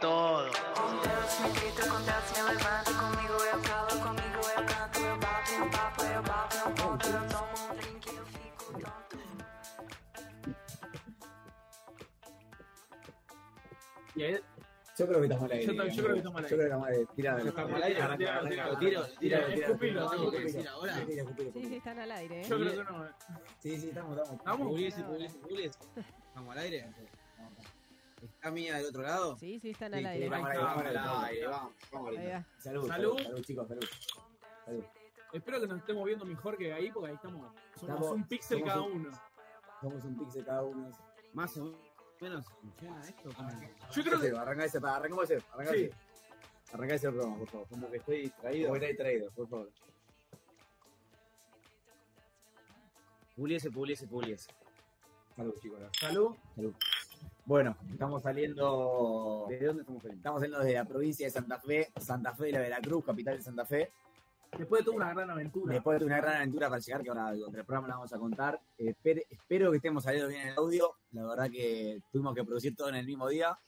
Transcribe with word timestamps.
tonto. 0.00 0.50
Y 14.16 14.22
ahí, 14.24 14.40
Yo 14.98 15.06
creo 15.06 15.20
que 15.20 15.26
estamos 15.26 15.44
al 15.44 15.52
aire. 15.52 15.66
Yo 15.66 15.84
yo 15.84 16.02
creo 16.02 16.12
que 16.14 16.18
estamos 16.18 16.42
al 16.42 16.48
Yo 16.48 16.56
creo 16.56 16.58
que 16.58 16.64
estamos 16.64 16.88
al 16.88 16.92
aire. 16.94 17.06
Tira, 17.14 17.38
Estamos 17.38 17.72
al 17.72 17.82
aire, 17.84 18.02
arranca, 18.02 18.34
arranca, 18.34 18.64
escupilo, 18.64 20.10
tengo 20.10 20.30
que 20.32 20.40
decir 20.40 20.68
ahora. 20.68 20.96
Sí, 20.96 21.68
sí, 21.68 21.76
están 21.76 21.98
al 22.00 22.10
aire. 22.10 22.40
¿eh? 22.40 22.44
yo 22.48 22.58
creo 22.58 22.72
que 22.72 22.92
no. 22.92 23.08
Sí, 23.60 23.80
sí. 23.80 23.88
Estamos 23.90 24.18
al 26.50 26.58
aire. 26.58 26.88
¿Está 28.40 28.50
mía 28.52 28.74
del 28.78 28.86
otro 28.86 29.02
lado? 29.02 29.36
Sí, 29.36 29.60
sí, 29.60 29.68
están 29.72 29.92
al 29.92 30.00
sí, 30.00 30.06
aire. 30.06 30.28
vamos 30.30 30.48
vamos 30.56 30.84
vamos. 31.92 32.14
Salud, 32.56 32.88
Salud. 32.88 33.18
salud, 33.22 33.42
chicos, 33.42 33.68
salud. 33.68 33.84
Salud. 34.64 34.84
Espero 35.34 35.60
que 35.60 35.66
nos 35.66 35.78
estemos 35.80 36.06
viendo 36.06 36.24
mejor 36.24 36.56
que 36.56 36.72
ahí, 36.72 36.90
porque 36.90 37.10
ahí 37.10 37.16
estamos. 37.16 37.52
Somos 37.74 37.96
Estamos- 37.96 38.12
un 38.12 38.24
píxel 38.26 38.58
somos 38.60 38.72
cada 38.72 38.82
un- 38.86 38.92
uno. 38.92 39.10
Somos 39.82 40.04
un 40.04 40.18
pixel 40.18 40.44
cada 40.46 40.62
uno. 40.62 40.90
Más 41.34 41.54
o 41.58 41.74
menos 42.18 42.46
funciona 42.46 43.00
esto. 43.06 43.28
¿Cómo? 43.36 43.50
Yo 43.92 44.02
creo 44.04 44.20
que. 44.20 44.28
Arranca 44.30 44.64
ese, 44.64 44.80
para, 44.80 44.96
arrancamos 44.96 45.30
ese, 45.30 45.44
arranca 45.52 45.72
ese. 45.74 45.90
Arranca 46.72 46.94
ese 46.94 47.08
programa, 47.10 47.36
por 47.40 47.48
favor. 47.48 47.68
Como 47.68 47.90
que 47.90 47.96
estoy 47.98 48.20
distraído. 48.22 48.68
Como 48.68 48.80
que 48.80 48.86
está 48.90 49.04
distraído, 49.04 49.30
por 49.32 49.48
favor. 49.50 49.70
Publiese, 53.36 53.70
publiese, 53.70 54.06
publiese. 54.06 54.48
Salud, 55.36 55.54
chicos. 55.60 55.78
Salud. 56.00 56.34
Salud. 56.56 56.74
Bueno, 57.50 57.76
estamos 57.90 58.22
saliendo. 58.22 59.46
¿De 59.48 59.58
dónde 59.66 59.80
estamos 59.82 60.00
saliendo? 60.02 60.20
Estamos 60.20 60.40
saliendo 60.40 60.64
de 60.64 60.72
la 60.72 60.84
provincia 60.84 61.26
de 61.26 61.32
Santa 61.32 61.58
Fe, 61.58 61.92
Santa 61.96 62.32
Fe 62.32 62.44
de 62.44 62.52
la 62.52 62.60
Veracruz, 62.60 63.04
capital 63.04 63.38
de 63.38 63.42
Santa 63.42 63.64
Fe. 63.66 63.90
Después 64.56 64.82
de 64.82 64.84
toda 64.84 64.96
una 64.98 65.12
gran 65.12 65.30
aventura. 65.30 65.74
Después 65.74 65.98
de 65.98 66.06
una 66.06 66.18
gran 66.18 66.36
aventura 66.36 66.68
para 66.68 66.80
llegar, 66.80 67.02
que 67.02 67.08
ahora 67.08 67.30
entre 67.34 67.62
el 67.62 67.66
programa 67.66 67.88
la 67.88 67.94
vamos 67.96 68.12
a 68.12 68.18
contar. 68.20 68.60
Eh, 68.78 68.94
espero 69.28 69.70
que 69.72 69.78
estemos 69.78 70.04
saliendo 70.04 70.28
bien 70.28 70.42
en 70.42 70.48
el 70.50 70.58
audio. 70.58 70.94
La 71.10 71.26
verdad 71.26 71.50
que 71.50 72.00
tuvimos 72.12 72.36
que 72.36 72.44
producir 72.44 72.76
todo 72.76 72.88
en 72.90 72.94
el 72.94 73.04
mismo 73.06 73.28
día. 73.28 73.58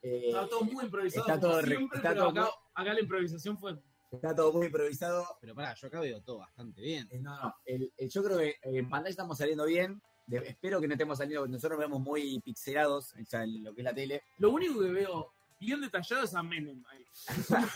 Eh, 0.00 0.28
Está 0.28 0.48
todo 0.48 0.62
muy 0.62 0.84
improvisado. 0.84 1.26
está 1.26 1.40
todo 1.40 1.60
re- 1.60 1.76
siempre, 1.76 1.96
está 1.96 2.10
pero 2.10 2.20
todo 2.20 2.30
acá, 2.30 2.40
muy- 2.42 2.50
acá 2.84 2.94
la 2.94 3.00
improvisación 3.00 3.58
fue. 3.58 3.82
está 4.12 4.32
todo 4.32 4.52
muy 4.52 4.66
improvisado. 4.66 5.26
Pero 5.40 5.56
pará, 5.56 5.74
yo 5.74 5.88
acá 5.88 5.98
veo 5.98 6.22
todo 6.22 6.38
bastante 6.38 6.80
bien. 6.80 7.08
Eh, 7.10 7.18
no, 7.18 7.36
no. 7.42 7.52
el- 7.64 7.92
el- 7.96 8.08
yo 8.08 8.22
creo 8.22 8.38
que 8.38 8.54
en 8.62 8.88
pantalla 8.88 9.10
estamos 9.10 9.36
saliendo 9.38 9.64
bien. 9.64 10.00
De- 10.26 10.38
espero 10.48 10.80
que 10.80 10.86
no 10.88 10.94
estemos 10.94 11.18
saliendo. 11.18 11.46
Nosotros 11.46 11.78
nos 11.78 11.88
vemos 11.88 12.00
muy 12.00 12.40
pixelados 12.40 13.14
o 13.14 13.24
sea, 13.24 13.42
en 13.44 13.64
lo 13.64 13.74
que 13.74 13.80
es 13.80 13.84
la 13.84 13.94
tele. 13.94 14.22
Lo 14.38 14.50
único 14.50 14.80
que 14.80 14.90
veo 14.90 15.32
bien 15.60 15.80
detallado 15.80 16.24
es 16.24 16.34
a 16.34 16.42
Menem. 16.42 16.82
ahí. 16.88 17.04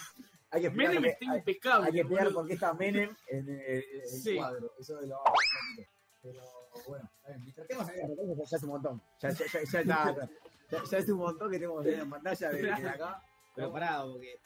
Hay 0.51 0.63
que 0.63 0.71
Menem 0.71 1.05
está 1.05 1.33
hay, 1.33 1.39
impecable. 1.39 1.87
hay 1.89 1.93
que 1.93 2.01
explicar 2.01 2.33
por 2.33 2.47
qué 2.47 2.55
está 2.55 2.73
Menem 2.73 3.15
en 3.29 3.49
el, 3.49 3.61
el 3.61 4.07
Sí. 4.09 4.37
cuadro. 4.37 4.73
Eso 4.79 4.95
lo 4.95 5.01
vamos 5.01 5.13
a 5.13 5.19
hablar 5.19 5.29
un 5.29 5.77
poquito. 5.77 5.91
Pero 6.23 6.43
bueno. 6.89 7.11
Mientras 7.43 7.67
tengamos 7.67 7.91
ahí, 7.93 8.01
arrancamos, 8.01 8.51
ya 8.51 8.57
es 8.57 8.63
un 8.63 8.69
montón. 8.71 9.03
Ya, 9.21 9.31
ya, 9.31 9.45
ya, 9.47 9.61
ya, 9.73 9.81
está- 9.81 10.29
ya- 10.71 10.85
ya 10.85 10.99
es 10.99 11.09
un 11.09 11.19
montón 11.19 11.51
que 11.51 11.59
tenemos 11.59 11.85
en 11.87 12.09
pantalla 12.11 12.49
de, 12.51 12.63
de 12.63 12.73
acá. 12.73 13.23
Pero 13.55 13.73
pará, 13.73 14.03
porque. 14.05 14.39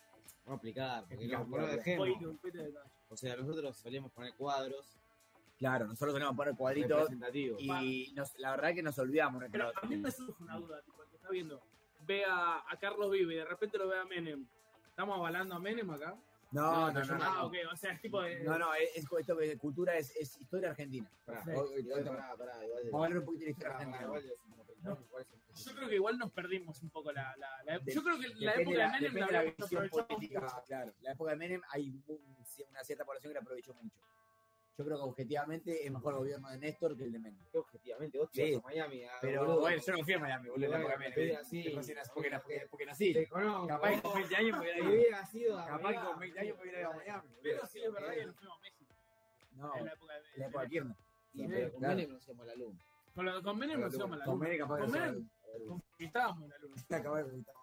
Vamos 0.47 0.49
a 0.49 0.55
explicar, 0.55 1.05
porque 1.09 1.27
no, 1.28 1.44
no 1.44 1.59
lo 1.59 1.69
explica. 1.72 2.00
Oye, 2.00 2.11
dejemos. 2.12 2.31
un 2.32 2.38
pete 2.38 2.59
de 2.59 2.65
detalle. 2.65 2.91
O 3.11 3.17
sea, 3.17 3.37
nosotros 3.37 3.77
solíamos 3.77 4.11
poner 4.12 4.34
cuadros 4.34 4.97
Claro, 5.60 5.87
nosotros 5.87 6.15
tenemos 6.15 6.32
que 6.32 6.37
poner 6.38 6.54
cuadritos 6.56 7.00
representativos. 7.03 7.60
y 7.60 8.12
nos, 8.15 8.37
la 8.38 8.53
verdad 8.53 8.75
que 8.75 8.82
nos 8.82 8.98
olvidamos. 8.98 9.44
Pero 9.53 9.71
a 9.81 9.87
mí 9.87 9.97
me 9.98 10.10
surge 10.10 10.43
una 10.43 10.56
duda, 10.56 10.81
tipo, 10.82 11.03
el 11.03 11.09
que 11.10 11.16
está 11.16 11.28
viendo, 11.28 11.62
ve 12.06 12.25
a, 12.25 12.65
a 12.66 12.78
Carlos 12.81 13.10
Vive 13.10 13.34
y 13.34 13.37
de 13.37 13.44
repente 13.44 13.76
lo 13.76 13.87
ve 13.88 13.99
a 13.99 14.04
Menem. 14.06 14.47
¿Estamos 14.88 15.19
avalando 15.19 15.54
a 15.54 15.59
Menem 15.60 15.91
acá? 15.91 16.16
No, 16.53 16.91
no, 16.91 17.04
no. 17.04 17.15
ah, 17.20 17.34
no. 17.37 17.47
ok, 17.47 17.54
o 17.72 17.76
sea, 17.76 17.93
es 17.93 18.00
tipo 18.00 18.22
de... 18.22 18.41
No, 18.43 18.59
no, 18.59 18.75
es, 18.75 18.97
es 18.97 19.06
esto 19.19 19.37
que 19.37 19.56
cultura 19.59 19.97
es, 19.97 20.16
es 20.16 20.41
historia 20.41 20.70
argentina. 20.70 21.09
Pará, 21.26 21.44
Sí. 21.44 21.50
Hoy- 21.50 21.69
hoy- 21.75 21.81
igual, 21.82 22.00
hoy- 22.00 22.09
pará, 22.09 22.37
pará, 22.37 22.65
igual 22.66 22.84
de- 22.84 22.91
Vamos 22.91 23.03
a 23.03 23.06
hablar 23.06 23.19
un 23.20 23.25
poquito 23.26 23.41
de 23.41 23.44
la 23.44 23.50
historia 23.53 23.72
pará, 23.72 23.84
argentina. 23.84 24.04
igual 24.06 25.26
Yo 25.54 25.75
creo 25.75 25.88
que 25.91 25.94
igual 25.94 26.19
nos 26.19 26.32
perdimos 26.32 26.82
un 26.82 26.91
poco 26.91 27.12
la... 27.12 27.37
la, 27.37 27.62
la- 27.66 27.78
De- 27.81 27.93
yo 27.93 28.03
creo 28.03 28.19
que 28.19 28.28
la 28.37 28.54
época 28.54 28.76
la- 28.78 28.84
de 28.99 29.10
Menem 29.10 29.15
la 29.20 29.26
la 29.31 29.43
visión 29.43 29.65
aprovechado 29.84 30.06
política, 30.09 30.41
mucho. 30.41 30.62
claro. 30.66 30.93
La 31.03 31.12
época 31.12 31.31
de 31.32 31.37
Menem 31.37 31.62
hay 31.70 31.91
un- 31.91 32.04
una 32.70 32.82
cierta 32.84 33.04
población 33.04 33.31
que 33.31 33.34
la 33.34 33.41
aprovechó 33.43 33.75
mucho. 33.75 33.97
Yo 34.81 34.87
creo 34.87 34.97
que 34.97 35.05
objetivamente 35.05 35.85
es 35.85 35.93
mejor 35.93 36.15
el 36.15 36.19
gobierno 36.21 36.49
de 36.49 36.57
Néstor 36.57 36.97
que 36.97 37.05
el 37.05 37.13
de 37.13 37.19
Menem. 37.19 37.39
objetivamente, 37.53 38.19
vos 38.19 38.31
te 38.33 38.47
Sí. 38.47 38.55
vas 38.55 38.65
a 38.65 38.67
Miami. 38.69 39.05
a- 39.05 39.11
Pero 39.21 39.41
boludo, 39.45 39.61
bueno, 39.61 39.83
yo 39.87 39.93
no 39.93 40.05
fui 40.05 40.13
a 40.15 40.19
Miami, 40.19 40.49
boludo, 40.49 40.65
en 40.65 40.71
la 40.71 40.79
época 40.79 40.93
de 40.93 40.99
Bueno, 41.05 41.17
Menem. 41.21 41.37
así. 41.37 41.63
Después 41.65 41.87
sí 41.87 41.93
nací- 41.93 42.11
porque, 42.15 42.31
porque, 42.31 42.67
porque 42.71 42.87
nací. 42.87 43.13
Te 43.13 43.29
conozco. 43.29 43.67
Capaz 43.67 43.91
que 43.91 44.01
con 44.01 44.15
20 44.15 44.37
años 44.37 44.53
me 44.53 44.61
hubiera 44.63 44.77
Te 45.31 45.39
ido. 45.39 45.57
Capaz 45.59 45.77
que 45.77 45.83
Miami. 45.85 46.07
con 46.09 46.19
20 46.19 46.41
años 46.41 46.57
me 46.57 46.63
hubiera 46.63 46.81
ido 46.81 46.91
a 46.91 46.95
Miami. 46.97 47.29
Pero 47.43 47.67
sí 47.67 47.81
es 47.83 47.93
verdad 47.93 48.15
que 48.15 48.25
nos 48.25 48.37
fuimos 48.37 48.57
a 48.57 48.61
México 48.63 48.95
No, 49.53 49.77
en 49.77 49.85
la 49.85 49.93
época 49.93 50.13
de, 50.15 50.19
en 50.21 50.25
la 50.41 50.47
época 50.47 50.63
de 50.63 50.69
pero 50.71 51.73
con. 51.73 51.81
Menem 51.83 52.11
no 52.11 52.17
hacíamos 52.17 52.47
la 52.47 52.55
luz. 52.55 52.75
Con, 53.15 53.25
lo- 53.27 53.43
con 53.43 53.59
Menem 53.59 53.77
a 53.83 53.87
la 53.87 53.91
Con 53.91 53.99
luna. 54.01 54.37
Menem 54.39 54.59
capaz 54.61 54.79
Con 54.79 54.87
no 54.93 54.99
Menem 54.99 55.29
conquistábamos 55.69 56.49
la 56.49 56.59
luna. 56.59 56.77
se 56.89 56.95
acabó 56.97 57.17
de 57.17 57.23
conquistar. 57.25 57.55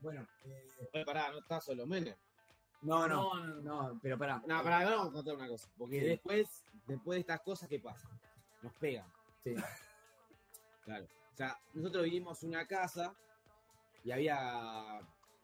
Bueno, 0.00 0.26
eh, 0.46 0.66
Oye, 0.94 1.04
pará, 1.04 1.30
no 1.32 1.38
está 1.40 1.60
solo 1.60 1.86
Menem. 1.86 2.14
No, 2.82 3.06
no, 3.08 3.44
No, 3.62 3.98
pero 4.02 4.16
pará. 4.18 4.42
No, 4.46 4.62
pará, 4.62 4.78
ahora 4.82 4.96
vamos 4.96 5.08
a 5.10 5.12
contar 5.12 5.34
una 5.36 5.48
cosa. 5.48 5.68
Porque 5.78 6.00
después, 6.00 6.64
después 6.86 7.16
de 7.16 7.20
estas 7.20 7.40
cosas, 7.40 7.68
¿qué 7.68 7.78
pasa? 7.78 8.08
Nos 8.62 8.72
pegan. 8.74 9.06
Sí. 9.44 9.54
Claro. 10.84 11.04
O 11.32 11.36
sea, 11.36 11.56
nosotros 11.74 12.04
vinimos 12.04 12.42
a 12.42 12.46
una 12.46 12.66
casa 12.66 13.14
y 14.02 14.10
había 14.10 15.00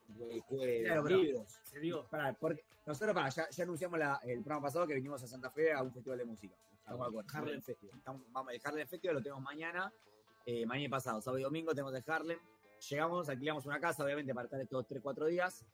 Claro, 0.09 1.05
pero- 1.05 1.09
libros. 1.19 1.61
Se 1.65 1.79
dio. 1.79 2.05
Pará, 2.09 2.33
porque 2.33 2.65
nosotros 2.87 3.15
pará, 3.15 3.29
ya, 3.29 3.49
ya 3.51 3.65
anunciamos 3.65 3.99
la- 3.99 4.19
el 4.25 4.39
programa 4.43 4.63
pasado 4.67 4.87
que 4.87 4.95
vinimos 4.95 5.23
a 5.23 5.27
Santa 5.27 5.51
Fe 5.51 5.73
a 5.73 5.83
un 5.83 5.93
festival 5.93 6.19
de 6.19 6.25
música. 6.25 6.55
Estamos 6.79 7.07
acuerdo. 7.09 7.29
Harlem 7.33 7.63
Festival. 7.63 7.99
Estamos- 7.99 8.23
vamos, 8.33 8.53
el 8.55 8.61
Harlem 8.65 8.89
Festival 8.89 9.17
lo 9.17 9.23
tenemos 9.23 9.43
mañana, 9.43 9.93
eh, 10.47 10.65
mañana 10.67 10.91
pasado, 10.91 11.21
sábado 11.21 11.39
y 11.39 11.43
domingo 11.43 11.73
tenemos 11.73 11.95
el 11.95 12.05
Harlem. 12.07 12.39
Llegamos, 12.91 13.29
alquilamos 13.29 13.67
una 13.67 13.79
casa, 13.81 14.05
obviamente, 14.05 14.35
para 14.35 14.47
estar 14.47 14.61
estos 14.61 14.87
3-4 14.87 15.27
días. 15.27 15.65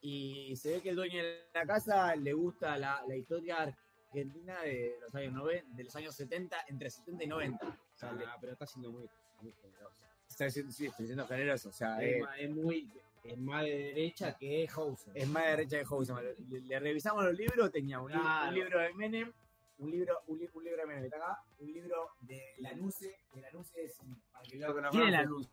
Y 0.00 0.56
se 0.56 0.72
ve 0.72 0.80
que 0.80 0.90
el 0.90 0.96
dueño 0.96 1.22
de 1.22 1.48
la 1.54 1.66
casa 1.66 2.14
le 2.16 2.32
gusta 2.32 2.76
la, 2.78 3.02
la 3.06 3.16
historia 3.16 3.74
argentina 4.08 4.60
de 4.62 4.96
los 5.00 5.14
años 5.14 5.34
90, 5.34 5.76
de 5.76 5.84
los 5.84 5.94
años 5.96 6.14
70, 6.14 6.56
entre 6.68 6.90
70 6.90 7.24
y 7.24 7.26
90. 7.26 7.66
O 7.68 7.98
sea, 7.98 8.12
le- 8.12 8.24
Ah, 8.24 8.36
pero 8.40 8.52
está 8.52 8.66
siendo 8.66 8.90
muy, 8.90 9.08
muy 9.42 9.52
generoso. 9.52 9.96
está 10.28 10.44
diciendo- 10.46 10.72
sí, 10.72 10.86
estoy 10.86 11.06
siendo 11.06 11.26
generoso. 11.26 11.68
O 11.68 11.72
sea, 11.72 12.02
Es, 12.02 12.16
eh, 12.16 12.20
ma- 12.20 12.38
es 12.38 12.50
muy. 12.50 12.90
Es 13.22 13.36
más 13.36 13.62
de 13.64 13.70
derecha 13.76 14.34
que 14.38 14.66
Hauser. 14.74 15.12
es 15.14 15.28
más 15.28 15.44
derecha 15.44 15.76
de 15.76 15.84
Houseman. 15.84 16.24
Le, 16.48 16.60
le 16.62 16.80
revisamos 16.80 17.22
los 17.22 17.34
libros, 17.36 17.70
tenía 17.70 18.00
un, 18.00 18.10
libro- 18.10 18.26
un 18.48 18.54
libro 18.54 18.78
de 18.80 18.94
Menem, 18.94 19.32
un 19.78 19.90
libro, 19.90 20.20
un, 20.28 20.38
li- 20.38 20.48
un 20.54 20.64
libro 20.64 20.80
de 20.80 20.86
Menem, 20.86 21.02
que 21.02 21.06
está 21.08 21.16
acá, 21.18 21.42
un 21.58 21.70
libro 21.70 22.10
de 22.22 22.42
Lanuse, 22.58 23.14
que 23.30 23.40
Lanuse 23.42 23.84
es, 23.84 23.98
para 24.32 24.44
que 24.48 24.56
lo 24.56 24.72
conozcan, 24.72 24.90
¿Quién 25.02 25.04
es 25.14 25.20
Lanuse? 25.20 25.50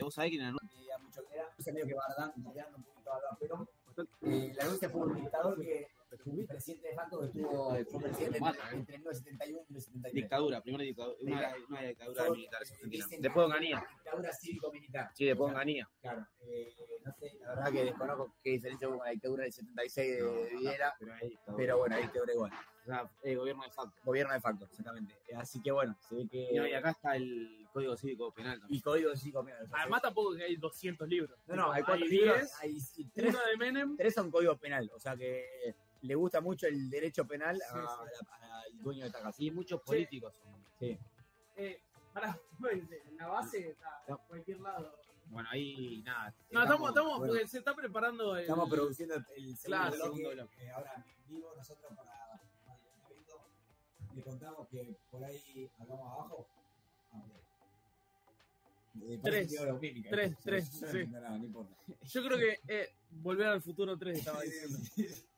¿Vos 0.00 0.14
sabés 0.14 0.30
quién 0.30 0.42
es 0.42 0.48
Lanuse? 0.48 0.66
eh, 0.76 0.92
a 0.92 0.98
mucho 0.98 1.22
que 1.26 1.34
era, 1.34 1.48
es 1.58 1.66
medio 1.72 1.86
que 1.86 1.94
un 2.76 2.82
poquito 2.82 3.12
a 3.12 3.36
Perón. 3.38 3.68
Eh, 4.22 4.52
Lanuse 4.56 4.88
fue 4.88 5.00
un 5.02 5.14
dictador 5.14 5.60
que 5.60 5.88
fue 6.18 6.44
presidente 6.46 6.88
de 6.88 6.94
facto 6.94 7.20
que 7.20 7.26
estuvo 7.26 7.76
fue 7.90 8.00
presidente 8.02 8.38
Lo 8.38 8.44
mata, 8.44 8.58
entre, 8.72 8.76
¿eh? 8.76 8.78
entre 8.80 8.98
1971 8.98 9.46
y 9.46 9.72
1973. 9.72 10.14
Dictadura, 10.14 10.60
primera 10.62 10.84
dictadura. 10.84 11.16
Una, 11.20 11.54
una 11.68 11.80
dictadura 11.82 12.30
militar 12.30 12.60
argentina. 12.62 12.90
dicen 12.90 13.22
Después 13.22 13.46
Onganía. 13.46 13.86
Dictadura 13.94 14.32
cívico-militar. 14.32 15.10
Sí, 15.14 15.24
después 15.26 15.50
Onganía. 15.50 15.88
Claro, 16.00 16.26
eh, 16.42 16.74
no 17.04 17.12
sé, 17.12 17.32
la 17.40 17.48
verdad 17.48 17.72
que 17.72 17.84
desconozco 17.84 18.34
qué 18.42 18.50
diferencia 18.50 18.88
hubo 18.88 18.98
con 18.98 19.06
la 19.06 19.12
dictadura 19.12 19.42
del 19.44 19.52
76 19.52 20.10
de, 20.16 20.22
de 20.22 20.56
Videla, 20.56 20.94
Pero 20.98 21.14
ahí 21.14 21.28
dictadura. 21.28 21.56
pero 21.56 21.78
bueno, 21.78 21.96
ahí 21.96 22.02
dictadura 22.02 22.32
igual. 22.32 22.52
O 22.52 22.84
sea, 22.84 23.10
eh, 23.22 23.34
gobierno 23.36 23.62
de 23.62 23.70
facto. 23.70 23.92
Gobierno 24.02 24.32
de 24.34 24.40
facto, 24.40 24.64
exactamente. 24.64 25.14
Eh, 25.28 25.34
Así 25.36 25.62
que 25.62 25.70
bueno, 25.70 25.96
se 26.00 26.16
ve 26.16 26.28
que. 26.28 26.48
Y, 26.52 26.56
no, 26.56 26.66
y 26.66 26.72
acá 26.74 26.90
está 26.90 27.14
el 27.14 27.68
Código 27.72 27.96
Cívico 27.96 28.32
Penal 28.34 28.58
también. 28.58 28.78
Y 28.78 28.82
código 28.82 29.14
cívico 29.16 29.42
mira, 29.42 29.58
Además 29.72 30.02
tampoco 30.02 30.34
que 30.34 30.42
hay 30.44 30.56
200 30.56 31.08
libros. 31.08 31.38
No, 31.46 31.54
no, 31.56 31.72
hay 31.72 31.82
cuatro 31.84 32.04
10, 32.06 32.10
libros, 32.10 32.52
hay 32.60 32.80
sí, 32.80 33.08
tres, 33.14 33.30
uno 33.34 33.38
de 33.46 33.56
Menem. 33.56 33.96
tres 33.96 34.14
son 34.14 34.30
código 34.30 34.56
penal, 34.56 34.90
o 34.94 34.98
sea 34.98 35.16
que 35.16 35.74
le 36.02 36.14
gusta 36.14 36.40
mucho 36.40 36.66
el 36.66 36.88
derecho 36.90 37.26
penal 37.26 37.60
a- 37.62 37.72
Sí, 37.72 37.78
a- 37.78 38.34
a- 38.46 38.60
al 38.62 38.82
dueño 38.82 39.00
de 39.02 39.06
esta 39.06 39.20
casa. 39.20 39.32
Sí, 39.32 39.50
muchos 39.50 39.80
políticos 39.82 40.34
son. 40.42 40.54
Sí. 40.78 40.98
Eh, 41.56 41.80
pará, 42.12 42.38
en 42.70 43.16
la 43.16 43.26
base 43.28 43.70
está 43.70 44.02
No. 44.08 44.18
cualquier 44.28 44.60
lado. 44.60 44.96
Bueno, 45.26 45.48
ahí 45.50 46.02
nada. 46.04 46.34
No, 46.50 46.62
estamos, 46.62 46.88
estamos, 46.90 47.18
bueno. 47.18 47.32
porque 47.32 47.48
se 47.48 47.58
está 47.58 47.74
preparando 47.74 48.36
el. 48.36 48.42
Estamos 48.42 48.68
produciendo 48.68 49.14
el, 49.14 49.24
el 49.36 49.56
segundo 49.56 49.62
Claro, 49.64 49.90
bloque, 49.96 50.16
segundo 50.16 50.30
bloque. 50.30 50.64
eh, 50.64 50.70
ahora 50.72 51.04
vivo 51.28 51.52
nosotros 51.56 51.92
para, 51.96 52.40
para 52.66 52.78
el 53.08 53.12
evento 53.12 53.46
le 54.14 54.22
contamos 54.22 54.68
que 54.68 54.96
por 55.10 55.24
ahí 55.24 55.70
hablamos 55.78 56.06
abajo. 56.12 56.46
Ah. 57.12 57.22
Eh, 59.04 59.20
Tres. 59.22 59.50
mímica, 59.80 60.10
Tres, 60.10 60.36
tres, 60.42 60.70
Yo 60.72 60.80
no 60.86 60.92
sí. 60.92 60.98
entiendo 60.98 61.20
nada, 61.20 61.38
no 61.38 61.44
importa. 61.46 61.74
Yo 62.02 62.24
creo 62.24 62.38
que 62.38 62.60
eh, 62.68 62.94
Volver 63.10 63.46
al 63.46 63.62
Futuro 63.62 63.96
3 63.96 64.18
estaba 64.18 64.42
diciendo. 64.42 64.78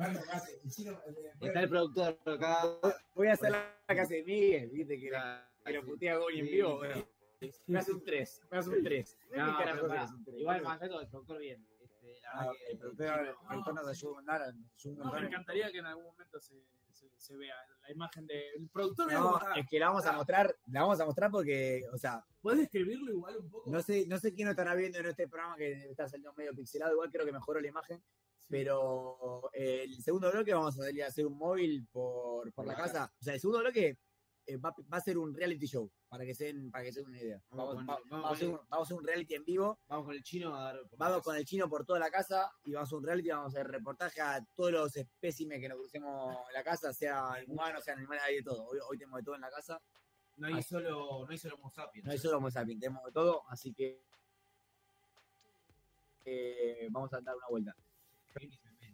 Eh, 0.00 1.32
Está 1.40 1.60
el 1.60 1.68
productor 1.68 2.18
acá. 2.26 2.62
Voy 3.14 3.28
a 3.28 3.32
hacer 3.32 3.50
la 3.50 3.74
casa 3.86 4.14
de 4.14 4.22
Miguel, 4.24 4.70
viste 4.70 4.98
que, 4.98 5.10
que 5.64 5.72
lo 5.72 5.84
putea 5.84 6.16
Goni 6.16 6.40
en 6.40 6.46
vivo. 6.46 6.76
Bueno, 6.78 7.08
me 7.66 7.78
hace 7.78 7.92
un 7.92 8.02
3, 8.04 8.42
me 8.50 8.58
hace 8.58 8.70
un 8.70 8.82
3. 8.82 9.16
No, 9.36 9.56
pero 9.58 9.88
pará, 9.88 10.08
igual 10.36 10.62
más 10.62 10.82
el 10.82 10.88
productor 10.88 11.38
bien. 11.38 11.66
Este, 11.80 12.20
la 12.22 12.30
Ah, 12.32 12.38
verdad 12.46 12.52
que 12.66 12.72
el 12.72 12.78
productor, 12.78 13.06
el 13.28 13.34
productor 13.46 13.74
nos 13.74 13.88
ayuda 13.88 14.10
a 14.10 14.14
mandar, 14.14 14.54
nos 14.54 14.86
ayuda 14.86 15.02
a 15.02 15.06
No, 15.06 15.20
me 15.20 15.26
encantaría 15.26 15.70
que 15.72 15.78
en 15.78 15.86
algún 15.86 16.04
momento 16.04 16.40
se, 16.40 16.54
se, 16.98 17.10
se 17.16 17.36
vea 17.36 17.54
la 17.82 17.92
imagen 17.92 18.26
del 18.26 18.68
productor. 18.72 19.12
No, 19.12 19.40
es 19.54 19.66
que 19.68 19.78
la 19.78 19.88
vamos 19.88 20.06
a 20.06 20.12
mostrar, 20.12 20.54
la 20.66 20.82
vamos 20.82 21.00
a 21.00 21.06
mostrar 21.06 21.30
porque, 21.30 21.84
o 21.92 21.98
sea, 21.98 22.24
¿Podés 22.40 22.60
describirlo 22.60 23.12
igual 23.12 23.36
un 23.36 23.50
poco? 23.50 23.70
no 23.70 23.82
sé, 23.82 24.06
no 24.06 24.18
sé 24.18 24.34
quién 24.34 24.46
lo 24.46 24.52
estará 24.52 24.74
viendo 24.74 24.98
en 24.98 25.06
este 25.06 25.28
programa 25.28 25.56
que 25.56 25.72
está 25.90 26.08
saliendo 26.08 26.32
medio 26.34 26.54
pixelado, 26.54 26.92
igual 26.92 27.10
creo 27.10 27.24
que 27.24 27.32
mejoró 27.32 27.60
la 27.60 27.68
imagen, 27.68 28.02
pero 28.48 29.50
el 29.52 30.02
segundo 30.02 30.30
bloque 30.30 30.54
vamos 30.54 30.78
a 30.78 30.84
salir 30.84 31.04
a 31.04 31.08
hacer 31.08 31.26
un 31.26 31.36
móvil 31.36 31.86
por, 31.92 32.52
por 32.52 32.66
la 32.66 32.74
casa. 32.74 33.12
O 33.20 33.24
sea, 33.24 33.34
el 33.34 33.40
segundo 33.40 33.60
bloque 33.60 33.98
eh, 34.48 34.56
va, 34.56 34.74
va 34.92 34.96
a 34.96 35.00
ser 35.00 35.18
un 35.18 35.34
reality 35.34 35.66
show, 35.66 35.90
para 36.08 36.24
que 36.24 36.34
se 36.34 36.46
den, 36.46 36.70
para 36.70 36.82
que 36.84 36.92
se 36.92 37.00
den 37.00 37.08
una 37.10 37.18
idea. 37.20 37.42
Vamos 37.50 37.74
Vamos, 37.74 37.74
con- 37.74 37.88
va- 37.88 37.94
vamos 37.94 38.10
vamos 38.10 38.30
a 38.30 38.34
hacer 38.34 38.48
un, 38.48 38.54
vamos 38.68 38.70
a 38.70 38.82
hacer 38.82 38.96
un 38.96 39.04
reality 39.04 39.34
en 39.34 39.44
vivo, 39.44 39.78
Vamos 39.88 40.06
con 40.06 40.14
el 40.14 40.22
chino 40.22 40.56
a 40.56 40.62
dar. 40.64 40.80
vamos 40.96 41.22
con 41.22 41.36
el 41.36 41.44
chino 41.44 41.68
por 41.68 41.84
toda 41.84 41.98
la 41.98 42.10
casa 42.10 42.50
y 42.64 42.72
vamos 42.72 42.90
a 42.92 42.96
un 42.96 43.04
reality, 43.04 43.28
vamos 43.28 43.54
a 43.54 43.58
hacer 43.60 43.70
reportaje 43.70 44.20
a 44.22 44.42
todos 44.56 44.72
los 44.72 44.96
espécimes 44.96 45.60
que 45.60 45.68
nos 45.68 45.78
crucemos 45.78 46.36
en 46.48 46.54
la 46.54 46.64
casa, 46.64 46.92
sea 46.94 47.34
humanos, 47.46 47.84
sean 47.84 47.98
animales, 47.98 48.24
hay 48.24 48.36
de 48.36 48.42
todo. 48.42 48.64
Hoy, 48.64 48.78
hoy 48.88 48.96
tenemos 48.96 49.18
de 49.20 49.24
todo 49.24 49.34
en 49.34 49.40
la 49.42 49.50
casa. 49.50 49.80
No 50.36 50.46
hay 50.46 50.62
solo, 50.62 51.24
no 51.26 51.28
hay 51.30 51.36
solo 51.38 51.56
Homo 51.56 51.70
sapiens. 51.70 52.06
No 52.06 52.12
hay 52.12 52.18
solo 52.18 52.38
Homo 52.38 52.50
sapiens, 52.50 52.80
tenemos 52.80 53.04
de 53.04 53.12
todo, 53.12 53.42
así 53.50 53.74
que 53.74 54.00
eh, 56.24 56.88
vamos 56.90 57.12
a 57.12 57.20
dar 57.20 57.36
una 57.36 57.46
vuelta. 57.48 57.76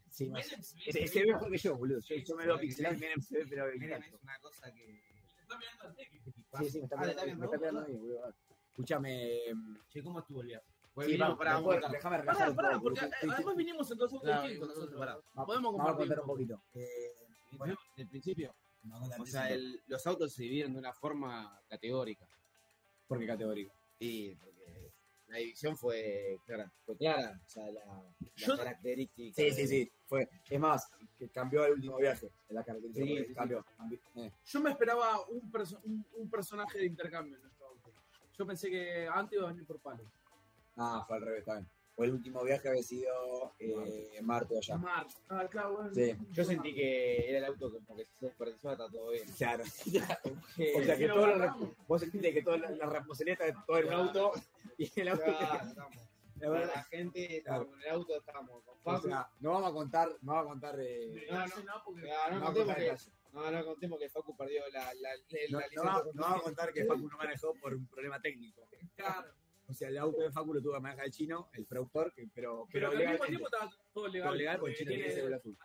Sí, 0.08 0.30
más- 0.30 0.46
se, 0.46 1.20
ve 1.20 1.32
mejor 1.32 1.50
que 1.50 1.58
yo, 1.58 1.76
boludo. 1.76 1.98
Yo, 2.00 2.16
yo 2.16 2.36
me 2.36 2.46
veo 2.46 2.58
pixelado 2.60 2.96
se 2.96 3.08
ve, 3.38 3.46
pero 3.48 3.68
es 3.68 4.12
una 4.22 4.38
cosa 4.38 4.72
que. 4.72 5.02
Está 5.44 5.58
mirando 5.58 5.84
al 5.84 5.94
teque. 5.94 6.20
Sí, 6.58 6.70
sí, 6.70 6.78
me 6.78 6.84
está 6.84 6.96
Ah, 6.98 7.04
¿le 7.06 7.14
pegando, 7.14 7.20
está 7.22 7.24
me 7.24 7.30
está 7.30 7.36
viendo? 7.36 7.50
pegando 7.58 7.80
ahí, 7.80 7.96
boludo. 7.96 8.34
Escúchame. 8.70 9.40
Che, 9.88 10.02
¿cómo 10.02 10.18
estuvo 10.20 10.40
el 10.40 10.46
viaje? 10.48 10.64
Pues 10.94 11.06
Sí, 11.06 11.12
vinimos 11.12 11.28
vamos, 11.28 11.38
para 11.38 11.54
después, 11.56 11.76
vamos 11.76 11.88
a 11.88 11.92
déjame 11.92 12.16
Pará, 12.24 12.54
pará, 12.54 12.80
porque 12.80 13.00
además 13.00 13.56
vinimos 13.56 13.90
en 13.90 13.98
dos 13.98 14.12
distintos 14.12 14.98
pará. 14.98 15.12
vamos- 15.34 15.46
podemos 15.46 15.72
vamos 15.72 15.80
a 15.80 15.84
compartir 15.84 15.98
contar 16.06 16.20
un 16.20 16.26
poquito. 16.26 16.62
Eh, 16.74 17.16
bueno, 17.58 17.76
Del 17.96 18.08
principio. 18.08 18.54
a 18.92 19.20
O 19.22 19.26
sea, 19.26 19.50
el- 19.50 19.82
los 19.88 20.06
autos 20.06 20.32
se 20.32 20.42
dividen 20.44 20.72
de 20.72 20.78
una 20.78 20.92
forma 20.92 21.60
categórica. 21.68 22.28
¿Por 23.08 23.18
qué 23.18 23.26
categórico? 23.26 23.74
Sí, 23.98 24.36
porque 24.40 24.53
la 25.34 25.40
división 25.40 25.76
fue 25.76 26.38
clara. 26.46 26.70
Fue 26.86 26.96
clara. 26.96 27.40
O 27.44 27.48
sea, 27.48 27.66
la, 27.72 27.84
la 28.46 28.56
característica. 28.56 29.34
Sí, 29.42 29.50
sí, 29.50 29.66
sí. 29.66 29.92
Fue. 30.06 30.28
Es 30.48 30.60
más, 30.60 30.88
que 31.18 31.28
cambió 31.28 31.64
el 31.64 31.72
último 31.72 31.96
viaje. 31.96 32.30
La 32.50 32.62
característica. 32.62 33.04
Sí, 33.06 33.24
sí, 33.26 33.34
cambió. 33.34 33.64
cambió. 33.76 33.98
Eh. 34.16 34.30
Yo 34.44 34.60
me 34.60 34.70
esperaba 34.70 35.20
un, 35.28 35.50
perso- 35.50 35.80
un, 35.84 36.06
un 36.14 36.30
personaje 36.30 36.78
de 36.78 36.86
intercambio 36.86 37.34
en 37.36 37.42
nuestro 37.42 37.66
auto. 37.66 37.92
Yo 38.38 38.46
pensé 38.46 38.70
que 38.70 39.08
antes 39.12 39.36
iba 39.38 39.48
a 39.48 39.52
venir 39.52 39.66
por 39.66 39.80
palo. 39.80 40.04
Ah, 40.76 41.04
fue 41.06 41.16
al 41.16 41.22
revés 41.22 41.44
también. 41.44 41.68
Fue 41.96 42.06
el 42.06 42.12
último 42.14 42.42
viaje 42.42 42.68
había 42.68 42.82
sido 42.82 43.54
eh, 43.60 44.18
Marto 44.20 44.58
allá. 44.58 44.76
Mar. 44.76 45.06
Ah, 45.28 45.46
claro, 45.48 45.74
bueno. 45.76 45.94
Sí. 45.94 46.16
Yo 46.32 46.44
sentí 46.44 46.74
que 46.74 47.28
era 47.28 47.38
el 47.38 47.44
auto 47.44 47.70
como 47.72 47.96
que 47.96 48.04
se 48.18 48.26
desperdiciaba, 48.26 48.72
está 48.74 48.90
todo 48.90 49.10
bien. 49.12 49.28
Claro. 49.38 49.62
O 50.76 50.82
sea 50.82 50.96
que 50.96 51.06
todo 51.08 51.24
agarramos. 51.24 51.70
vos 51.86 52.00
sentiste 52.00 52.32
que 52.34 52.42
toda 52.42 52.56
la, 52.58 52.70
la 52.70 52.86
responsabilidad 52.86 53.46
está 53.48 53.64
todo 53.64 53.78
un 53.78 53.92
auto 53.92 54.32
y 54.78 55.00
el 55.00 55.08
auto. 55.08 55.24
Claro, 55.24 55.68
estamos. 55.68 55.96
La 56.36 56.50
verdad, 56.50 56.72
la 56.74 56.82
gente 56.84 57.42
Claro. 57.44 57.70
el 57.80 57.88
auto, 57.90 58.16
estábamos 58.18 58.64
con 58.64 58.74
o 58.76 58.82
Facu. 58.82 59.06
sea, 59.06 59.28
no 59.38 59.52
vamos 59.52 59.70
a 59.70 59.72
contar, 59.72 60.08
no 60.20 60.32
vamos 60.32 60.46
a 60.46 60.50
contar. 60.50 60.80
Eh, 60.80 61.26
No, 61.30 61.38
no. 61.38 61.44
Ese 61.44 61.62
porque- 61.84 62.02
Claro, 62.02 62.34
no, 62.34 62.40
no 62.40 62.40
vamos 62.40 62.42
a 62.42 62.44
contemos 62.44 62.66
contar 62.66 62.76
que, 62.76 63.32
no, 63.32 63.50
no 63.50 63.64
contemos 63.64 63.98
que 64.00 64.08
Facu 64.10 64.36
perdió 64.36 64.62
la, 64.72 64.94
la, 64.94 64.94
la, 64.94 65.10
No, 65.14 65.14
la 65.14 65.50
no 65.50 65.60
licencia 65.60 65.82
no 66.12 66.22
vamos 66.22 66.40
a 66.40 66.42
contar 66.42 66.72
que 66.72 66.84
Facu 66.84 67.08
no 67.08 67.16
manejó 67.16 67.54
por 67.54 67.74
un 67.74 67.86
problema 67.86 68.20
técnico. 68.20 68.68
Claro. 68.96 69.30
O 69.68 69.72
sea, 69.72 69.88
el 69.88 69.96
auto 69.96 70.20
de 70.22 70.32
Facu 70.32 70.52
lo 70.54 70.60
tuvo 70.60 70.74
que 70.74 70.80
manejar 70.80 71.04
el 71.06 71.12
chino, 71.12 71.48
el 71.52 71.66
productor, 71.66 72.12
que- 72.12 72.26
pero, 72.34 72.66
Pero, 72.70 72.72
pero, 72.72 72.86
al 72.88 72.92
mismo 72.96 72.98
legalmente. 73.12 73.26
tiempo 73.28 73.46
estaba 73.46 73.70
todo 73.94 74.08
legal. 74.08 74.28
Todo 74.28 74.36
legal 74.36 74.58
porque 74.58 74.72
el 74.72 74.78
chino 74.78 74.90
tiene- 74.90 75.10
cédula 75.12 75.36
azul. 75.36 75.56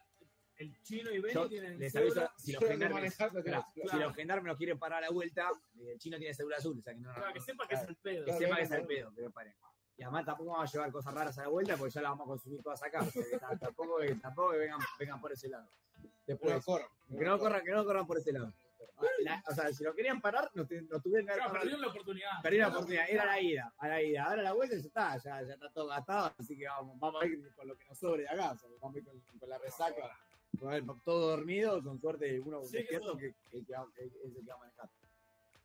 El 0.59 0.77
chino 0.83 1.09
y 1.11 1.19
Benny 1.19 1.33
Yo 1.33 1.47
tienen 1.47 1.79
les 1.79 1.93
cédula. 1.93 2.21
aviso, 2.25 2.33
si 2.37 2.51
los 2.51 2.61
no 2.61 2.67
gendarmes, 2.67 3.15
pero 3.17 3.43
claro. 3.43 3.65
si 3.73 3.97
los 3.97 4.13
gendarmes 4.13 4.45
nos 4.49 4.57
quieren 4.57 4.77
parar 4.77 4.97
a 4.97 5.07
la 5.07 5.09
vuelta, 5.09 5.49
eh, 5.79 5.93
el 5.93 5.97
chino 5.99 6.17
tiene 6.17 6.33
cédula 6.33 6.57
azul, 6.57 6.77
o 6.77 6.81
sea 6.81 6.93
que 6.93 6.99
no, 6.99 7.07
no- 7.07 7.15
Claro, 7.15 7.31
que 7.33 7.39
no- 7.39 7.45
sepa 7.45 7.65
que 7.67 7.75
es 7.75 7.83
el 7.83 7.95
pedo. 7.95 8.25
que 8.25 8.31
Claro, 8.31 8.39
sepa 8.39 8.55
que 8.57 8.61
es 8.63 8.71
el 8.71 8.85
pedo, 8.85 9.15
que 9.15 9.21
me 9.21 9.29
paren. 9.31 9.55
Y 9.95 10.03
además 10.03 10.25
tampoco 10.25 10.51
vamos 10.51 10.69
a 10.69 10.71
llevar 10.73 10.91
cosas 10.91 11.13
raras 11.13 11.37
a 11.39 11.43
la 11.43 11.47
vuelta 11.47 11.77
porque 11.77 11.91
ya 11.93 12.01
las 12.01 12.11
vamos 12.11 12.25
a 12.25 12.27
consumir 12.27 12.61
todas 12.61 12.83
acá. 12.83 12.99
tampoco, 13.59 13.99
que- 13.99 14.15
tampoco 14.15 14.51
que 14.51 14.57
vengan, 14.57 14.79
vengan 14.99 15.21
por 15.21 15.31
ese 15.31 15.47
lado. 15.47 15.69
Después, 16.27 16.61
Pero 16.65 16.87
que 17.19 17.25
no 17.25 17.39
corran, 17.39 17.63
que 17.63 17.71
no 17.71 17.85
corran 17.85 18.05
por 18.05 18.17
ese 18.17 18.33
lado. 18.33 18.53
La- 19.19 19.41
o 19.49 19.53
sea, 19.55 19.71
si 19.71 19.83
lo 19.85 19.93
querían 19.95 20.19
parar, 20.19 20.51
nos, 20.55 20.67
te- 20.67 20.81
nos 20.81 21.01
tuvieron 21.01 21.25
que 21.25 21.31
haber 21.31 21.43
Claro, 21.43 21.51
parado. 21.51 21.53
perdieron 21.61 21.81
la 21.81 21.87
oportunidad. 21.87 22.29
Perdieron 22.43 22.67
la 22.69 22.75
oportunidad, 22.75 23.09
era 23.09 23.25
la 23.25 23.41
ida, 23.41 23.73
a 23.77 23.87
la 23.87 24.01
ida. 24.01 24.23
Ahora 24.25 24.41
la 24.41 24.51
vuelta 24.53 24.75
ya 24.75 24.81
está, 24.81 25.17
ya, 25.17 25.41
ya 25.41 25.53
está 25.53 25.69
todo 25.71 25.87
gastado, 25.87 26.33
así 26.37 26.57
que 26.57 26.65
vamos, 26.67 26.99
vamos 26.99 27.21
a 27.23 27.25
ir 27.25 27.53
con 27.55 27.65
lo 27.67 27.77
que 27.77 27.85
nos 27.85 27.97
sobre 27.97 28.23
de 28.23 28.29
acá, 28.29 28.51
o 28.51 28.57
sea, 28.57 28.69
vamos 28.81 28.95
a 28.95 28.99
ir 28.99 29.05
con, 29.05 29.19
con 29.39 29.49
la 29.49 29.57
resaca. 29.57 30.19
Todo 31.03 31.29
dormido, 31.29 31.81
con 31.83 31.99
suerte 31.99 32.39
uno 32.39 32.63
Sí, 32.63 32.77
despierto 32.77 33.15
que 33.17 33.33
que, 33.51 33.59
que, 33.59 33.65
que 33.65 33.73
va- 33.73 33.87
que 33.95 34.05
es 34.05 34.11
el 34.23 34.33
que 34.33 34.41
va 34.51 34.55
a 34.55 34.57
manejar. 34.59 34.89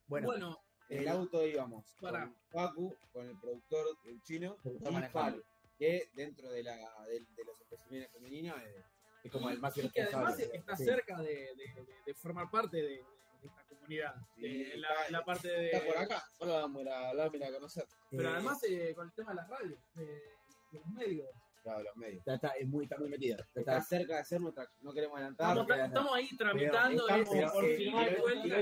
Bueno, 0.06 0.26
Bueno, 0.28 0.58
En 0.88 0.98
el 0.98 1.02
el- 1.04 1.08
auto 1.08 1.46
íbamos 1.46 1.84
Pará. 2.00 2.24
con 2.26 2.34
Facu, 2.50 2.96
con 3.12 3.26
el 3.28 3.38
productor, 3.40 3.86
el 4.04 4.22
chino, 4.22 4.56
Productor 4.62 4.92
y. 4.92 5.08
Palo, 5.12 5.42
que 5.78 6.08
dentro 6.14 6.50
de, 6.50 6.62
la, 6.62 6.76
de, 7.06 7.20
de 7.20 7.44
los 7.44 7.58
especímenes 7.60 8.10
femeninos 8.12 8.56
eh, 8.62 8.84
es 9.24 9.32
como 9.32 9.48
el 9.50 9.58
más 9.58 9.76
y 9.78 9.88
que 9.90 10.02
además 10.02 10.38
está 10.38 10.76
Sí. 10.76 10.84
cerca 10.84 11.20
de, 11.22 11.34
de- 11.34 11.54
de- 11.54 11.86
de 12.06 12.14
formar 12.14 12.50
parte 12.50 12.76
de, 12.76 13.02
esta 13.42 13.62
comunidad. 13.64 14.14
Sí, 14.36 14.64
la, 14.76 14.88
está- 14.94 15.10
la 15.10 15.24
parte 15.24 15.48
de. 15.48 15.70
está 15.70 15.86
por 15.86 15.96
acá. 15.98 16.24
Solo 16.38 16.52
vamos 16.54 16.78
a 16.78 16.82
ir 16.82 16.88
a 16.90 17.14
lámina 17.14 17.48
a 17.48 17.52
conocer. 17.52 17.86
Pero 18.10 18.22
Eh, 18.28 18.32
además 18.32 18.62
eh, 18.64 18.92
con 18.94 19.06
el 19.06 19.12
tema 19.14 19.30
de 19.30 19.36
las 19.36 19.48
radios, 19.48 19.78
de, 19.94 20.04
de 20.06 20.78
los 20.78 20.86
medios. 20.88 21.28
Claro, 21.64 21.82
los 21.82 21.96
medios. 21.96 22.18
está, 22.18 22.34
está- 22.34 22.48
es 22.50 22.68
muy, 22.68 22.84
está 22.84 22.98
muy 22.98 23.08
metida. 23.08 23.36
Está 23.36 23.60
Está, 23.60 23.80
cerca 23.80 24.14
de 24.14 24.20
hacer 24.20 24.38
nuestra. 24.40 24.68
No 24.82 24.92
queremos 24.92 25.16
adelantar. 25.16 25.56
Estamos, 25.56 25.86
estamos 25.86 26.12
ahí 26.14 26.36
tramitando 26.36 27.04
pero- 27.08 27.24
pero- 27.32 27.52
por 27.52 27.64
de 27.64 28.20
vuelta. 28.20 28.56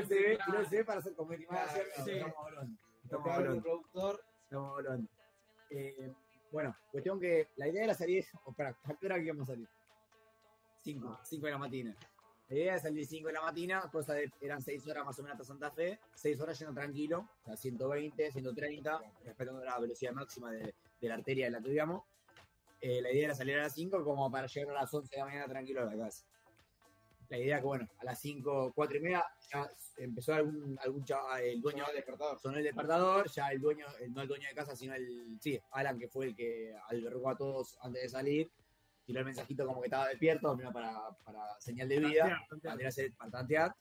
para 1.48 1.64
hacer 1.64 1.84
sí. 2.04 2.10
estamos 2.12 2.36
hablando. 2.46 2.78
Estamos 3.02 3.26
hablando. 3.28 3.62
productor. 3.62 4.24
Estamos 4.44 4.78
hablando. 4.78 5.08
Eh, 5.70 6.12
bueno, 6.52 6.76
cuestión 6.92 7.18
que 7.18 7.48
la 7.56 7.66
idea 7.66 7.84
era 7.84 7.94
salir, 7.94 8.24
o 8.44 8.52
para, 8.52 8.70
¿a 8.70 8.94
qué 8.94 9.06
hora 9.06 9.16
que 9.16 9.24
íbamos 9.24 9.48
a 9.48 9.52
salir? 9.54 9.68
5, 10.84 11.18
5 11.24 11.46
de 11.46 11.52
la 11.52 11.58
mañana. 11.58 11.96
La 12.48 12.56
idea 12.56 12.72
era 12.74 12.80
salir 12.82 13.06
5 13.06 13.26
de 13.28 13.32
la 13.32 13.40
mañana, 13.42 13.90
cosa 13.90 14.14
de, 14.14 14.30
eran 14.40 14.60
6 14.62 14.86
horas 14.86 15.04
más 15.04 15.18
o 15.18 15.22
menos 15.22 15.40
hasta 15.40 15.44
Santa 15.52 15.70
Fe, 15.70 15.98
6 16.14 16.40
horas 16.40 16.58
yendo 16.58 16.74
tranquilo, 16.74 17.28
o 17.42 17.44
sea, 17.46 17.56
120, 17.56 18.30
130, 18.30 19.00
respetando 19.24 19.64
la 19.64 19.78
velocidad 19.78 20.12
máxima 20.12 20.50
de, 20.52 20.74
de 21.00 21.08
la 21.08 21.14
arteria 21.14 21.46
en 21.46 21.52
la 21.54 21.60
que 21.62 21.72
íbamos. 21.72 22.02
Eh, 22.84 23.00
la 23.00 23.12
idea 23.12 23.26
era 23.26 23.34
salir 23.34 23.56
a 23.56 23.62
las 23.62 23.74
5 23.74 24.02
como 24.04 24.30
para 24.30 24.46
llegar 24.48 24.76
a 24.76 24.80
las 24.80 24.92
11 24.92 25.08
de 25.14 25.18
la 25.20 25.24
mañana 25.26 25.46
tranquilo 25.46 25.82
a 25.82 25.84
la 25.84 25.96
casa. 26.04 26.26
La 27.28 27.38
idea 27.38 27.58
que, 27.60 27.64
bueno, 27.64 27.88
a 27.98 28.04
las 28.04 28.20
5, 28.20 28.72
4 28.74 28.96
y 28.98 29.00
media 29.00 29.24
ya 29.50 29.70
empezó 29.96 30.34
algún, 30.34 30.76
algún 30.82 31.04
chava- 31.04 31.40
el 31.40 31.60
dueño 31.62 31.86
del 31.86 31.96
despertador. 31.96 32.38
sonó 32.40 32.58
el 32.58 32.64
despertador, 32.64 33.30
ya 33.30 33.48
el 33.52 33.60
dueño, 33.60 33.86
el- 34.00 34.12
no 34.12 34.20
el 34.22 34.28
dueño 34.28 34.48
de 34.48 34.54
casa, 34.54 34.74
sino 34.76 34.94
el, 34.94 35.38
sí, 35.40 35.58
Alan, 35.70 35.98
que 35.98 36.08
fue 36.08 36.26
el 36.26 36.34
que 36.36 36.74
albergó 36.88 37.30
a 37.30 37.36
todos 37.36 37.78
antes 37.80 38.02
de 38.02 38.08
salir, 38.10 38.50
tiró 39.06 39.20
el 39.20 39.24
mensajito 39.26 39.64
como 39.64 39.80
que 39.80 39.86
estaba 39.86 40.08
despierto, 40.08 40.54
primero 40.54 40.72
para, 40.74 41.08
para 41.24 41.58
señal 41.60 41.88
de 41.88 42.00
vida, 42.00 42.24
tantear. 42.50 43.16
para 43.16 43.30
tantear. 43.30 43.74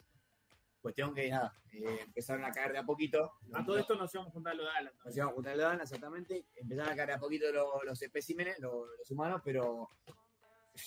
Cuestión 0.81 1.13
que 1.13 1.29
nada, 1.29 1.53
eh, 1.73 1.99
empezaron 2.01 2.43
a 2.43 2.51
caer 2.51 2.71
de 2.71 2.79
a 2.79 2.83
poquito. 2.83 3.33
A 3.53 3.63
todo 3.63 3.77
esto 3.77 3.95
nos 3.95 4.11
íbamos 4.13 4.31
a 4.31 4.33
juntar 4.33 4.55
lo 4.55 4.63
de 4.63 4.69
Alan. 4.71 4.93
Nos 5.05 5.15
íbamos 5.15 5.31
a 5.33 5.35
juntar 5.35 5.53
el 5.53 5.61
Alan, 5.61 5.81
exactamente. 5.81 6.45
Empezaron 6.55 6.91
a 6.91 6.95
caer 6.95 7.09
de 7.09 7.13
a 7.15 7.19
poquito 7.19 7.51
los, 7.51 7.67
los 7.85 8.01
especímenes, 8.01 8.57
los, 8.59 8.87
los 8.97 9.11
humanos, 9.11 9.41
pero 9.45 9.89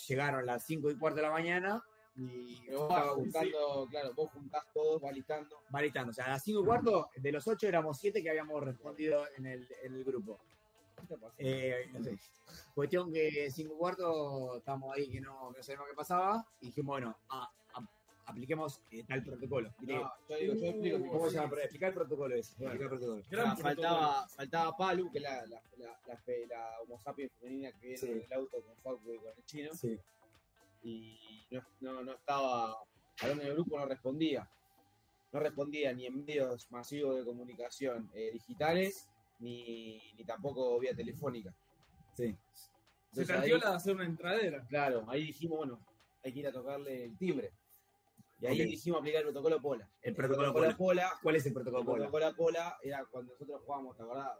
llegaron 0.09 0.45
las 0.47 0.65
5 0.67 0.91
y 0.91 0.99
cuarto 0.99 1.17
de 1.17 1.23
la 1.23 1.31
mañana 1.31 1.83
y 2.17 2.69
vos 2.71 2.89
vas 2.89 3.09
juntando, 3.09 3.87
claro, 3.91 4.15
vos 4.15 4.31
juntás 4.33 4.65
todos, 4.73 5.01
vas 5.01 5.13
listando. 5.15 5.61
va 5.75 5.83
listando. 5.83 6.11
O 6.11 6.15
sea, 6.15 6.27
a 6.27 6.29
las 6.31 6.43
5 6.43 6.61
y 6.61 6.65
cuarto, 6.65 7.09
de 7.17 7.33
los 7.33 7.47
8 7.47 7.67
éramos 7.69 7.99
7 7.99 8.23
que 8.23 8.31
habíamos 8.31 8.63
respondido 8.65 9.25
en 9.37 9.47
el, 9.47 9.69
en 9.83 9.95
el 9.95 10.05
grupo. 10.05 10.41
Eh, 11.39 11.91
no 11.93 12.03
sé. 12.03 12.19
Cuestión 12.75 13.13
que 13.13 13.51
5 13.51 13.75
y 13.75 13.77
cuarto 13.77 14.57
estábamos 14.59 14.97
ahí 14.97 15.09
que 15.11 15.21
no, 15.21 15.51
no 15.51 15.63
sabíamos 15.63 15.89
qué 15.89 15.95
pasaba. 15.95 16.45
Y 16.61 16.67
dijimos, 16.67 16.95
bueno, 16.95 17.17
a, 17.29 17.43
a- 17.45 17.51
apliquemos 18.26 18.81
eh, 18.90 19.04
tal 19.04 19.23
protocolo. 19.23 19.75
No, 19.81 20.12
yo 20.28 20.37
digo, 20.37 20.54
yo 20.54 20.66
explico 20.66 20.99
¿Cómo 21.11 21.28
se 21.31 21.37
llama? 21.37 21.57
Explicar 21.59 21.88
el 21.90 21.95
protocolo 21.95 22.35
ese. 22.35 22.50
Explicar 22.52 22.73
el 22.83 22.88
protocolo. 22.88 23.23
Gran 23.31 23.47
Ah, 23.49 23.57
faltaba, 23.57 24.28
faltaba 24.28 24.76
Palu, 24.76 25.11
que 25.11 25.19
es 25.19 25.25
la, 25.25 25.47
la, 25.47 25.62
la, 25.78 26.00
la, 26.07 26.16
fe- 26.19 26.47
la 26.47 26.81
homo 26.83 26.99
sapiens 26.99 27.33
femenina 27.40 27.73
que 27.73 27.78
viene 27.81 27.97
Sí. 27.99 28.11
en 28.11 28.23
el 28.23 28.33
auto 28.33 28.62
con 28.62 28.76
Facu 28.76 29.12
y 29.12 29.19
con 29.19 29.33
el 29.37 29.45
chino. 29.45 29.75
Sí. 29.75 29.99
Y 30.83 31.47
no, 31.50 31.62
no, 31.81 32.02
no 32.02 32.12
estaba, 32.12 32.76
hablando 33.21 33.45
del 33.45 33.54
grupo, 33.54 33.78
no 33.78 33.87
respondía. 33.87 34.49
No 35.33 35.40
respondía 35.40 35.93
ni 35.93 36.07
en 36.07 36.25
medios 36.25 36.71
masivos 36.71 37.16
de 37.16 37.25
comunicación 37.25 38.11
eh, 38.14 38.31
digitales, 38.33 39.09
ni, 39.40 40.00
ni 40.16 40.25
tampoco 40.25 40.78
vía 40.78 40.95
telefónica. 40.95 41.52
Sí. 42.14 42.37
Se 43.12 43.21
ahí- 43.33 43.50
la 43.50 43.71
de 43.71 43.76
hacer 43.76 43.95
una 43.95 44.04
entradera. 44.07 44.64
Claro, 44.66 45.04
ahí 45.09 45.26
dijimos, 45.26 45.59
bueno, 45.59 45.81
hay 46.23 46.33
que 46.33 46.38
ir 46.40 46.47
a 46.49 46.52
tocarle 46.52 47.04
el 47.04 47.16
timbre. 47.19 47.52
Y 48.45 48.47
ahí 48.47 48.61
Ok. 48.61 48.67
dijimos 48.69 49.01
aplicar 49.01 49.21
el 49.21 49.25
protocolo 49.29 49.61
Pola. 49.63 49.91
El 50.03 50.15
protocolo 50.15 50.77
Pola 50.77 51.13
¿Cuál 51.23 51.37
es 51.37 51.47
el 51.47 51.53
protocolo 51.55 51.81
el 51.81 51.87
Pola? 51.87 52.11
protocolo 52.11 52.37
Pola 52.37 52.79
era 52.83 53.05
cuando 53.07 53.33
nosotros 53.33 53.63
jugábamos, 53.65 53.97
¿te 53.97 54.03
acordás? 54.03 54.33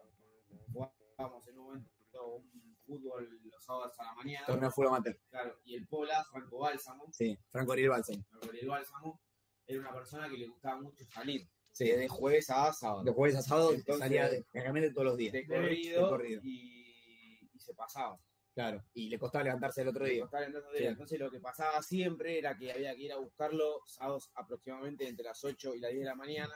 Jugábamos 0.73 1.49
en 1.49 1.59
un 1.59 1.65
momento 1.65 2.35
un 2.37 2.77
fútbol 2.85 3.41
los 3.45 3.65
sábados 3.65 3.99
a 3.99 4.05
la 4.05 4.15
mañana. 4.15 4.47
Torneo 4.47 4.71
Full 4.71 4.87
Amateur. 4.87 5.19
Claro, 5.31 5.59
y 5.65 5.75
el 5.77 5.87
Pola, 5.89 6.23
Franco 6.31 6.59
Bálsamo, 6.59 7.07
Sí. 7.13 7.39
Franco 7.51 7.73
Ariel 7.73 7.89
Balsam. 7.89 8.23
Franco 8.29 8.49
Ariel 8.51 8.69
Bálsamo, 8.69 9.21
era 9.67 9.81
una 9.81 9.93
persona 9.95 10.29
que 10.29 10.37
le 10.37 10.49
gustaba 10.49 10.81
mucho 10.83 11.03
salir. 11.07 11.49
Sí. 11.73 11.87
De 11.87 12.07
jueves 12.07 12.51
a 12.51 12.73
sábado. 12.75 13.05
De 13.05 13.11
jueves 13.13 13.37
a 13.37 13.43
sábado 13.43 13.73
Entonces- 13.73 13.99
salía 14.01 14.29
de- 14.29 14.45
todos 14.93 15.05
los 15.07 15.17
días. 15.17 15.33
De 15.33 15.47
corrido, 15.47 16.03
de 16.05 16.09
corrido. 16.11 16.41
Y, 16.45 17.49
y 17.53 17.59
se 17.59 17.73
pasaba. 17.75 18.19
Claro. 18.55 18.85
Y 18.95 19.09
le 19.09 19.19
costaba 19.19 19.45
levantarse 19.45 19.83
el 19.83 19.89
otro 19.89 20.05
Le 20.05 20.13
día. 20.13 20.29
el 20.47 20.57
otro 20.57 20.71
Sí. 20.73 20.79
día. 20.79 20.91
Entonces 20.91 21.19
lo 21.19 21.31
que 21.31 21.41
pasaba 21.41 21.83
siempre 21.83 22.39
era 22.39 22.57
que 22.57 22.71
había 22.73 22.95
que 22.95 23.03
ir 23.03 23.13
a 23.13 23.17
buscarlo 23.19 23.81
sábados 23.87 24.31
aproximadamente 24.35 25.09
entre 25.09 25.25
las 25.25 25.43
8 25.45 25.75
y 25.75 25.81
las 25.81 25.91
10 25.91 26.03
de 26.05 26.09
la 26.09 26.15
mañana 26.15 26.55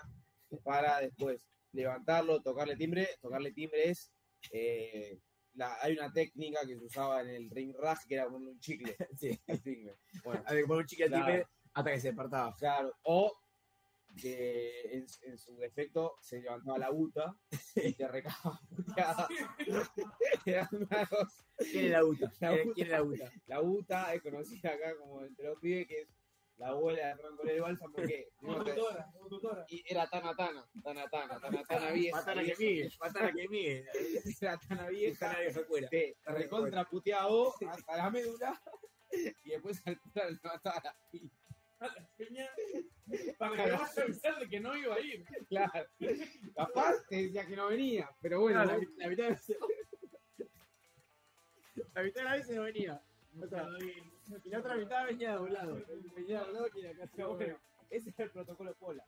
para 0.62 1.00
después 1.00 1.40
levantarlo, 1.72 2.40
tocarle 2.40 2.76
timbre. 2.76 3.08
Tocarle 3.20 3.52
timbre 3.52 3.90
es... 3.90 4.12
eh, 4.52 5.18
la- 5.54 5.76
hay 5.82 5.94
una 5.94 6.12
técnica 6.12 6.60
que 6.64 6.76
se 6.78 6.84
usaba 6.84 7.20
en 7.22 7.30
el 7.30 7.50
ring 7.50 7.74
rag 7.76 7.98
que 8.06 8.14
era 8.14 8.26
ponerle 8.26 8.52
un 8.52 8.60
chicle 8.60 8.96
Sí. 9.18 9.40
al 9.48 9.60
timbre. 9.60 9.96
Bueno, 10.22 10.42
Había 10.46 10.62
que 10.62 10.66
poner 10.68 10.80
un 10.82 10.86
chique 10.86 11.02
al 11.04 11.08
Claro. 11.10 11.26
timbre 11.26 11.46
hasta 11.74 11.90
que 11.92 12.00
se 12.00 12.08
despertaba. 12.08 12.56
claro. 12.56 12.94
O 13.02 13.36
que 14.16 14.80
en, 14.92 15.06
en 15.22 15.38
su 15.38 15.56
defecto 15.56 16.16
se 16.20 16.40
levantaba 16.40 16.78
la 16.78 16.90
buta 16.90 17.36
y 17.76 17.92
te 17.92 18.08
recaba. 18.08 18.60
¿Quién 20.44 21.84
es 21.84 21.90
la 21.90 22.04
UTA? 22.04 22.32
La 22.40 22.50
¿Quién 22.54 22.68
UTA. 22.68 22.74
quién 22.74 22.86
es 22.86 22.90
la 22.92 23.02
UTA? 23.02 23.32
La 23.46 23.60
Buta 23.60 24.14
es 24.14 24.22
conocida 24.22 24.70
acá 24.72 24.96
como 24.96 25.22
entre 25.24 25.46
los 25.48 25.58
pibes, 25.60 25.86
que 25.86 26.00
es 26.02 26.08
la 26.56 26.68
abuela 26.68 27.08
de 27.08 27.16
Franco 27.16 27.42
Ariel 27.44 27.60
Bálsamo, 27.60 27.94
porque 27.94 28.28
Como 28.36 28.64
tutora, 28.64 29.06
como 29.12 29.28
tutora. 29.28 29.64
y 29.68 29.84
era 29.86 30.08
Tana 30.08 30.34
Tana, 30.34 30.68
Tana 30.82 31.08
Tana, 31.08 31.40
Tana 31.40 31.62
Tana 31.64 31.90
vieja. 31.92 32.16
Matana 32.16 32.42
que 32.44 32.54
migue, 32.58 32.90
matana 33.00 33.32
que 33.32 33.48
migue. 33.48 33.86
Era 34.40 34.58
Tana 34.58 34.88
vieja, 34.88 35.36
cuera. 35.68 35.88
te 35.88 36.16
recontra 36.24 36.84
puteaba 36.88 37.52
hasta 37.70 37.96
la 37.96 38.10
médula 38.10 38.60
y 39.44 39.50
después 39.50 39.80
al 39.86 39.98
final 40.00 40.32
le 40.42 40.48
mataba 40.48 40.80
la 40.82 40.96
pija. 41.78 42.08
Peña, 42.16 42.48
Para 43.38 43.52
que 43.64 43.70
vaya 43.72 43.76
a 43.84 44.00
avisar 44.02 44.38
de 44.38 44.48
que 44.48 44.60
no 44.60 44.76
iba 44.76 44.94
a 44.94 45.00
ir. 45.00 45.24
Claro. 45.48 45.88
Decía 47.10 47.46
que 47.46 47.56
no 47.56 47.68
venía, 47.68 48.10
pero 48.20 48.40
bueno, 48.40 48.62
Claro, 48.64 48.80
la, 48.80 49.04
la 49.04 49.08
mitad 49.08 49.24
de 49.24 49.30
la 49.30 49.34
veces. 49.34 49.56
La 51.94 52.02
mitad 52.02 52.20
de 52.20 52.24
la 52.24 52.32
veces 52.36 52.56
no 52.56 52.62
venía. 52.62 53.02
Otra- 53.42 53.68
Y 54.44 54.48
la 54.50 54.58
otra 54.58 54.76
mitad 54.76 55.06
venía 55.06 55.34
doblado. 55.36 55.80
Venía 56.16 56.40
doblado 56.40 56.66
que 56.70 56.80
era 56.80 56.92
casi 56.98 57.12
pero 57.16 57.34
bueno, 57.34 57.58
ese 57.90 58.10
es 58.10 58.18
el 58.18 58.30
protocolo 58.30 58.74
Pola. 58.74 59.04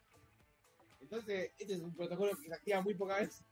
Entonces, 1.00 1.52
este 1.58 1.74
es 1.74 1.80
un 1.80 1.94
protocolo 1.94 2.36
que 2.36 2.46
se 2.48 2.54
activa 2.54 2.80
muy 2.82 2.94
pocas 2.94 3.20
veces. 3.20 3.44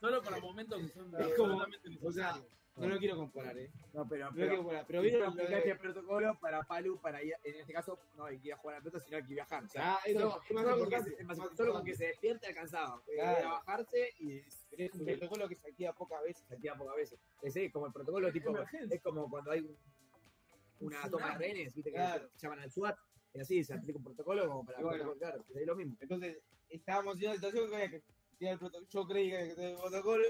Solo 0.00 0.22
para 0.22 0.38
momentos 0.38 0.80
que 0.82 0.88
son 0.88 1.14
Es 1.20 1.34
como- 1.34 1.64
O 2.02 2.12
sea. 2.12 2.40
No 2.76 2.88
lo 2.88 2.98
quiero 2.98 3.16
comparar, 3.16 3.56
¿eh? 3.58 3.70
No, 3.92 4.08
pero, 4.08 4.26
No 4.26 4.34
pero, 4.34 4.46
quiero 4.48 4.56
comparar, 4.56 4.86
pero 4.86 5.02
vieron 5.02 5.36
de- 5.36 5.44
el 5.70 5.78
protocolo 5.78 6.38
para 6.40 6.62
Palu, 6.64 6.98
para 7.00 7.22
ir, 7.22 7.34
en 7.44 7.54
este 7.60 7.72
caso, 7.72 7.98
no 8.16 8.24
hay 8.24 8.38
que 8.40 8.48
ir 8.48 8.54
a 8.54 8.56
jugar 8.56 8.76
a 8.76 8.78
la 8.78 8.84
pelota, 8.84 9.04
sino 9.04 9.16
hay 9.16 9.22
que 9.24 9.34
viajar. 9.34 9.64
O 9.64 9.68
sea, 9.68 9.94
Ah, 9.94 9.98
eso 10.04 10.18
solo, 10.20 10.42
es 10.48 10.54
más 10.54 10.64
solo 10.64 10.78
con 10.78 10.90
que 10.90 11.02
se- 11.02 11.14
es 11.20 11.24
más 11.26 11.38
solo 11.56 11.72
con 11.72 11.84
que 11.84 11.94
se 11.94 12.06
despierte 12.06 12.46
alcanzaba. 12.48 13.00
Eh, 13.06 13.14
Claro. 13.14 13.48
a 13.48 13.52
bajarse 13.52 14.08
y 14.18 14.40
Pero 14.70 14.84
es 14.84 14.94
un 14.94 15.04
protocolo 15.06 15.48
que 15.48 15.54
se 15.54 15.68
activa 15.68 15.92
pocas 15.92 16.22
veces. 16.24 16.44
se 16.48 16.54
activa 16.54 16.74
pocas 16.76 16.96
veces. 16.96 17.18
Ese 17.42 17.64
es 17.66 17.72
como 17.72 17.86
el 17.86 17.92
protocolo 17.92 18.32
tipo, 18.32 18.50
Emergencia. 18.50 18.96
es 18.96 19.02
como 19.02 19.30
cuando 19.30 19.50
hay 19.52 19.60
un- 19.60 19.78
una 20.80 21.04
Un 21.04 21.10
toma 21.10 21.30
de 21.32 21.38
rehenes, 21.38 21.74
viste 21.74 21.92
que 21.92 21.98
llaman 22.36 22.58
al 22.58 22.70
SWAT, 22.72 22.98
y 23.34 23.40
así 23.40 23.62
se 23.64 23.74
aplica 23.74 23.98
un 23.98 24.04
protocolo 24.04 24.46
como 24.48 24.64
para 24.64 24.78
bueno. 24.80 24.90
protocolo, 25.04 25.18
claro, 25.18 25.44
es 25.54 25.66
lo 25.66 25.76
mismo. 25.76 25.96
Entonces, 26.00 26.38
estábamos 26.68 27.16
en 27.20 27.26
una 27.28 27.34
situación 27.34 27.68
que 27.70 27.74
había 27.76 27.90
que 27.90 27.96
activar 28.32 28.52
el 28.54 28.58
protocolo. 28.58 28.86
Yo 28.90 29.06
creí 29.06 29.28
que 29.30 29.34
había 29.36 29.46
que 29.46 29.52
activar 29.52 29.70
el 29.72 29.78
protocolo. 29.78 30.24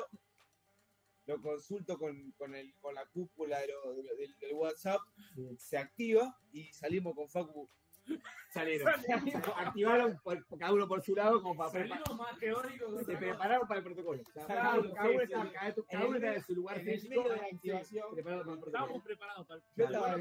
Lo 1.27 1.41
consulto 1.41 1.99
con, 1.99 2.33
con, 2.33 2.55
el, 2.55 2.75
con 2.81 2.95
la 2.95 3.07
cúpula 3.07 3.59
de 3.61 3.69
lo- 3.69 3.95
de 3.95 4.03
lo- 4.03 4.15
del, 4.17 4.39
del 4.39 4.53
WhatsApp. 4.55 5.01
Se 5.59 5.79
activa 5.79 6.37
y 6.53 6.65
salimos 6.73 7.15
con 7.15 7.29
Facu. 7.29 7.69
Salieron. 8.53 8.87
Activaron 9.57 10.21
por- 10.23 10.45
cada 10.59 10.73
uno 10.75 10.87
por 10.87 11.03
su 11.03 11.15
lado 11.15 11.43
como 11.43 11.57
para 11.57 11.71
preparar. 11.73 12.15
Más 12.15 12.39
teóricos 12.39 12.99
que 12.99 13.05
Se 13.07 13.17
prepararon 13.17 13.67
para 13.67 13.79
el 13.79 13.85
protocolo. 13.85 14.23
Cada 14.47 14.75
uno- 14.79 14.83
sí, 14.91 14.97
sí, 15.01 15.27
sí. 15.27 16.15
está 16.15 16.35
en 16.35 16.43
su 16.45 16.55
lugar 16.55 16.79
en 16.79 16.89
el 16.91 17.09
medio 17.09 17.23
de 17.23 17.29
la 17.31 17.49
sí, 17.49 17.55
activación. 17.57 18.15
preparado 18.15 18.43
para 18.45 18.55
el 18.55 18.61
protocolo. 18.61 18.67
Estábamos 18.85 19.03
preparados 19.05 19.47
para 19.47 19.61
el 19.61 19.67
Yo 19.75 19.85
estaba 19.87 20.17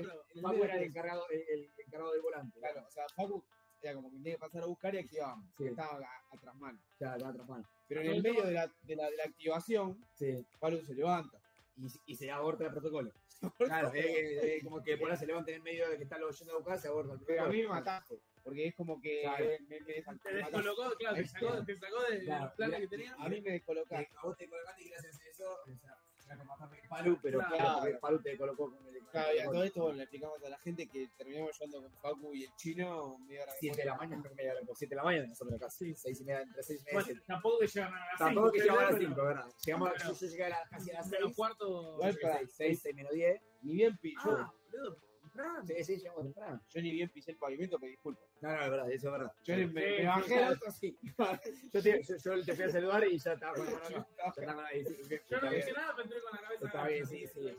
medio 0.53 0.63
era 0.63 0.73
el 0.75 0.79
de- 0.79 0.85
encargado, 0.87 1.25
el, 1.29 1.41
el 1.49 1.71
encargado 1.85 2.11
del 2.13 2.21
volante. 2.21 2.59
Claro, 2.59 2.85
o 2.87 2.91
sea, 2.91 3.05
Facu 3.13 3.43
era 3.83 3.95
como 3.95 4.09
que 4.09 4.17
tenía 4.17 4.33
que 4.33 4.39
pasar 4.39 4.63
a 4.63 4.65
buscar 4.65 4.95
y 4.95 4.97
activábamos. 4.99 5.45
Sí. 5.57 5.65
Estaba 5.67 5.97
a, 5.97 6.35
atrás 6.35 6.55
mano. 6.55 6.79
Ya, 6.99 7.17
ya, 7.17 7.29
otra 7.29 7.43
mano. 7.43 7.67
Pero 7.87 8.01
en 8.01 8.07
el 8.07 8.23
medio 8.23 8.43
de 8.43 8.51
la, 8.53 8.67
de 8.81 8.95
la, 8.95 9.09
de 9.09 9.17
la 9.17 9.23
activación, 9.25 10.05
Sí. 10.13 10.45
Pablo 10.59 10.81
se 10.85 10.93
levanta. 10.93 11.39
Y, 11.75 11.87
y 12.11 12.15
se 12.15 12.29
aborta 12.31 12.65
el 12.65 12.71
protocolo. 12.71 13.11
Claro, 13.57 13.91
es, 13.93 14.05
es 14.05 14.63
como 14.63 14.81
que 14.81 14.95
por 14.97 15.11
ahí 15.11 15.17
se 15.17 15.25
levanta 15.25 15.51
en 15.51 15.57
el 15.57 15.63
medio 15.63 15.89
de 15.89 15.97
que 15.97 16.03
está 16.03 16.17
lo 16.17 16.31
yendo 16.31 16.53
a 16.53 16.57
buscar, 16.59 16.79
se 16.79 16.87
aborta 16.87 17.13
el 17.13 17.19
Pero 17.19 17.41
a 17.41 17.45
protocolo. 17.45 17.51
mí 17.57 17.61
me 17.63 17.67
mataste. 17.69 18.19
Porque 18.41 18.67
es 18.67 18.75
como 18.75 19.01
que 19.01 19.21
Claro. 19.21 19.45
me, 19.45 19.59
me, 19.67 19.79
me 19.81 19.93
Te 19.93 20.33
descolocó, 20.33 20.95
claro, 20.97 21.15
te 21.15 21.25
sacó, 21.27 21.65
te 21.65 21.77
sacó 21.77 22.01
de 22.03 22.23
Claro, 22.23 22.53
que 22.79 22.87
tenía. 22.87 23.13
A 23.17 23.27
mí 23.29 23.41
me 23.41 23.49
Eh, 23.49 23.53
descolocaste. 23.53 24.09
a 24.15 24.21
vos 24.25 24.37
te 24.37 24.47
colocaste 24.49 24.83
y 24.83 24.89
gracias 24.89 25.19
a 25.19 25.29
eso, 25.29 25.57
o 25.65 25.75
sea, 25.77 25.97
Palu, 26.89 27.17
pero 27.21 27.39
Claro. 27.39 27.55
claro, 27.55 27.79
porque 27.79 27.95
Palu 27.95 28.21
te 28.21 28.37
colocó 28.37 28.71
con 28.71 28.87
el 28.87 29.03
Claro, 29.07 29.35
y 29.35 29.39
a 29.39 29.45
todo 29.45 29.63
esto 29.63 29.81
bueno, 29.83 29.97
le 29.97 30.03
explicamos 30.03 30.43
a 30.43 30.49
la 30.49 30.57
gente 30.59 30.87
que 30.87 31.07
terminamos 31.17 31.51
llevando 31.59 31.81
con 31.81 31.91
Facu 32.01 32.33
y 32.33 32.43
el 32.45 32.55
chino 32.55 33.17
media 33.19 33.43
hora 33.43 33.53
7 33.59 33.77
de 33.77 33.85
la 33.85 33.95
mañana, 33.95 34.23
media 34.35 34.51
hora, 34.53 34.61
por 34.65 34.75
7 34.77 34.89
de 34.89 34.95
la 34.95 35.03
mañana 35.03 35.27
nosotros 35.27 35.55
acá, 35.55 35.69
sí, 35.69 35.93
6 35.95 36.21
y 36.21 36.23
media, 36.25 36.41
entre 36.41 36.63
6 36.63 36.81
y 36.81 36.83
media 36.85 36.91
y 36.91 36.93
Bueno, 36.95 37.05
7. 37.07 37.21
tampoco 37.27 37.59
que 37.59 37.67
llegan 37.67 37.93
a 37.93 37.99
las 38.07 38.17
Tampoco 38.17 38.51
que 38.51 38.59
cinco, 38.61 38.73
llegamos 38.73 38.81
a 38.81 38.91
las 38.91 38.99
pero- 38.99 39.09
5, 39.09 39.23
¿verdad? 39.27 39.45
Llegamos, 39.65 39.89
yo, 40.03 40.13
yo 40.13 40.27
llegué 40.27 40.43
a 40.45 40.49
la, 40.49 40.63
casi 40.69 40.91
a 40.91 40.93
las 40.93 41.07
Menos 41.07 41.25
6, 41.27 41.35
cuarto. 41.35 41.93
Igual 41.93 42.17
para 42.21 42.47
6, 42.47 42.79
6 42.81 42.95
menos 42.95 43.11
10. 43.13 43.41
Ni 43.61 43.73
bien 43.75 43.97
pi- 43.97 44.15
yo, 44.23 44.31
Ah, 44.31 44.53
boludo, 44.71 44.97
temprano. 45.33 45.65
Sí, 45.65 45.83
sí, 45.83 45.97
llegamos 45.97 46.23
temprano. 46.23 46.61
yo 46.69 46.81
ni 46.81 46.91
bien 46.91 47.09
pisé 47.09 47.31
el 47.31 47.37
pavimento, 47.37 47.79
me 47.79 47.87
disculpo. 47.87 48.21
No, 48.41 48.49
no, 48.51 48.61
es 48.63 48.69
verdad, 48.69 48.91
eso 48.91 49.07
es 49.07 49.11
verdad. 49.13 49.33
Yo 49.43 49.55
me, 49.55 49.67
sí, 49.67 49.73
me 49.73 50.05
bajé 50.05 50.37
el 50.37 50.43
auto 50.43 50.65
así. 50.67 50.97
yo, 51.73 51.81
te, 51.81 52.03
yo, 52.03 52.35
yo 52.35 52.45
te 52.45 52.55
fui 52.55 52.63
a 52.65 52.69
saludar 52.69 53.07
y 53.07 53.17
ya 53.17 53.33
estaba 53.33 53.53
con 53.53 53.65
la 53.65 53.71
mano 53.71 53.89
Yo 54.25 54.41
está 55.15 55.41
no 55.41 55.49
bien. 55.49 55.61
dije 55.61 55.73
nada, 55.73 55.93
pero 55.95 56.03
entré 56.03 56.21
con 56.21 56.31
la 56.33 56.41
cabeza. 56.41 56.65
Está 56.65 56.87
bien, 56.87 57.05
sí, 57.07 57.27
sí. 57.27 57.57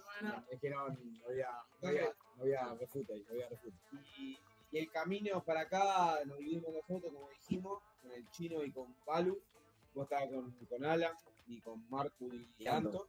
Es 0.50 0.60
que 0.60 0.70
no, 0.70 0.88
no 0.88 1.26
había, 1.28 1.48
no 1.82 1.88
había, 1.88 2.14
no 2.36 2.42
había 2.42 2.74
refute 2.74 3.12
ahí, 3.12 3.22
no 3.22 3.30
había 3.32 3.48
refute. 3.48 3.76
Y, 4.18 4.38
y 4.70 4.78
el 4.78 4.90
camino 4.90 5.42
para 5.44 5.60
acá 5.60 6.24
nos 6.24 6.38
dividimos 6.38 6.72
nosotros, 6.72 7.12
como 7.12 7.28
dijimos, 7.30 7.82
con 8.02 8.12
el 8.12 8.28
chino 8.30 8.62
y 8.64 8.70
con 8.70 8.94
Palu. 9.04 9.40
Vos 9.94 10.04
estabas 10.04 10.28
con, 10.28 10.50
con 10.66 10.84
Alan 10.84 11.12
y 11.46 11.60
con 11.60 11.88
Marco 11.88 12.26
y 12.58 12.66
Anto. 12.66 13.06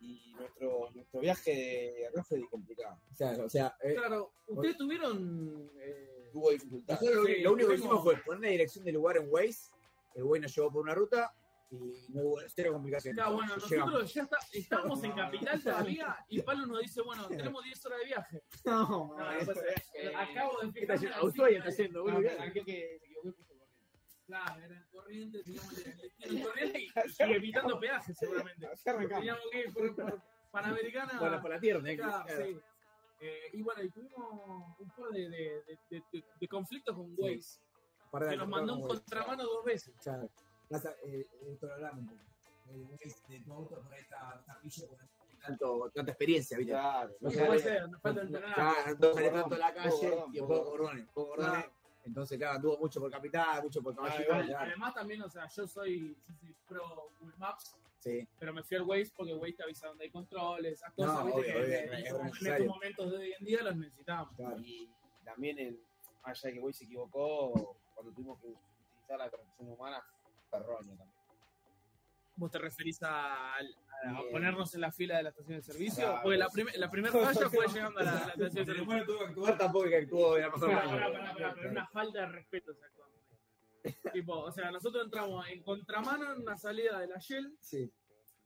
Y 0.00 0.32
nuestro, 0.34 0.90
nuestro 0.94 1.20
viaje 1.20 1.50
de 1.52 2.06
acá 2.06 2.22
fue 2.24 2.40
complicado. 2.48 3.00
O 3.10 3.14
sea, 3.14 3.32
o 3.44 3.48
sea, 3.48 3.76
eh, 3.82 3.94
Claro, 3.94 4.32
ustedes 4.46 4.76
tuvieron. 4.76 5.70
eh, 5.80 6.28
Tuvo 6.32 6.50
dificultades. 6.50 7.02
nosotros 7.02 7.26
Sí, 7.26 7.42
lo 7.42 7.52
único 7.52 7.68
que 7.70 7.74
hicimos 7.76 8.02
fue 8.02 8.16
poner 8.18 8.42
la 8.42 8.48
dirección 8.50 8.84
del 8.84 8.94
lugar 8.94 9.16
en 9.16 9.26
Waze, 9.30 9.70
el 10.14 10.24
Waze 10.24 10.40
nos 10.42 10.54
llevó 10.54 10.70
por 10.72 10.82
una 10.82 10.94
ruta 10.94 11.34
y 11.70 11.76
no 12.10 12.22
hubo 12.22 12.40
cero 12.48 12.72
complicaciones. 12.72 13.16
Claro, 13.16 13.34
bueno, 13.36 13.56
Llegamos. 13.56 13.92
nosotros 13.92 14.14
ya 14.14 14.22
está, 14.22 14.36
estamos 14.52 15.04
en 15.04 15.12
Capital 15.12 15.62
todavía 15.62 16.16
y 16.28 16.42
Pablo 16.42 16.66
nos 16.66 16.80
dice, 16.80 17.02
bueno, 17.02 17.26
tenemos 17.52 17.64
10 17.64 17.86
horas 17.86 17.98
de 17.98 18.04
viaje. 18.06 18.42
No, 18.64 18.88
No, 18.88 19.16
no, 19.18 19.30
después, 19.32 19.56
eso 19.58 19.66
es- 19.66 19.90
eh, 20.04 20.14
acabo 20.14 20.58
de 20.60 20.86
la 21.08 21.22
Ushuaia 21.24 21.64
está 21.64 21.88
No, 21.88 22.02
boludo. 22.02 22.20
que 22.20 22.62
se 22.64 22.96
equivocó. 22.96 23.34
Claro, 24.28 24.62
era 24.62 24.76
en 24.76 24.84
corriente, 24.92 25.42
teníamos 25.42 25.78
el 25.78 25.96
destino 25.96 26.38
en 26.38 26.44
corriente 26.44 26.80
y, 26.80 26.84
y 27.18 27.32
evitando 27.32 27.80
peajes 27.80 28.16
seguramente. 28.18 28.68
Teníamos 28.84 29.42
que 29.50 29.58
ir 29.60 29.72
por, 29.72 29.96
por 29.96 30.22
Panamericana. 30.50 31.18
Bueno, 31.18 31.40
por 31.40 31.50
la 31.50 31.58
tierra, 31.60 31.82
que- 31.82 31.96
Claro, 31.96 32.24
claro. 32.26 32.44
sí. 32.44 32.60
Eh, 33.20 33.40
y 33.54 33.62
bueno, 33.62 33.82
y 33.82 33.90
tuvimos 33.90 34.78
un 34.78 34.90
par 34.90 35.08
de, 35.12 35.28
de, 35.30 35.62
de, 35.90 36.02
de- 36.12 36.24
de 36.40 36.48
conflictos 36.48 36.94
con 36.94 37.14
Waze, 37.18 37.58
Para 38.10 38.28
que 38.28 38.36
nos 38.36 38.48
mandó 38.48 38.74
un 38.74 38.82
Waze. 38.82 38.94
contramano 38.96 39.44
dos 39.44 39.64
veces. 39.64 39.94
Claro. 40.02 40.30
Eh, 41.04 41.26
esto 41.50 41.66
lo 41.66 41.72
hablamos 41.74 42.00
un 42.02 42.08
poco. 42.08 42.20
Waze 42.90 43.14
de 43.28 43.40
tu 43.40 43.52
auto 43.54 43.80
por 43.80 43.94
está 43.94 44.44
pillo 44.62 44.88
con 44.88 44.98
tanto, 45.40 45.90
tanta 45.94 46.12
experiencia, 46.12 46.58
¿viste? 46.58 46.72
Claro, 46.72 47.08
No 47.20 47.28
No 47.28 47.30
sé, 47.30 47.44
puede 47.46 47.58
ser, 47.60 47.88
nos 47.88 48.02
falta 48.02 48.20
entrenar. 48.22 48.54
Claro, 48.54 48.96
no 49.00 49.14
sale 49.14 49.30
tanto 49.30 49.54
a 49.54 49.58
la 49.58 49.74
calle 49.74 50.24
y 50.32 50.40
un 50.40 50.48
poco 50.48 50.58
poco 50.64 50.70
gordones, 50.70 51.06
poco 51.14 51.26
gordones. 51.28 51.64
Entonces, 52.04 52.38
claro, 52.38 52.56
anduvo 52.56 52.78
mucho 52.78 53.00
por 53.00 53.10
capital, 53.10 53.62
mucho 53.62 53.82
por 53.82 53.94
caballito. 53.94 54.22
Igual, 54.22 54.46
claro. 54.46 54.66
Además 54.66 54.94
también, 54.94 55.22
o 55.22 55.28
sea, 55.28 55.46
yo 55.48 55.66
soy, 55.66 56.16
yo 56.26 56.34
soy 56.40 56.54
pro 56.66 57.10
Google 57.20 57.36
Maps, 57.38 57.76
Sí, 58.00 58.26
pero 58.38 58.52
me 58.54 58.62
fui 58.62 58.76
al 58.76 58.84
Waze 58.84 59.12
porque 59.16 59.34
Waze 59.34 59.54
te 59.54 59.62
avisa 59.64 59.88
dónde 59.88 60.04
hay 60.04 60.10
controles, 60.10 60.74
esas 60.74 60.90
No, 60.96 61.04
cosas, 61.06 61.24
¿viste? 61.26 61.40
obvio, 61.40 61.52
que 61.52 61.58
obvio, 61.58 61.64
en- 61.64 61.72
es 61.94 62.10
en 62.40 62.46
estos 62.46 62.66
momentos 62.66 63.10
de 63.10 63.16
hoy 63.18 63.34
en 63.38 63.44
día 63.44 63.62
los 63.64 63.76
necesitamos. 63.76 64.36
claro. 64.36 64.56
Y 64.60 64.88
también, 65.24 65.58
el, 65.58 65.80
más 66.24 66.38
allá 66.38 66.48
de 66.48 66.54
que 66.54 66.60
Boy 66.60 66.72
se 66.72 66.84
equivocó, 66.84 67.76
cuando 67.94 68.12
tuvimos 68.12 68.38
que 68.40 68.46
utilizar 68.46 69.18
la 69.18 69.28
corrección 69.28 69.68
humana, 69.72 70.02
fue 70.48 70.58
erróneo 70.60 70.96
también. 70.96 71.17
¿Vos 72.38 72.50
te 72.52 72.58
referís 72.58 73.02
a, 73.02 73.56
a 73.56 73.60
ponernos 74.30 74.72
en 74.74 74.80
la 74.80 74.92
fila 74.92 75.16
de 75.16 75.24
la 75.24 75.28
estación 75.30 75.56
de 75.56 75.62
servicio? 75.62 76.04
Claro. 76.04 76.20
Porque 76.22 76.38
la, 76.38 76.48
prim- 76.48 76.68
la 76.76 76.90
primera 76.90 77.12
falla 77.12 77.50
fue 77.50 77.66
llegando 77.66 77.98
a 77.98 78.02
la, 78.04 78.10
a 78.12 78.14
la 78.14 78.32
estación 78.32 78.50
de 78.54 78.64
servicio. 78.74 79.04
tuvo 79.06 79.18
que 79.18 79.24
actuar 79.24 79.58
tampoco 79.58 79.88
que 79.88 79.96
actuó 79.96 80.34
pero 80.34 81.70
una 81.70 81.86
falta 81.88 82.20
de 82.20 82.26
respeto 82.26 82.70
ese 82.72 82.84
actuando. 82.84 83.18
tipo, 84.12 84.38
o 84.38 84.52
sea, 84.52 84.70
nosotros 84.70 85.04
entramos 85.04 85.48
en 85.48 85.62
contramano 85.62 86.32
en 86.32 86.42
una 86.42 86.56
salida 86.56 86.98
de 87.00 87.08
la 87.08 87.18
Shell, 87.18 87.56
Sí. 87.60 87.90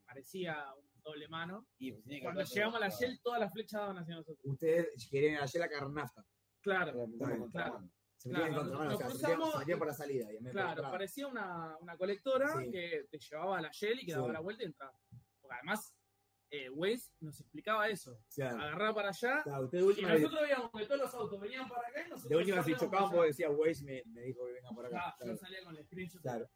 parecía 0.06 0.72
un 0.74 1.02
doble 1.02 1.28
mano. 1.28 1.66
Y 1.78 1.92
pues, 1.92 2.20
Cuando 2.22 2.42
llegamos 2.44 2.76
a 2.76 2.80
la. 2.80 2.88
Shell, 2.88 3.20
todas 3.22 3.40
las 3.40 3.52
flechas 3.52 3.80
daban 3.80 3.98
hacia 3.98 4.14
nosotros. 4.14 4.38
Ustedes 4.44 5.08
querían 5.10 5.42
ayer 5.42 5.60
la 5.60 5.68
cargar 5.68 5.90
nafta. 5.90 6.24
Claro, 6.62 7.06
Claro, 7.18 7.48
Claro. 7.50 7.90
Se 8.22 8.28
metían 8.28 8.46
en 8.48 8.54
Claro, 8.54 8.68
contra, 8.70 8.84
nos 8.84 8.94
o 8.94 8.98
sea, 8.98 9.06
se 9.08 9.12
cruzamos 9.18 9.52
se 9.52 9.58
metían 9.58 9.76
y- 9.76 9.78
por 9.80 9.86
la 9.88 9.94
salida. 9.94 10.32
Y 10.32 10.36
en 10.36 10.42
por 10.44 10.52
claro, 10.52 10.82
parecía 10.82 11.26
una, 11.26 11.76
una 11.80 11.96
colectora 11.96 12.56
Sí. 12.62 12.70
que 12.70 13.06
te 13.10 13.18
llevaba 13.18 13.58
a 13.58 13.62
la 13.62 13.70
Shell 13.72 13.98
y 14.00 14.06
que 14.06 14.12
daba 14.12 14.26
Sí. 14.28 14.32
la 14.32 14.40
vuelta 14.40 14.62
y 14.62 14.66
entraba. 14.66 14.94
Porque 15.40 15.56
además, 15.56 15.92
eh, 16.50 16.70
Waze 16.70 17.10
nos 17.20 17.40
explicaba 17.40 17.88
eso. 17.88 18.16
Claro. 18.32 18.60
Agarraba 18.60 18.94
para 18.94 19.08
allá 19.08 19.42
Claro, 19.42 19.68
y 19.72 20.02
nosotros 20.02 20.40
veíamos 20.42 20.70
que 20.70 20.86
todos 20.86 21.00
los 21.00 21.14
autos 21.14 21.40
venían 21.40 21.68
para 21.68 21.88
acá 21.88 22.00
y 22.06 22.10
nosotros 22.10 22.28
de 22.30 22.36
última 22.36 22.62
si 22.62 22.74
chocaban, 22.76 23.08
para 23.08 23.16
vos 23.16 23.26
decías, 23.26 23.50
Waze 23.56 23.84
me, 23.84 24.02
me 24.06 24.20
dijo 24.22 24.46
que 24.46 24.52
venga 24.52 24.70
por 24.70 24.86
acá. 24.86 24.92
Claro, 24.98 25.14
Claro. 25.18 25.32
yo 25.32 25.36
salía 25.38 25.64
con 25.64 25.76
el 25.76 25.84
screenshot. 25.84 26.22
Claro. 26.22 26.48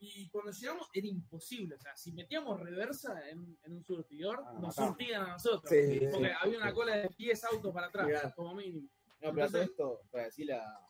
Y 0.00 0.28
cuando 0.30 0.50
llegamos 0.50 0.88
era 0.92 1.06
imposible. 1.06 1.76
O 1.76 1.78
sea, 1.78 1.96
si 1.96 2.12
metíamos 2.12 2.58
reversa 2.60 3.28
en, 3.30 3.56
en 3.62 3.72
un 3.72 3.84
surtidor, 3.84 4.42
Ah, 4.44 4.52
nos 4.54 4.62
matamos. 4.62 4.88
surtían 4.96 5.22
a 5.22 5.28
nosotros. 5.34 5.70
Sí, 5.70 5.86
sí, 5.86 6.00
porque 6.10 6.26
sí. 6.28 6.34
había 6.40 6.58
una 6.58 6.74
cola 6.74 6.96
de 6.96 7.08
10 7.16 7.44
autos 7.44 7.72
para 7.72 7.86
atrás, 7.86 8.34
como 8.34 8.54
mínimo. 8.56 8.88
No, 9.20 9.32
pero 9.32 9.46
todo 9.48 9.62
esto, 9.62 10.00
para 10.10 10.24
decir 10.24 10.46
la. 10.46 10.80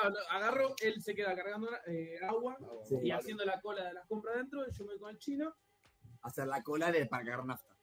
Claro, 0.00 0.10
lo 0.10 0.30
agarro, 0.30 0.74
él 0.82 1.00
se 1.02 1.14
queda 1.14 1.34
cargando 1.36 1.68
eh, 1.86 2.18
agua 2.26 2.56
Sí. 2.88 2.96
y 3.02 3.10
haciendo 3.12 3.44
la 3.44 3.60
cola 3.60 3.84
de 3.84 3.94
las 3.94 4.06
compras 4.06 4.36
dentro, 4.36 4.66
yo 4.70 4.84
me 4.84 4.90
voy 4.92 4.98
con 4.98 5.10
el 5.10 5.18
chino. 5.18 5.54
Hacer 6.22 6.46
la 6.48 6.62
cola 6.62 6.90
de 6.90 7.06
para 7.06 7.24
cargar 7.24 7.44
nafta. 7.46 7.74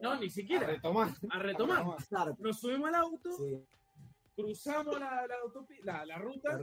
No, 0.00 0.16
ni 0.20 0.28
siquiera. 0.28 0.66
retomar. 0.66 1.08
A 1.30 1.38
retomar. 1.38 1.84
Nos 2.38 2.60
subimos 2.60 2.88
al 2.88 2.94
auto, 2.96 3.32
Sí, 3.38 3.64
cruzamos 4.34 5.00
la, 5.00 5.26
la, 5.26 5.34
autopi- 5.42 5.80
la, 5.82 6.04
la 6.04 6.18
ruta 6.18 6.60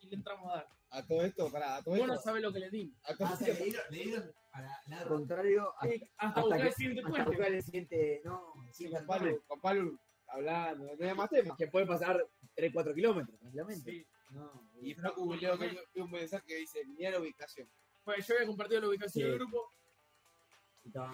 y 0.00 0.06
le 0.08 0.16
entramos 0.16 0.52
a 0.52 0.56
dar. 0.56 0.68
A 0.90 1.02
todo 1.06 1.22
esto, 1.24 1.50
para 1.50 1.76
a 1.76 1.82
todo 1.82 1.92
Vos 1.94 2.00
esto. 2.00 2.14
no 2.14 2.20
sabés 2.20 2.42
lo 2.42 2.52
que 2.52 2.58
le 2.60 2.70
dimos. 2.70 2.96
a 3.04 3.14
todo 3.16 3.28
Ah, 3.28 3.36
esto- 3.40 3.44
le 3.46 3.64
dieron, 3.64 3.84
le 3.90 3.98
dieron 3.98 4.32
para 4.52 4.80
lado 4.88 5.08
contrario 5.08 5.72
hasta, 5.78 5.88
Eh, 5.88 6.10
hasta, 6.18 6.26
hasta 6.28 6.40
buscar 6.42 6.60
que- 6.60 6.66
el 6.68 6.74
siguiente 6.74 7.00
hasta 7.00 7.10
puente. 7.10 7.30
buscar 7.30 7.52
el 7.52 7.62
siguiente. 7.62 8.22
No, 8.24 8.52
Sí, 8.72 8.90
con 8.90 9.06
Palu, 9.06 9.42
con 9.46 9.60
Palu 9.60 9.98
hablando, 10.28 10.84
no 10.84 10.92
había 10.92 11.14
más 11.14 11.30
temas. 11.30 11.56
que 11.56 11.66
puede 11.68 11.86
pasar 11.86 12.24
3-4 12.54 12.94
kilómetros, 12.94 13.38
tranquilamente. 13.38 13.90
Sí. 13.90 14.06
No, 14.30 14.68
Y 14.80 14.94
Facu 14.94 15.34
leo 15.34 15.58
que 15.58 15.68
vi 15.94 16.00
un 16.00 16.10
mensaje 16.10 16.44
que 16.46 16.56
dice, 16.56 16.84
mira 16.86 17.10
la 17.10 17.20
ubicación. 17.20 17.68
Pues 18.04 18.26
yo 18.26 18.34
había 18.34 18.46
compartido 18.46 18.80
la 18.82 18.88
ubicación 18.88 19.24
Sí. 19.24 19.28
del 19.30 19.38
grupo. 19.38 19.70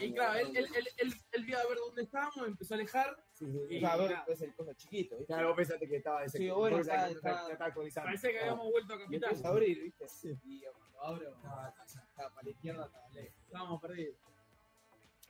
Y 0.00 0.12
claro, 0.12 0.38
él, 0.38 0.54
él, 0.54 0.68
él, 0.74 0.88
él, 0.98 1.14
él 1.32 1.44
vio 1.44 1.58
a 1.58 1.64
ver 1.66 1.78
dónde 1.78 2.02
estábamos, 2.02 2.46
empezó 2.46 2.74
a 2.74 2.76
alejar. 2.76 3.24
Sí, 3.32 3.46
sí, 3.46 3.52
sí. 3.52 3.74
Y- 3.74 3.78
O 3.78 3.80
sea, 3.80 3.92
a 3.92 3.96
ver, 3.96 4.10
nada. 4.10 4.24
es 4.28 4.42
el 4.42 4.54
cosa 4.54 4.74
chiquito, 4.74 5.16
¿viste? 5.16 5.32
Claro, 5.32 5.48
vos 5.48 5.56
pensaste 5.56 5.88
que 5.88 5.96
estaba 5.96 6.24
ese 6.24 6.36
Sí, 6.38 6.50
bueno, 6.50 6.78
está- 6.78 7.08
está- 7.08 7.50
está 7.50 7.64
actualizando. 7.64 8.06
Parece 8.08 8.32
que 8.32 8.40
habíamos 8.40 8.70
vuelto 8.70 8.92
a 8.92 8.96
Y 8.96 9.00
capital. 9.00 9.30
empieza 9.30 9.48
a 9.48 9.50
abrir, 9.50 9.82
¿viste? 9.82 10.08
Sí. 10.08 10.38
Y 10.44 10.62
cuando 10.62 11.00
abro, 11.02 11.28
Estaba- 11.30 11.68
estaba- 11.68 12.04
estaba 12.06 12.30
para 12.34 12.42
la 12.44 12.50
izquierda, 12.50 12.84
estaba 12.86 13.08
lejos. 13.10 13.34
Estábamos 13.46 13.80
perdidos. 13.80 14.16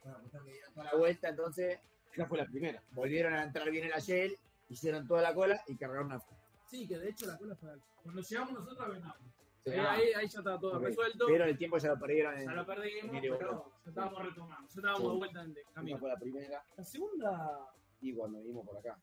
Bueno, 0.03 0.19
cuestión 0.19 0.45
que 0.45 0.51
dieron 0.51 0.73
toda 0.73 0.85
la 0.85 0.95
vuelta, 0.95 1.29
entonces 1.29 1.79
Esa 2.11 2.27
fue 2.27 2.37
la 2.37 2.45
primera. 2.45 2.83
volvieron 2.91 3.33
a 3.33 3.43
entrar 3.43 3.71
bien 3.71 3.85
en 3.85 3.91
la 3.91 3.99
Shell, 3.99 4.37
hicieron 4.67 5.07
toda 5.07 5.21
la 5.21 5.33
cola 5.33 5.63
y 5.67 5.77
cargaron 5.77 6.09
nafta. 6.09 6.35
Sí, 6.73 6.87
que 6.87 6.97
de 6.97 7.09
hecho 7.09 7.27
la 7.27 7.37
cola 7.37 7.55
fue 7.55 7.69
alta. 7.69 7.85
Cuando 8.01 8.19
llegamos 8.23 8.53
nosotros 8.53 8.89
venamos. 8.89 9.17
Sí. 9.63 9.71
Eh, 9.71 9.79
ahí, 9.79 10.07
ahí 10.15 10.27
ya 10.27 10.39
estaba 10.39 10.59
todo 10.59 10.79
resuelto. 10.79 11.25
Pero 11.27 11.45
el 11.45 11.55
tiempo 11.55 11.77
ya 11.77 11.89
lo 11.89 11.99
perdieron 11.99 12.35
en. 12.35 12.45
Ya 12.47 12.53
lo 12.53 12.65
perdimos, 12.65 13.15
en 13.15 13.21
pero 13.21 13.71
ya 13.85 13.89
estábamos 13.91 14.23
retomando. 14.23 14.67
Ya 14.69 14.75
estábamos 14.79 15.01
Sí. 15.01 15.07
de 15.11 15.17
vuelta 15.19 15.41
en 15.43 15.49
el 15.51 15.57
camino. 15.71 15.97
fue 15.99 16.09
la 16.09 16.17
primera. 16.17 16.65
La 16.75 16.83
segunda, 16.83 17.69
Y 18.01 18.13
cuando 18.15 18.39
vinimos 18.39 18.65
por 18.65 18.77
acá. 18.79 18.99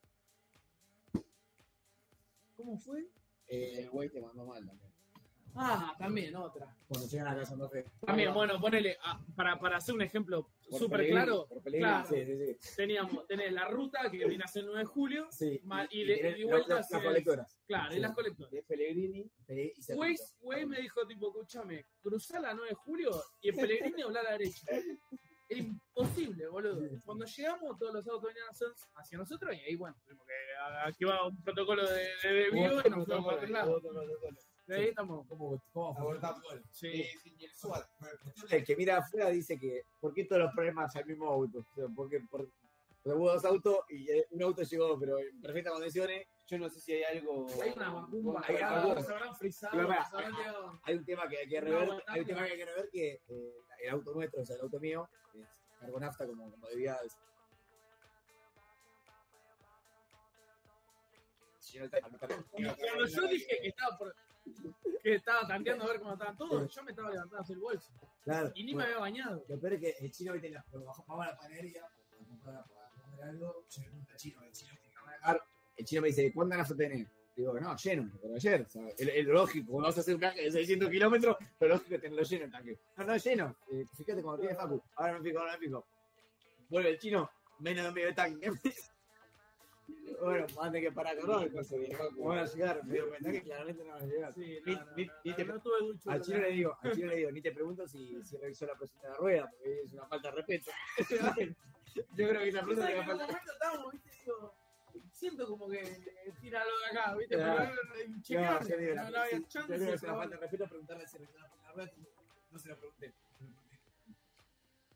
¿cómo 2.56 2.76
fue? 2.76 3.08
Eh, 3.46 3.82
el 3.84 3.90
güey 3.90 4.10
te 4.10 4.20
mandó 4.20 4.44
mal 4.44 4.66
también. 4.66 4.89
Ah, 5.54 5.94
también 5.98 6.34
otra. 6.36 6.74
Cuando 6.86 7.06
llegan 7.08 7.26
a 7.28 7.34
casa 7.34 7.50
Santa 7.50 7.68
Fe. 7.68 7.84
También, 8.06 8.32
bueno, 8.32 8.60
ponele, 8.60 8.96
ah, 9.04 9.20
para, 9.34 9.58
para 9.58 9.76
hacer 9.78 9.94
un 9.94 10.02
ejemplo 10.02 10.50
súper 10.70 11.00
Pellegrini, 11.00 11.12
claro, 11.24 11.46
Pellegrini. 11.62 11.78
claro. 11.78 12.08
Sí, 12.08 12.24
sí, 12.24 12.56
sí. 12.60 12.76
teníamos, 12.76 13.26
tenés 13.26 13.52
la 13.52 13.68
ruta 13.68 14.10
que 14.10 14.26
viene 14.26 14.44
a 14.44 14.48
ser 14.48 14.60
el 14.62 14.66
9 14.66 14.80
de 14.80 14.86
julio, 14.86 15.28
sí. 15.30 15.60
Ma- 15.64 15.86
y 15.90 16.04
de- 16.04 16.14
tienen 16.14 16.40
y 16.40 16.44
vuelta 16.44 16.76
las- 16.76 16.90
las 16.90 17.02
colectoras. 17.02 17.58
claro, 17.66 17.94
y 17.94 17.98
las 17.98 18.14
colectoras. 18.14 18.52
De 18.52 18.62
Pellegrini. 18.62 19.30
Y 19.48 19.82
se 19.82 19.94
Waze, 19.94 20.34
Waze 20.40 20.66
me 20.66 20.80
dijo, 20.80 21.06
tipo, 21.06 21.28
escúchame, 21.28 21.86
cruzá 22.00 22.40
la 22.40 22.54
9 22.54 22.70
de 22.70 22.74
julio 22.76 23.10
y 23.40 23.48
en 23.50 23.56
Pellegrini 23.56 24.02
hablar 24.02 24.26
a 24.26 24.30
la 24.32 24.38
derecha. 24.38 24.66
Era 25.48 25.58
imposible, 25.62 26.46
boludo. 26.46 26.80
Cuando 27.04 27.24
llegamos, 27.24 27.76
todos 27.76 27.92
los 27.92 28.06
autos 28.06 28.22
venían 28.32 28.46
hacia- 28.94 29.18
nosotros 29.18 29.52
y 29.56 29.58
ahí, 29.58 29.74
bueno, 29.74 29.96
tuvimos 30.04 30.24
que 30.24 30.32
activar 30.86 31.18
un 31.26 31.42
protocolo 31.42 31.84
de, 31.90 32.04
de 32.22 32.32
desvío 32.32 32.62
y 32.62 32.90
nos 32.90 33.04
fuimos 33.04 33.06
para 33.24 33.36
otro 33.36 33.48
lado. 33.48 33.80
¿Cómo, 34.96 35.26
cómo 35.26 35.58
fue? 35.72 35.82
Abortamos. 35.98 36.44
Sí. 36.70 36.88
Eh, 36.88 37.10
sí, 37.22 37.34
y 37.38 37.44
el 37.44 37.54
SWAT. 37.54 37.86
El 38.50 38.64
que 38.64 38.76
mira 38.76 38.98
afuera 38.98 39.28
dice 39.30 39.58
que, 39.58 39.82
¿por 40.00 40.14
qué 40.14 40.24
todos 40.24 40.42
los 40.42 40.52
problemas 40.52 40.94
al 40.96 41.06
mismo 41.06 41.26
auto? 41.26 41.58
O 41.58 41.74
sea, 41.74 41.86
porque 41.94 42.20
por, 42.30 42.48
porque 43.02 43.18
hubo 43.18 43.32
dos 43.32 43.44
autos 43.44 43.78
y 43.88 44.10
eh, 44.10 44.26
un 44.30 44.42
auto 44.42 44.62
llegó, 44.62 44.98
pero 44.98 45.18
en 45.18 45.40
perfectas 45.40 45.72
condiciones. 45.72 46.26
Yo 46.46 46.58
no 46.58 46.68
sé 46.68 46.80
si 46.80 46.92
hay 46.92 47.04
algo. 47.18 47.46
Hay 47.62 47.70
una 47.70 47.90
vacuna, 47.90 48.40
Hay 48.44 48.56
una 48.56 48.68
se 48.68 48.88
vacuna. 48.88 49.16
habrán 49.16 49.36
frisado, 49.36 49.72
Pero 49.72 49.88
pará, 49.88 50.04
se 50.04 50.16
habrán 50.16 50.32
llegado. 50.32 50.80
Hay 50.82 50.94
un 50.96 51.04
tema 51.04 51.28
que 51.28 51.38
hay 51.38 51.48
que 51.48 51.60
rever, 51.60 52.02
hay 52.06 52.20
un 52.20 52.26
tema 52.26 52.44
que 52.44 52.52
hay 52.52 52.58
que 52.58 52.64
rever 52.66 52.90
que 52.90 53.12
eh, 53.28 53.54
el 53.84 53.90
auto 53.90 54.12
nuestro, 54.14 54.42
o 54.42 54.44
sea, 54.44 54.56
el 54.56 54.62
auto 54.62 54.80
mío, 54.80 55.08
es 55.34 55.46
cargo 55.78 56.00
nafta 56.00 56.26
como, 56.26 56.50
como 56.50 56.68
debía. 56.68 56.98
Cuando 62.80 63.06
yo 63.06 63.28
dije 63.28 63.58
que 63.62 63.68
estaba 63.68 63.96
por, 63.96 64.14
que 65.02 65.14
estaba 65.14 65.46
tanteando 65.46 65.84
a 65.84 65.88
ver 65.88 66.00
cómo 66.00 66.12
estaban 66.12 66.36
todos, 66.36 66.74
yo 66.74 66.82
me 66.82 66.90
estaba 66.90 67.10
levantando 67.10 67.38
a 67.38 67.40
hacer 67.40 67.54
el 67.56 67.60
bolso. 67.62 67.90
Claro. 68.22 68.52
Y 68.54 68.64
ni 68.64 68.74
me 68.74 68.84
había 68.84 68.98
bañado. 68.98 69.44
Lo 69.48 69.58
peor 69.58 69.74
es 69.74 69.80
que 69.80 70.04
el 70.04 70.10
chino, 70.10 70.32
viste, 70.32 70.50
la- 70.50 70.62
cuando 70.70 70.86
bajó 70.88 71.04
para 71.04 71.32
la 71.32 71.38
panadería, 71.38 71.82
para 71.82 72.24
comprar 72.26 72.64
para 72.68 72.90
comer 72.90 73.22
algo, 73.24 73.64
yo 73.70 73.82
le 73.82 73.88
pregunto 73.88 74.12
al 74.12 74.16
chino, 74.18 74.42
el 74.42 74.52
chino 74.52 74.72
tiene 74.74 74.94
que. 74.94 75.40
El 75.76 75.84
chino 75.86 76.02
me 76.02 76.08
dice, 76.08 76.32
¿cuánta 76.34 76.56
nafta 76.56 76.76
tenés? 76.76 77.08
Digo, 77.34 77.58
no, 77.58 77.74
lleno, 77.76 78.10
pero 78.20 78.34
ayer. 78.34 78.68
Sea, 78.68 78.86
el, 78.98 79.08
el 79.08 79.26
lógico, 79.26 79.72
cuando 79.72 79.88
vas 79.88 79.96
a 79.96 80.00
hacer 80.02 80.14
un 80.14 80.20
viaje 80.20 80.42
de 80.42 80.52
600 80.52 80.90
kilómetros, 80.90 81.36
lo 81.58 81.68
lógico 81.68 81.94
es 81.94 82.00
tenerlo 82.02 82.22
lleno 82.22 82.44
el 82.44 82.50
tanque. 82.50 82.78
No, 82.96 83.04
no, 83.04 83.16
lleno. 83.16 83.56
Eh, 83.72 83.84
fíjate 83.96 84.22
cuando 84.22 84.40
tiene 84.42 84.54
Facu. 84.56 84.82
Ahora 84.96 85.18
me 85.18 85.22
fijo, 85.22 85.38
ahora 85.38 85.52
me 85.52 85.58
fijo. 85.58 85.86
Vuelve 86.68 86.90
el 86.90 86.98
chino, 86.98 87.30
menos 87.60 87.84
de 87.86 87.92
medio 87.92 88.14
tanque. 88.14 88.50
bueno, 90.20 90.46
más 90.56 90.72
de 90.72 90.80
que 90.80 90.92
para 90.92 91.16
correr. 91.16 91.52
No 91.52 92.24
van 92.24 92.38
a 92.38 92.44
llegar, 92.46 92.84
me 92.84 92.98
doy 92.98 93.08
cuenta 93.08 93.32
que 93.32 93.42
claramente 93.42 93.84
no 93.84 93.90
van 93.92 94.02
a 94.02 94.06
llegar. 94.06 94.32
Sí, 94.34 94.58
Ni- 94.66 94.74
no, 94.74 94.84
no, 94.84 94.92
ni- 94.96 95.04
no, 95.06 95.12
ni 95.24 95.30
no, 95.30 95.36
te- 95.36 95.44
no 95.44 95.60
tuve 95.60 95.78
ducho. 95.80 96.10
Al 96.10 96.20
chino 96.22 96.38
le 96.38 96.50
digo, 96.50 96.78
al 96.82 96.92
chino 96.94 97.06
le 97.08 97.16
digo, 97.16 97.30
ni 97.30 97.40
te 97.42 97.52
pregunto 97.52 97.86
si, 97.88 98.22
si 98.24 98.36
revisó 98.36 98.66
la 98.66 98.74
presión 98.74 99.00
de 99.02 99.08
la 99.08 99.14
rueda, 99.16 99.50
porque 99.50 99.82
es 99.84 99.92
una 99.92 100.06
falta 100.06 100.30
de 100.30 100.36
respeto. 100.36 100.70
Yo 101.94 102.28
creo 102.28 102.40
que 102.42 102.48
esa 102.48 102.62
pregunta 102.62 102.88
estábamos, 103.52 103.92
viste, 103.92 104.10
digo, 104.24 104.54
siento 105.12 105.46
como 105.48 105.68
que 105.68 105.82
tira 106.40 106.62
algo 106.62 106.78
de 106.78 106.86
acá, 106.98 107.14
viste, 107.16 107.36
pero 107.36 107.48
No, 107.48 107.54
no, 107.58 107.64
no 107.64 107.92
había 107.94 108.06
sí, 108.16 108.22
chance. 108.22 108.70
yo 108.70 108.76
creo 108.76 108.88
que 109.68 109.74
es 109.74 109.80
una 109.80 109.96
pero 110.00 110.16
falta 110.16 110.34
de 110.36 110.40
respeto 110.40 110.66
preguntarle 110.68 111.06
si 111.08 111.18
revisó 111.18 111.38
la 111.38 111.72
rueda. 111.72 111.92
No 112.52 112.58
se 112.58 112.68
lo 112.68 112.76
pregunté. 112.78 113.08
No, 113.08 113.29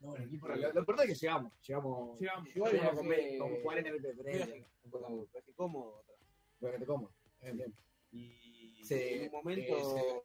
bueno, 0.05 0.25
equipo, 0.25 0.49
lo, 0.49 0.57
lo 0.57 0.79
importante 0.81 1.13
es 1.13 1.19
que 1.21 1.27
llegamos. 1.27 1.53
Llegamos. 1.67 2.19
Llegamos. 2.21 2.49
Igual 2.57 2.73
llegamos 2.73 2.95
con, 2.97 3.39
con 3.53 3.63
40 3.63 3.91
minutos 3.91 4.03
de 4.03 4.23
diferencia. 4.23 4.47
viaje 5.33 5.53
cómodo. 5.57 5.95
otra. 6.01 6.15
Bueno, 6.61 6.75
que 6.75 6.81
te 6.81 6.87
como. 6.87 7.11
Bien, 7.41 7.57
bien. 7.57 7.75
Y 8.13 8.85
Sí, 8.85 8.95
en 8.95 9.23
un 9.27 9.33
momento. 9.33 10.23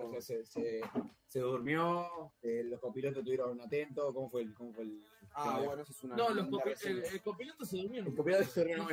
O 0.00 0.12
sea, 0.12 0.20
se, 0.20 0.46
se, 0.46 0.80
se 1.26 1.40
durmió, 1.40 2.32
eh, 2.42 2.62
los 2.64 2.78
copilotos 2.78 3.18
estuvieron 3.18 3.60
atentos. 3.60 4.14
¿Cómo 4.14 4.30
fue 4.30 4.42
el.? 4.42 4.54
Cómo 4.54 4.72
fue 4.72 4.84
el 4.84 5.02
ah, 5.32 5.60
bueno, 5.64 5.82
eso 5.82 5.90
es 5.92 6.04
una. 6.04 6.14
No, 6.14 6.30
los 6.30 6.46
copi- 6.46 6.86
el, 6.86 7.04
el 7.04 7.20
copiloto 7.22 7.64
se 7.64 7.76
durmió. 7.78 8.02
el 8.04 8.14
copiloto 8.14 8.44
se 8.44 8.60
durmió. 8.64 8.86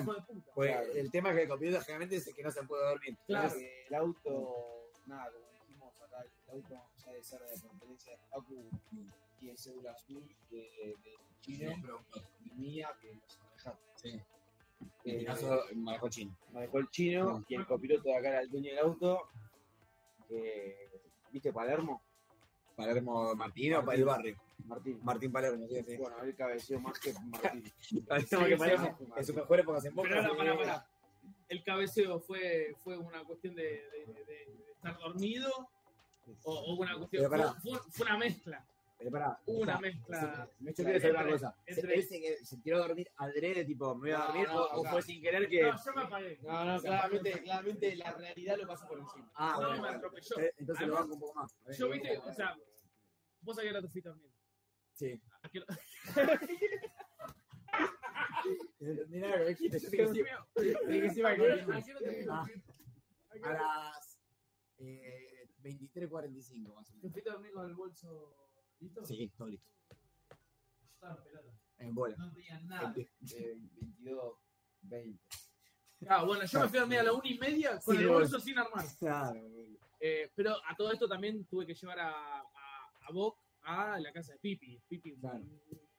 Pues 0.55 0.71
Claro. 0.71 0.91
el 0.93 1.11
tema 1.11 1.29
es 1.29 1.35
que 1.35 1.41
el 1.43 1.47
copiloto 1.49 1.81
generalmente 1.81 2.15
es 2.15 2.27
el 2.27 2.33
que 2.35 2.41
no 2.43 2.51
se 2.51 2.63
puede 2.63 2.88
dormir. 2.89 3.15
Claro. 3.27 3.43
Entonces, 3.49 3.69
Eh, 3.69 3.85
el 3.88 3.93
auto, 3.95 4.55
nada, 5.05 5.31
como 5.31 5.45
dijimos 5.51 6.01
acá, 6.01 6.23
el 6.23 6.49
auto 6.55 6.75
ya 6.97 7.11
de 7.11 7.23
ser 7.23 7.39
de 7.41 7.59
pertenencia 7.69 8.11
de 8.13 8.17
Facu 8.27 8.69
y 9.45 9.49
el 9.49 9.58
cédula 9.58 9.91
azul 9.91 10.23
de, 10.49 10.58
de 11.03 11.15
Chile, 11.41 11.75
mía 12.55 12.89
que 12.99 13.13
no 13.15 13.21
se 13.27 13.39
maneja. 13.39 13.79
Sí. 13.95 14.10
Eh, 15.05 15.19
En 15.19 15.25
caso, 15.25 15.62
manejó 15.75 16.10
chino. 16.10 16.36
manejó 16.51 16.79
el 16.79 16.89
chino 16.89 17.45
y 17.47 17.55
el 17.55 17.65
copiloto 17.65 18.03
de 18.10 18.15
acá 18.17 18.29
era 18.29 18.41
el 18.41 18.49
dueño 18.49 18.69
del 18.69 18.79
auto. 18.79 19.29
que- 20.27 20.89
¿Viste 21.31 21.51
Palermo? 21.53 22.01
Palermo 22.75 23.36
Martín 23.36 23.73
o 23.75 23.86
para 23.86 23.97
el 23.97 24.05
barrio. 24.05 24.38
Martín. 24.65 24.99
Martín 25.03 25.31
Palermo, 25.31 25.67
sí, 25.67 25.84
sí. 25.86 25.97
Bueno, 25.97 26.23
él 26.23 26.36
cabeceó 26.36 26.79
más 26.79 26.97
que 26.99 27.13
Martín. 27.31 27.63
Palermo 28.08 28.45
que 28.47 28.58
Palermo, 28.58 28.97
en 29.17 29.25
sus 29.25 29.36
mejores 29.36 29.63
épocas 29.63 29.86
en 29.86 29.95
Boca. 29.95 30.10
Pero. 30.10 30.84
El 31.49 31.63
cabeceo 31.63 32.19
fue, 32.19 32.75
fue 32.84 32.97
una 32.97 33.23
cuestión 33.23 33.55
de, 33.55 33.63
de- 33.63 34.13
de- 34.13 34.25
de 34.25 34.71
estar 34.73 34.97
dormido 34.97 35.49
o, 36.43 36.51
o 36.53 36.75
una 36.75 36.97
cuestión. 36.97 37.23
Pero 37.23 37.29
pará. 37.29 37.53
Fue, 37.62 37.71
fue- 37.79 37.91
fue 37.91 38.05
una 38.08 38.17
mezcla. 38.17 38.65
Pero 39.05 39.11
pará, 39.11 39.39
Hubo 39.45 39.59
o 39.59 39.61
una 39.61 39.73
sea, 39.73 39.81
mezcla. 39.81 40.49
Yo 40.59 40.73
quiero 40.73 40.99
saber 40.99 41.11
una 41.11 41.19
Entre- 41.21 41.31
cosa. 41.33 41.55
entre- 41.67 41.93
¿Él 41.93 42.03
se, 42.07 42.43
se 42.43 42.57
tiró 42.57 42.77
a 42.77 42.87
dormir 42.87 43.07
adrede, 43.17 43.63
tipo, 43.63 43.93
me 43.93 44.01
voy 44.01 44.11
a 44.13 44.17
No, 44.17 44.25
dormir? 44.25 44.47
no, 44.47 44.55
o, 44.55 44.63
o 44.63 44.79
o 44.79 44.81
sea, 44.81 44.91
fue 44.93 45.01
sin 45.03 45.21
querer 45.21 45.47
que.? 45.47 45.61
No, 45.61 45.75
yo 45.85 45.93
me 45.93 46.01
apagué. 46.01 46.39
No, 46.41 46.65
no, 46.65 46.81
claramente, 46.81 47.31
claramente 47.43 47.95
la 47.97 48.11
realidad 48.13 48.57
lo 48.57 48.65
pasa 48.67 48.87
por 48.87 48.97
encima. 48.97 49.31
Ah, 49.35 49.51
No, 49.51 49.57
bueno. 49.57 49.73
me 49.73 49.79
bueno. 49.81 49.97
atropelló. 49.97 50.39
Eh, 50.39 50.53
Entonces 50.57 50.87
lo 50.87 50.97
Además, 50.97 51.01
banco 51.01 51.13
un 51.13 51.19
poco 51.19 51.33
más. 51.39 51.55
Yo 51.77 51.89
viste, 51.89 52.17
o 52.17 52.33
sea, 52.33 52.57
vos 53.41 53.55
sabías 53.55 53.75
te 53.79 53.87
fuiste 53.89 54.09
dormido. 54.09 54.31
Sí. 54.93 55.21
¿A 55.43 55.49
qué 55.49 55.59
hora? 55.59 55.79
Ni 59.09 59.19
nada 59.19 59.37
que 59.37 59.45
dijiste, 59.49 59.79
yo 59.79 59.89
Sí, 59.89 59.97
te 59.97 60.03
digo, 60.03 60.15
¿A 60.85 60.89
que 60.89 61.09
sí 61.11 61.21
va 61.21 61.29
a 61.31 61.35
qué 61.35 61.41
hora- 61.41 61.55
continuar. 61.65 61.77
a 61.77 61.83
qué 61.83 61.91
hora 61.91 61.99
te 61.99 62.25
Ah. 63.43 63.43
¿A 63.43 63.53
las 63.53 64.19
eh, 64.77 65.49
23.45 65.61 66.73
más 66.73 66.89
o 66.89 66.93
¿Te 66.93 66.97
menos. 66.97 67.11
fuiste 67.11 67.29
a 67.29 67.33
dormir 67.33 67.51
con 67.51 67.65
el 67.67 67.75
bolso 67.75 68.44
listo? 68.79 69.05
Sí, 69.05 69.31
todo 69.38 69.47
listo. 69.49 69.67
Yo 69.89 70.88
estaba 70.93 71.15
en 71.17 71.23
pelota. 71.23 71.53
En 71.77 71.93
bola. 71.95 72.15
No 72.17 72.31
tenía 72.33 72.59
nada. 72.61 72.93
Eh, 72.97 73.57
22, 73.81 74.38
20. 74.81 75.19
Ah, 76.07 76.23
bueno, 76.23 76.45
yo 76.45 76.59
me 76.59 76.67
fui 76.67 76.77
a 76.77 76.81
dormir 76.81 76.99
a 76.99 77.03
la 77.03 77.13
una 77.13 77.27
y 77.27 77.38
media 77.38 77.79
con 77.79 77.95
Sí, 77.95 78.01
el 78.03 78.09
bolso 78.09 78.39
sin 78.39 78.57
armar. 78.59 78.85
Claro, 78.99 79.39
Eh, 79.99 80.31
pero 80.35 80.51
a 80.67 80.75
todo 80.75 80.91
esto 80.91 81.07
también 81.07 81.45
tuve 81.45 81.65
que 81.65 81.73
llevar 81.73 81.99
a, 81.99 82.11
a, 82.41 82.91
a 83.01 83.11
Boc 83.11 83.39
a 83.63 83.99
la 83.99 84.11
casa 84.13 84.33
de 84.33 84.39
Pipi. 84.39 84.79
Pipi, 84.88 85.13
un 85.13 85.19
Claro. 85.21 85.43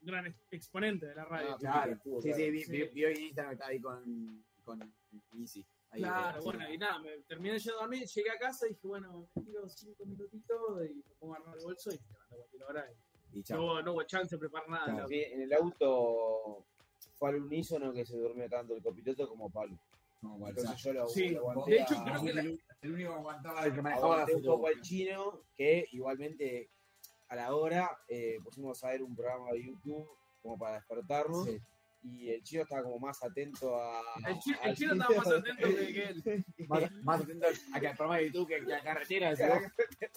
gran 0.01 0.25
ex- 0.27 0.45
exponente 0.51 1.07
de 1.07 1.15
la 1.15 1.25
radio. 1.25 1.55
Ah, 1.55 1.57
claro. 1.59 1.99
Sí, 2.21 2.33
sí, 2.33 2.49
vi, 2.51 2.63
Sí. 2.63 2.71
vi, 2.71 2.87
vi 2.87 3.05
hoy 3.05 3.13
en 3.15 3.21
Instagram 3.23 3.49
que 3.49 3.53
estaba 3.55 3.71
ahí 3.71 3.81
con, 3.81 4.45
con 4.63 4.93
Easy. 5.33 5.65
Ahí, 5.97 6.03
Claro, 6.03 6.39
eh, 6.39 6.43
bueno, 6.43 6.73
y 6.73 6.77
nada, 6.77 6.99
me 6.99 7.17
terminé 7.27 7.57
yendo 7.59 7.79
a 7.79 7.81
dormir, 7.81 8.05
llegué 8.07 8.29
a 8.31 8.37
casa 8.37 8.65
y 8.67 8.69
dije, 8.69 8.87
bueno, 8.87 9.27
me 9.35 9.41
tiro 9.43 9.67
cinco 9.69 10.05
minutitos 10.05 10.85
y 10.89 10.93
me 10.93 11.03
pongo 11.19 11.33
a 11.33 11.37
armar 11.37 11.57
el 11.57 11.63
bolso 11.63 11.89
y 11.91 11.93
me 11.95 11.99
levanto 12.11 12.35
a 12.35 12.37
cualquier 12.37 12.63
hora. 12.63 12.91
Y 12.91 13.35
Y 13.35 13.39
no, 13.39 13.43
chao. 13.43 13.61
hubo- 13.63 13.81
no 13.81 13.93
hubo 13.93 14.03
chance 14.03 14.35
de 14.35 14.39
preparar 14.39 14.69
nada. 14.69 14.83
Claro. 14.85 14.97
loco. 14.99 15.09
Sí, 15.09 15.23
en 15.23 15.41
el 15.41 15.53
auto 15.53 16.65
fue 17.15 17.29
al 17.29 17.35
unísono 17.41 17.91
que 17.93 18.05
se 18.05 18.17
durmió 18.17 18.47
tanto 18.49 18.75
el 18.75 18.81
copiloto 18.83 19.27
como 19.27 19.49
Pablo. 19.49 19.77
No, 20.21 20.47
Entonces 20.47 20.77
yo 20.77 20.93
lo, 20.93 21.07
Sí, 21.07 21.29
lo 21.29 21.49
aguanté 21.49 21.71
de 21.71 21.81
hecho, 21.81 21.95
a- 21.99 22.03
creo 22.05 22.21
que 22.23 22.33
la- 22.33 22.41
el 22.81 22.91
único 22.93 23.09
que 23.11 23.15
aguantaba, 23.15 23.65
el 23.65 23.73
que 23.73 23.81
manejaba 23.81 24.25
un 24.25 24.43
poco 24.43 24.67
al 24.67 24.81
chino, 24.81 25.41
que 25.55 25.87
igualmente 25.91 26.69
a 27.29 27.35
la 27.35 27.55
hora 27.55 27.89
eh, 28.07 28.39
pusimos 28.43 28.83
a 28.83 28.89
ver 28.89 29.03
un 29.03 29.15
programa 29.15 29.51
de 29.51 29.63
YouTube 29.65 30.07
como 30.41 30.57
para 30.57 30.75
despertarnos. 30.75 31.45
Sí. 31.45 31.59
Y 32.09 32.29
el 32.31 32.41
chino 32.43 32.63
estaba 32.63 32.83
como 32.83 32.99
más 32.99 33.21
atento 33.23 33.75
a. 33.79 34.01
El, 34.27 34.39
chi- 34.39 34.55
al 34.61 34.69
el 34.69 34.75
chino 34.77 34.93
estaba 34.93 35.15
más 35.17 35.27
atento 35.27 35.67
que, 35.67 35.93
que 35.93 36.03
él. 36.03 36.45
Más, 36.67 36.91
más 37.03 37.21
atento 37.21 37.47
a 37.73 37.79
que 37.79 37.87
al 37.87 37.95
programa 37.97 38.17
de 38.19 38.25
YouTube 38.27 38.47
que, 38.47 38.65
que 38.65 38.73
a 38.73 38.81
carretera. 38.83 39.29
decís 39.35 39.47
vos. 39.47 39.61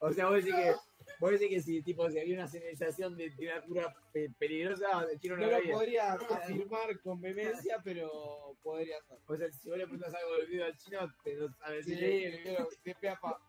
O 0.00 0.12
sea, 0.12 0.26
vos 0.26 0.36
decís 0.36 0.54
que, 0.54 0.74
vos 1.18 1.30
decís 1.32 1.48
que 1.48 1.60
si, 1.60 1.82
tipo, 1.82 2.08
si 2.08 2.20
había 2.20 2.34
una 2.36 2.46
señalización 2.46 3.16
de, 3.16 3.30
de 3.30 3.46
una 3.48 3.60
curva 3.62 3.94
pe- 4.12 4.30
peligrosa, 4.38 5.04
el 5.10 5.18
chino 5.18 5.36
no, 5.36 5.42
No 5.46 5.50
la 5.50 5.58
lo 5.58 5.70
podría 5.72 6.12
afirmar 6.12 7.00
con 7.00 7.20
vehemencia, 7.20 7.80
pero 7.82 8.56
podría 8.62 9.02
ser. 9.02 9.18
O 9.26 9.36
sea, 9.36 9.50
si 9.50 9.68
vos 9.68 9.76
le 9.78 9.84
preguntas 9.86 10.14
algo 10.14 10.36
del 10.36 10.46
video 10.46 10.66
al 10.66 10.76
chino, 10.76 11.00
te 11.24 11.34
lo 11.34 11.50
sabe 11.54 11.82
Sí, 11.82 11.90
decir. 11.90 12.30
le 12.32 12.42
quiero 12.42 12.68
de 12.84 12.94
pe 12.94 13.08
a 13.08 13.16
pa. 13.18 13.40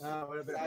Ah, 0.00 0.24
bueno, 0.26 0.44
pero 0.46 0.58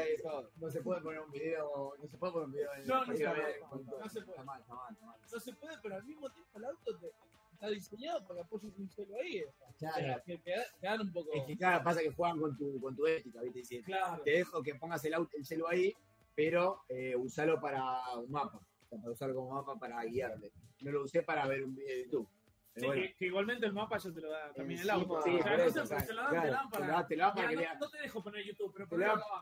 no 0.58 0.70
se 0.70 0.82
puede 0.82 1.02
poner 1.02 1.22
un 1.22 1.32
video, 1.32 1.96
no 1.98 2.08
se 2.08 2.18
puede 2.18 2.34
poner 2.34 2.48
un 2.48 2.54
video 2.54 2.74
en 2.74 2.88
No, 2.88 3.06
no 3.06 3.16
se 3.16 3.24
puede, 3.26 3.60
no 3.62 4.10
se 4.10 4.22
puede. 4.22 4.32
Está 4.32 4.44
mal, 4.44 4.62
está 4.62 4.74
mal, 4.76 4.94
está 4.94 5.06
mal. 5.06 5.20
No 5.32 5.40
se 5.40 5.54
puede, 5.54 5.78
pero 5.82 5.96
al 5.96 6.04
mismo 6.04 6.30
tiempo 6.32 6.58
el 6.60 6.66
auto 6.66 6.98
te- 7.00 7.12
está 7.54 7.70
diseñado 7.70 8.22
para 8.28 8.36
que 8.36 8.42
apoyes 8.42 8.78
un 8.78 8.90
celo 8.90 9.16
ahí. 9.22 9.42
o 9.44 9.74
sea, 9.78 9.92
Claro. 9.94 10.22
Que 10.26 10.38
te, 10.40 10.52
te 10.80 10.88
dan 10.88 11.02
un 11.02 11.14
poco. 11.14 11.32
Es 11.34 11.46
que 11.46 11.58
claro, 11.58 11.84
pasa 11.84 12.02
que 12.02 12.12
juegan 12.12 12.40
con 12.40 12.58
tu, 12.58 12.80
con 12.82 12.96
tu 12.96 13.08
ética, 13.08 13.42
¿viste? 13.42 13.60
Dicen, 13.60 13.84
Claro. 13.84 14.22
te 14.24 14.32
dejo 14.32 14.62
que 14.62 14.76
pongas 14.76 15.04
el, 15.06 15.14
auto, 15.14 15.38
el 15.38 15.46
celu 15.46 15.68
ahí, 15.68 15.96
pero 16.36 16.82
eh, 16.90 17.16
usalo 17.16 17.60
para 17.62 18.18
un 18.18 18.32
mapa. 18.32 18.60
O 18.90 18.98
para 18.98 19.12
usarlo 19.12 19.36
como 19.36 19.52
mapa 19.52 19.80
para 19.80 20.04
guiarte. 20.04 20.52
No 20.82 20.92
lo 20.92 21.04
usé 21.04 21.24
para 21.24 21.48
ver 21.48 21.64
un 21.64 21.74
video 21.76 21.96
de 21.96 22.04
YouTube. 22.04 22.28
Sí, 22.74 22.86
bueno. 22.86 23.02
que, 23.02 23.16
que 23.16 23.26
igualmente 23.26 23.66
el 23.66 23.74
mapa 23.74 23.98
ya 23.98 24.14
te 24.14 24.22
lo 24.22 24.30
da 24.32 24.54
también 24.54 24.80
el 24.80 24.88
Encima- 24.90 24.94
auto. 24.94 25.22
Sí, 25.24 25.30
o 25.32 25.44
sea, 25.44 25.52
por 25.52 25.58
no 25.60 25.64
eso, 25.66 25.84
pero 25.90 26.00
se 26.06 26.14
lo 26.14 26.22
dan, 26.22 26.30
claro, 26.32 26.42
te 26.42 26.48
lo 26.48 26.54
dan 26.54 26.70
para. 26.70 26.86
te 26.86 26.92
lo 26.92 27.08
te 27.08 27.16
lo 27.18 27.24
dan 27.26 27.36
para 27.36 27.48
Mira, 27.50 27.62
que 27.62 27.68
no, 27.68 27.80
no 27.82 27.90
te 27.90 27.98
dejo 28.00 28.24
poner 28.24 28.46
YouTube, 28.46 28.74
pero 28.74 28.88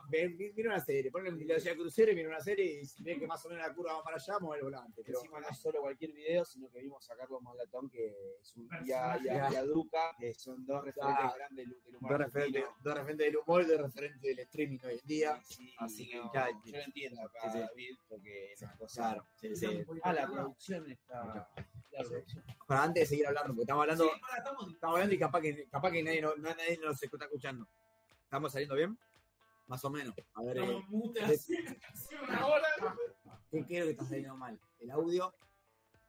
vi- 0.08 0.52
Mira 0.56 0.70
una 0.70 0.80
serie, 0.80 1.10
ponle 1.12 1.30
velocidad 1.30 1.74
crucero 1.76 2.10
y 2.10 2.14
mira 2.16 2.28
una 2.28 2.40
serie 2.40 2.80
y 2.80 2.84
si 2.86 3.04
ves 3.04 3.18
que 3.20 3.26
más 3.28 3.46
o 3.46 3.48
menos 3.50 3.66
la 3.68 3.72
curva 3.72 3.92
va 3.94 4.02
para 4.02 4.16
allá, 4.16 4.38
mueve 4.40 4.58
el 4.58 4.64
volante. 4.64 5.02
Pero, 5.06 5.18
Encima 5.18 5.40
no 5.40 5.48
es 5.48 5.58
solo 5.58 5.80
cualquier 5.80 6.12
video, 6.12 6.44
sino 6.44 6.68
que 6.70 6.80
vimos 6.80 7.08
a 7.08 7.16
Carlos 7.16 7.40
Malatón, 7.40 7.88
que 7.88 8.12
es 8.40 8.56
un 8.56 8.68
y 8.84 8.90
a, 8.92 9.16
y 9.22 9.28
a- 9.28 9.48
y 9.52 9.54
a 9.54 9.62
Duca, 9.62 10.16
que 10.18 10.34
son 10.34 10.66
dos 10.66 10.84
referentes 10.84 11.24
Ah, 11.24 11.32
grandes 11.36 11.68
del, 11.68 11.82
del 11.84 11.96
humor 11.96 12.10
dos 12.10 12.18
referentes, 12.20 12.64
dos 12.82 12.94
referentes 12.94 13.26
del 13.26 13.36
humor, 13.36 13.66
dos 13.66 13.80
referentes 13.80 14.20
del 14.22 14.38
streaming 14.40 14.78
hoy 14.84 14.94
en 15.00 15.06
día. 15.06 15.40
Sí, 15.44 15.72
así 15.78 16.08
que 16.08 16.16
no, 16.16 16.32
yo 16.64 16.76
lo 16.76 16.82
entiendo 16.82 17.22
acá. 17.22 17.48
David, 17.60 17.96
porque 18.08 18.54
sí, 19.36 19.54
sí. 19.54 19.84
Ah, 20.02 20.12
la 20.12 20.26
producción 20.26 20.90
está. 20.90 21.48
Para 22.66 22.82
antes 22.84 23.02
de 23.02 23.06
seguir 23.06 23.26
hablando, 23.26 23.48
porque 23.48 23.62
estamos 23.62 23.82
hablando, 23.82 24.04
Sí, 24.04 24.10
estamos- 24.38 24.72
estamos 24.72 24.94
hablando 24.96 25.14
y 25.14 25.18
capaz 25.18 25.40
que, 25.40 25.68
capaz 25.68 25.90
que 25.90 26.02
nadie, 26.02 26.22
no, 26.22 26.34
nadie 26.36 26.78
nos 26.78 27.02
está 27.02 27.24
escuchando. 27.24 27.66
¿Estamos 28.24 28.52
saliendo 28.52 28.76
bien? 28.76 28.98
Más 29.66 29.84
o 29.84 29.90
menos. 29.90 30.14
A 30.34 30.42
ver, 30.42 30.58
eh, 30.58 30.62
estamos 30.62 30.88
mute 30.88 31.20
hace 31.22 31.78
hace 31.92 32.16
una 32.20 32.46
hora. 32.46 32.68
¿qué 33.50 33.64
creo 33.64 33.84
que 33.86 33.90
está 33.92 34.04
saliendo 34.04 34.36
mal? 34.36 34.58
¿El 34.78 34.90
audio? 34.90 35.32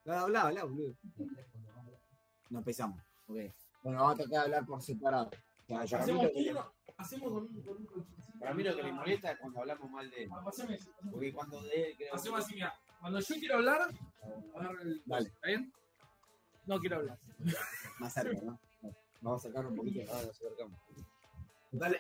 Habla, 0.06 0.22
habla, 0.22 0.42
habla, 0.44 0.64
boludo. 0.66 0.96
No 2.50 2.60
empezamos. 2.60 3.00
Ok. 3.28 3.38
Bueno, 3.84 4.00
vamos 4.00 4.14
a 4.14 4.18
tratar 4.18 4.30
de 4.32 4.38
hablar 4.38 4.66
por 4.66 4.82
separado. 4.82 5.30
Ya, 5.68 5.84
ya. 5.86 6.00
Hacemos 6.00 6.28
uno, 6.34 6.74
hacemos 6.98 7.32
con 7.32 7.44
un, 7.44 7.62
con 7.64 7.78
un. 7.78 8.40
Para 8.40 8.54
mí 8.56 8.64
lo 8.64 8.76
que 8.76 8.84
me 8.84 8.92
molesta 8.92 9.32
es 9.32 9.40
cuando 9.40 9.60
hablamos 9.60 9.90
mal 9.92 10.10
de 10.10 10.24
él. 10.24 10.30
Ah, 10.34 10.44
Porque 11.12 11.34
cuando 11.34 11.62
de 11.62 11.90
él 11.90 11.96
creo 11.98 12.16
Hacemos 12.16 12.40
así, 12.44 12.56
mira. 12.56 12.74
Cuando 13.02 13.20
yo 13.20 13.36
quiero 13.36 13.56
hablar, 13.56 13.90
agarro 14.56 14.82
el. 14.82 15.02
Dale. 15.06 15.28
¿Está 15.30 15.48
bien? 15.48 15.74
No 16.68 16.80
quiero 16.80 16.98
hablar. 16.98 17.20
Más 18.00 18.14
cerca, 18.14 18.40
¿no? 18.42 18.60
Vamos 19.22 19.44
a 19.46 19.48
sacar 19.50 19.66
un 19.66 19.76
poquito. 19.76 20.02
Ahora 20.12 20.28
nos 20.28 20.36
acercamos. 20.36 20.80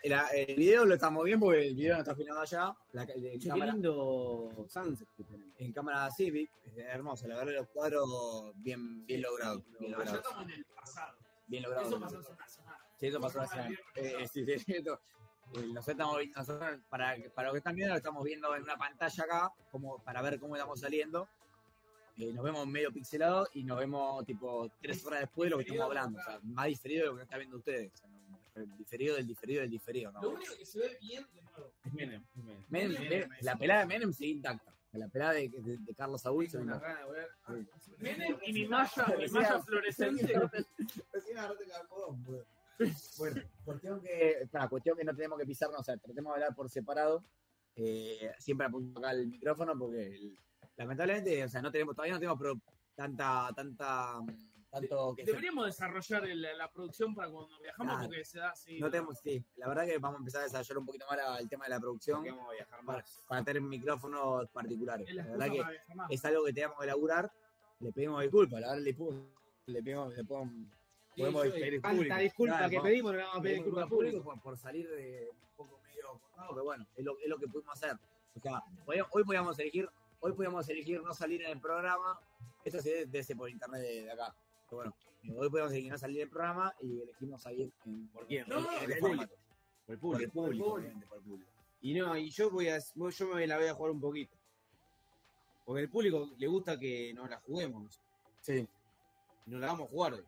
La- 0.04 0.28
el 0.28 0.56
video 0.56 0.86
lo 0.86 0.96
estamos 0.96 1.24
bien 1.24 1.40
porque 1.40 1.68
el 1.70 1.76
video 1.76 1.94
no 1.96 2.02
está 2.02 2.14
filmado 2.16 2.42
allá. 2.42 2.76
La, 2.92 3.06
Che, 3.08 3.14
qué 3.40 3.48
cámara, 3.48 3.72
lindo 3.74 4.66
sunset 4.70 5.08
que 5.16 5.24
tenemos. 5.24 5.56
en 5.60 5.72
cámara 5.74 6.12
Civic, 6.12 6.52
es 6.66 6.78
hermoso. 6.78 7.28
La 7.28 7.38
verdad, 7.38 7.54
los 7.54 7.68
cuadros 7.70 8.52
bien, 8.58 9.06
bien 9.06 9.22
logrados. 9.22 9.64
Bien 9.80 9.92
Ya 9.94 9.98
logrados. 9.98 10.22
estamos 10.24 10.44
en 10.46 10.52
el 10.52 10.66
pasado. 10.66 11.18
Bien 11.48 11.64
logrados. 11.64 11.88
Eso 11.88 12.00
pasó 12.02 12.18
hace 12.20 12.32
una 12.34 12.48
semana. 12.48 12.78
Sí, 13.00 13.08
eso 13.08 13.20
pasó 13.22 13.42
hace 13.42 13.60
años. 13.60 13.80
Eh, 13.96 14.28
sí, 14.32 14.46
sí, 14.46 14.60
sí, 14.60 14.74
esto- 14.76 15.00
nosotros, 15.54 15.88
estamos, 15.88 16.18
nosotros 16.36 16.80
para, 16.90 17.16
para 17.36 17.48
los 17.48 17.54
que 17.54 17.58
están 17.60 17.76
viendo, 17.76 17.94
lo 17.94 17.98
estamos 17.98 18.24
viendo 18.24 18.56
en 18.56 18.64
una 18.64 18.78
pantalla 18.78 19.24
acá, 19.24 19.52
como 19.72 20.00
para 20.04 20.22
ver 20.22 20.40
cómo 20.40 20.56
estamos 20.56 20.80
saliendo. 20.80 21.28
Eh, 22.18 22.32
nos 22.34 22.44
vemos 22.44 22.68
medio 22.68 22.92
pixelados 22.92 23.50
y 23.54 23.64
nos 23.64 23.80
vemos 23.80 24.26
tipo 24.26 24.70
tres 24.82 25.04
horas 25.06 25.22
después 25.22 25.48
de 25.48 25.52
lo 25.52 25.58
que 25.58 25.64
estamos 25.64 25.86
hablando. 25.86 26.20
O 26.20 26.24
sea, 26.24 26.40
más 26.44 26.66
diferido 26.68 27.02
de 27.06 27.10
lo 27.12 27.16
que 27.18 27.24
están 27.24 27.40
viendo 27.40 27.58
ustedes. 27.58 27.92
O 27.94 27.98
sea, 27.98 28.10
no- 28.10 28.22
el 28.54 28.78
diferido 28.78 29.16
del 29.16 29.26
diferido 29.28 29.62
del 29.62 29.70
diferido. 29.72 30.12
¿no? 30.12 30.22
Lo 30.22 30.30
único 30.32 30.56
que 30.58 30.66
se 30.66 30.80
ve 30.80 30.98
bien 31.00 31.26
de 31.34 31.42
nuevo. 31.42 31.72
Es 31.86 31.94
Menem. 31.94 32.24
Menem. 32.36 32.64
Menem, 32.70 33.02
Menem, 33.10 33.30
la 33.42 33.56
pelada 33.56 33.80
de 33.82 33.86
Menem 33.88 34.12
sigue 34.14 34.32
intacta. 34.32 34.72
La 34.92 35.08
pelada 35.08 35.32
de, 35.32 35.48
de- 35.48 35.78
de 35.78 35.96
Carlos 35.96 36.22
Saúl 36.22 36.50
se 36.50 36.58
intacta. 36.60 37.00
Menem 37.98 38.38
y 38.46 38.54
mi 38.54 38.68
malla, 38.68 39.06
mi 39.18 39.28
malla 39.30 39.60
fluorescente. 39.62 40.34
Recién 41.14 41.38
agarraste 41.38 41.64
el 41.64 41.72
algodón, 41.72 42.24
boludo. 42.26 42.46
Bueno, 43.18 43.42
cuestión 43.64 44.02
que, 44.02 44.32
espera, 44.42 44.68
cuestión 44.70 44.98
que 44.98 45.04
no 45.04 45.16
tenemos 45.16 45.38
que 45.40 45.46
pisarnos, 45.46 45.80
o 45.80 45.84
sea, 45.84 45.98
tratemos 45.98 46.32
de 46.32 46.36
hablar 46.36 46.56
por 46.56 46.70
separado. 46.70 47.24
Eh, 47.76 48.32
siempre 48.40 48.68
apunto 48.68 49.00
acá 49.00 49.12
el 49.12 49.28
micrófono 49.28 49.78
porque 49.78 50.08
el- 50.08 50.38
lamentablemente, 50.76 51.44
o 51.44 51.50
sea, 51.50 51.62
no 51.62 51.72
tenemos, 51.72 51.96
todavía 51.96 52.14
no 52.16 52.20
tenemos 52.20 52.38
pro- 52.40 52.60
tanta, 52.96 53.50
tanta, 53.56 54.20
tanto 54.70 55.14
que 55.16 55.24
Deberíamos 55.24 55.66
desarrollar 55.68 56.26
el- 56.26 56.42
la 56.42 56.70
producción 56.72 57.14
para 57.16 57.30
cuando 57.30 57.58
viajamos 57.60 58.04
porque 58.06 58.26
se 58.26 58.40
da 58.40 58.50
así. 58.52 58.80
no 58.80 58.90
tenemos, 58.90 59.20
sí, 59.20 59.44
la 59.56 59.68
verdad 59.68 59.86
que 59.86 59.98
vamos 60.00 60.18
a 60.18 60.20
empezar 60.20 60.42
a 60.42 60.44
desarrollar 60.46 60.78
un 60.80 60.86
poquito 60.86 61.06
más 61.10 61.18
la- 61.18 61.38
el 61.40 61.48
tema 61.50 61.66
de 61.66 61.70
la 61.72 61.80
producción 61.80 62.18
Porque 62.18 62.32
vamos 62.32 62.50
a 62.50 62.54
viajar 62.54 62.86
para, 62.86 62.98
más. 63.00 63.24
para 63.28 63.44
tener 63.44 63.62
micrófonos 63.62 64.50
particulares. 64.50 65.08
Es 65.08 65.16
la 65.16 65.24
La 65.26 65.32
verdad 65.32 65.52
que 65.52 65.62
para 65.62 66.08
es 66.10 66.26
algo 66.26 66.46
que 66.46 66.54
tenemos 66.54 66.78
que 66.78 66.84
elaborar, 66.86 67.32
le 67.80 67.92
pedimos 67.94 68.22
disculpas, 68.22 68.62
la 68.62 68.68
verdad 68.70 68.84
le 68.84 68.94
pedimos, 68.94 69.26
le 69.66 69.84
pedimos, 69.84 70.14
le 70.16 70.24
podemos, 70.26 70.54
podemos 71.16 71.42
pedir 71.48 71.82
Tanta 71.82 71.90
disculpas. 71.94 72.20
disculpa 72.22 72.54
Claro, 72.58 72.70
que 72.70 72.76
vamos- 72.78 72.90
pedimos, 72.90 73.12
no 73.12 73.18
le 73.18 73.24
vamos 73.24 73.38
a 73.40 73.42
pedir 73.42 73.56
disculpas 73.58 73.90
públicas 73.90 74.22
por, 74.24 74.42
por 74.42 74.58
salir 74.58 74.90
de 74.90 75.30
un 75.32 75.56
poco 75.56 75.80
medio 75.84 76.04
cortado, 76.20 76.50
pero 76.52 76.64
bueno, 76.64 76.88
es 76.96 77.06
lo, 77.06 77.18
es 77.20 77.28
lo 77.28 77.38
que 77.38 77.48
pudimos 77.48 77.74
hacer. 77.76 77.98
O 78.36 78.40
sea, 78.40 78.64
podíamos- 78.86 79.12
hoy 79.14 79.24
podíamos 79.24 79.60
elegir 79.60 79.90
hoy 80.24 80.34
podíamos 80.34 80.70
elegir 80.70 81.02
no 81.02 81.14
salir 81.16 81.42
en 81.42 81.50
el 81.52 81.60
programa. 81.60 82.20
Esto 82.64 82.80
se 82.80 83.08
debe 83.08 83.36
por 83.36 83.50
internet 83.50 83.82
de, 83.82 84.04
de 84.04 84.12
acá. 84.12 84.36
Pero 84.70 84.78
bueno, 84.84 84.96
hoy 85.40 85.50
podíamos 85.50 85.74
elegir 85.74 85.92
no 85.92 85.98
salir 85.98 86.18
en 86.18 86.24
el 86.24 86.30
programa 86.30 86.74
y 86.80 87.02
elegimos 87.02 87.42
salir 87.42 87.72
en, 87.86 88.08
¿Por 88.10 88.28
quién? 88.28 88.44
en 88.44 88.50
Por 88.64 88.74
este 88.74 88.86
el 88.94 89.00
formato. 89.00 89.34
Por 89.88 89.94
el 89.96 90.00
Por 90.00 90.12
público. 90.12 90.24
el 90.24 90.32
público, 90.32 90.70
por 90.70 90.84
el 91.18 91.24
público. 91.24 91.52
Y 91.82 91.94
no, 91.96 92.16
y 92.16 92.30
yo 92.30 92.52
voy 92.52 92.70
a, 92.70 92.78
yo 92.78 93.28
me 93.34 93.48
la 93.48 93.58
voy 93.58 93.66
a 93.66 93.74
jugar 93.74 93.92
un 93.94 94.00
poquito. 94.00 94.38
Porque 95.66 95.82
al 95.82 95.90
público 95.90 96.30
le 96.38 96.48
gusta 96.48 96.78
que 96.78 97.14
nos 97.16 97.28
la 97.28 97.38
juguemos. 97.40 98.00
Sí. 98.42 98.68
Nos 99.48 99.60
la 99.60 99.68
vamos 99.68 99.88
a 99.88 99.92
jugar 99.92 100.14
hoy, 100.14 100.24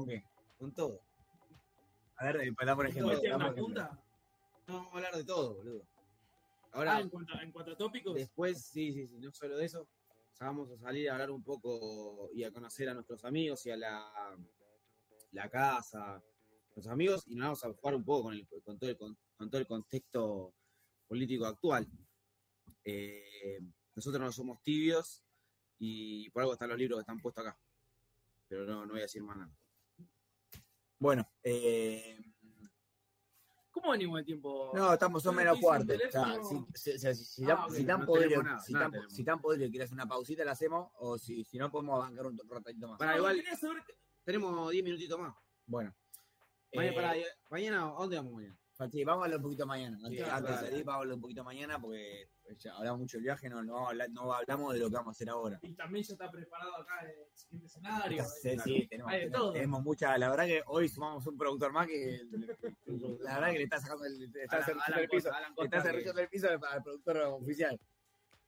¿Con 0.00 0.08
qué? 0.08 0.24
con 0.58 0.74
todo. 0.74 1.00
A 2.16 2.26
ver, 2.26 2.36
eh, 2.42 2.54
dame 2.58 2.76
por 2.76 2.86
ejemplo. 2.86 3.18
¿Tiene 3.20 3.32
dame 3.36 3.44
una 3.50 3.54
punta? 3.54 4.04
No, 4.66 4.74
vamos 4.74 4.92
a 4.92 4.96
hablar 4.96 5.14
de 5.16 5.24
todo, 5.24 5.54
boludo. 5.54 5.86
Ahora, 6.72 6.96
Ah, 6.96 7.00
en 7.00 7.08
cuanto, 7.08 7.32
en 7.40 7.50
cuanto 7.52 7.72
a 7.72 7.76
tópicos. 7.76 8.14
después, 8.14 8.64
sí, 8.66 8.92
sí, 8.92 9.06
sí, 9.08 9.18
no 9.18 9.32
solo 9.32 9.56
de 9.56 9.64
eso. 9.64 9.82
o 9.82 10.36
sea, 10.36 10.46
vamos 10.48 10.70
a 10.70 10.78
salir 10.78 11.08
a 11.10 11.14
hablar 11.14 11.30
un 11.30 11.42
poco 11.42 12.30
y 12.32 12.44
a 12.44 12.52
conocer 12.52 12.88
a 12.88 12.94
nuestros 12.94 13.24
amigos 13.24 13.64
y 13.66 13.70
a 13.70 13.76
la, 13.76 14.36
la 15.32 15.48
casa, 15.50 16.22
los 16.76 16.86
amigos, 16.86 17.24
y 17.26 17.34
nos 17.34 17.44
vamos 17.46 17.64
a 17.64 17.72
jugar 17.72 17.94
un 17.96 18.04
poco 18.04 18.24
con, 18.24 18.34
el, 18.34 18.46
con, 18.62 18.78
todo, 18.78 18.90
el, 18.90 18.96
con, 18.96 19.18
con 19.36 19.50
todo 19.50 19.60
el 19.60 19.66
contexto 19.66 20.54
político 21.08 21.46
actual. 21.46 21.88
Eh, 22.84 23.58
nosotros 23.94 24.20
no 24.22 24.30
somos 24.32 24.62
tibios 24.62 25.24
y 25.78 26.30
por 26.30 26.42
algo 26.42 26.52
están 26.52 26.68
los 26.70 26.78
libros 26.78 26.98
que 26.98 27.02
están 27.02 27.18
puestos 27.20 27.44
acá. 27.46 27.58
Pero 28.48 28.64
no, 28.64 28.86
no 28.86 28.92
voy 28.92 29.00
a 29.00 29.02
decir 29.02 29.22
más 29.22 29.36
nada. 29.36 29.52
Bueno, 31.00 31.26
eh, 31.42 32.18
¿Cómo 33.70 33.92
venimos 33.92 34.18
de 34.18 34.24
tiempo? 34.24 34.70
no, 34.74 34.92
estamos 34.92 35.22
son 35.22 35.34
menos 35.34 35.54
estoy 35.56 35.78
sin 35.78 35.86
cuartos. 35.86 35.96
O 35.96 36.10
sea, 36.10 36.24
teléfono. 36.24 36.66
si, 37.70 37.86
tan- 37.86 38.04
podrido, 38.04 38.42
si 38.60 39.24
tan- 39.24 39.40
podrido 39.40 39.70
quieres 39.70 39.90
una 39.92 40.06
pausita, 40.06 40.44
la 40.44 40.52
hacemos, 40.52 40.90
o 40.98 41.16
si, 41.16 41.42
si 41.44 41.56
no 41.56 41.70
podemos 41.70 41.98
bancar 42.00 42.26
un 42.26 42.38
ratito 42.38 42.88
más. 42.88 42.98
Para 42.98 43.16
igual, 43.16 43.42
tenemos 44.24 44.70
10 44.70 44.84
minutitos 44.84 45.18
más. 45.18 45.34
Bueno. 45.64 45.94
Mañana, 46.74 46.92
Eh, 46.92 46.94
pará, 46.94 47.14
mañana, 47.48 47.82
¿a 47.88 47.92
dónde 47.92 48.16
vamos 48.16 48.32
mañana? 48.34 48.58
Sí, 48.90 49.04
vamos 49.04 49.22
a 49.22 49.24
hablar 49.26 49.38
un 49.38 49.42
poquito 49.42 49.66
mañana. 49.66 49.96
Antes, 50.02 50.24
Sí, 50.24 50.30
antes 50.30 50.60
de 50.60 50.66
salir, 50.68 50.84
vamos 50.84 50.98
a 50.98 51.02
hablar 51.02 51.14
un 51.16 51.20
poquito 51.20 51.44
mañana 51.44 51.78
porque 51.80 52.28
ya 52.58 52.74
hablamos 52.76 53.00
mucho 53.00 53.16
del 53.18 53.24
viaje, 53.24 53.48
no, 53.50 53.62
no, 53.62 53.88
hablamos 53.88 54.72
de 54.74 54.80
lo 54.80 54.88
que 54.88 54.94
vamos 54.96 55.08
a 55.08 55.10
hacer 55.12 55.28
ahora. 55.28 55.58
Y 55.62 55.74
también 55.74 56.04
ya 56.04 56.12
está 56.14 56.30
preparado 56.30 56.76
acá 56.76 57.00
el 57.02 57.14
siguiente 57.36 57.66
escenario. 57.66 58.24
Sí, 58.24 58.58
sí, 58.64 58.86
tenemos, 58.88 59.12
Hay 59.12 59.18
de 59.20 59.24
tenemos, 59.26 59.40
todo. 59.40 59.52
tenemos 59.52 59.82
mucha. 59.82 60.16
La 60.18 60.30
verdad 60.30 60.46
que 60.46 60.62
hoy 60.66 60.88
sumamos 60.88 61.26
un 61.26 61.36
productor 61.36 61.72
más 61.72 61.86
que. 61.86 62.22
La 63.20 63.34
verdad 63.34 63.52
que 63.52 63.58
le 63.58 63.64
está 63.64 63.80
sacando 63.80 64.04
el. 64.04 64.18
le 64.18 64.42
Está 64.44 64.56
Alan- 64.56 64.64
cerrando 64.66 64.84
Alan 64.86 65.00
el 65.00 65.08
piso. 65.08 65.32
Alan 65.32 65.52
Está 65.56 65.76
que- 65.76 65.82
cerrando 65.82 66.20
el 66.22 66.28
piso 66.28 66.48
al 66.50 66.82
productor 66.82 67.16
oficial. 67.18 67.80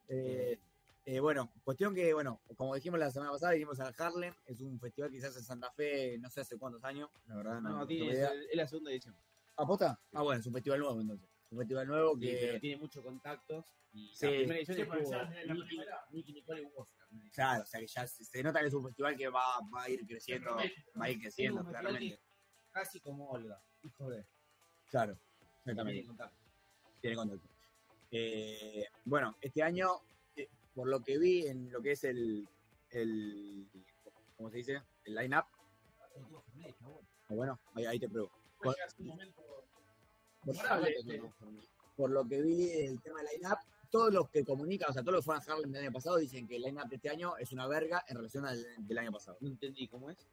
Eh, 0.09 0.59
eh, 1.05 1.21
bueno, 1.21 1.53
cuestión 1.64 1.95
que, 1.95 2.12
bueno, 2.14 2.40
como 2.57 2.75
dijimos 2.75 2.99
la 3.01 3.11
semana 3.11 3.33
pasada, 3.33 3.53
dijimos 3.53 3.81
al 3.81 3.95
Harlem, 3.99 4.35
es 4.47 4.61
un 4.61 4.79
festival 4.79 5.11
que 5.11 5.21
se 5.21 5.27
hace 5.27 5.38
en 5.40 5.45
Santa 5.45 5.71
Fe, 5.73 6.16
no 6.18 6.31
sé 6.31 6.42
hace 6.42 6.57
cuántos 6.59 6.85
años, 6.85 7.11
la 7.27 7.37
verdad 7.37 7.61
no, 7.61 7.71
No, 7.71 7.79
no 7.79 7.87
tiene, 7.87 8.03
tengo 8.12 8.14
idea. 8.14 8.33
es, 8.33 8.51
es 8.51 8.57
la 8.57 8.66
segunda 8.68 8.90
edición. 8.92 9.16
¿Aposta? 9.57 10.01
Ah, 10.12 10.23
bueno, 10.23 10.41
es 10.41 10.47
un 10.47 10.53
festival 10.55 10.81
nuevo 10.81 11.01
entonces. 11.01 11.29
Un 11.51 11.59
festival 11.59 11.87
nuevo 11.87 12.15
Sí, 12.15 12.21
pero 12.41 12.53
que. 12.55 12.61
tiene 12.61 12.77
muchos 12.81 13.05
contactos. 13.05 13.65
Y 13.93 14.11
Sí. 14.15 14.25
la 14.27 14.33
primera 14.33 14.59
edición 14.61 14.79
Nicky, 14.79 15.67
primera. 15.67 16.05
Nicky 16.11 16.33
Nicole 16.33 16.62
y 16.62 16.67
Oscar. 16.75 17.07
Claro, 17.35 17.62
o 17.62 17.67
sea 17.67 17.81
que 17.81 17.87
ya 17.87 18.07
se, 18.07 18.25
se 18.25 18.43
nota 18.43 18.61
que 18.61 18.67
es 18.69 18.75
un 18.75 18.85
festival 18.87 19.17
que 19.17 19.29
va, 19.29 19.43
va 19.75 19.83
a 19.83 19.91
ir 19.91 20.07
creciendo, 20.07 20.57
va 20.57 21.05
a 21.05 21.11
ir 21.11 21.21
creciendo, 21.21 21.62
claramente. 21.65 22.19
Casi 22.71 23.01
como 23.01 23.29
Olga. 23.29 23.62
Hijo 23.83 24.09
de. 24.09 24.25
Claro, 24.88 25.15
Tiene 25.38 25.51
exactamente. 25.73 26.07
contacto. 26.07 26.37
tiene 27.03 27.17
contacto. 27.17 27.49
Eh, 28.11 28.87
bueno, 29.05 29.37
este 29.43 29.62
año, 29.62 29.88
eh, 30.37 30.49
por 30.75 30.88
lo 30.88 31.03
que 31.03 31.19
vi 31.19 31.47
en 31.47 31.71
lo 31.71 31.83
que 31.83 31.93
es 31.93 32.05
el, 32.05 32.49
el 32.91 33.69
¿cómo 34.37 34.51
se 34.51 34.57
dice? 34.59 34.83
El 35.05 35.15
line-up, 35.17 35.45
o 37.29 37.35
bueno, 37.35 37.59
ahí, 37.75 37.85
ahí 37.87 37.99
te 37.99 38.09
pruebo. 38.09 38.31
Momento 38.98 39.42
memorable. 40.44 40.94
Este. 40.98 41.18
no, 41.18 41.33
por 41.96 42.11
lo 42.11 42.27
que 42.27 42.40
vi 42.42 42.70
el 42.70 43.01
tema 43.01 43.20
del 43.22 43.29
line-up, 43.38 43.59
todos 43.90 44.12
los 44.12 44.29
que 44.31 44.44
comunican, 44.44 44.90
o 44.90 44.92
sea, 44.92 45.03
todos 45.03 45.14
los 45.16 45.22
que 45.22 45.27
fueron 45.27 45.42
a 45.46 45.53
Harlem 45.53 45.70
del 45.72 45.83
año 45.85 45.92
pasado 45.92 46.16
dicen 46.16 46.48
que 46.48 46.57
el 46.57 46.62
line-up 46.62 46.88
de 46.88 46.96
este 46.96 47.11
año 47.11 47.37
es 47.37 47.53
una 47.53 47.66
verga 47.66 48.05
en 48.09 48.16
relación 48.16 48.46
al 48.46 48.64
del 48.79 48.98
año 48.98 49.12
pasado. 49.12 49.37
No 49.40 49.48
entendí 49.48 49.87
cómo 49.88 50.11
es. 50.11 50.27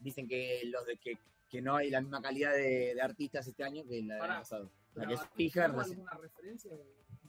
Dicen 0.00 0.28
que 0.28 0.62
los 0.66 0.84
de 0.86 0.98
que, 0.98 1.18
que 1.48 1.62
no 1.62 1.74
hay 1.76 1.90
la 1.90 2.00
misma 2.00 2.20
calidad 2.20 2.52
de, 2.52 2.94
de 2.94 3.00
artistas 3.00 3.46
este 3.46 3.64
año 3.64 3.82
que 3.88 4.02
la 4.02 4.14
del 4.16 4.22
año 4.24 4.40
pasado. 4.40 4.70
La 4.94 5.06
que 5.06 5.14
es 5.14 5.20
pija 5.34 5.64
en 5.64 5.72
¿tenemos 5.72 5.86
relación- 5.88 6.08
alguna 6.08 6.22
referencia? 6.28 6.72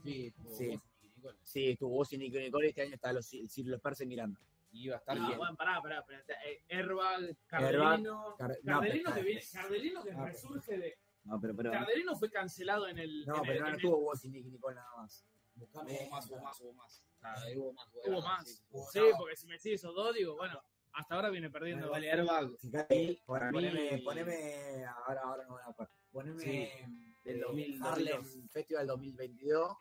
Sí, 0.03 0.27
estuvo 0.27 0.55
Sí. 0.55 0.67
vos 0.67 0.83
y 1.01 1.07
Nicole. 1.07 1.37
Sí, 1.43 1.69
estuvo 1.71 1.89
vos 1.89 2.13
y 2.13 2.17
Nico 2.17 2.37
Nicole, 2.37 2.67
este 2.69 2.81
año 2.81 2.93
está 2.95 3.13
los, 3.13 3.33
Los 3.33 3.81
Perse 3.81 4.05
mirando. 4.05 4.39
Y 4.71 4.85
iba 4.85 4.95
a 4.95 4.99
estar 4.99 5.17
Ah, 5.17 5.25
bien. 5.27 5.37
bueno, 5.37 5.55
pará, 5.55 5.81
pará, 5.81 6.05
pará. 6.05 6.23
Eh, 6.45 6.63
Herbal, 6.67 7.37
Cardelino. 7.47 8.35
Car- 8.37 8.57
no, 8.63 8.73
Cardelino, 8.73 9.03
pero- 9.11 9.15
que 9.15 9.21
viene, 9.23 9.41
Cardelino 9.53 10.03
que 10.03 10.11
Ah, 10.11 10.15
pero- 10.17 10.25
resurge 10.27 10.77
de. 10.77 10.97
No, 11.23 11.39
pero, 11.41 11.55
pero, 11.55 11.71
Cardelino 11.71 12.15
fue 12.15 12.29
cancelado 12.29 12.87
en 12.87 12.99
el. 12.99 13.25
no, 13.25 13.35
en 13.37 13.41
pero 13.41 13.53
el- 13.53 13.59
no, 13.59 13.69
no 13.69 13.75
estuvo 13.75 13.99
vos 14.01 14.23
y 14.25 14.29
Nicole 14.29 14.75
nada 14.75 14.89
más. 14.97 15.25
Hubo 15.55 15.67
más, 16.09 16.29
hubo 16.29 16.39
más, 16.41 16.61
hubo 16.61 16.73
más. 16.73 17.03
Ah, 17.21 17.35
hubo 17.55 17.73
más. 17.73 17.87
Hubo 18.05 18.21
más. 18.21 18.45
Sí, 18.47 18.61
Sí, 18.93 18.99
porque 19.17 19.35
si 19.35 19.47
me 19.47 19.53
decís 19.53 19.73
esos 19.73 19.95
dos, 19.95 20.13
digo, 20.13 20.35
bueno, 20.35 20.61
hasta 20.93 21.15
ahora 21.15 21.29
viene 21.29 21.49
perdiendo. 21.49 21.89
Vale, 21.89 22.11
Airbag. 22.11 22.57
Fíjate, 22.59 23.21
para 23.25 23.47
mí- 23.47 23.53
poneme, 23.53 24.01
poneme, 24.03 24.85
ahora, 24.85 25.21
ahora 25.21 25.43
no 25.45 25.53
voy 25.53 25.61
a 25.65 25.71
poner. 25.71 25.91
Poneme 26.11 26.39
Sí, 26.43 26.49
del 26.49 26.99
del 27.23 27.39
2000, 27.41 27.79
2000, 27.79 27.83
Harlem 27.87 28.15
2002. 28.21 28.51
Festival 28.53 28.87
2022. 28.87 29.77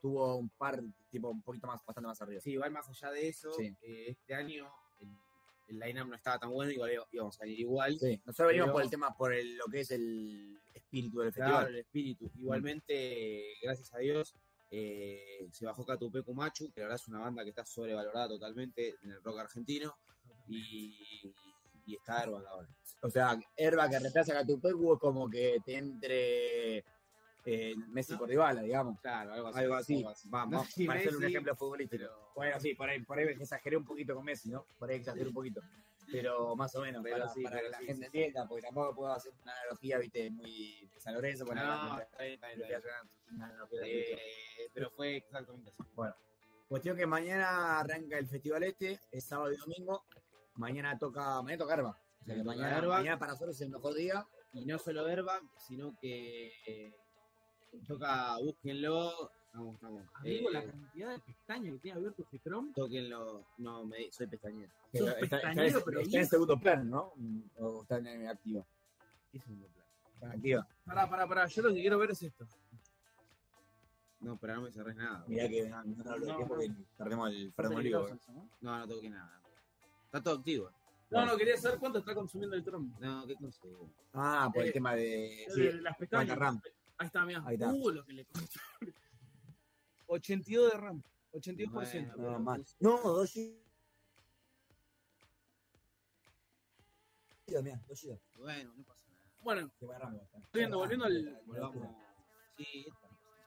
Tuvo 0.00 0.36
un 0.36 0.48
par, 0.50 0.82
tipo, 1.10 1.28
un 1.30 1.42
poquito 1.42 1.66
más, 1.66 1.80
bastante 1.84 2.06
más 2.08 2.20
arriba. 2.22 2.40
Sí, 2.40 2.52
igual 2.52 2.70
más 2.70 2.88
allá 2.88 3.10
de 3.10 3.28
eso, 3.28 3.52
Sí. 3.52 3.74
eh, 3.82 4.06
este 4.08 4.34
año 4.34 4.70
el, 5.00 5.08
el 5.68 5.78
line-up 5.78 6.08
no 6.08 6.14
estaba 6.16 6.38
tan 6.38 6.50
bueno, 6.50 6.70
igual 6.72 6.92
íbamos 7.12 7.36
a 7.36 7.38
salir 7.38 7.58
igual. 7.60 7.98
Sí, 7.98 8.20
nosotros 8.24 8.48
venimos 8.48 8.70
por 8.70 8.82
el 8.82 8.90
tema, 8.90 9.16
por 9.16 9.32
el- 9.32 9.56
lo 9.56 9.64
que 9.66 9.80
es 9.80 9.90
el 9.90 10.58
espíritu 10.74 11.20
del 11.20 11.32
Claro, 11.32 11.50
festival. 11.52 11.74
el 11.74 11.80
espíritu. 11.80 12.30
Igualmente, 12.38 13.54
gracias 13.62 13.92
a 13.94 13.98
Dios, 13.98 14.34
eh, 14.70 15.46
se 15.52 15.66
bajó 15.66 15.84
Catupecu 15.86 16.34
Machu, 16.34 16.70
que 16.72 16.80
la 16.80 16.86
verdad 16.86 17.00
es 17.02 17.08
una 17.08 17.20
banda 17.20 17.42
que 17.44 17.50
está 17.50 17.64
sobrevalorada 17.64 18.28
totalmente 18.28 18.94
en 19.02 19.10
el 19.12 19.22
rock 19.22 19.38
argentino. 19.38 19.94
Y, 20.48 21.32
y 21.86 21.94
está 21.96 22.20
Airbag 22.22 22.46
ahora. 22.46 22.68
O 23.02 23.10
sea, 23.10 23.38
Herba 23.56 23.88
que 23.88 23.98
reemplaza 23.98 24.32
a 24.32 24.36
Catupecu 24.40 24.94
es 24.94 25.00
como 25.00 25.28
que 25.28 25.58
te 25.64 25.76
entre 25.76 26.84
eh, 27.46 27.74
Messi 27.88 28.16
por 28.16 28.28
Dybala, 28.28 28.62
digamos. 28.62 29.00
Claro, 29.00 29.32
algo 29.32 29.48
así. 29.48 29.58
Algo 29.60 29.74
así. 29.76 30.02
Va, 30.02 30.14
Va, 30.44 30.46
No 30.50 30.58
va, 30.58 30.64
sé 30.66 30.72
si 30.72 30.86
para 30.86 31.00
hacer 31.00 31.16
un 31.16 31.24
ejemplo 31.24 31.54
futbolístico. 31.56 32.02
pero- 32.04 32.32
Bueno, 32.34 32.60
sí, 32.60 32.74
por 32.74 32.88
ahí, 32.88 33.00
por 33.02 33.18
ahí 33.18 33.26
exageré 33.28 33.76
un 33.76 33.84
poquito 33.84 34.14
con 34.14 34.24
Messi, 34.24 34.50
¿no? 34.50 34.66
Por 34.78 34.90
ahí 34.90 34.96
exageré 34.96 35.28
un 35.28 35.34
poquito. 35.34 35.60
Pero 36.12 36.54
más 36.54 36.74
o 36.76 36.82
menos, 36.82 37.02
Pero 37.02 37.16
para, 37.18 37.32
sí, 37.32 37.42
para 37.42 37.56
pero 37.56 37.66
que 37.66 37.70
la 37.72 37.78
sí, 37.78 37.86
gente 37.86 38.06
entienda, 38.06 38.46
porque 38.46 38.62
tampoco 38.62 38.94
puedo 38.94 39.12
hacer 39.12 39.32
una 39.42 39.52
analogía, 39.52 39.98
viste, 39.98 40.30
muy 40.30 40.90
de 40.92 41.00
San 41.00 41.14
Lorenzo. 41.14 41.44
Bueno, 41.46 41.64
No, 41.64 41.98
está 42.00 42.22
bien, 42.22 42.34
está 42.34 42.48
bien, 42.48 42.80
Eh, 43.82 44.18
pero 44.72 44.90
fue 44.90 45.16
exactamente 45.16 45.70
así. 45.70 45.82
Cuestión 46.68 46.96
que 46.96 47.06
mañana 47.06 47.80
arranca 47.80 48.18
el 48.18 48.26
festival 48.26 48.62
este, 48.64 48.98
es 49.10 49.24
sábado 49.24 49.52
y 49.52 49.56
domingo. 49.56 50.04
Mañana 50.56 50.98
toca, 50.98 51.42
mañana 51.42 51.58
toca 51.62 51.74
Herba. 51.74 51.98
O 52.20 52.24
sea 52.24 52.42
mañana, 52.44 52.78
Herba. 52.78 52.96
mañana 52.98 53.18
para 53.18 53.32
nosotros 53.32 53.54
es 53.56 53.60
el 53.62 53.70
mejor 53.70 53.94
día. 53.94 54.26
Y 54.52 54.64
no 54.66 54.78
solo 54.78 55.04
Airbag, 55.06 55.42
sino 55.58 55.96
que 56.00 56.52
eh, 56.66 56.94
toca, 57.86 58.36
búsquenlo. 58.38 59.30
Vamos, 59.52 59.80
vamos. 59.80 60.02
Amigo, 60.14 60.48
Eh, 60.50 60.52
la 60.52 60.64
cantidad 60.64 61.10
de 61.10 61.18
pestañas 61.20 61.72
que 61.74 61.78
tiene 61.78 61.98
abierto 61.98 62.22
este 62.22 62.38
Chrome. 62.40 62.72
Tóquenlo. 62.74 63.44
No, 63.58 63.84
me, 63.84 64.10
soy 64.10 64.26
pestañero. 64.26 64.72
Pero 64.90 65.06
está, 65.08 65.20
está 65.20 65.36
pestañero, 65.48 65.82
pero 65.84 66.00
está 66.00 66.18
en 66.18 66.26
segundo 66.26 66.58
plano, 66.58 66.84
¿no? 66.84 67.12
O 67.64 67.82
está 67.82 67.98
en 67.98 68.26
activa. 68.26 68.64
¿Qué 69.30 69.38
es 69.38 69.46
un 69.46 69.58
plan? 69.58 69.86
Está 70.14 70.30
activa. 70.32 70.68
Pará, 70.84 71.08
pará, 71.08 71.26
pará. 71.28 71.46
Yo 71.46 71.62
lo 71.62 71.68
que 71.72 71.80
quiero 71.80 71.98
ver 71.98 72.10
es 72.10 72.22
esto. 72.22 72.46
No, 74.20 74.38
pero 74.38 74.54
no 74.56 74.62
me 74.62 74.72
cerrés 74.72 74.96
nada. 74.96 75.24
Mirá 75.28 75.48
que 75.48 75.68
no, 75.68 75.84
no 75.84 75.96
No, 76.02 76.14
tiempo 76.14 76.40
no. 76.40 76.48
porque 76.48 76.70
perdemos 76.96 77.28
el, 77.30 77.52
eso, 78.16 78.32
¿no? 78.32 78.48
No, 78.60 78.78
no 78.78 78.88
toqué 78.88 79.10
nada. 79.10 79.40
Está 80.06 80.22
todo 80.22 80.38
activo. 80.38 80.70
No, 81.10 81.26
no, 81.26 81.36
quería 81.36 81.56
saber 81.58 81.78
cuánto 81.78 81.98
está 81.98 82.14
consumiendo 82.14 82.56
el 82.56 82.64
Chrome. 82.64 82.90
No, 82.98 83.26
qué 83.26 83.34
cosa. 83.36 83.60
Ah, 84.14 84.50
por 84.52 84.62
el 84.62 84.70
Eh, 84.70 84.72
tema 84.72 84.94
de. 84.94 85.46
Sí, 85.54 85.70
las 85.80 85.96
pestañas. 85.96 86.38
Ahí 87.04 87.06
está, 87.06 87.24
mira. 87.26 87.42
Ahí 87.46 87.54
está. 87.54 87.72
Uh, 87.72 87.90
lo 87.90 88.04
que 88.04 88.12
le 88.14 88.24
consume. 88.24 88.94
82 90.06 90.72
de 90.72 90.78
RAM. 90.78 91.02
82%. 91.32 91.70
Bueno, 91.70 92.30
No, 92.32 92.38
más. 92.40 92.76
No, 92.80 92.98
dos 93.02 93.30
gigas. 93.30 93.60
Mirá, 97.62 97.80
dos 97.88 98.00
gigas. 98.00 98.20
Bueno, 98.38 98.72
no 98.74 98.84
pasa 98.84 99.00
nada. 99.08 99.26
Bueno, 99.40 99.70
volviendo, 100.52 100.78
volviendo 100.78 101.04
al. 101.04 101.42
Volvamos. 101.46 101.88
Sí. 102.56 102.86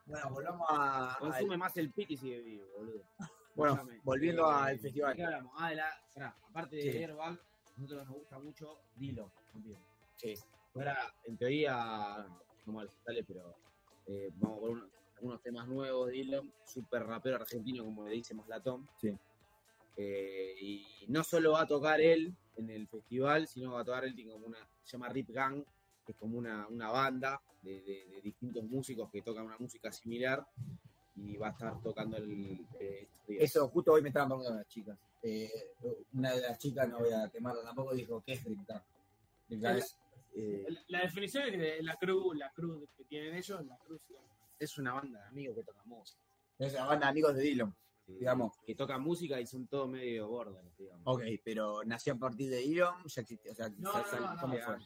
Bueno, 0.05 0.29
volvamos 0.29 0.67
a. 0.69 1.13
al- 1.13 1.19
Consume 1.19 1.57
más 1.57 1.75
el 1.77 1.91
pit 1.91 2.11
y 2.11 2.17
sigue 2.17 2.39
vivo, 2.41 2.65
boludo. 2.77 3.03
Bueno, 3.55 3.87
volviendo 4.03 4.43
Eh, 4.51 4.53
al 4.55 4.79
festival. 4.79 5.15
¿qué 5.15 5.23
hablamos? 5.23 5.53
Ah, 5.57 5.69
de 5.69 5.75
la. 5.77 5.89
pará, 6.13 6.35
aparte 6.49 6.75
de. 6.75 7.03
Airbag, 7.05 7.33
a 7.39 7.79
nosotros 7.81 8.07
nos 8.07 8.15
gusta 8.17 8.39
mucho 8.39 8.79
Dilo. 8.95 9.31
también. 9.51 9.79
Sí. 10.15 10.35
Ahora, 10.75 11.11
en 11.23 11.37
teoría, 11.37 12.27
como 12.67 12.81
a 12.81 12.83
los 12.83 12.95
tales, 13.03 13.25
pero 13.27 13.55
eh, 14.05 14.29
vamos 14.35 14.59
por 14.59 14.69
uno. 14.69 14.89
algunos 15.15 15.41
temas 15.41 15.67
nuevos 15.67 16.07
de 16.07 16.13
Dylan, 16.13 16.53
súper 16.65 17.03
rapero 17.03 17.37
argentino, 17.37 17.83
como 17.83 18.05
le 18.05 18.11
dice 18.11 18.35
Maslatón. 18.35 18.87
Sí. 19.01 19.11
Eh, 19.95 20.55
y 20.61 20.85
no 21.07 21.23
solo 21.23 21.53
va 21.53 21.61
a 21.61 21.67
tocar 21.67 21.99
él 21.99 22.35
en 22.55 22.69
el 22.69 22.87
festival, 22.87 23.47
sino 23.47 23.71
va 23.73 23.81
a 23.81 23.85
tocar 23.85 24.05
él, 24.05 24.13
tiene 24.15 24.31
como 24.31 24.45
una, 24.45 24.59
se 24.83 24.91
llama 24.91 25.09
Rip 25.09 25.29
Gang, 25.29 25.63
que 26.05 26.11
es 26.11 26.17
como 26.17 26.37
una, 26.37 26.67
una 26.67 26.89
banda 26.89 27.41
de, 27.63 27.81
de- 27.81 28.05
de 28.11 28.21
distintos 28.21 28.63
músicos 28.63 29.09
que 29.11 29.21
tocan 29.23 29.45
una 29.45 29.57
música 29.57 29.91
similar 29.91 30.45
y 31.15 31.35
va 31.37 31.47
a 31.47 31.51
estar 31.51 31.81
tocando 31.81 32.17
el, 32.17 32.63
eh. 32.79 33.07
Eso, 33.27 33.67
justo 33.69 33.93
hoy 33.93 34.01
me 34.03 34.09
estaban 34.09 34.29
preguntando 34.29 34.59
las 34.59 34.67
chicas. 34.67 34.97
Eh, 35.23 35.51
una 36.13 36.31
de 36.33 36.41
las 36.41 36.59
chicas, 36.59 36.87
no 36.87 36.99
voy 36.99 37.11
a 37.11 37.27
quemarla 37.29 37.63
tampoco, 37.63 37.95
dijo, 37.95 38.21
¿qué 38.23 38.33
es 38.33 38.43
Dreamcast? 38.43 38.85
Dreamcast 39.49 39.79
es, 39.79 39.97
eh, 40.39 40.65
La- 40.87 41.01
definición 41.01 41.43
es 41.45 41.51
que 41.51 41.83
la 41.83 41.95
cruz, 41.97 42.35
la 42.37 42.51
cruz 42.51 42.89
que 42.95 43.05
tienen 43.05 43.35
ellos, 43.35 43.65
la 43.65 43.77
cruz. 43.77 44.01
Es 44.59 44.77
una 44.77 44.93
banda 44.93 45.19
de 45.21 45.27
amigos 45.27 45.55
que 45.57 45.63
tocan 45.63 45.87
música. 45.87 46.21
es 46.59 46.73
una 46.73 46.85
banda 46.85 47.05
de 47.07 47.11
amigos 47.11 47.35
de 47.35 47.41
Dylan, 47.43 47.75
digamos. 48.07 48.57
Que 48.65 48.75
tocan 48.75 49.01
música 49.01 49.39
y 49.39 49.45
son 49.45 49.67
todos 49.67 49.87
medio 49.89 50.27
gordos, 50.27 50.63
digamos. 50.77 51.03
Ok, 51.05 51.21
pero 51.43 51.83
nació 51.85 52.13
a 52.13 52.17
partir 52.17 52.49
de 52.49 52.57
Dylan, 52.57 53.03
ya 53.05 53.21
existía, 53.21 53.51
o 53.51 53.55
sea, 53.55 53.69
No, 53.69 53.91
no, 53.93 53.99
no, 54.35 54.41
¿cómo 54.41 54.55
no, 54.57 54.63
fue? 54.63 54.77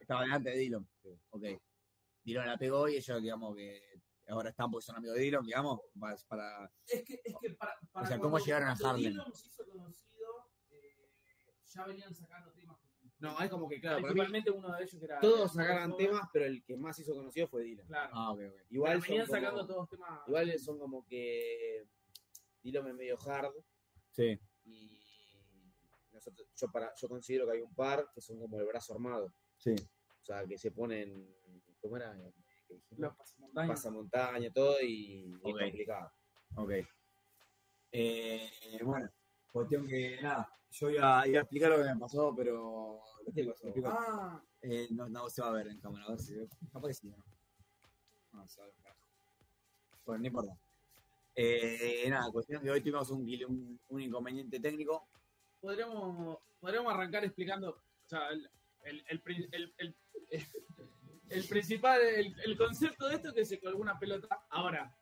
estaba 0.00 0.22
delante 0.22 0.50
de 0.50 0.56
Dylan. 0.58 0.88
Ok. 1.30 1.44
Dylan 2.22 2.46
la 2.46 2.58
pegó 2.58 2.88
y 2.88 2.96
ellos, 2.96 3.22
digamos, 3.22 3.56
que 3.56 3.82
ahora 4.28 4.50
están 4.50 4.70
porque 4.70 4.84
son 4.84 4.96
amigos 4.96 5.16
de 5.16 5.22
Dylan, 5.22 5.44
digamos, 5.44 5.80
para, 6.28 6.70
Es 6.86 7.02
que, 7.02 7.20
es 7.24 7.34
que 7.40 7.50
para, 7.54 7.74
para 7.90 8.04
O 8.04 8.08
sea, 8.08 8.18
¿cómo 8.18 8.38
llegaron 8.38 8.68
a 8.68 8.72
Harlem? 8.72 9.12
Dylan 9.12 9.32
se 9.34 9.46
hizo 9.46 9.64
conocido, 9.66 10.50
eh, 10.70 11.08
ya 11.64 11.86
venían 11.86 12.14
sacando 12.14 12.52
temas. 12.52 12.69
No, 13.20 13.38
es 13.40 13.50
como 13.50 13.68
que, 13.68 13.80
claro, 13.80 13.98
Principalmente 14.02 14.50
uno 14.50 14.72
de 14.74 14.82
ellos 14.82 14.98
que 14.98 15.04
era. 15.04 15.20
todos 15.20 15.52
sacaron 15.52 15.96
temas, 15.96 16.26
pero 16.32 16.46
el 16.46 16.64
que 16.64 16.76
más 16.76 16.98
hizo 16.98 17.14
conocido 17.14 17.46
fue 17.48 17.62
Dylan. 17.64 17.86
Claro. 17.86 18.10
Ah, 18.14 18.32
ok, 18.32 18.40
ok. 18.48 18.54
Igual 18.70 18.92
Pero 18.92 19.02
venían 19.02 19.26
son 19.26 19.34
como- 19.36 19.46
sacando 19.46 19.66
todos 19.66 19.88
temas. 19.90 20.20
Igual 20.26 20.58
son 20.58 20.78
como 20.78 21.06
que 21.06 21.86
Dylan 22.62 22.88
es 22.88 22.94
medio 22.94 23.18
hard 23.26 23.52
Sí. 24.12 24.40
y 24.64 25.00
nosotros, 26.12 26.48
yo, 26.56 26.70
para, 26.72 26.92
yo 26.96 27.08
considero 27.08 27.46
que 27.46 27.52
hay 27.52 27.60
un 27.62 27.74
par 27.74 28.08
que 28.14 28.20
son 28.20 28.38
como 28.40 28.58
el 28.58 28.66
brazo 28.66 28.94
armado. 28.94 29.32
Sí. 29.58 29.74
O 29.74 30.24
sea, 30.24 30.44
que 30.46 30.56
se 30.58 30.70
ponen, 30.70 31.34
¿cómo 31.80 31.96
era? 31.98 32.14
Los 32.96 33.16
pasamontañas. 33.16 33.70
Pasa 33.70 33.90
montaña, 33.90 34.50
todo 34.52 34.80
y 34.80 35.34
Ok. 35.42 35.48
es 35.60 35.62
complicado. 35.64 36.12
Ok. 36.56 36.70
Eh, 37.92 38.50
bueno, 38.82 39.10
cuestión 39.52 39.86
que 39.86 40.20
nada, 40.22 40.48
yo 40.70 40.90
iba, 40.90 41.26
iba 41.26 41.38
a 41.38 41.42
explicar 41.42 41.70
lo 41.70 41.76
que 41.78 41.94
me 41.94 41.96
pasó, 42.00 42.34
pero 42.36 43.02
lo 43.26 43.32
¿Qué 43.34 43.40
explico, 43.42 43.88
pasó? 43.90 43.96
Ah, 43.98 44.42
Eh, 44.62 44.88
no, 44.90 45.08
no 45.08 45.28
se 45.30 45.42
va 45.42 45.48
a 45.48 45.52
ver 45.52 45.68
en 45.68 45.80
cámara, 45.80 46.04
a 46.06 46.10
ver 46.10 46.20
si 46.20 46.34
capaz 46.72 46.88
que 46.88 46.94
sí, 46.94 47.08
¿no? 47.08 47.16
No, 48.32 48.48
se 48.48 48.60
va 48.60 48.66
a 48.66 48.68
ver, 48.68 48.76
carajo. 48.82 49.00
Bueno, 50.04 50.20
no 50.22 50.26
importa. 50.26 50.58
Eh, 51.34 52.06
nada, 52.10 52.30
cuestión 52.32 52.62
que 52.62 52.70
hoy 52.70 52.80
tuvimos 52.80 53.10
un, 53.10 53.20
un, 53.48 53.80
un 53.88 54.00
inconveniente 54.00 54.58
técnico. 54.60 55.08
podríamos, 55.60 56.38
podríamos 56.60 56.92
arrancar 56.92 57.24
explicando. 57.24 57.70
O 57.70 58.08
sea, 58.08 58.28
el, 58.28 58.50
el, 58.84 59.04
el, 59.08 59.48
el, 59.52 59.74
el- 59.78 59.96
el 61.30 61.44
principal, 61.48 62.00
el, 62.00 62.34
el 62.44 62.58
concepto 62.58 63.06
de 63.06 63.14
esto 63.14 63.28
es 63.28 63.34
que 63.34 63.44
se 63.44 63.60
colgó 63.60 63.80
una 63.80 63.98
pelota. 63.98 64.26
Ahora, 64.50 64.92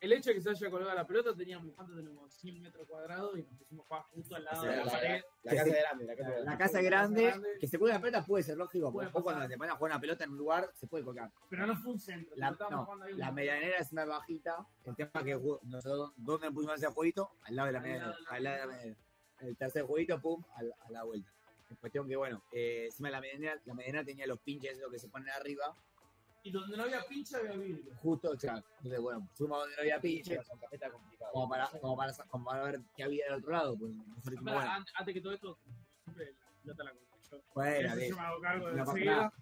el 0.00 0.12
hecho 0.12 0.30
de 0.30 0.36
que 0.36 0.40
se 0.40 0.50
haya 0.50 0.70
colgado 0.70 0.94
la 0.94 1.06
pelota, 1.06 1.34
teníamos, 1.36 1.72
¿cuánto 1.74 1.94
tenemos? 1.94 2.32
100 2.32 2.62
metros 2.62 2.86
cuadrados 2.88 3.38
y 3.38 3.42
nos 3.42 3.54
pusimos 3.58 3.84
a 3.84 3.88
jugar 3.88 4.02
justo 4.14 4.34
al 4.36 4.44
lado 4.44 4.58
O 4.58 4.62
sea, 4.62 4.70
de 4.70 4.76
la 4.78 4.84
la, 4.84 4.90
pared. 4.92 5.22
la 5.42 5.52
casa 5.54 5.68
es 5.68 5.76
grande, 5.82 6.04
la 6.06 6.16
casa 6.16 6.28
es 6.30 6.34
La 6.36 6.42
grande. 6.44 6.58
casa 6.64 6.82
grande, 6.82 7.22
grande. 7.24 7.48
que 7.60 7.66
se 7.68 7.78
cuelga 7.78 7.96
la 7.96 8.00
pelota 8.00 8.24
puede 8.26 8.42
ser 8.44 8.56
lógico, 8.56 8.90
Puede 8.92 9.08
porque 9.08 9.12
vos 9.18 9.22
cuando 9.24 9.46
te 9.48 9.56
pones 9.58 9.72
a 9.72 9.76
jugar 9.76 9.92
una 9.92 10.00
pelota 10.00 10.24
en 10.24 10.30
un 10.30 10.36
lugar, 10.38 10.70
se 10.74 10.86
puede 10.86 11.04
colgar. 11.04 11.30
Pero 11.50 11.66
no 11.66 11.76
fue 11.76 11.92
un 11.92 11.98
centro. 12.00 12.34
La, 12.36 12.50
no, 12.52 12.88
la 13.16 13.32
medianera 13.32 13.76
es 13.78 13.92
una 13.92 14.04
bajita. 14.06 14.66
El 14.84 14.96
tema 14.96 15.22
que 15.24 15.38
nosotros, 15.64 16.12
¿dónde 16.16 16.50
pusimos 16.50 16.76
ese 16.76 16.86
jueguito? 16.86 17.32
Al 17.42 17.56
lado 17.56 17.66
de 17.66 17.72
la 17.72 17.78
Al 17.78 17.84
medianera. 17.84 18.16
la 18.20 18.30
Al 18.36 18.42
lado 18.44 18.56
de 18.56 18.60
la 18.60 18.66
medianera. 18.72 19.00
El 19.40 19.56
tercer 19.56 19.82
jueguito, 19.84 20.20
pum, 20.20 20.42
al- 20.56 20.74
a, 20.80 20.90
la 20.90 21.02
vuelta. 21.04 21.30
En 21.70 21.76
cuestión 21.76 22.08
que, 22.08 22.16
bueno, 22.16 22.42
eh, 22.52 22.86
encima 22.86 23.08
de 23.08 23.12
la 23.12 23.20
medianera, 23.20 23.60
la 23.64 23.74
medianera 23.74 24.04
tenía 24.04 24.26
los 24.26 24.40
pinches 24.40 24.76
esos 24.78 24.90
que 24.90 24.98
se 24.98 25.08
ponen 25.08 25.28
arriba, 25.30 25.74
Y 26.42 26.50
donde 26.50 26.76
no 26.76 26.84
había 26.84 27.02
pincha, 27.04 27.38
había 27.38 27.52
vidrio. 27.56 27.94
justo, 27.96 28.30
o 28.30 28.38
sea, 28.38 28.64
entonces, 28.78 29.00
bueno, 29.00 29.28
fuimos 29.34 29.58
donde 29.60 29.76
no 29.76 29.80
había 29.82 30.00
complicadas. 30.90 31.32
como 31.32 31.48
para, 31.50 31.68
como 31.80 31.96
para, 31.96 32.12
como 32.28 32.44
para 32.46 32.62
ver 32.64 32.80
qué 32.96 33.02
había 33.04 33.24
del 33.26 33.34
otro 33.34 33.50
lado. 33.52 33.76
Pues 33.78 33.92
Espera, 34.18 34.40
bueno, 34.40 34.58
an- 34.60 34.84
antes 34.94 35.14
que 35.14 35.20
todo 35.20 35.32
esto, 35.34 35.58
siempre 36.04 36.32
la 36.32 36.62
pelota 36.62 36.84
la 36.84 36.92
yo. 36.92 37.42
bueno, 37.54 37.94
bien. 37.96 38.10
yo 38.10 38.16
me 38.16 38.22
hago 38.22 38.40
cargo 38.40 38.66
de 38.68 38.72
No 38.72 38.78
pasa 38.84 38.90
enseguida. 38.92 39.16
nada. 39.16 39.32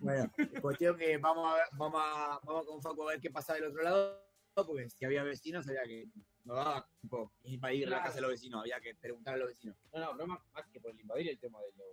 Bueno, 0.00 0.32
cuestión 0.62 0.96
que 0.96 1.18
vamos 1.18 1.52
a 1.52 1.56
ver, 1.56 1.64
vamos 1.72 2.00
a, 2.04 2.40
vamos 2.44 2.66
con 2.66 2.80
Facu 2.82 3.02
a 3.02 3.12
ver 3.12 3.20
qué 3.20 3.30
pasaba 3.30 3.58
del 3.58 3.68
otro 3.70 3.82
lado, 3.82 4.22
porque 4.54 4.88
si 4.90 5.04
había 5.04 5.22
vecinos 5.24 5.66
había 5.68 5.82
que 5.82 6.06
no 6.44 6.54
daba 6.54 6.88
tipo 7.02 7.32
invadir 7.44 7.82
la 7.88 7.96
Claro. 7.96 8.02
casa 8.04 8.14
de 8.16 8.20
los 8.22 8.30
vecinos, 8.30 8.60
había 8.62 8.80
que 8.80 8.94
preguntar 8.94 9.34
a 9.34 9.38
los 9.38 9.48
vecinos. 9.48 9.76
No, 9.92 9.98
no, 10.00 10.14
no 10.14 10.26
más, 10.28 10.40
más 10.54 10.66
que 10.68 10.80
por 10.80 10.92
el 10.92 11.00
invadir 11.00 11.28
el 11.30 11.38
tema 11.38 11.60
de 11.60 11.72
lo, 11.76 11.84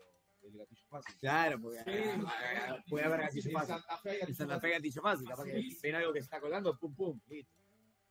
del 0.49 0.58
gatillo 0.60 0.86
fácil. 0.89 1.15
Claro, 1.19 1.62
porque 1.62 1.79
Sí, 1.84 2.89
puede 2.89 3.05
haber 3.05 3.21
gatillo 3.21 3.49
En 3.49 3.53
fácil. 3.55 3.75
Santa 3.75 3.97
Fe 3.97 4.10
hay 4.10 4.15
En 4.15 4.19
gatillo 4.21 4.36
Santa 4.38 4.55
Fe 4.55 4.60
fácil. 4.62 4.71
gatillo 4.73 5.01
fácil, 5.01 5.27
capaz 5.27 5.43
que 5.43 5.77
ven 5.84 5.95
algo 5.95 6.13
que 6.13 6.19
se 6.19 6.23
está 6.25 6.39
colgando, 6.41 6.77
pum 6.77 6.95
pum, 6.95 7.19
listo. 7.27 7.53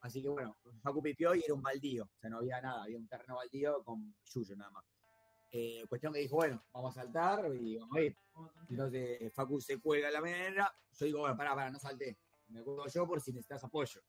Así 0.01 0.21
que 0.23 0.29
bueno, 0.29 0.57
Facu 0.83 1.03
pipió 1.03 1.35
y 1.35 1.43
era 1.43 1.55
un 1.55 1.63
baldío, 1.63 2.05
o 2.05 2.19
sea, 2.21 2.29
no 2.29 2.39
había 2.39 2.61
nada, 2.61 2.83
había 2.83 2.99
un 2.99 3.09
terreno 3.09 3.37
baldío 3.37 3.83
con 3.83 4.15
yuyo 4.25 4.55
nada 4.57 4.71
más. 4.71 4.85
Eh, 5.51 5.85
cuestión 5.89 6.13
que 6.13 6.19
dijo, 6.19 6.37
bueno, 6.37 6.63
vamos 6.73 6.97
a 6.99 7.03
saltar 7.03 7.47
y 7.55 7.79
vamos 7.79 7.97
a 7.97 8.01
ir. 8.03 8.17
Entonces 8.69 9.33
Facu 9.33 9.61
se 9.61 9.79
cuelga 9.81 10.09
en 10.09 10.15
la 10.15 10.21
medianera. 10.21 10.75
Yo 10.99 11.07
digo, 11.07 11.21
bueno, 11.21 11.37
pará, 11.37 11.55
pará, 11.55 11.71
no 11.71 11.79
salté. 11.79 12.19
Me 12.49 12.63
cuelgo 12.63 12.87
yo 12.89 13.07
por 13.07 13.21
si 13.21 13.33
necesitas 13.33 13.63
apoyo. 13.65 14.03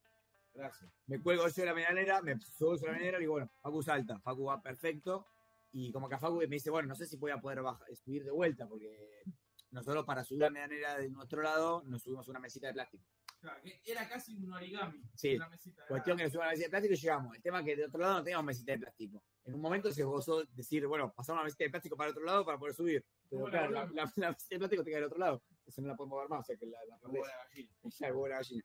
Gracias. 0.53 0.89
Me 1.07 1.21
cuelgo 1.21 1.47
yo 1.47 1.53
de 1.53 1.65
la 1.65 1.73
medianera, 1.73 2.21
me 2.21 2.39
subo 2.41 2.77
sobre 2.77 2.91
la 2.93 2.97
medianera 2.97 3.17
y 3.19 3.21
digo, 3.21 3.33
bueno, 3.33 3.49
Facu 3.61 3.83
salta. 3.83 4.19
Facu 4.19 4.43
va 4.45 4.61
perfecto. 4.61 5.27
Y 5.71 5.91
como 5.91 6.08
que 6.08 6.17
Facu 6.17 6.36
me 6.38 6.47
dice, 6.47 6.69
bueno, 6.69 6.88
no 6.88 6.95
sé 6.95 7.06
si 7.06 7.17
voy 7.17 7.32
a 7.32 7.39
poder 7.39 7.62
bajar, 7.62 7.88
subir 7.95 8.23
de 8.23 8.32
vuelta, 8.32 8.67
porque 8.67 9.23
nosotros 9.71 10.06
para 10.06 10.23
subir 10.23 10.41
la 10.41 10.49
medianera 10.49 10.97
de 10.97 11.10
nuestro 11.10 11.41
lado 11.41 11.84
nos 11.86 12.01
subimos 12.04 12.28
una 12.30 12.39
mesita 12.39 12.67
de 12.67 12.73
plástico. 12.73 13.04
Claro, 13.41 13.62
que 13.62 13.80
era 13.86 14.08
casi 14.10 14.36
un 14.36 14.51
origami. 14.54 15.04
Sí. 15.13 15.36
Una 15.36 15.49
mesita. 15.49 15.86
Cuestión 15.88 16.17
que 16.17 16.23
nos 16.23 16.32
subimos 16.32 16.45
a 16.45 16.47
la 16.47 16.51
mesita 16.54 16.65
de 16.67 16.69
plástico 16.71 16.93
y 16.93 16.97
llegamos. 16.97 17.36
El 17.36 17.41
tema 17.43 17.60
es 17.60 17.65
que 17.65 17.75
de 17.75 17.86
otro 17.86 17.99
lado 17.99 18.13
no 18.15 18.23
teníamos 18.23 18.45
mesita 18.45 18.71
de 18.71 18.80
plástico. 18.80 19.23
En 19.43 19.54
un 19.54 19.62
momento 19.62 19.91
se 19.91 20.04
gozó 20.04 20.43
decir, 20.45 20.88
bueno, 20.88 21.13
pasar 21.13 21.34
una 21.36 21.43
mesita 21.43 21.65
de 21.65 21.69
plástico 21.69 21.95
para 21.97 22.10
el 22.10 22.15
otro 22.15 22.25
lado 22.25 22.45
para 22.45 22.58
poder 22.58 22.73
subir. 22.73 23.06
Pero 23.30 23.45
la 23.47 23.51
claro, 23.51 23.71
la, 23.71 23.86
la- 23.93 24.13
la 24.15 24.30
mesita 24.32 24.56
de 24.56 24.60
plástico 24.60 24.84
te 24.84 24.89
queda 24.89 24.97
del 24.97 25.06
otro 25.08 25.19
lado. 25.19 25.43
Eso 25.65 25.82
no 25.82 25.89
la 25.89 25.95
podemos 25.95 26.19
ver 26.21 26.30
más, 26.30 26.39
o 26.39 26.43
sea 26.43 26.56
que 26.58 26.65
la, 26.65 26.80
la. 26.88 26.97
Huevo 27.04 27.25
de 27.25 27.32
gallina. 27.49 27.71
Ya, 27.99 28.08
huevo 28.08 28.28
la 28.30 28.36
gallina. 28.38 28.63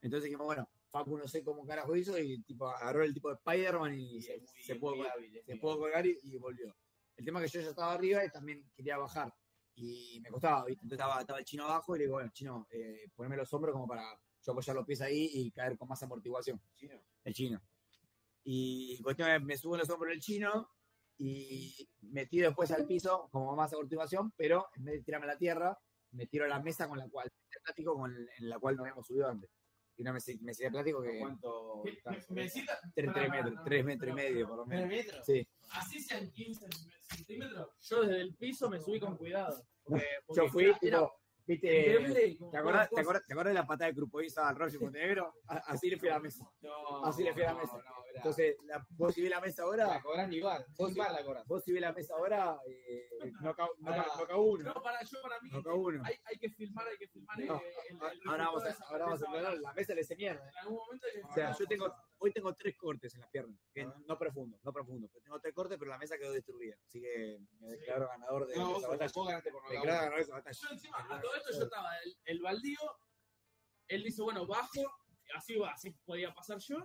Entonces 0.00 0.24
dijimos, 0.24 0.46
bueno, 0.46 0.68
Facu 0.94 1.18
no 1.18 1.26
sé 1.26 1.42
cómo 1.42 1.66
carajo 1.66 1.96
hizo 1.96 2.16
y 2.16 2.40
tipo 2.44 2.68
agarró 2.68 3.02
el 3.02 3.12
tipo 3.12 3.28
de 3.28 3.34
Spider-Man 3.34 3.94
y 3.98 4.18
Y 4.18 4.22
se, 4.22 4.38
muy- 4.38 4.46
se 4.62 4.76
pudo, 4.76 4.94
hábil, 5.12 5.42
se 5.44 5.56
pudo 5.56 5.78
colgar 5.78 6.06
y, 6.06 6.16
y 6.22 6.36
volvió. 6.36 6.72
El 7.16 7.24
tema 7.24 7.42
es 7.44 7.50
que 7.50 7.58
yo 7.58 7.64
ya 7.64 7.70
estaba 7.70 7.92
arriba 7.94 8.24
y 8.24 8.30
también 8.30 8.70
quería 8.76 8.96
bajar. 8.96 9.34
Y 9.74 10.20
me 10.22 10.30
costaba, 10.30 10.64
¿viste? 10.66 10.84
Entonces 10.84 11.00
estaba, 11.04 11.20
estaba 11.20 11.38
el 11.40 11.44
chino 11.44 11.64
abajo 11.64 11.96
y 11.96 11.98
le 11.98 12.04
digo, 12.04 12.14
bueno, 12.14 12.30
chino, 12.32 12.68
eh, 12.70 13.10
poneme 13.16 13.36
los 13.36 13.52
hombros 13.52 13.72
como 13.72 13.88
para 13.88 14.04
yo 14.40 14.52
apoyar 14.52 14.76
los 14.76 14.86
pies 14.86 15.00
ahí 15.00 15.30
y 15.32 15.50
caer 15.50 15.76
con 15.76 15.88
más 15.88 16.00
amortiguación. 16.04 16.60
Chino. 16.76 17.00
El 17.24 17.34
chino. 17.34 17.60
Y 18.44 19.00
cuestión 19.02 19.30
es, 19.30 19.42
me 19.42 19.56
subo 19.56 19.76
los 19.76 19.90
hombros 19.90 20.12
el 20.12 20.20
chino 20.20 20.68
y 21.18 21.88
me 22.02 22.26
tiro 22.26 22.46
después 22.48 22.70
al 22.70 22.86
piso 22.86 23.28
como 23.32 23.56
más 23.56 23.72
amortiguación, 23.72 24.32
pero 24.36 24.68
en 24.76 24.84
vez 24.84 24.94
de 24.96 25.02
tirarme 25.02 25.26
a 25.26 25.32
la 25.32 25.38
tierra, 25.38 25.76
me 26.12 26.26
tiro 26.26 26.44
a 26.44 26.48
la 26.48 26.60
mesa 26.60 26.88
con 26.88 26.98
la 26.98 27.08
cual, 27.08 27.28
el 27.50 27.62
plástico 27.62 27.94
con 27.96 28.14
el- 28.14 28.28
en 28.38 28.48
la 28.48 28.58
cual 28.60 28.76
nos 28.76 28.84
habíamos 28.84 29.06
subido 29.06 29.28
antes. 29.28 29.50
Y 29.96 30.02
una 30.02 30.12
mesa, 30.12 30.32
mesita 30.40 30.64
de 30.66 30.70
plástico 30.72 31.02
que 31.02 31.18
¿Cuánto? 31.20 31.82
Mesita. 32.30 32.78
tres, 32.94 33.06
Pará, 33.06 33.14
tres 33.14 33.28
pará, 33.28 33.28
metros, 33.42 33.54
no, 33.54 33.62
tres 33.64 33.84
metros 33.84 34.10
y 34.10 34.12
medio 34.14 34.48
por 34.48 34.56
lo 34.58 34.64
¿Tres 34.64 34.78
menos. 34.88 34.96
metros? 35.06 35.26
Sí, 35.26 35.48
Así 35.70 36.00
sean 36.00 36.30
15 36.30 36.66
centímetros. 37.02 37.68
Yo 37.80 38.00
desde 38.02 38.20
el 38.20 38.34
piso 38.34 38.68
me 38.70 38.80
subí 38.80 38.98
con 39.00 39.16
cuidado. 39.16 39.62
Porque, 39.84 40.04
porque 40.26 40.42
yo 40.42 40.48
fui, 40.48 40.64
era- 40.64 40.78
tipo, 40.78 41.14
viste, 41.46 42.36
¿te 42.50 42.56
acordás, 42.58 42.88
todas 42.88 42.90
te, 42.90 43.00
acordás, 43.00 43.26
te 43.26 43.32
acordás 43.34 43.50
de 43.50 43.60
la 43.60 43.66
patada 43.66 43.88
de 43.90 43.94
Crupoiza 43.96 44.48
al 44.48 44.56
Roger 44.56 44.80
Montenegro? 44.80 45.34
Así 45.46 45.90
le 45.90 45.98
fui 45.98 46.08
a 46.08 46.12
la 46.14 46.20
mesa. 46.20 46.44
No, 46.62 47.04
Así 47.04 47.22
le 47.22 47.32
fui 47.32 47.42
a 47.42 47.46
la 47.46 47.52
no, 47.52 47.58
mesa. 47.60 47.72
no, 47.76 47.82
mirá. 47.82 47.94
Entonces, 48.16 48.56
la, 48.64 48.86
vos 48.90 49.12
si 49.14 49.22
ves 49.22 49.30
la 49.30 49.40
mesa 49.40 49.62
la 49.62 49.66
ahora, 49.68 50.00
cobran 50.02 50.32
igual. 50.32 50.64
Vos 50.78 50.90
igual 50.92 51.12
la 51.12 51.24
cobras. 51.24 51.46
vos 51.46 51.64
si 51.64 51.72
ves 51.72 51.80
la 51.80 51.92
mesa 51.92 52.14
ahora, 52.14 52.56
eh, 52.66 53.08
no 53.42 53.54
ca- 53.54 53.68
no 53.78 53.90
ca- 53.90 54.06
Ah. 54.08 54.16
no 54.20 54.26
ca 54.26 54.36
uno. 54.36 54.64
No, 54.72 54.82
para, 54.82 55.02
yo 55.02 55.18
para 55.22 55.40
mí 55.40 55.50
No 55.50 55.74
uno. 55.76 56.02
hay, 56.04 56.14
hay 56.24 56.38
que 56.38 56.48
filmar, 56.50 56.86
hay 56.88 56.96
que 56.96 57.08
filmar 57.08 57.40
eh, 57.40 57.46
No, 57.46 57.60
el, 57.60 57.96
el, 57.96 58.20
el 58.22 58.28
Ahora 58.28 58.44
vamos 58.46 58.64
a, 58.64 58.76
ahora 58.88 59.04
vamos 59.06 59.22
a 59.22 59.30
balanza. 59.32 59.60
la 59.60 59.72
mesa 59.74 59.94
le 59.94 60.04
se 60.04 60.16
mierda. 60.16 60.48
En 60.48 60.56
algún 60.58 60.76
momento 60.76 61.06
hay 61.06 61.12
que 61.20 61.26
O 61.26 61.32
sea, 61.34 61.50
yo 61.50 61.56
filmar. 61.66 61.68
tengo, 61.68 61.94
hoy 62.18 62.32
tengo 62.32 62.54
tres 62.54 62.76
cortes 62.76 63.14
en 63.14 63.20
las 63.20 63.30
piernas, 63.30 63.58
que 63.72 63.84
no 63.84 64.18
profundo, 64.18 64.58
no 64.62 64.72
profundo, 64.72 65.08
pero 65.12 65.22
tengo 65.22 65.40
tres 65.40 65.52
cortes, 65.54 65.76
pero 65.78 65.90
la 65.90 65.98
mesa 65.98 66.16
quedó 66.16 66.32
destruida. 66.32 66.76
Así 66.86 67.00
que 67.00 67.38
me 67.60 67.68
declaro 67.68 68.08
ganador 68.08 68.46
de, 68.46 68.56
No, 68.56 68.68
vos, 68.68 68.78
esa 68.78 68.88
batalla. 68.88 69.12
vos 69.14 69.26
ganaste 69.26 69.50
por 69.50 69.62
ganador 69.72 70.14
de 70.16 70.22
esa 70.22 70.32
batalla. 70.34 70.58
Yo 70.62 70.68
encima, 70.72 70.98
esto 71.34 71.52
yo 71.56 71.64
estaba 71.64 71.90
el, 72.04 72.16
el 72.24 72.40
baldío, 72.42 72.78
él 73.88 74.02
dice, 74.02 74.22
bueno, 74.22 74.46
bajo, 74.46 74.82
así 75.36 75.56
va, 75.56 75.72
así 75.72 75.90
podía 76.04 76.32
pasar 76.34 76.58
yo, 76.58 76.76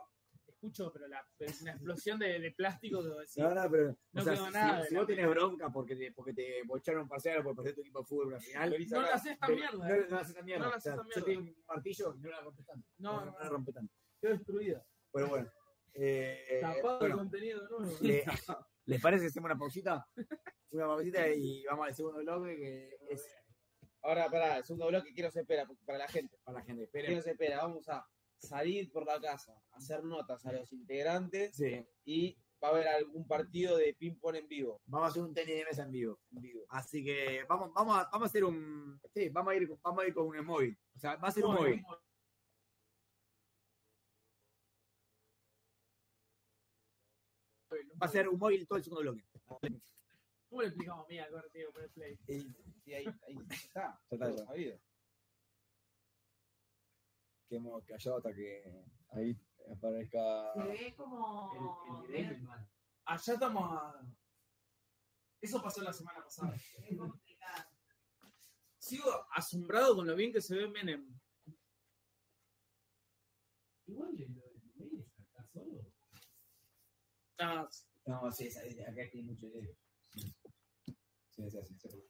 escucho, 0.47 0.91
pero 0.91 1.07
la, 1.07 1.25
es 1.39 1.61
una 1.61 1.71
explosión 1.71 2.19
de, 2.19 2.39
de 2.39 2.51
plástico 2.51 3.01
No, 3.37 3.53
no, 3.55 3.71
pero. 3.71 3.97
No 4.11 4.21
o 4.21 4.23
sea, 4.25 4.33
quedó 4.33 4.45
si, 4.47 4.51
nada 4.51 4.85
si 4.85 4.93
la 4.93 4.99
vos 4.99 5.07
tenés 5.07 5.29
bronca 5.29 5.69
porque 5.71 5.95
te, 5.95 6.11
porque 6.11 6.33
te 6.33 6.63
bocharon 6.65 7.07
parcial 7.07 7.39
o 7.39 7.43
por 7.43 7.55
perder 7.55 7.75
tu 7.75 7.81
equipo 7.81 7.99
de 7.99 8.05
fútbol 8.05 8.23
en 8.25 8.29
una 8.33 8.39
final. 8.41 8.75
No 8.89 9.01
la 9.01 9.07
haces 9.13 9.39
tan 9.39 9.55
mierda. 9.55 9.77
No, 9.77 9.87
eh. 9.95 10.05
no 10.09 10.15
la 10.15 10.21
haces 10.21 10.35
tan 10.35 10.45
mierda. 10.45 10.63
No 10.65 10.69
la 10.71 10.75
haces 10.77 10.95
tan 10.95 10.97
Yo 10.97 11.03
mierda. 11.05 11.25
tengo 11.25 11.41
un 11.41 11.63
martillo 11.67 12.15
y 12.15 12.19
no 12.19 12.29
la 12.29 12.41
rompes 12.41 12.65
tanto. 12.65 12.87
No, 12.97 13.25
no, 13.25 13.39
la 13.39 13.49
rompe 13.49 13.71
tanto. 13.71 13.93
Quedó 14.19 14.31
destruida. 14.33 14.85
Pero 15.13 15.27
bueno. 15.27 15.51
Eh, 15.93 16.59
Tapado 16.61 16.99
bueno, 16.99 17.17
contenido 17.17 17.67
nuevo. 17.69 17.97
le- 18.01 18.25
¿Les 18.85 19.01
parece 19.01 19.23
que 19.23 19.27
hacemos 19.27 19.45
una 19.49 19.57
pausita? 19.57 20.07
Una 20.71 20.87
pausita 20.87 21.27
y 21.29 21.63
vamos 21.65 21.87
al 21.87 21.95
segundo 21.95 22.19
bloque 22.19 22.55
que 22.57 22.97
es 23.13 23.25
Ahora, 24.01 24.29
pará, 24.29 24.57
el 24.57 24.63
segundo 24.63 24.87
bloque 24.87 25.13
quiero 25.13 25.29
se 25.31 25.41
espera 25.41 25.67
para 25.85 25.97
la 25.99 26.07
gente. 26.07 26.37
para 26.43 26.59
la 26.59 26.65
gente. 26.65 26.87
Quiero 26.89 27.07
Esperen. 27.07 27.23
se 27.23 27.31
espera. 27.31 27.57
Vamos 27.57 27.87
a 27.89 28.07
salir 28.37 28.89
por 28.91 29.05
la 29.05 29.19
casa, 29.19 29.53
hacer 29.71 30.03
notas 30.03 30.45
a 30.45 30.53
los 30.53 30.71
integrantes 30.71 31.55
Sí, 31.55 31.85
y 32.05 32.37
va 32.63 32.69
a 32.69 32.71
haber 32.71 32.87
algún 32.87 33.27
partido 33.27 33.77
de 33.77 33.93
ping-pong 33.93 34.35
en 34.35 34.47
vivo. 34.47 34.81
vamos 34.85 35.07
a 35.07 35.11
hacer 35.11 35.23
un 35.23 35.33
tenis 35.33 35.55
de 35.55 35.65
mesa 35.65 35.83
en 35.83 35.91
vivo. 35.91 36.19
En 36.31 36.41
vivo. 36.41 36.65
Así 36.69 37.03
que 37.03 37.43
vamos, 37.49 37.71
vamos, 37.73 37.97
a, 37.97 38.09
vamos 38.11 38.27
a 38.27 38.29
hacer 38.29 38.43
un. 38.45 38.99
Sí, 39.13 39.29
vamos 39.29 39.51
a 39.51 39.55
ir, 39.55 39.69
vamos 39.83 40.03
a 40.03 40.07
ir 40.07 40.13
con 40.13 40.27
un 40.27 40.45
móvil. 40.45 40.77
O 40.95 40.99
sea, 40.99 41.15
va 41.17 41.27
a 41.27 41.31
ser 41.31 41.45
un 41.45 41.55
móvil. 41.55 41.83
Va 48.01 48.05
a 48.05 48.09
ser 48.09 48.27
un 48.29 48.39
móvil 48.39 48.65
todo 48.67 48.77
el 48.77 48.83
segundo 48.83 49.01
bloque. 49.01 49.25
¿Cómo 50.49 50.61
le 50.61 50.67
explicamos 50.67 51.07
mía 51.07 51.25
al 51.25 51.31
partido 51.31 51.71
por 51.71 51.83
el 51.83 51.89
play? 51.91 52.17
Y 52.89 52.93
ahí, 52.95 53.05
ahí 53.05 53.35
está. 53.51 54.01
Ya 54.09 54.15
está, 54.15 54.25
todo 54.27 54.37
ya. 54.37 54.45
sabido. 54.45 54.79
que 57.47 57.55
hemos 57.55 57.83
callado 57.85 58.17
hasta 58.17 58.33
que 58.33 58.63
ahí 59.11 59.39
aparezca. 59.71 60.53
Se 60.55 60.63
ve 60.67 60.95
como. 60.95 62.03
El- 62.07 62.15
el 62.15 62.25
video. 62.35 62.49
Allá 63.05 63.33
estamos 63.33 63.63
a... 63.71 64.01
Eso 65.41 65.61
pasó 65.61 65.81
la 65.81 65.93
semana 65.93 66.23
pasada. 66.23 66.55
Es 66.55 66.97
complicado. 66.97 67.69
Sigo 68.79 69.09
asombrado 69.33 69.95
con 69.95 70.05
lo 70.07 70.15
bien 70.15 70.31
que 70.31 70.41
se 70.41 70.55
ve 70.55 70.67
Menem. 70.67 71.19
Igual 73.87 74.11
lo 74.11 74.17
de 74.17 74.27
Milei 74.27 74.99
es 74.99 75.19
acá 75.19 75.43
solo. 75.51 75.81
Ah, 77.39 77.67
No, 78.05 78.31
sí, 78.31 78.47
esa- 78.47 78.61
acá 78.61 79.01
hay 79.13 79.23
mucho 79.23 79.47
de. 79.49 79.75
Sí, 80.11 81.49
sí, 81.49 81.49
sí, 81.63 81.75
sí. 81.79 82.08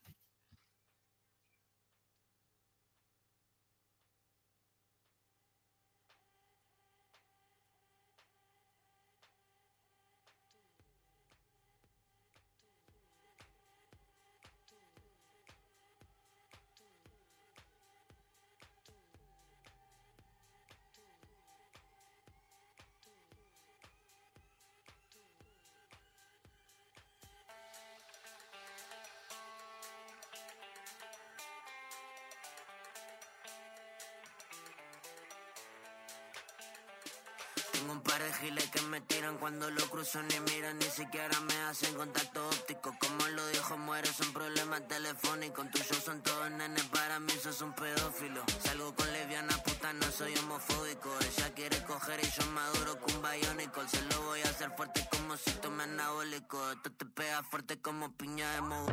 Ni 39.99 40.39
miran, 40.51 40.77
ni 40.77 40.85
siquiera 40.85 41.37
me 41.41 41.55
hacen 41.63 41.93
contacto 41.95 42.47
óptico. 42.47 42.95
Como 43.01 43.27
lo 43.35 43.45
dijo 43.47 43.77
Muere, 43.77 44.07
son 44.07 44.31
problemas 44.31 44.87
telefónicos. 44.87 45.69
Tuyos 45.71 46.03
son 46.05 46.21
todos 46.23 46.49
nenes, 46.51 46.85
para 46.85 47.19
mí 47.19 47.33
sos 47.43 47.61
un 47.61 47.73
pedófilo. 47.73 48.41
Salgo 48.63 48.95
con 48.95 49.11
lesbiana 49.11 49.57
puta, 49.57 49.91
no 49.91 50.09
soy 50.09 50.33
homofóbico. 50.37 51.09
Ella 51.19 51.53
quiere 51.53 51.83
coger 51.83 52.17
y 52.23 52.29
yo 52.29 52.45
maduro 52.51 52.97
con 53.01 53.21
biónico. 53.21 53.85
Se 53.89 54.01
lo 54.03 54.21
voy 54.21 54.39
a 54.39 54.49
hacer 54.49 54.71
fuerte 54.77 55.05
como 55.11 55.35
síntoma 55.35 55.83
anabólico. 55.83 56.71
Esto 56.71 56.91
te 56.93 57.05
pega 57.05 57.43
fuerte 57.43 57.81
como 57.81 58.13
piña 58.13 58.49
de 58.53 58.61
moho. 58.61 58.87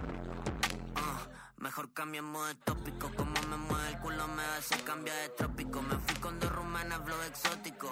Ah, 0.96 1.28
mejor 1.58 1.92
cambiemos 1.92 2.48
de 2.48 2.56
tópico. 2.56 3.12
Como 3.14 3.40
me 3.42 3.54
el 3.54 3.75
culo 4.06 4.28
me 4.28 4.42
hace 4.56 4.76
cambiar 4.84 5.16
de 5.16 5.28
trópico. 5.30 5.82
Me 5.82 5.96
fui 5.98 6.14
con 6.20 6.38
dos 6.38 6.52
rumanas, 6.52 7.00
flow 7.04 7.20
exótico. 7.22 7.88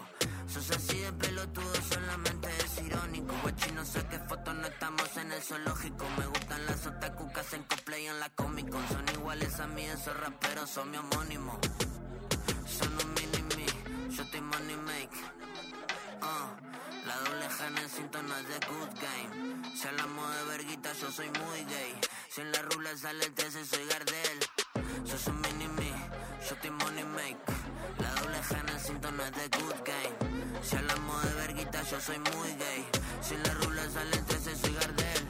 Sos 0.46 0.70
así 0.70 1.00
de 1.00 1.12
pelotudo, 1.12 1.74
solamente 1.88 2.48
es 2.64 2.86
irónico. 2.86 3.34
Guachi, 3.42 3.72
no 3.72 3.84
sé 3.84 4.06
qué 4.08 4.20
fotos 4.20 4.54
no 4.54 4.66
estamos 4.68 5.16
en 5.16 5.32
el 5.32 5.42
zoológico. 5.42 6.04
Me 6.16 6.26
gustan 6.26 6.66
las 6.66 6.86
otaku 6.86 7.32
que 7.32 7.40
hacen 7.40 7.64
cosplay 7.64 8.06
en 8.06 8.20
la 8.20 8.28
Comic 8.30 8.70
Con. 8.70 8.88
Son 8.88 9.04
iguales 9.12 9.58
a 9.58 9.66
mí, 9.66 9.84
esos 9.86 10.16
raperos 10.20 10.70
son 10.70 10.88
mi 10.92 10.98
homónimo. 10.98 11.58
Son 12.66 12.92
un 12.92 13.14
mini 13.14 13.42
me, 13.56 13.66
yo 14.14 14.22
estoy 14.22 14.40
money 14.40 14.76
make. 14.76 15.18
Ah, 16.22 16.54
la 17.06 17.16
doble 17.24 17.46
en 17.66 17.78
es 17.78 17.92
de 17.94 18.66
good 18.68 18.92
game. 19.02 19.76
Si 19.76 19.88
hablamos 19.88 20.36
de 20.36 20.44
verguita, 20.44 20.92
yo 20.92 21.10
soy 21.10 21.26
muy 21.26 21.64
gay. 21.64 22.00
Si 22.30 22.40
en 22.40 22.52
la 22.52 22.62
rula 22.62 22.96
sale 22.96 23.24
el 23.24 23.34
13, 23.34 23.64
soy 23.64 23.84
Gardel. 23.86 24.63
Sos 25.04 25.26
un 25.28 25.40
mini 25.42 25.68
me, 25.68 25.90
yo 26.48 26.54
estoy 26.54 26.70
money 26.70 27.04
make. 27.04 27.36
La 27.98 28.14
doble 28.14 28.38
G 28.42 28.58
en 28.58 28.68
el 28.68 28.80
cinto 28.80 29.12
no 29.12 29.22
es 29.22 29.32
de 29.32 29.48
good 29.58 29.74
game. 29.84 30.62
Si 30.62 30.76
hablamos 30.76 31.22
de 31.24 31.34
verguita, 31.34 31.82
yo 31.82 32.00
soy 32.00 32.18
muy 32.18 32.48
gay. 32.56 32.86
Si 33.20 33.36
la 33.36 33.54
rula 33.54 33.82
sale 33.90 34.16
el 34.16 34.24
13, 34.24 34.56
soy 34.56 34.74
Gardel. 34.74 35.28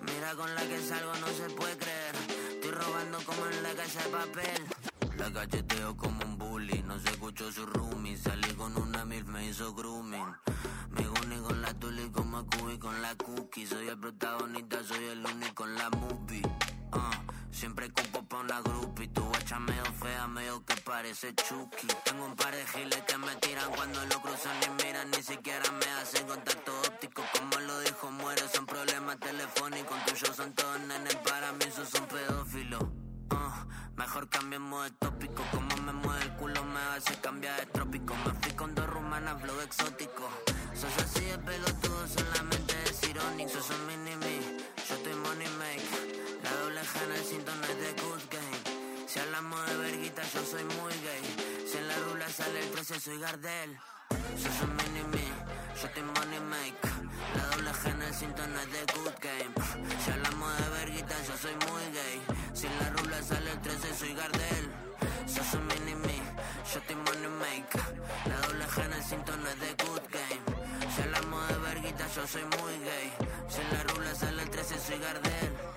Mira 0.00 0.34
con 0.36 0.54
la 0.54 0.62
que 0.62 0.80
salgo, 0.80 1.12
no 1.16 1.26
se 1.26 1.54
puede 1.54 1.76
creer. 1.76 2.14
Estoy 2.54 2.70
robando 2.70 3.18
como 3.26 3.46
en 3.46 3.62
la 3.64 3.74
casa 3.74 4.02
de 4.04 4.10
papel. 4.10 4.64
La 5.18 5.32
cacheteo 5.32 5.96
como 5.96 6.24
un 6.24 6.38
bully, 6.38 6.82
no 6.84 6.98
se 7.00 7.08
escuchó 7.10 7.50
su 7.50 7.66
roomie. 7.66 8.16
Salí 8.16 8.54
con 8.54 8.76
una 8.76 9.04
mil, 9.04 9.24
me 9.24 9.46
hizo 9.46 9.74
grooming. 9.74 10.34
Me 10.90 11.08
uní 11.08 11.40
con 11.42 11.60
la 11.62 11.74
tuli 11.74 12.10
como 12.10 12.46
Cubi 12.46 12.78
con 12.78 13.02
la 13.02 13.14
cookie. 13.16 13.66
Soy 13.66 13.88
el 13.88 13.98
protagonista, 13.98 14.82
soy 14.84 15.04
el 15.04 15.24
único 15.26 15.64
en 15.64 15.74
la 15.74 15.90
movie. 15.90 16.42
Ah, 16.92 17.10
siempre 17.54 17.90
cupo 17.90 18.22
pa' 18.24 18.38
una 18.38 18.60
groupie. 18.60 19.08
Tu 19.08 19.22
guacha 19.22 19.58
medio 19.58 19.84
fea, 20.00 20.26
medio 20.26 20.64
que 20.64 20.76
parece 20.82 21.34
Chucky. 21.34 21.86
Tengo 22.04 22.24
un 22.26 22.36
par 22.36 22.54
de 22.54 22.66
giles 22.66 23.02
que 23.06 23.16
me 23.16 23.34
tiran 23.36 23.70
cuando 23.70 24.04
lo 24.04 24.20
cruzan 24.20 24.58
ni 24.60 24.84
miran. 24.84 25.10
Ni 25.10 25.22
siquiera 25.22 25.70
me 25.72 25.86
hacen 26.00 26.26
contacto 26.26 26.72
óptico. 26.88 27.22
Como 27.38 27.58
lo 27.66 27.80
dijo 27.80 28.10
Muere, 28.10 28.42
son 28.52 28.66
problemas 28.66 29.18
telefónicos. 29.20 30.04
Tuyos 30.06 30.36
son 30.36 30.52
todos 30.52 30.80
nenes, 30.80 31.16
para 31.16 31.52
mí 31.52 31.64
sos 31.74 31.94
un 31.94 32.06
pedófilo. 32.06 32.92
Ah, 33.30 33.66
mejor 33.96 34.28
cambiemos 34.28 34.84
de 34.84 34.90
tópico. 34.92 35.42
Como 35.52 35.76
me 35.76 35.92
mueve 35.92 36.22
el 36.24 36.32
culo 36.34 36.64
me 36.64 36.80
hace 36.96 37.14
cambiar 37.20 37.60
de 37.60 37.66
trópico. 37.66 38.14
Me 38.26 38.32
fui 38.40 38.52
con 38.52 38.74
dos 38.74 38.86
rumanas, 38.88 39.40
flow 39.40 39.60
exótico. 39.60 40.28
Sos 40.74 40.96
así 41.04 41.24
de 41.24 41.38
pelotudo, 41.38 42.06
solamente 42.08 42.74
es 42.84 43.02
irónico. 43.08 43.50
Sos 43.50 43.70
un 43.70 43.86
mini 43.86 44.16
me, 44.16 44.63
En 47.02 47.10
el 47.12 47.24
cinto 47.24 47.52
no 47.56 47.64
es 47.64 47.78
de 47.80 48.02
good 48.02 48.22
game. 48.30 49.08
Si 49.08 49.18
hablamos 49.18 49.66
de 49.66 49.76
verguita, 49.76 50.22
yo 50.22 50.44
soy 50.44 50.62
muy 50.64 50.92
gay. 51.02 51.66
Si 51.66 51.76
en 51.76 51.88
la 51.88 51.96
rula 51.96 52.28
sale 52.28 52.60
el 52.60 52.70
13, 52.70 53.00
soy 53.00 53.18
Gardel. 53.18 53.78
Sos 54.36 54.62
un 54.62 54.76
mini 54.76 55.02
me, 55.10 55.26
yo 55.80 55.86
estoy 55.88 56.02
money 56.02 56.40
make. 56.40 56.88
La 57.36 57.46
doble 57.50 57.70
G 57.72 57.90
en 57.90 58.02
el 58.02 58.14
cinto 58.14 58.46
no 58.46 58.60
es 58.60 58.72
de 58.72 58.80
good 58.94 59.16
game. 59.20 59.54
Si 60.04 60.10
hablamos 60.10 60.56
de 60.58 60.68
verguita, 60.70 61.14
yo 61.26 61.36
soy 61.36 61.54
muy 61.66 61.84
gay. 61.92 62.22
Si 62.52 62.66
en 62.66 62.78
la 62.78 62.90
rula 62.90 63.22
sale 63.22 63.50
el 63.50 63.60
13, 63.60 63.94
soy 63.94 64.14
Gardel. 64.14 64.66
Sos 65.26 65.54
un 65.54 65.66
mini 65.66 65.94
me, 65.96 66.16
yo 66.72 66.78
estoy 66.78 66.96
money 66.96 67.30
make. 67.42 67.78
La 68.28 68.36
doble 68.46 68.64
G 68.66 68.84
en 68.84 68.92
el 68.92 69.02
cinto 69.02 69.36
no 69.36 69.48
es 69.48 69.60
de 69.60 69.70
good 69.84 70.04
game. 70.12 70.42
Si 70.94 71.02
hablamos 71.02 71.48
de 71.48 71.58
verguita, 71.58 72.06
yo 72.14 72.26
soy 72.26 72.44
muy 72.44 72.78
gay. 72.86 73.12
Si 73.48 73.60
en 73.60 73.70
la 73.72 73.82
rula 73.82 74.14
sale 74.14 74.42
el 74.42 74.50
13, 74.50 74.78
soy 74.78 74.98
Gardel. 74.98 75.73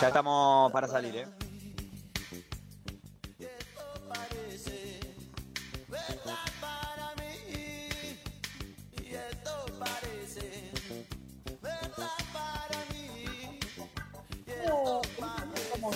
Ya 0.00 0.08
estamos 0.08 0.72
para 0.72 0.86
salir, 0.88 1.16
¿eh? 1.16 1.26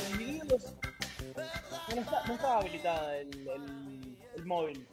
divididos. 0.08 0.62
No, 1.94 2.00
está- 2.00 2.22
no 2.26 2.34
estaba 2.34 2.58
habilitada 2.58 3.16
el, 3.18 3.48
el, 3.48 4.18
el 4.36 4.46
móvil. 4.46 4.86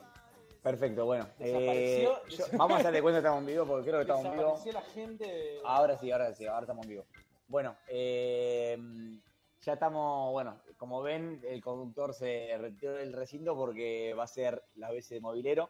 Perfecto, 0.63 1.05
bueno. 1.05 1.27
Desapareció. 1.39 2.17
eh, 2.27 2.35
yo- 2.37 2.45
vamos 2.57 2.77
a 2.77 2.79
hacerle 2.79 3.01
cuenta 3.01 3.17
que 3.21 3.25
estamos 3.27 3.39
en 3.41 3.45
vivo 3.47 3.65
porque 3.65 3.85
creo 3.89 3.97
que 3.99 4.01
estamos 4.01 4.25
en 4.25 4.31
vivo. 4.33 4.59
La 4.73 4.81
gente. 4.81 5.25
de- 5.25 5.59
Ahora 5.65 5.97
sí, 5.97 6.11
ahora 6.11 6.33
sí, 6.35 6.45
ahora 6.45 6.61
estamos 6.61 6.83
en 6.85 6.89
vivo. 6.89 7.05
Bueno, 7.47 7.77
eh, 7.87 8.77
ya 9.61 9.73
estamos, 9.73 10.31
bueno, 10.31 10.61
como 10.77 11.01
ven, 11.01 11.41
el 11.45 11.61
conductor 11.61 12.13
se 12.13 12.57
retiró 12.57 12.93
del 12.93 13.13
recinto 13.13 13.55
porque 13.55 14.13
va 14.13 14.23
a 14.23 14.27
ser 14.27 14.63
la 14.75 14.91
vez 14.91 15.07
de 15.09 15.21
movilero. 15.21 15.69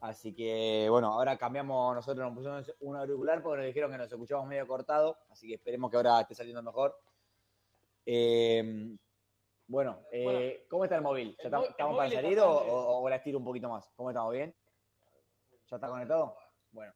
Así 0.00 0.34
que, 0.34 0.86
bueno, 0.90 1.12
ahora 1.14 1.36
cambiamos, 1.38 1.94
nosotros 1.94 2.24
nos 2.26 2.34
pusimos 2.36 2.76
un 2.80 2.96
auricular 2.96 3.42
porque 3.42 3.58
nos 3.58 3.66
dijeron 3.66 3.90
que 3.90 3.98
nos 3.98 4.12
escuchamos 4.12 4.46
medio 4.46 4.66
cortado, 4.66 5.18
así 5.30 5.48
que 5.48 5.54
esperemos 5.54 5.90
que 5.90 5.96
ahora 5.96 6.20
esté 6.20 6.34
saliendo 6.34 6.62
mejor. 6.62 6.96
Eh, 8.04 8.94
bueno, 9.66 10.02
eh, 10.12 10.22
Bueno, 10.22 10.40
¿cómo 10.68 10.84
está 10.84 10.96
el 10.96 11.02
móvil? 11.02 11.28
¿Ya 11.38 11.42
el 11.42 11.46
estamos, 11.46 11.68
el 11.78 11.96
para 11.96 12.10
salir 12.10 12.38
o, 12.38 12.50
o- 12.50 13.02
o 13.02 13.08
la 13.08 13.16
estiro 13.16 13.38
un 13.38 13.44
poquito 13.44 13.68
más? 13.68 13.90
¿Cómo 13.96 14.10
estamos? 14.10 14.32
¿Bien? 14.32 14.54
¿Ya 15.68 15.76
está 15.76 15.88
conectado? 15.88 16.36
Bueno. 16.70 16.92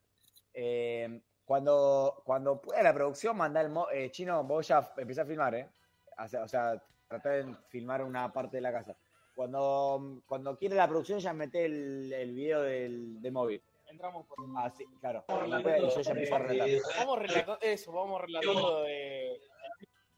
Eh, 0.52 1.22
cuando, 1.50 2.22
cuando 2.24 2.60
pueda 2.60 2.80
la 2.80 2.94
producción, 2.94 3.36
manda 3.36 3.60
el 3.60 3.70
mo- 3.70 3.90
eh, 3.90 4.08
chino, 4.12 4.44
vos 4.44 4.68
ya 4.68 4.88
empecé 4.96 5.22
a 5.22 5.26
filmar, 5.26 5.52
¿eh? 5.56 5.68
O 6.16 6.28
sea, 6.28 6.44
o 6.44 6.48
sea, 6.48 6.80
tratar 7.08 7.44
de 7.44 7.56
filmar 7.66 8.04
una 8.04 8.32
parte 8.32 8.58
de 8.58 8.60
la 8.60 8.70
casa. 8.70 8.94
Cuando, 9.34 10.22
cuando 10.28 10.56
quiere 10.56 10.76
la 10.76 10.86
producción, 10.86 11.18
ya 11.18 11.32
mete 11.32 11.64
el, 11.64 12.12
el 12.12 12.32
video 12.36 12.62
del, 12.62 13.20
del 13.20 13.32
móvil. 13.32 13.60
Entramos 13.88 14.24
por. 14.28 14.38
Así, 14.58 14.86
claro. 15.00 15.24
Vamos 15.26 15.48
Y 15.48 15.90
yo 15.96 16.00
ya 16.00 16.10
empiezo 16.12 16.34
a 16.36 16.38
relatar. 16.38 16.80
Vamos 16.98 17.18
relatando 17.18 17.58
eso, 17.62 17.90
vamos 17.90 18.20
relatando 18.20 18.82
de. 18.82 19.40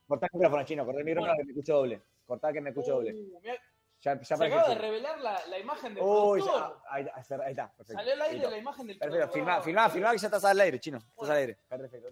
Cortá 0.07 0.27
el 0.31 0.37
micrófono, 0.37 0.65
chino, 0.65 0.85
cortá 0.85 0.99
el 0.99 1.05
micrófono 1.05 1.33
que 1.35 1.43
me 1.45 1.51
escucho 1.51 1.73
doble. 1.77 2.01
Cortá 2.27 2.53
que 2.53 2.61
me 2.61 2.69
escucho 2.69 2.93
doble. 2.93 3.13
Uh, 3.15 3.39
mirá, 3.41 3.55
Ya, 4.03 4.19
ya 4.19 4.35
se 4.35 4.45
acaba 4.45 4.67
de 4.67 4.75
revelar 4.75 5.17
la, 5.21 5.39
la 5.47 5.59
imagen 5.59 5.93
del 5.95 6.03
Uy, 6.03 6.41
productor. 6.41 6.81
ya, 6.83 6.91
ahí, 6.93 7.07
ahí 7.13 7.21
está, 7.21 7.37
perfecto. 7.71 7.93
Salió 7.93 8.13
al 8.13 8.21
aire 8.23 8.33
Listo. 8.35 8.49
la 8.51 8.57
imagen 8.57 8.87
del 8.87 8.97
Perfecto, 8.99 9.17
productor. 9.31 9.33
filmá, 9.39 9.61
filmá, 9.61 9.89
filmá 9.89 10.11
que 10.11 10.17
ya 10.17 10.27
estás 10.27 10.43
al 10.45 10.59
aire, 10.59 10.79
chino. 10.81 10.97
Estás 10.97 11.29
al 11.29 11.37
aire. 11.37 11.57
Perfecto. 11.69 12.09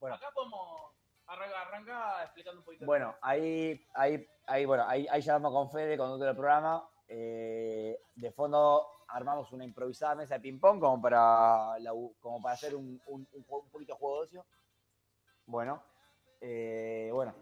Bueno. 0.00 0.16
Acá 0.16 0.26
podemos 0.34 0.90
arrancar, 1.26 1.66
arrancar 1.66 2.24
explicando 2.24 2.58
un 2.60 2.64
poquito. 2.66 2.84
Bueno, 2.84 3.16
ahí, 3.22 3.86
ahí, 3.94 4.28
ahí, 4.46 4.64
bueno, 4.66 4.84
ahí, 4.86 5.06
ahí 5.10 5.22
ya 5.22 5.32
vamos 5.38 5.52
con 5.52 5.70
Fede, 5.70 5.96
conductor 5.96 6.26
del 6.26 6.36
programa. 6.36 6.86
Eh, 7.08 7.98
de 8.14 8.32
fondo 8.32 8.86
armamos 9.08 9.50
una 9.52 9.64
improvisada 9.64 10.14
mesa 10.16 10.34
de 10.34 10.40
ping-pong 10.40 10.78
como 10.78 11.00
para, 11.00 11.78
la- 11.78 11.92
como 12.20 12.42
para 12.42 12.54
hacer 12.54 12.74
un, 12.74 13.00
un, 13.06 13.26
un 13.32 13.44
poquito 13.70 13.94
de 13.94 13.98
juego 13.98 14.16
de 14.18 14.22
ocio. 14.24 14.46
Bueno, 15.46 15.82
eh, 16.40 17.08
bueno, 17.14 17.34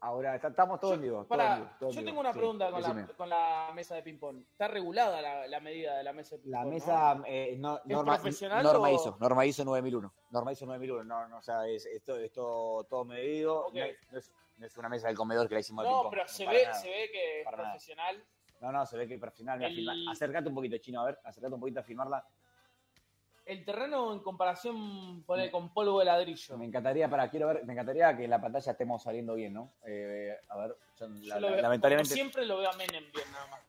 ahora 0.00 0.36
estamos 0.36 0.78
todos 0.80 0.94
en 0.94 1.02
vivo. 1.02 1.16
todos 1.24 1.28
Pará, 1.28 1.52
en 1.56 1.62
vivo, 1.62 1.70
todos 1.80 1.96
en 1.96 2.00
yo 2.02 2.06
tengo 2.06 2.20
una 2.20 2.32
Sí, 2.32 2.38
pregunta 2.38 2.70
con 2.70 2.82
la, 2.82 3.06
con 3.16 3.28
la 3.28 3.70
mesa 3.74 3.94
de 3.94 4.02
ping-pong. 4.02 4.42
¿Está 4.52 4.68
regulada 4.68 5.20
la, 5.22 5.46
la 5.46 5.60
medida 5.60 5.96
de 5.96 6.04
la 6.04 6.12
mesa 6.12 6.36
de 6.36 6.42
ping-pong? 6.42 6.58
La 6.58 6.64
¿no? 6.64 6.70
mesa 6.70 7.22
eh, 7.26 7.56
no, 7.58 7.78
¿Es 7.78 7.84
norma, 7.86 8.14
profesional 8.14 8.62
norma 8.62 8.88
o- 8.88 8.94
ISO, 8.94 9.16
norma 9.20 9.46
ISO 9.46 9.64
9001. 9.64 10.12
Norma 10.30 10.52
ISO 10.52 10.66
9001, 10.66 11.04
no, 11.04 11.28
no, 11.28 11.38
o 11.38 11.42
sea, 11.42 11.66
es, 11.66 11.86
esto, 11.86 12.16
esto 12.18 12.86
todo 12.88 13.04
medido. 13.04 13.66
Ok. 13.66 13.74
No, 13.74 13.84
es, 13.84 13.96
no 14.12 14.18
es- 14.18 14.32
no 14.58 14.66
es 14.66 14.76
una 14.78 14.88
mesa 14.88 15.08
del 15.08 15.16
comedor 15.16 15.48
que 15.48 15.54
la 15.54 15.60
hicimos 15.60 15.84
de 15.84 15.90
No, 15.90 15.96
ping-pong, 15.96 16.10
pero 16.14 16.28
se 16.28 16.46
ve, 16.46 16.62
nada. 16.64 16.74
se 16.74 16.88
ve 16.88 17.10
que 17.12 17.38
es 17.40 17.44
para 17.44 17.56
nada. 17.58 17.70
profesional. 17.70 18.24
No, 18.60 18.72
no, 18.72 18.86
se 18.86 18.96
ve 18.96 19.06
que 19.06 19.14
es 19.14 19.20
profesional. 19.20 19.62
El- 19.62 20.08
Acércate 20.08 20.48
un 20.48 20.54
poquito, 20.54 20.78
chino, 20.78 21.02
a 21.02 21.04
ver, 21.06 21.18
acércate 21.24 21.52
un 21.54 21.60
poquito 21.60 21.80
a 21.80 21.82
filmarla. 21.82 22.24
El 23.46 23.64
terreno 23.64 24.12
en 24.12 24.18
comparación 24.20 25.22
pone 25.22 25.52
con 25.52 25.72
polvo 25.72 26.00
de 26.00 26.06
ladrillo. 26.06 26.58
Me 26.58 26.64
encantaría, 26.66 27.08
para, 27.08 27.30
quiero 27.30 27.46
ver, 27.46 27.64
me 27.64 27.74
encantaría 27.74 28.16
que 28.16 28.24
en 28.24 28.30
la 28.30 28.40
pantalla 28.40 28.72
estemos 28.72 29.00
saliendo 29.04 29.34
bien, 29.34 29.54
¿no? 29.54 29.72
Eh, 29.86 30.36
a 30.48 30.56
ver, 30.58 30.76
yo, 30.98 31.06
Yo 31.06 31.28
la- 31.28 31.34
lo 31.40 31.40
la- 31.48 31.52
veo- 31.52 31.62
lamentablemente. 31.62 32.12
siempre 32.12 32.44
lo 32.44 32.58
veo 32.58 32.68
a 32.70 32.76
Menem 32.76 33.04
bien, 33.12 33.30
nada 33.32 33.46
más. 33.46 33.60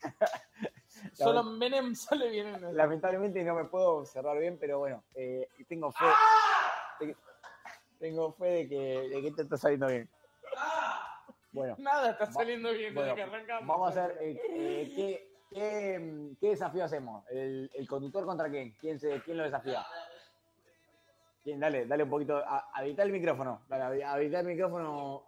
Solo 1.14 1.42
Menem 1.42 1.94
sale 1.96 2.30
bien 2.30 2.46
en 2.54 2.64
el... 2.64 2.76
Lamentablemente 2.76 3.42
no 3.42 3.56
me 3.56 3.64
puedo 3.64 4.04
cerrar 4.06 4.38
bien, 4.38 4.56
pero 4.56 4.78
bueno, 4.78 5.02
eh, 5.14 5.48
tengo 5.68 5.90
fe. 5.90 6.04
te- 7.00 7.16
Tengo 7.98 8.32
fe 8.34 8.46
de 8.46 8.68
que, 8.68 8.76
de 9.08 9.20
que 9.20 9.28
esto 9.28 9.42
está 9.42 9.56
saliendo 9.56 9.88
bien. 9.88 10.08
Bueno, 11.50 11.74
Nada 11.78 12.10
está 12.12 12.30
saliendo 12.30 12.70
bien 12.72 12.94
bueno, 12.94 13.14
desde 13.14 13.14
que 13.16 13.22
arrancamos. 13.34 13.66
vamos 13.68 13.88
a 13.96 14.04
hacer. 14.04 14.18
eh, 14.20 14.40
eh, 14.50 15.23
¿qué, 15.54 16.36
desafío 16.50 16.84
hacemos? 16.84 17.24
¿El, 17.30 17.70
el 17.74 17.88
conductor 17.88 18.24
contra 18.26 18.50
quién? 18.50 18.72
¿Quién, 18.80 18.98
se, 18.98 19.20
¿Quién 19.22 19.36
lo 19.38 19.44
desafía? 19.44 19.86
¿Quién? 21.42 21.60
Dale, 21.60 21.86
dale 21.86 22.02
un 22.02 22.10
poquito. 22.10 22.36
A, 22.38 22.70
habilita 22.72 23.02
el 23.02 23.12
micrófono. 23.12 23.64
Dale, 23.68 23.84
habi- 23.84 24.02
habilita 24.04 24.40
el 24.40 24.46
micrófono. 24.46 25.24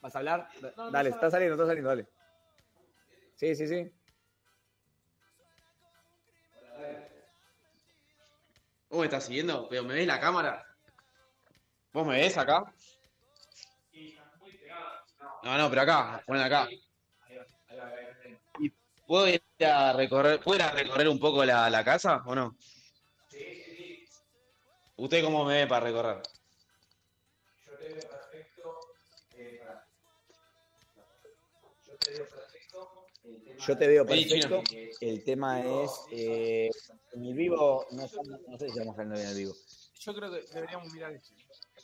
¿Vas 0.00 0.14
a 0.14 0.18
hablar? 0.18 0.48
No, 0.76 0.90
dale, 0.90 1.10
está 1.10 1.30
saliendo, 1.30 1.54
está 1.54 1.66
saliendo, 1.66 1.90
dale. 1.90 2.06
Sí, 3.36 3.54
sí, 3.54 3.66
sí. 3.66 3.92
¿Vos 8.88 8.98
me 9.00 9.04
estás 9.04 9.24
siguiendo? 9.24 9.68
¿Pero 9.68 9.84
me 9.84 9.94
ves 9.94 10.06
la 10.06 10.18
cámara? 10.18 10.66
¿Vos 11.92 12.06
me 12.06 12.16
ves 12.16 12.36
acá? 12.36 12.64
No, 15.42 15.56
no, 15.56 15.70
pero 15.70 15.82
acá, 15.82 16.22
ponen 16.26 16.42
acá. 16.42 16.68
¿Y 16.70 16.82
puedo 19.10 19.26
ir 19.26 19.42
a 19.66 19.92
recorrer, 19.92 20.38
¿puedo 20.38 20.58
ir 20.58 20.62
a 20.62 20.70
recorrer 20.70 21.08
un 21.08 21.18
poco 21.18 21.44
la, 21.44 21.68
la 21.68 21.84
casa 21.84 22.22
o 22.26 22.32
no? 22.32 22.56
¿Usted 24.94 25.24
cómo 25.24 25.44
me 25.44 25.54
ve 25.54 25.66
para 25.66 25.86
recorrer? 25.86 26.22
Yo 27.66 27.76
te 27.76 27.88
veo 27.88 28.08
perfecto. 28.08 28.80
eh, 29.34 29.60
Yo 31.84 31.96
te 31.98 32.10
veo 32.12 32.28
perfecto. 32.28 33.06
Yo 33.66 33.78
te 33.78 33.86
veo 33.88 34.06
perfecto. 34.06 34.62
El 35.00 35.24
tema 35.24 35.60
es. 35.60 35.90
Eh, 36.12 36.70
en 37.12 37.24
el 37.24 37.34
vivo, 37.34 37.86
no, 37.90 38.06
sé 38.06 38.16
si 38.16 38.66
estamos 38.66 38.94
saliendo 38.94 39.16
bien 39.16 39.26
en 39.26 39.32
el 39.32 39.36
vivo. 39.36 39.54
Yo 39.98 40.14
creo 40.14 40.30
que 40.30 40.42
deberíamos 40.54 40.92
mirar 40.92 41.12
este. 41.12 41.34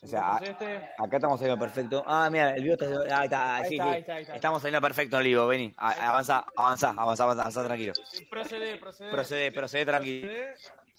O 0.03 0.07
sea, 0.07 0.37
a- 0.37 0.39
Este- 0.39 0.91
acá 0.99 1.17
estamos 1.17 1.39
saliendo 1.41 1.65
perfecto. 1.65 2.05
Ah, 2.07 2.29
mira, 2.31 2.55
el 2.55 2.63
vivo 2.63 2.75
está. 2.75 3.19
Ahí 3.19 3.25
está, 3.25 3.57
Ahí 3.57 3.69
sí, 3.69 3.75
está, 3.75 3.85
sí. 3.85 3.91
ahí 3.95 4.01
está, 4.01 4.15
ahí 4.15 4.23
está. 4.23 4.35
Estamos 4.37 4.63
saliendo 4.63 4.81
perfecto 4.87 5.17
en 5.17 5.23
el 5.23 5.29
vivo, 5.29 5.47
vení. 5.47 5.75
A- 5.77 6.11
Avanza, 6.11 6.45
avanza, 6.57 6.91
avanza, 6.91 7.23
avanza, 7.25 7.43
avanza, 7.43 7.65
tranquilo. 7.65 7.93
Procede, 8.31 8.77
procede. 8.79 9.11
Procede, 9.11 9.53
procede 9.53 9.87
tranquilo. 9.87 10.29
Procede. 10.29 10.55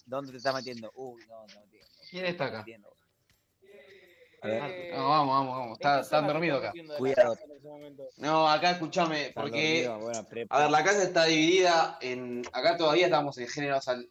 ¿Dónde 0.05 0.31
te 0.31 0.37
estás 0.37 0.55
metiendo? 0.55 0.91
Uy, 0.95 1.21
no, 1.27 1.45
te 1.45 1.59
metiendo. 1.59 1.87
¿Quién 2.09 2.25
está 2.25 2.45
acá? 2.45 2.57
Metiendo. 2.59 2.89
A 4.41 4.47
ver. 4.47 4.93
No, 4.95 5.09
vamos, 5.09 5.35
vamos, 5.35 5.57
vamos. 5.57 5.77
Está, 5.79 5.99
están 6.01 6.27
dormidos 6.27 6.59
acá. 6.63 6.73
Cuidado. 6.97 7.37
No, 8.17 8.47
acá 8.49 8.71
escúchame, 8.71 9.31
porque. 9.33 9.89
A 10.49 10.59
ver, 10.59 10.69
la 10.69 10.83
casa 10.83 11.03
está 11.03 11.25
dividida 11.25 11.97
en. 12.01 12.43
Acá 12.53 12.77
todavía 12.77 13.05
estamos 13.05 13.37
en 13.37 13.47
géneros 13.47 13.87
al. 13.87 14.09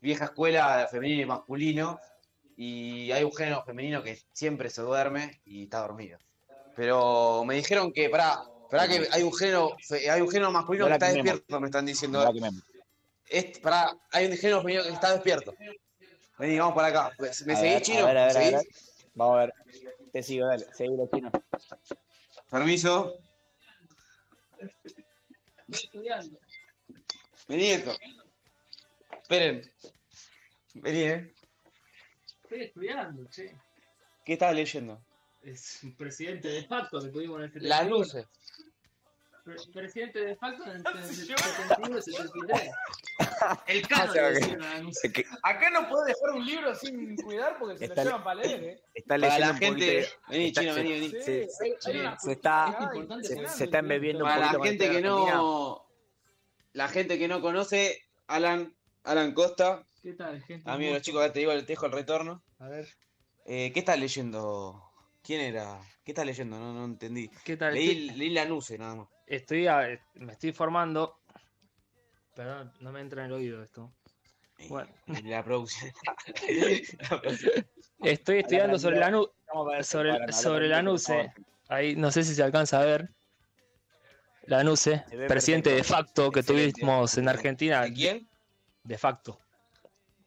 Vieja 0.00 0.26
escuela, 0.26 0.86
femenino 0.90 1.22
y 1.22 1.26
masculino. 1.26 2.00
Y 2.60 3.12
hay 3.12 3.22
un 3.22 3.32
género 3.32 3.62
femenino 3.64 4.02
que 4.02 4.20
siempre 4.32 4.68
se 4.68 4.82
duerme 4.82 5.40
y 5.44 5.62
está 5.62 5.78
dormido. 5.78 6.18
Pero 6.74 7.44
me 7.44 7.54
dijeron 7.54 7.92
que, 7.92 8.10
pará, 8.10 8.42
pará 8.68 8.88
que 8.88 9.06
hay 9.12 9.22
un 9.22 9.32
género, 9.32 9.76
hay 10.10 10.20
un 10.20 10.28
género 10.28 10.50
masculino 10.50 10.86
No 10.86 10.88
que 10.88 10.94
está 10.94 11.12
despierto, 11.12 11.60
me 11.60 11.66
están 11.68 11.86
diciendo. 11.86 12.28
Es, 13.28 13.60
pará, 13.60 13.96
hay 14.10 14.26
un 14.26 14.36
género 14.36 14.60
femenino 14.62 14.82
que 14.82 14.90
está 14.90 15.12
despierto. 15.12 15.54
Vení, 16.36 16.58
vamos 16.58 16.74
para 16.74 16.88
acá. 16.88 17.12
¿Me 17.20 17.28
A 17.28 17.32
seguís, 17.32 17.60
ver, 17.60 17.82
chino? 17.82 18.00
A 18.00 18.06
ver, 18.06 18.18
a 18.18 18.26
¿Me 18.26 18.34
ver, 18.34 18.36
a 18.36 18.40
ver. 18.40 18.60
seguís? 18.60 19.04
Vamos 19.14 19.36
a 19.36 19.38
ver. 19.38 19.54
Te 20.12 20.22
sigo, 20.24 20.46
dale. 20.48 20.66
Seguilo, 20.74 21.08
chino. 21.14 21.30
Permiso. 22.50 23.14
Estudiando. 25.68 26.40
Vení, 27.46 27.70
esto. 27.70 27.96
Esperen. 29.22 29.72
Vení, 30.74 31.02
eh. 31.02 31.34
Estoy 32.48 32.62
estudiando, 32.64 33.28
che. 33.28 33.54
¿Qué 34.24 34.32
estás 34.32 34.54
leyendo? 34.54 34.98
Es 35.42 35.80
un 35.82 35.94
presidente 35.94 36.48
de 36.48 36.64
facto 36.64 36.98
que 37.02 37.08
tuvimos 37.08 37.36
en 37.40 37.44
el 37.44 37.52
71. 37.52 37.68
Las 37.68 37.88
luces. 37.90 38.26
Pre- 39.44 39.56
presidente 39.72 40.18
de 40.24 40.36
facto 40.36 40.64
en 40.64 40.76
el 40.78 41.04
71 41.04 41.98
y 41.98 42.02
73. 42.02 42.70
El 43.66 43.86
cano 43.88 44.10
O 44.10 44.14
sea 44.14 44.22
le 44.22 44.28
que- 44.28 44.40
decían 44.40 44.62
a 44.62 44.78
Nusa. 44.80 45.00
Es 45.08 45.12
que 45.12 45.24
Acá 45.42 45.70
no 45.70 45.88
puedo 45.90 46.04
dejar 46.04 46.30
un 46.30 46.46
libro 46.46 46.74
sin 46.74 47.16
cuidar 47.16 47.58
porque 47.58 47.76
se 47.76 47.84
Está- 47.84 48.02
lo 48.04 48.10
llevan 48.10 48.24
para 48.24 48.40
leer, 48.42 48.64
¿eh? 48.64 48.82
está 48.94 49.08
Para 49.14 49.18
leyendo 49.18 49.46
la 49.52 49.58
gente. 49.58 50.08
Vení, 50.30 50.52
chino, 50.52 50.72
se- 50.74 50.82
vení, 50.82 50.92
vení. 50.92 51.08
Sí, 51.08 51.46
se- 51.50 52.32
está, 52.32 52.90
se, 53.22 53.48
se 53.48 53.64
está 53.64 53.78
embebiendo 53.78 54.24
un 54.24 54.30
Para 54.30 54.52
poquito 54.52 54.52
la 54.52 54.58
con 54.58 54.66
gente 54.68 54.90
que 54.90 55.00
no. 55.02 55.84
La 56.72 56.88
gente 56.88 57.18
que 57.18 57.28
no 57.28 57.40
conoce, 57.42 58.02
Alan, 58.26 58.74
Alan 59.04 59.32
Costa, 59.34 59.84
¿Qué 60.02 60.12
tal, 60.14 60.40
gente? 60.42 60.70
amigo 60.70 60.94
los 60.94 61.02
chicos, 61.02 61.32
te 61.32 61.40
digo, 61.40 61.52
te 61.52 61.62
dejo 61.62 61.86
el 61.86 61.92
retorno. 61.92 62.42
A 62.58 62.68
ver. 62.68 62.88
Eh, 63.44 63.72
¿Qué 63.72 63.80
estás 63.80 63.98
leyendo? 63.98 64.82
¿Quién 65.22 65.40
era? 65.40 65.80
¿Qué 66.04 66.12
estás 66.12 66.24
leyendo? 66.26 66.58
No, 66.58 66.72
no 66.72 66.84
entendí. 66.84 67.28
¿Qué 67.44 67.56
tal? 67.56 67.74
Leí, 67.74 68.10
leí 68.10 68.30
la 68.30 68.44
nuce 68.44 68.78
nada 68.78 68.94
más. 68.94 69.08
Estoy, 69.26 69.66
a- 69.66 70.00
me 70.14 70.32
estoy 70.32 70.50
informando. 70.50 71.20
Perdón, 72.34 72.72
no 72.80 72.92
me 72.92 73.00
entra 73.00 73.22
en 73.22 73.26
el 73.26 73.32
oído 73.34 73.62
esto. 73.62 73.92
Eh, 74.58 74.66
Bueno. 74.68 74.90
La 75.24 75.42
producción. 75.44 75.92
Estoy 78.02 78.38
estudiando 78.38 78.78
sobre 78.78 78.98
la, 78.98 79.10
nu- 79.10 79.28
Vamos 79.48 79.68
a 79.68 79.76
ver, 79.76 79.84
sobre, 79.84 80.32
sobre 80.32 80.68
la 80.68 80.82
NUCE. 80.82 81.32
Ahí 81.68 81.96
no 81.96 82.10
sé 82.12 82.22
si 82.22 82.34
se 82.34 82.42
alcanza 82.42 82.80
a 82.80 82.84
ver. 82.84 83.10
La 84.42 84.62
NUCE, 84.64 85.04
presidente 85.26 85.70
de 85.70 85.82
facto 85.84 86.30
que 86.30 86.40
Excelente. 86.40 86.80
tuvimos 86.80 87.18
en 87.18 87.28
Argentina. 87.28 87.82
¿De 87.82 87.92
quién? 87.92 88.28
De 88.84 88.96
facto. 88.96 89.40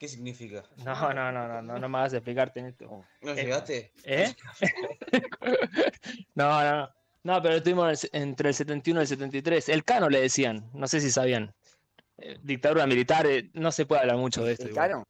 ¿Qué 0.02 0.08
significa? 0.08 0.64
No, 0.84 1.14
no, 1.14 1.32
no, 1.32 1.48
no, 1.48 1.62
no, 1.62 1.78
no 1.78 1.88
me 1.88 2.00
hagas 2.00 2.14
explicarte 2.14 2.60
en 2.60 2.66
esto. 2.66 3.06
¿No 3.22 3.32
Eh, 3.34 3.36
llegaste? 3.36 3.92
¿Eh? 4.04 4.34
no, 6.34 6.64
no, 6.64 6.76
no. 6.78 6.90
No, 7.24 7.40
pero 7.40 7.58
estuvimos 7.58 8.10
entre 8.12 8.50
el 8.50 8.56
71 8.56 9.00
y 9.00 9.04
el 9.04 9.08
73. 9.08 9.70
El 9.70 9.84
Cano 9.84 10.10
le 10.10 10.22
decían, 10.22 10.72
no 10.74 10.88
sé 10.88 11.02
si 11.02 11.12
sabían. 11.12 11.54
Eh, 12.18 12.40
dictadura 12.42 12.88
militar, 12.88 13.28
eh, 13.28 13.52
no 13.54 13.72
se 13.72 13.86
puede 13.86 14.02
hablar 14.02 14.18
mucho 14.18 14.44
de 14.44 14.54
esto. 14.54 14.64
¿El 14.64 14.72
igual. 14.72 14.90
Cano? 14.90 15.04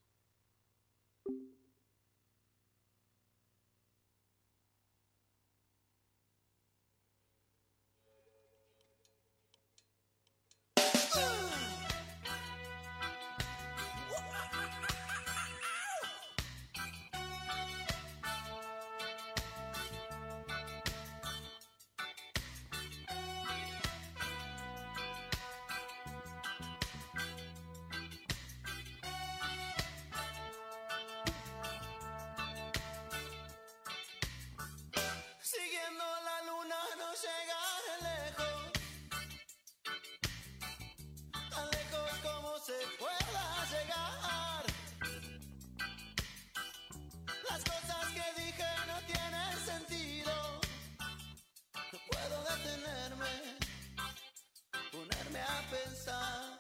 A. 56.08 56.58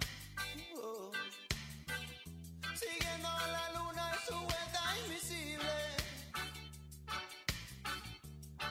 Oh. 0.78 1.12
Siguiendo 2.76 3.30
la 3.30 3.72
luna 3.74 4.12
en 4.14 4.20
su 4.28 4.34
vuelta 4.40 4.82
invisible. 5.06 5.78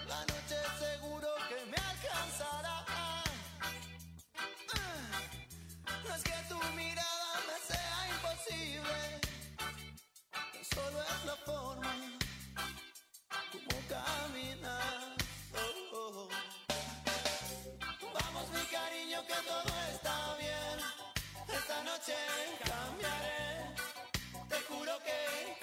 La 0.09 0.21
noche 0.21 0.57
seguro 0.79 1.29
que 1.49 1.67
me 1.71 1.77
alcanzará. 1.77 2.85
Ah, 2.89 3.25
No 6.05 6.15
es 6.15 6.23
que 6.23 6.39
tu 6.49 6.59
mirada 6.77 7.33
me 7.49 7.57
sea 7.75 8.09
imposible, 8.15 9.21
solo 10.75 11.03
es 11.03 11.25
la 11.25 11.37
forma 11.47 12.20
noche 22.11 22.59
cambiaré, 22.65 23.75
te 24.49 24.57
juro 24.69 24.93
que 25.05 25.60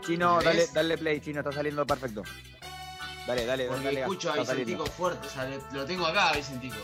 Chino, 0.00 0.38
¿Me 0.38 0.44
dale, 0.44 0.66
dale 0.72 0.98
play, 0.98 1.20
Chino, 1.20 1.40
está 1.40 1.52
saliendo 1.52 1.86
perfecto. 1.86 2.22
Dale, 3.26 3.44
dale, 3.46 3.66
Porque 3.66 3.84
dale. 3.84 4.00
escucho 4.00 4.32
a. 4.32 4.36
Vicentico 4.36 4.86
fuerte, 4.86 5.26
o 5.26 5.30
sea, 5.30 5.48
lo- 5.72 5.84
tengo 5.84 6.06
acá, 6.06 6.32
Vicentico. 6.32 6.76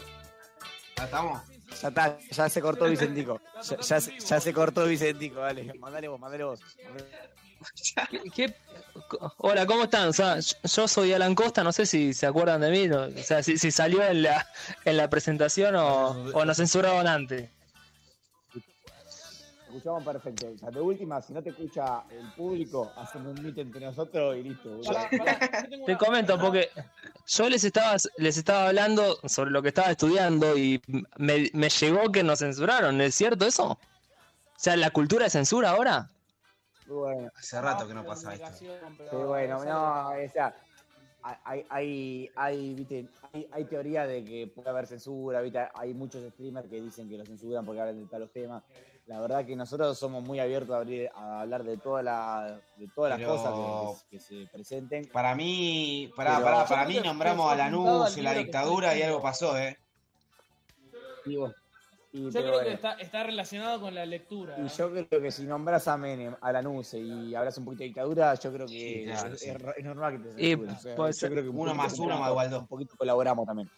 ¿Ya 0.96 1.04
estamos? 1.04 1.42
Ya 1.82 1.88
está, 1.88 2.18
ya 2.30 2.48
se 2.48 2.60
cortó 2.60 2.84
Vicentico. 2.86 3.40
Ya, 3.68 3.76
ya 3.80 4.00
se- 4.00 4.18
ya 4.18 4.40
se 4.40 4.52
cortó 4.52 4.84
Vicentico, 4.86 5.40
dale. 5.40 5.74
Mandale 5.78 6.08
vos, 6.08 6.20
mandale 6.20 6.44
vos. 6.44 6.60
¿Qué- 8.10 8.22
qué- 8.34 8.54
co- 9.08 9.34
Hola, 9.38 9.66
¿cómo 9.66 9.84
están? 9.84 10.08
O 10.08 10.12
sea, 10.12 10.38
yo- 10.38 10.56
yo 10.62 10.88
soy 10.88 11.12
Alan 11.12 11.34
Costa, 11.34 11.64
no 11.64 11.72
sé 11.72 11.86
si 11.86 12.14
se 12.14 12.26
acuerdan 12.26 12.60
de 12.60 12.70
mí, 12.70 12.86
no- 12.86 13.02
o 13.06 13.22
sea, 13.22 13.42
si, 13.42 13.58
si 13.58 13.70
salió 13.70 14.02
en 14.04 14.22
la, 14.22 14.46
en 14.84 14.96
la 14.96 15.10
presentación 15.10 15.74
o, 15.76 16.08
o 16.32 16.44
nos 16.44 16.56
censuraron 16.56 17.06
antes. 17.06 17.50
Escuchamos 19.86 20.12
perfecto. 20.12 20.46
O 20.52 20.58
sea, 20.58 20.70
de 20.72 20.80
última, 20.80 21.22
si 21.22 21.32
no 21.32 21.42
te 21.42 21.50
escucha 21.50 22.02
el 22.10 22.32
público, 22.32 22.92
hacemos 22.96 23.38
un 23.38 23.44
meet 23.44 23.58
entre 23.58 23.84
nosotros 23.86 24.36
y 24.36 24.42
listo. 24.42 24.80
Te 24.80 25.92
una- 25.92 25.98
comento, 25.98 26.38
porque 26.40 26.70
yo 27.26 27.48
les 27.48 27.62
estaba, 27.62 27.94
les 28.16 28.36
estaba 28.36 28.66
hablando 28.68 29.16
sobre 29.28 29.52
lo 29.52 29.62
que 29.62 29.68
estaba 29.68 29.92
estudiando 29.92 30.58
y 30.58 30.82
me, 31.18 31.50
me 31.52 31.68
llegó 31.68 32.10
que 32.10 32.24
nos 32.24 32.40
censuraron, 32.40 33.00
¿es 33.00 33.14
cierto 33.14 33.46
eso? 33.46 33.72
O 33.72 33.78
sea, 34.56 34.76
¿la 34.76 34.90
cultura 34.90 35.24
de 35.24 35.30
censura 35.30 35.70
ahora? 35.70 36.10
Bueno. 36.88 37.30
Hace 37.36 37.60
rato 37.60 37.86
que 37.86 37.94
no 37.94 38.04
pasa 38.04 38.34
esto. 38.34 38.44
comunicación, 38.44 38.94
pero 38.98 39.10
Sí, 39.10 39.16
bueno, 39.24 39.64
no, 39.64 40.08
o 40.08 40.32
sea, 40.32 40.56
hay, 41.44 41.64
hay, 41.70 42.30
hay, 42.34 42.74
viste, 42.74 43.06
hay, 43.32 43.48
hay 43.52 43.64
teoría 43.66 44.04
de 44.04 44.24
que 44.24 44.50
puede 44.52 44.68
haber 44.68 44.88
censura, 44.88 45.40
viste, 45.42 45.60
hay 45.74 45.94
muchos 45.94 46.28
streamers 46.32 46.68
que 46.68 46.80
dicen 46.80 47.08
que 47.08 47.18
lo 47.18 47.24
censuran 47.24 47.64
porque 47.64 47.80
hablan 47.80 48.00
de 48.00 48.06
talos 48.06 48.32
temas. 48.32 48.64
La 49.06 49.20
verdad 49.20 49.44
que 49.46 49.54
nosotros 49.54 49.96
somos 49.96 50.22
muy 50.24 50.40
abiertos 50.40 50.74
a, 50.74 50.78
abrir- 50.80 51.08
a 51.14 51.42
hablar 51.42 51.62
de, 51.62 51.76
toda 51.76 52.02
la, 52.02 52.60
de 52.76 52.88
todas 52.88 53.10
las 53.10 53.18
Pero- 53.20 53.36
cosas 53.36 54.04
que, 54.10 54.16
que 54.16 54.20
se 54.20 54.46
presenten. 54.52 55.04
Para 55.12 55.34
mí, 55.36 56.08
Yo 56.08 56.14
para 56.16 56.64
creo 56.66 56.88
mí 56.88 57.00
nombramos 57.06 57.52
a 57.52 57.54
Lanús 57.56 58.16
y 58.16 58.22
la 58.22 58.32
dictadura 58.34 58.96
y 58.96 59.02
algo 59.02 59.22
pasó, 59.22 59.56
¿eh? 59.56 59.78
Y, 61.24 61.36
vos- 61.36 61.52
y, 62.12 62.22
Yo 62.24 62.30
creo 62.30 62.60
que 62.62 62.72
está, 62.72 62.94
está 62.94 63.22
relacionado 63.22 63.80
con 63.80 63.94
la 63.94 64.04
lectura. 64.06 64.56
y 64.58 64.66
yo 64.68 64.90
creo 64.90 65.22
que 65.22 65.30
si 65.30 65.44
nombras 65.44 65.86
a 65.86 65.96
Menem, 65.96 66.34
a 66.40 66.50
Lanuse 66.50 66.98
y 66.98 67.32
hablas 67.34 67.56
un 67.58 67.64
poquito 67.64 67.80
de 67.82 67.86
dictadura, 67.88 68.34
yo 68.34 68.52
creo 68.52 68.66
que 68.66 68.72
Sí, 68.72 69.04
claro, 69.04 69.34
es, 69.34 69.40
sí. 69.40 69.50
es- 69.50 69.56
es 69.76 69.84
normal 69.84 70.20
que 70.22 70.28
te 70.30 70.42
Y. 70.48 70.54
O 70.54 70.76
sea, 70.78 70.96
puede 70.96 71.10
yo 71.12 71.18
ser. 71.18 71.30
creo 71.30 71.42
que 71.44 71.48
un 71.50 71.58
Uno 71.60 71.74
más 71.76 71.96
uno 71.98 72.18
más 72.18 72.30
igual 72.30 72.50
dos. 72.50 72.60
Un 72.62 72.66
poquito 72.66 72.96
colaboramos 72.96 73.46
también. 73.46 73.70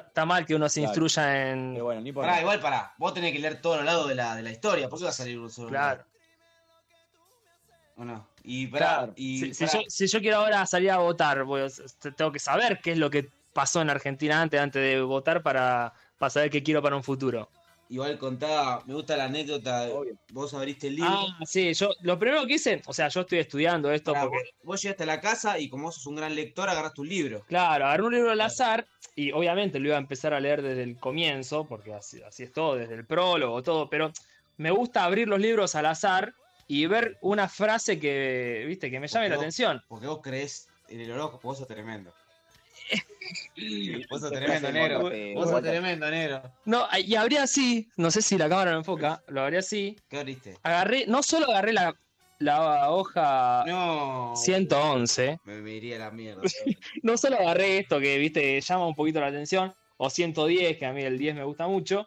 Está 0.00 0.24
mal 0.24 0.44
que 0.44 0.54
uno 0.54 0.68
se 0.68 0.80
Claro. 0.80 0.90
instruya 0.90 1.50
en... 1.50 1.72
Pero 1.74 1.84
bueno, 1.84 2.00
ni 2.00 2.12
por 2.12 2.24
Pará, 2.24 2.40
igual 2.40 2.60
pará. 2.60 2.94
Vos 2.98 3.14
tenés 3.14 3.32
que 3.32 3.38
leer 3.38 3.60
todos 3.60 3.76
los 3.76 3.84
lados 3.86 4.08
de 4.08 4.14
la, 4.14 4.34
de 4.36 4.42
la 4.42 4.50
historia, 4.50 4.88
por 4.88 4.96
eso 4.98 5.04
va 5.04 5.10
a 5.10 5.14
salir 5.14 5.38
un 5.38 5.50
solo. 5.50 5.68
Claro. 5.68 6.04
¿O 7.96 8.04
no? 8.04 8.26
Y 8.42 8.66
pará, 8.66 8.86
Claro. 8.96 9.12
y 9.16 9.54
Si, 9.54 9.66
yo, 9.66 9.80
si 9.88 10.06
yo 10.08 10.20
quiero 10.20 10.38
ahora 10.38 10.66
salir 10.66 10.90
a 10.90 10.98
votar, 10.98 11.44
voy 11.44 11.62
a- 11.62 12.10
tengo 12.12 12.32
que 12.32 12.38
saber 12.40 12.80
qué 12.82 12.92
es 12.92 12.98
lo 12.98 13.08
que 13.08 13.28
pasó 13.52 13.80
en 13.82 13.88
Argentina 13.90 14.40
antes, 14.42 14.60
antes 14.60 14.82
de 14.82 15.00
votar 15.00 15.42
para, 15.42 15.92
para 16.18 16.30
saber 16.30 16.50
qué 16.50 16.62
quiero 16.62 16.82
para 16.82 16.96
un 16.96 17.04
futuro. 17.04 17.48
Igual 17.88 18.18
contá, 18.18 18.82
me 18.86 18.94
gusta 18.94 19.16
la 19.16 19.24
anécdota. 19.24 19.88
Obvio. 19.92 20.16
Vos 20.32 20.52
abriste 20.54 20.88
el 20.88 20.96
libro. 20.96 21.10
Ah, 21.12 21.38
sí, 21.44 21.72
yo 21.74 21.90
lo 22.02 22.18
primero 22.18 22.46
que 22.46 22.54
hice, 22.54 22.82
o 22.86 22.92
sea, 22.92 23.08
yo 23.08 23.20
estoy 23.22 23.38
estudiando 23.38 23.90
esto 23.92 24.12
porque, 24.12 24.28
vos, 24.36 24.42
vos 24.62 24.82
llegaste 24.82 25.02
a 25.02 25.06
la 25.06 25.20
casa 25.20 25.58
y 25.58 25.68
como 25.68 25.84
vos 25.84 25.94
sos 25.96 26.06
un 26.06 26.16
gran 26.16 26.34
lector, 26.34 26.68
agarraste 26.68 27.00
un 27.00 27.08
libro. 27.08 27.44
claro, 27.46 27.86
agarré 27.86 28.02
un 28.02 28.14
libro 28.14 28.30
al 28.30 28.40
azar 28.40 28.86
y 29.16 29.30
obviamente 29.32 29.78
lo 29.78 29.88
iba 29.88 29.96
a 29.96 30.00
empezar 30.00 30.34
a 30.34 30.40
leer 30.40 30.62
desde 30.62 30.82
el 30.82 30.98
comienzo, 30.98 31.66
porque 31.66 31.92
así, 31.94 32.20
así 32.22 32.42
es 32.42 32.52
todo, 32.52 32.74
desde 32.76 32.94
el 32.94 33.06
prólogo, 33.06 33.62
todo, 33.62 33.88
pero 33.88 34.12
me 34.56 34.70
gusta 34.70 35.04
abrir 35.04 35.28
los 35.28 35.40
libros 35.40 35.74
al 35.74 35.86
azar 35.86 36.34
y 36.66 36.86
ver 36.86 37.18
una 37.20 37.48
frase 37.48 38.00
que, 38.00 38.64
viste, 38.66 38.90
que 38.90 38.98
me 38.98 39.06
llame 39.06 39.28
la 39.28 39.36
vos- 39.36 39.42
atención. 39.42 39.82
Porque 39.88 40.06
vos 40.06 40.20
creés 40.22 40.66
en 40.88 41.00
el 41.00 41.10
horóscopo, 41.12 41.48
vos 41.48 41.58
sos 41.58 41.68
tremendo. 41.68 42.12
Vos 44.10 44.20
sos 44.20 44.30
tremendo, 44.30 44.72
negro. 44.72 45.00
morte, 45.00 45.34
Vos 45.34 45.50
sos 45.50 45.62
tremendo, 45.62 46.10
negro. 46.10 46.42
No, 46.64 46.86
y 46.98 47.14
abrí 47.14 47.36
así, 47.36 47.88
no 47.96 48.10
sé 48.10 48.22
si 48.22 48.36
la 48.38 48.48
cámara 48.48 48.72
me 48.72 48.78
enfoca, 48.78 49.22
lo 49.28 49.42
abrí 49.42 49.56
así, 49.56 49.96
¿Qué 50.08 50.18
abriste? 50.18 50.58
agarré, 50.62 51.06
no 51.06 51.22
solo 51.22 51.46
agarré 51.46 51.72
la, 51.72 51.94
la 52.38 52.90
hoja 52.90 53.64
No. 53.66 54.34
111, 54.36 55.40
Me, 55.44 55.60
me 55.60 55.72
iría 55.72 55.96
a 55.96 55.98
la 56.00 56.10
mierda. 56.10 56.42
no 57.02 57.16
solo 57.16 57.36
agarré 57.38 57.78
esto 57.78 58.00
que, 58.00 58.18
viste, 58.18 58.60
llama 58.60 58.86
un 58.86 58.94
poquito 58.94 59.20
la 59.20 59.28
atención, 59.28 59.74
o 59.96 60.10
110, 60.10 60.76
que 60.78 60.86
a 60.86 60.92
mí 60.92 61.02
el 61.02 61.18
10 61.18 61.36
me 61.36 61.44
gusta 61.44 61.66
mucho, 61.66 62.06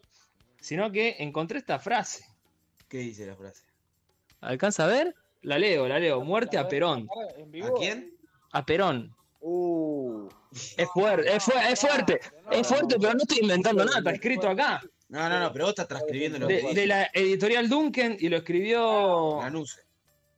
sino 0.59 0.91
que 0.91 1.15
encontré 1.19 1.59
esta 1.59 1.79
frase. 1.79 2.25
¿Qué 2.89 2.97
dice 2.99 3.25
la 3.25 3.35
frase? 3.35 3.63
¿Alcanza 4.41 4.83
a 4.83 4.87
ver? 4.87 5.15
La 5.41 5.57
leo, 5.57 5.87
la 5.87 5.99
leo. 5.99 6.21
Muerte 6.21 6.57
a 6.57 6.67
Perón. 6.67 7.07
¿A 7.63 7.71
quién? 7.79 8.13
A 8.51 8.65
Perón. 8.65 9.15
Uh, 9.39 10.27
Es 10.77 10.89
fuerte, 10.93 11.35
es, 11.35 11.43
fu- 11.43 11.51
es 11.51 11.79
fuerte, 11.79 12.19
es 12.51 12.67
fuerte, 12.67 12.95
pero 12.99 13.13
no 13.13 13.19
estoy 13.21 13.39
inventando 13.41 13.85
nada, 13.85 13.99
está 13.99 14.11
escrito 14.11 14.49
acá. 14.49 14.81
No, 15.09 15.29
no, 15.29 15.39
no, 15.39 15.53
pero 15.53 15.65
vos 15.65 15.71
estás 15.71 15.87
transcribiendo 15.87 16.39
lo 16.39 16.47
que 16.47 16.61
De, 16.61 16.73
de 16.73 16.87
la 16.87 17.09
editorial 17.13 17.69
Duncan 17.69 18.17
y 18.19 18.27
lo 18.29 18.37
escribió. 18.37 19.39
Lanuse. 19.41 19.81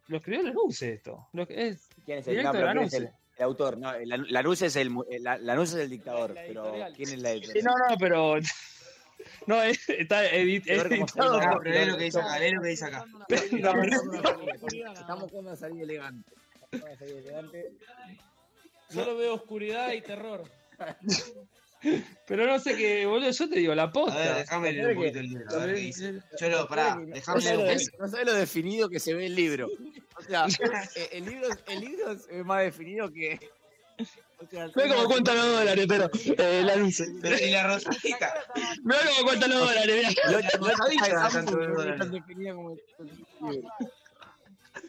Lo 0.08 0.18
escribió 0.18 0.44
Lanús 0.44 0.82
esto. 0.82 1.28
Lo 1.34 1.48
que 1.48 1.70
es, 1.70 1.88
¿Quién 2.06 2.20
es 2.20 2.28
el, 2.28 2.44
no, 2.44 2.52
de 2.54 2.60
pero 2.60 2.72
¿quién 2.72 2.84
es 2.86 2.94
Lanuse. 2.94 2.98
el, 2.98 3.04
el 3.38 3.44
autor? 3.44 3.78
No, 3.78 3.94
Lanús 4.30 4.62
es 4.62 4.76
el, 4.76 4.92
el- 5.10 5.24
la- 5.24 5.38
Lanús 5.38 5.70
es 5.70 5.76
el 5.80 5.90
dictador, 5.90 6.32
La 6.36 6.42
pero. 6.46 6.74
¿quién 6.96 7.10
es 7.10 7.20
la 7.20 7.30
Sí, 7.30 7.36
editorial? 7.38 7.66
no, 7.66 7.72
no, 7.90 7.98
pero. 7.98 8.36
No, 9.48 9.62
es- 9.62 9.88
está 9.90 10.24
edit- 10.32 10.64
editado. 10.68 11.40
Ah, 11.42 11.60
pero 11.62 11.76
lee 11.80 11.86
lo 11.92 11.98
que 11.98 12.06
dice 12.06 12.20
acá, 12.22 12.40
lee 12.40 12.52
lo 12.52 12.62
que 12.62 12.70
dice 12.70 12.86
acá. 12.86 13.06
No, 13.06 13.26
no, 13.74 13.74
no, 13.74 14.22
no, 14.22 14.94
Estamos 14.94 15.30
jugando 15.30 15.52
a 15.52 15.56
salir 15.58 15.84
elegante. 15.84 16.32
Estamos 16.72 16.96
a 16.96 17.00
salir 17.00 17.18
elegante. 17.18 17.72
Solo 18.90 19.18
veo 19.18 19.36
oscuridad 19.36 19.92
y 19.94 20.02
terror. 20.02 20.44
Pero 22.28 22.46
no 22.46 22.60
sé 22.60 22.76
qué, 22.76 23.06
boludo, 23.06 23.30
yo 23.32 23.50
te 23.50 23.56
digo 23.60 23.74
la 23.76 23.84
A 23.84 23.86
ver, 23.86 23.94
posta. 23.94 24.36
déjame 24.36 24.74
leer 24.74 24.88
un 24.90 24.96
poquito 24.96 25.20
el 25.20 25.28
libro, 25.30 25.50
a 25.50 25.66
ver 25.66 25.76
qué 25.76 25.82
dice. 25.82 26.22
Cholo, 26.38 26.68
pará, 26.68 26.96
No 26.96 27.06
déjame 27.06 27.40
leer 27.42 27.46
sabes 27.46 27.46
un 27.52 27.58
lo, 27.58 27.72
poquito. 27.74 27.98
no 28.00 28.08
sabes 28.10 28.26
lo 28.26 28.34
definido 28.34 28.90
que 28.90 29.00
se 29.00 29.14
ve 29.14 29.26
el 29.28 29.36
libro. 29.36 29.70
O 30.18 30.22
sea, 30.22 30.46
eh, 30.96 31.10
el 31.14 31.26
libro, 31.26 31.48
el 31.68 31.80
libro 31.80 32.12
es 32.12 32.46
más 32.46 32.64
definido 32.64 33.10
que, 33.12 33.40
Ve 34.52 34.88
cómo 34.88 35.06
cuentan 35.08 35.36
los 35.38 35.46
dólares, 35.48 35.86
pero 35.88 36.06
eh, 36.16 36.60
el 36.62 36.70
anuncio. 36.70 37.06
Y 37.06 37.52
la 37.52 37.68
rosita. 37.68 38.34
Ve 38.84 38.96
cómo 39.10 39.24
cuentan 39.26 39.50
los 39.50 39.60
dólares, 39.60 39.96
mirá. 39.98 40.50
No 40.60 40.68
sabía 40.78 41.02
que 41.04 41.10
era 41.12 41.30
tanto 41.30 41.58
de 41.58 41.68
dólares. 41.68 42.12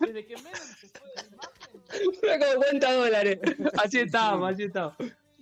Desde 0.01 0.27
que 0.27 0.37
menos 0.37 0.61
se 0.81 0.87
Ve 2.23 2.39
cómo 2.39 2.63
cuenta 2.65 2.93
dólares. 2.93 3.39
Así 3.83 3.99
estamos, 4.01 4.53
así 4.53 4.65
estamos. 4.65 4.95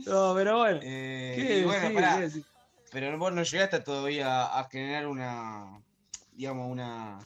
No, 0.06 0.32
pero 0.34 0.58
bueno. 0.58 0.80
Eh, 0.82 1.34
¿Qué 1.36 1.64
bueno, 1.64 1.80
decir? 1.82 1.94
pará. 1.94 2.14
¿Qué 2.16 2.20
decir? 2.22 2.44
Pero 2.90 3.18
vos 3.18 3.32
no 3.32 3.42
llegaste 3.42 3.80
todavía 3.80 4.46
a 4.58 4.64
generar 4.70 5.06
una, 5.08 5.80
digamos, 6.32 6.70
una, 6.70 7.18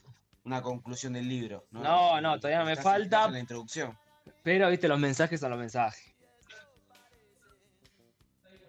una 0.45 0.61
conclusión 0.63 1.13
del 1.13 1.29
libro. 1.29 1.65
No, 1.71 1.83
No, 1.83 2.21
no, 2.21 2.41
todavía 2.41 2.65
me 2.65 2.77
falta. 2.77 3.31
la 3.31 3.39
introducción. 3.39 3.97
Pero, 4.43 4.69
viste, 4.71 4.89
los 4.89 4.99
mensajes 4.99 5.39
son 5.39 5.51
los 5.51 5.59
mensajes. 5.59 6.13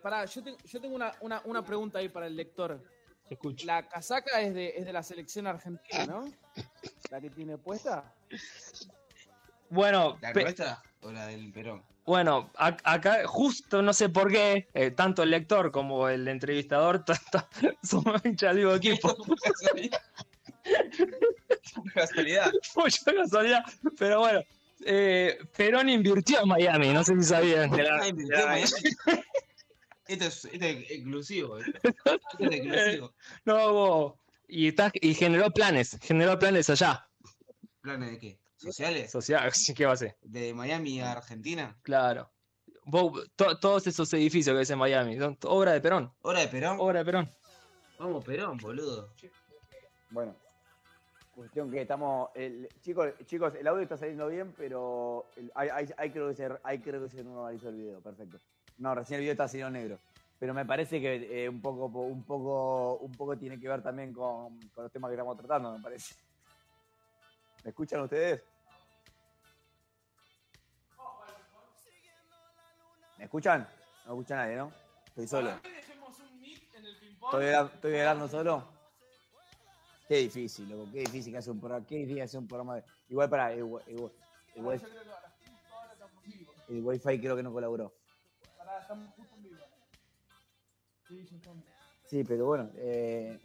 Pará, 0.02 0.26
yo, 0.26 0.44
tengo- 0.44 0.58
yo 0.66 0.82
tengo 0.82 0.96
una, 0.96 1.14
una, 1.22 1.42
una 1.46 1.64
pregunta 1.66 2.00
ahí 2.00 2.10
para 2.10 2.28
el 2.28 2.36
lector. 2.36 2.80
Te 3.28 3.36
escucho. 3.36 3.66
La 3.66 3.88
casaca 3.88 4.42
es 4.42 4.54
de, 4.54 4.74
es 4.78 4.86
de 4.86 4.92
la 4.94 5.02
selección 5.02 5.48
argentina, 5.48 6.06
¿no? 6.06 6.26
La 7.10 7.22
que 7.22 7.30
tiene 7.30 7.58
puesta. 7.58 8.14
Bueno, 9.74 10.18
¿La 10.22 10.34
nuestra 10.34 10.82
o 11.02 11.12
la 11.12 11.28
del 11.28 11.52
Perón? 11.52 11.84
bueno, 12.06 12.52
ac- 12.56 12.82
acá 12.84 13.26
justo 13.26 13.82
no 13.82 13.94
sé 13.94 14.10
por 14.10 14.30
qué, 14.32 14.68
eh, 14.74 14.92
tanto 14.92 15.24
el 15.24 15.32
lector 15.32 15.72
como 15.72 16.10
el 16.10 16.28
entrevistador 16.28 17.04
somos 17.84 18.24
hinchas 18.26 18.56
del 18.56 18.66
mismo 18.66 18.76
equipo. 18.76 19.16
Casualidad. 21.94 22.52
Mucha 22.76 23.14
casualidad, 23.14 23.64
pero 23.98 24.20
bueno. 24.20 24.42
eh, 24.86 25.38
Perón 25.56 25.90
invirtió 25.90 26.42
en 26.42 26.48
Miami, 26.50 26.90
no 26.94 27.04
sé 27.04 27.16
si 27.16 27.24
sabían. 27.24 27.72
la- 27.76 27.84
la- 27.84 27.98
Miami. 28.14 28.64
Esto 30.06 30.26
es, 30.26 30.46
esto 30.46 30.66
es 30.66 30.92
exclusivo. 30.92 31.58
Esto 31.60 31.80
es 32.40 32.52
exclusivo. 32.52 33.14
No, 33.46 33.74
vos. 33.74 34.14
Y, 34.50 34.68
está, 34.68 34.92
y 34.94 35.14
generó 35.16 35.50
planes, 35.52 35.98
generó 36.04 36.38
planes 36.38 36.70
allá. 36.70 37.08
¿Planes 37.82 38.12
de 38.12 38.20
qué? 38.20 38.38
¿Sociales? 38.64 39.12
Social, 39.12 39.52
¿qué 39.76 39.86
va 39.86 39.94
a 39.94 39.98
ser? 39.98 40.16
¿De 40.22 40.54
Miami 40.54 41.02
a 41.02 41.12
Argentina? 41.14 41.76
Claro. 41.84 42.30
Vos, 42.86 43.30
to- 43.36 43.58
todos 43.60 43.88
esos 43.88 44.14
edificios 44.14 44.54
que 44.54 44.58
ves 44.60 44.70
en 44.70 44.78
Miami, 44.78 45.18
son 45.18 45.38
obra 45.44 45.72
de 45.74 45.82
Perón. 45.82 46.12
¿Hora 46.22 46.40
de 46.42 46.48
Perón? 46.48 46.78
Obra 46.80 47.00
de 47.00 47.06
Perón. 47.06 47.32
Vamos, 48.00 48.24
Perón, 48.26 48.58
boludo. 48.58 49.10
Bueno, 50.10 50.36
cuestión 51.34 51.72
que 51.72 51.82
estamos. 51.82 52.30
el- 52.36 52.68
chicos, 52.82 53.14
chicos, 53.26 53.54
el 53.56 53.68
audio 53.68 53.84
está 53.84 53.98
saliendo 53.98 54.28
bien, 54.28 54.54
pero 54.58 55.26
el- 55.38 55.52
hay, 55.56 55.70
hay, 55.70 55.90
hay 55.98 56.10
creo 56.12 56.28
que 56.30 56.36
se, 56.36 56.50
hay 56.64 56.80
creo 56.80 57.04
que 57.04 57.10
se 57.10 57.24
normalizó 57.24 57.70
el 57.70 57.76
video, 57.76 58.02
perfecto. 58.02 58.38
No, 58.78 58.94
recién 58.96 59.16
el 59.18 59.22
video 59.22 59.32
está 59.34 59.48
saliendo 59.48 59.72
negro. 59.72 60.00
Pero 60.40 60.54
me 60.54 60.66
parece 60.66 61.00
que 61.00 61.46
eh, 61.46 61.48
un 61.50 61.62
poco, 61.62 61.86
un 62.02 62.24
poco, 62.24 62.96
un 62.98 63.12
poco 63.14 63.38
tiene 63.38 63.58
que 63.58 63.70
ver 63.70 63.82
también 63.82 64.12
con, 64.12 64.60
con 64.72 64.84
los 64.84 64.92
temas 64.92 65.08
que 65.10 65.14
estamos 65.16 65.38
tratando, 65.38 65.72
me 65.78 65.82
parece. 65.82 66.16
¿Me 67.64 67.70
escuchan 67.70 68.02
ustedes? 68.02 68.42
¿Me 73.18 73.26
escuchan? 73.26 73.68
No 74.06 74.16
me 74.16 74.22
escucha 74.22 74.36
nadie, 74.36 74.56
¿no? 74.56 74.72
Estoy 75.08 75.28
solo. 75.28 75.50
¿Estoy, 77.26 77.46
estoy 77.96 78.30
solo? 78.30 78.68
Qué 80.08 80.16
difícil, 80.18 80.70
loco. 80.70 80.90
Qué 80.92 81.00
difícil 81.00 81.32
que 81.32 81.38
hace 81.40 81.52
un 81.52 81.60
programa. 81.60 81.86
Qué 81.86 81.96
difícil 81.96 82.22
hacer 82.22 82.40
un 82.40 82.48
programa 82.48 82.76
de. 82.76 82.84
Igual 83.10 83.30
para. 83.30 83.56
Igual, 83.56 83.84
igual, 83.88 84.12
igual- 84.56 84.82
el 86.70 86.82
wifi 86.84 87.20
creo 87.20 87.36
que 87.36 87.44
no 87.44 87.52
colaboró. 87.54 87.94
Pará, 88.58 88.80
estamos 88.82 89.10
justo 89.16 89.36
en 89.36 89.44
vivo. 89.44 89.64
Sí, 92.06 92.24
pero 92.24 92.46
bueno. 92.46 92.70
Eh, 92.76 93.40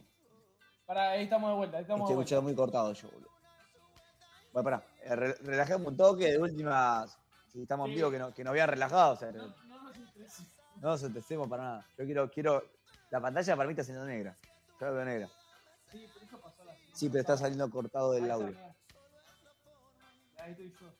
Pará, 0.86 1.10
ahí 1.10 1.24
estamos 1.24 1.50
de 1.50 1.56
vuelta, 1.56 1.76
ahí 1.76 1.82
estamos 1.82 2.00
estoy 2.02 2.12
de 2.12 2.16
vuelta. 2.16 2.28
escuchando 2.28 2.42
muy 2.42 2.54
cortado 2.54 2.92
yo, 2.94 3.08
boludo. 3.10 3.30
Bueno, 4.52 4.64
pará. 4.64 4.82
eh, 5.02 5.16
re- 5.16 5.34
relajemos 5.42 5.86
un 5.86 5.96
toque. 5.96 6.32
De 6.32 6.38
última. 6.38 7.06
Si 7.52 7.62
estamos 7.62 7.88
en 7.88 7.94
vivo, 7.94 8.10
que, 8.10 8.18
no, 8.18 8.32
que 8.34 8.44
nos 8.44 8.50
habían 8.52 8.68
relajado. 8.68 9.14
O 9.14 9.16
sea, 9.16 9.32
No, 9.32 9.48
no, 9.48 9.54
no 9.66 9.82
nos 9.82 9.96
interesa. 9.96 10.42
nos 10.76 11.02
entendemos 11.02 11.48
para 11.48 11.62
nada. 11.62 11.86
Yo 11.96 12.04
quiero. 12.04 12.30
quiero 12.30 12.64
la 13.10 13.20
pantalla 13.20 13.56
para 13.56 13.66
mí 13.66 13.72
está 13.72 13.84
siendo 13.84 14.04
negra. 14.04 14.36
Yo 14.80 14.86
la 14.86 14.92
veo 14.92 15.04
negra. 15.04 15.28
Sí, 15.90 16.06
pero 16.12 16.26
eso 16.26 16.40
pasó 16.40 16.64
la 16.64 16.74
semana 16.74 16.96
Sí, 16.96 17.08
pero 17.08 17.20
está 17.20 17.36
saliendo 17.36 17.70
cortado 17.70 18.12
del 18.12 18.30
audio. 18.30 18.56
Ahí 20.38 20.50
estoy 20.52 20.70
yo. 20.80 20.92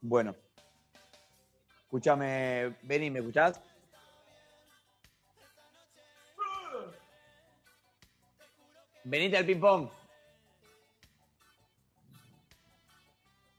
Bueno. 0.00 0.34
Escúchame, 1.82 2.76
Benny, 2.82 3.10
¿me 3.10 3.18
escuchás? 3.20 3.60
Venite 9.04 9.36
al 9.38 9.46
ping-pong. 9.46 9.88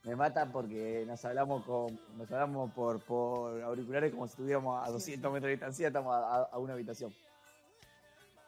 Me 0.03 0.15
matan 0.15 0.51
porque 0.51 1.03
nos 1.05 1.23
hablamos 1.25 1.63
con 1.65 1.99
nos 2.17 2.31
hablamos 2.31 2.71
por, 2.73 2.99
por 3.01 3.61
auriculares 3.61 4.11
como 4.11 4.25
si 4.27 4.31
estuviéramos 4.31 4.87
a 4.87 4.91
200 4.91 5.31
metros 5.31 5.47
de 5.47 5.51
distancia, 5.51 5.87
estamos 5.87 6.15
a, 6.15 6.35
a- 6.35 6.43
a 6.53 6.57
una 6.57 6.73
habitación. 6.73 7.13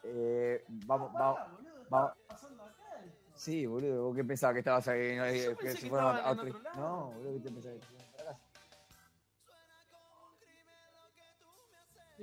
Eh, 0.03 0.63
vamos, 0.85 1.11
vamos, 1.13 1.39
vamos. 1.89 2.11
Sí, 3.35 3.65
boludo, 3.65 4.05
¿vos 4.05 4.15
qué 4.15 4.23
pensabas 4.23 4.53
que 4.53 4.59
estabas 4.59 4.87
ahí? 4.87 5.15
No, 5.17 5.25
Yo 5.29 5.57
que 5.57 5.71
se 5.71 5.79
que 5.81 5.89
fueron 5.89 6.15
estaban 6.15 6.37
a 6.37 6.41
en 6.43 6.49
otro- 6.49 6.63
lado. 6.63 6.79
No, 6.79 7.11
boludo, 7.11 7.33
¿qué 7.33 7.39
te 7.39 7.51
pensabas? 7.51 7.79
que? 7.79 8.01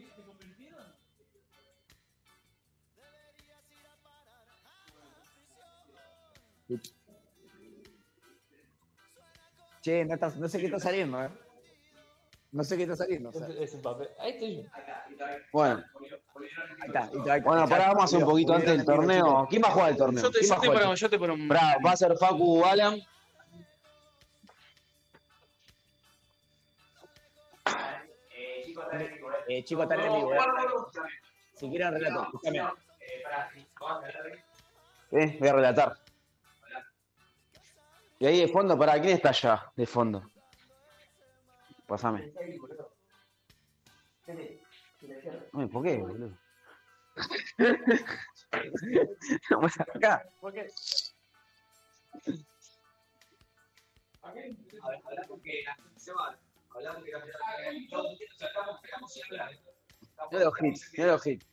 ¿Sí? 0.01 0.09
¿Te 0.17 0.23
convirtieron? 0.23 0.85
Che, 9.81 10.05
no, 10.05 10.15
estás- 10.15 10.37
no 10.37 10.49
sé 10.49 10.59
qué 10.59 10.67
está 10.67 10.79
saliendo, 10.81 11.23
¿eh? 11.23 11.29
No 12.51 12.65
sé 12.65 12.77
qué 12.77 12.85
está 12.85 12.97
saliendo. 12.97 13.29
o 13.29 13.33
sea. 13.33 13.47
Ahí 14.19 14.31
estoy 14.31 14.57
yo. 14.57 14.63
Bueno, 15.53 15.85
Ahí 16.07 16.87
está, 16.87 17.01
está, 17.05 17.37
está. 17.37 17.41
bueno, 17.49 17.69
pará, 17.69 17.89
vamos 17.89 18.03
a 18.03 18.05
hacer 18.07 18.19
un 18.21 18.31
poquito 18.31 18.55
antes 18.55 18.71
del 18.71 18.85
torneo. 18.85 19.47
¿Quién 19.51 19.63
va 19.63 19.69
a 19.69 19.73
jugar 19.73 19.91
el 19.91 19.97
torneo? 19.97 20.23
Yo 20.23 20.31
te, 20.31 20.39
¿Quién 20.41 20.73
yo 20.73 20.95
yo 20.95 21.11
te 21.11 21.17
un. 21.19 21.49
Pará, 21.49 21.77
va 21.85 21.93
a 21.93 21.97
ser 21.97 22.17
Facu 22.17 22.65
Alan. 22.65 23.01
Eh, 29.49 29.65
chicos, 29.65 29.85
están 29.85 30.01
en 30.01 30.15
vivo, 30.15 30.35
¿eh? 30.35 30.39
Si 31.55 31.69
quieren 31.69 31.95
relato, 31.95 32.23
escúchame. 32.25 32.59
Eh, 35.11 35.37
voy 35.41 35.49
a 35.49 35.53
relatar. 35.53 35.97
Y 38.19 38.27
ahí 38.27 38.41
de 38.41 38.49
fondo, 38.49 38.77
¿para 38.79 39.01
quién 39.01 39.15
está 39.15 39.29
allá? 39.31 39.73
De 39.77 39.87
fondo. 39.87 40.23
Pásame. 41.87 42.33
¿Por 45.73 45.85
qué, 45.85 45.97
boludo? 45.99 46.37
no 49.51 49.61
me 49.61 49.69
saca 49.69 49.93
acá. 49.95 50.29
¿Por 50.41 50.53
qué? 50.53 50.69
Mira 60.31 60.45
los 60.45 60.55
hits, 60.63 60.91
mira 60.93 61.13
los 61.13 61.27
hits. 61.27 61.47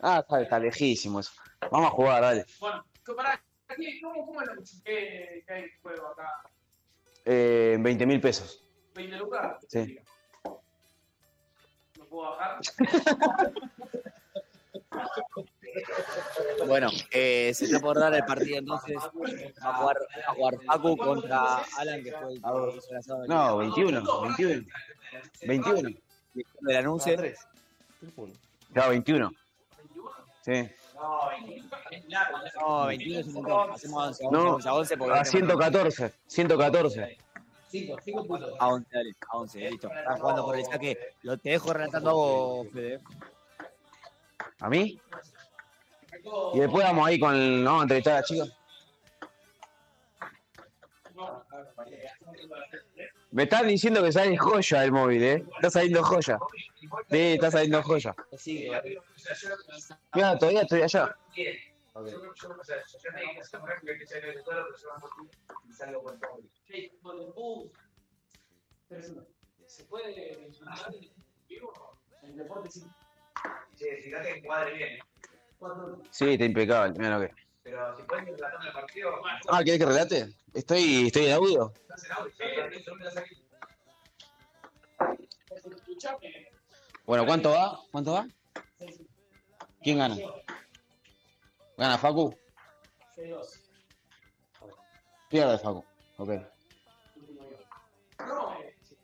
Ah, 0.00 0.18
está, 0.20 0.42
está 0.42 0.58
lejísimo 0.58 1.20
eso. 1.20 1.32
Vamos 1.70 1.88
a 1.88 1.90
jugar, 1.90 2.22
dale. 2.22 2.44
Bueno, 2.60 2.84
que 3.04 3.12
pará, 3.14 3.36
¿qué- 3.36 3.51
¿cómo, 4.02 4.26
cómo 4.26 4.42
es 4.42 4.48
la 4.48 4.54
¿Qué, 4.84 5.44
qué 5.46 5.52
hay 5.52 5.62
en 5.64 5.70
juego 5.82 6.08
acá? 6.08 6.42
Eh, 7.24 7.76
20 7.80 8.06
mil 8.06 8.20
pesos. 8.20 8.64
¿20 8.94 9.18
lucas? 9.18 9.64
Sí. 9.68 9.98
¿No 11.98 12.04
puedo 12.06 12.30
bajar? 12.30 12.60
Bueno, 16.66 16.88
eh, 17.10 17.52
se 17.54 17.64
está 17.64 17.80
por 17.80 17.98
dar 17.98 18.14
el 18.14 18.24
partido 18.24 18.58
entonces. 18.58 18.96
Va 18.96 19.70
a 19.70 19.74
jugar, 19.74 19.96
va 19.96 20.32
a 20.32 20.34
jugar 20.34 20.54
Facu 20.66 20.96
contra 20.96 21.56
Alan, 21.78 22.02
que 22.02 22.12
fue 22.12 22.34
el 22.34 22.42
que 22.42 22.76
hizo 22.76 22.90
el 22.90 22.96
asado. 22.96 23.26
No, 23.26 23.56
21, 23.58 24.22
21. 24.22 24.66
21. 25.46 25.90
del 26.60 26.76
anuncio. 26.76 27.16
Claro, 28.72 28.90
21. 28.90 29.32
Sí. 30.42 30.70
No, 32.60 32.86
21 32.86 33.20
es 33.20 33.26
un 33.26 33.32
montón. 33.34 33.70
Hacemos 33.72 34.06
11, 34.08 34.24
No, 34.30 34.54
11, 34.54 34.68
a 34.68 34.74
11 34.74 34.96
porque 34.96 35.18
a 35.18 35.24
114. 35.24 36.12
114. 36.26 37.18
A 38.58 38.68
11, 38.68 38.88
dale, 38.92 39.12
a 39.28 39.36
11, 39.38 39.70
listo. 39.70 39.88
Estás 39.92 40.20
jugando 40.20 40.44
por 40.44 40.56
el 40.56 40.64
saque. 40.64 40.98
Lo 41.22 41.36
te 41.38 41.50
dejo 41.50 41.72
relatando 41.72 42.10
a 42.10 42.12
vos, 42.12 42.66
Fede. 42.72 43.00
¿A 44.60 44.68
mí? 44.68 45.00
Y 46.54 46.60
después 46.60 46.84
vamos 46.84 47.06
ahí 47.08 47.18
con 47.18 47.34
a 47.66 47.82
entrevistar 47.82 48.14
a 48.14 48.16
la 48.16 48.22
chica. 48.22 48.44
Me 53.30 53.44
están 53.44 53.66
diciendo 53.66 54.02
que 54.02 54.12
sale 54.12 54.36
joya 54.36 54.84
el 54.84 54.92
móvil, 54.92 55.22
¿eh? 55.22 55.44
Está 55.56 55.70
saliendo 55.70 56.04
joya. 56.04 56.38
Sí, 57.10 57.18
está 57.34 57.50
saliendo 57.50 57.82
joya. 57.82 58.14
Mira, 60.14 60.38
todavía 60.38 60.62
estoy 60.62 60.82
allá. 60.82 61.16
Sí. 61.34 61.46
Sí. 66.58 66.90
Sí, 76.10 76.30
está 76.30 76.44
impecable. 76.44 76.98
Mira. 76.98 77.30
Pero 77.62 77.96
si 77.96 78.02
puedes 78.02 78.24
relatando 78.24 78.66
el 78.66 78.72
partido. 78.72 79.10
Ah, 79.48 79.62
¿querés 79.64 79.78
que 79.78 79.86
relate? 79.86 80.28
Estoy, 80.54 81.06
estoy 81.06 81.26
en 81.26 81.28
en 81.28 81.32
audio, 81.32 81.72
sí. 82.28 82.42
Bueno, 87.04 87.26
¿cuánto 87.26 87.50
va? 87.50 87.80
¿Cuánto 87.90 88.12
va? 88.12 88.26
¿Quién 89.82 89.98
gana? 89.98 90.16
¿Gana 91.76 91.98
Facu? 91.98 92.34
C2. 93.16 93.60
Pierde 95.28 95.58
Facu. 95.58 95.84
Ok. 96.18 96.30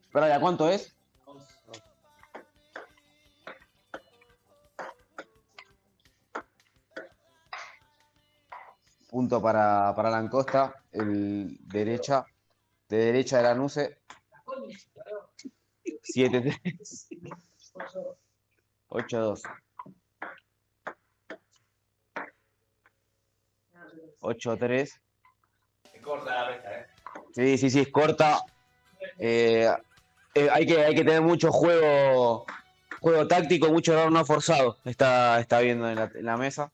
Espera, 0.04 0.28
¿ya 0.28 0.40
cuánto 0.40 0.68
es? 0.68 0.94
Punto 9.10 9.42
para, 9.42 9.94
para 9.96 10.10
Lancosta, 10.10 10.84
el 10.92 11.58
derecha, 11.66 12.26
de 12.88 12.96
derecha 12.98 13.38
de 13.38 13.42
la 13.42 13.54
Nuce, 13.54 13.98
7-3, 16.14 17.47
8-2. 18.88 19.42
8-3. 24.20 25.00
Se 25.92 26.00
corta 26.00 26.30
la 26.30 26.48
resta, 26.48 26.80
¿eh? 26.80 26.86
Sí, 27.32 27.58
sí, 27.58 27.70
sí, 27.70 27.80
es 27.80 27.88
corta. 27.88 28.40
Eh, 29.18 29.70
eh, 30.34 30.48
hay, 30.52 30.66
que, 30.66 30.84
hay 30.84 30.94
que 30.94 31.04
tener 31.04 31.22
mucho 31.22 31.52
juego, 31.52 32.46
juego 33.00 33.28
táctico, 33.28 33.68
mucho 33.68 33.92
error 33.92 34.10
no 34.10 34.24
forzado. 34.24 34.76
Está, 34.84 35.40
está 35.40 35.60
viendo 35.60 35.88
en 35.88 35.96
la, 35.96 36.10
en 36.14 36.24
la 36.24 36.36
mesa. 36.36 36.72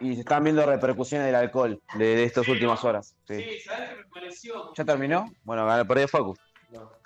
Y 0.00 0.14
se 0.14 0.20
están 0.20 0.44
viendo 0.44 0.64
repercusiones 0.64 1.26
del 1.26 1.34
alcohol 1.34 1.82
de, 1.94 2.16
de 2.16 2.24
estas 2.24 2.46
últimas 2.46 2.84
horas. 2.84 3.16
Sí. 3.26 3.42
Sí, 3.42 3.60
¿sabes 3.60 3.90
qué 3.90 3.96
me 3.96 4.04
pareció? 4.04 4.72
¿Ya 4.74 4.84
terminó? 4.84 5.26
Bueno, 5.42 5.66
ganó, 5.66 5.84
perdió 5.86 6.06
Facu. 6.06 6.36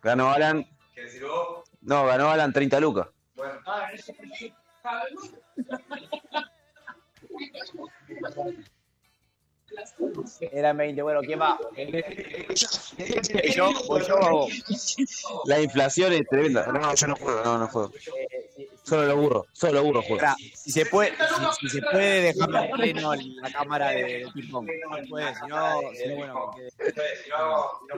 Ganó 0.03 0.31
Alan. 0.31 0.67
¿Qué 1.03 1.07
decir 1.07 1.25
vos? 1.25 1.69
No, 1.81 2.07
ganó 2.07 2.31
Alan 2.31 2.53
30 2.53 2.79
lucas. 2.79 3.09
Bueno. 3.35 3.59
Ah, 3.67 3.91
eso 3.93 4.13
Eran 10.41 10.77
20, 10.77 11.03
bueno, 11.03 11.21
¿quién 11.21 11.41
va? 11.41 11.59
yo, 13.55 13.73
yo, 13.99 14.47
La 15.47 15.61
inflación 15.61 16.13
es 16.13 16.27
tremenda. 16.29 16.67
No, 16.67 16.95
yo 16.95 17.07
no 17.07 17.17
juego, 17.17 17.43
no, 17.45 17.59
no 17.59 17.69
juego. 17.69 17.91
Solo 18.83 19.07
lo 19.07 19.17
burro, 19.17 19.47
solo 19.53 19.75
lo 19.75 19.85
burro 19.85 20.03
juego. 20.03 20.27
Si 20.55 20.71
se 20.71 20.87
puede, 20.87 21.13
si, 21.13 21.69
si 21.69 21.81
se 21.81 21.83
puede 21.83 22.33
dejar 22.33 22.65
en 22.65 22.71
pleno 22.73 23.15
la 23.15 23.53
cámara 23.53 23.91
de, 23.91 24.03
del 24.03 24.33
ping 24.33 24.51
pong. 24.51 24.69
Se 24.69 25.09
puede, 25.09 25.35
si 25.35 25.47
no, 25.47 25.81
si 25.95 26.09
no, 26.09 26.17
bueno, 26.17 26.51
que. 26.57 26.69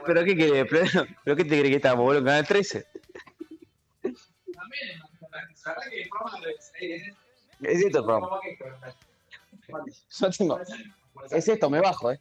¿Pero 0.05 0.23
qué 0.23 0.35
querés? 0.35 0.67
¿Pero, 0.69 1.07
¿Pero 1.23 1.35
qué 1.35 1.43
te 1.43 1.49
crees 1.49 1.69
que 1.69 1.75
estamos, 1.75 2.03
boludo? 2.05 2.19
En 2.19 2.25
Canal 2.25 2.47
13. 2.47 2.85
Es 7.61 7.81
esto 7.81 7.99
el 7.99 8.05
programa. 8.05 8.39
Yo 10.19 10.29
tengo. 10.29 10.59
Es 11.31 11.47
esto, 11.47 11.69
me 11.69 11.79
bajo, 11.79 12.11
¿eh? 12.11 12.19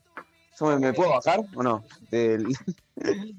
Yo 0.58 0.66
me, 0.66 0.78
me 0.78 0.92
puedo 0.92 1.10
bajar 1.10 1.40
o 1.54 1.62
no? 1.62 1.84
Del- 2.10 2.46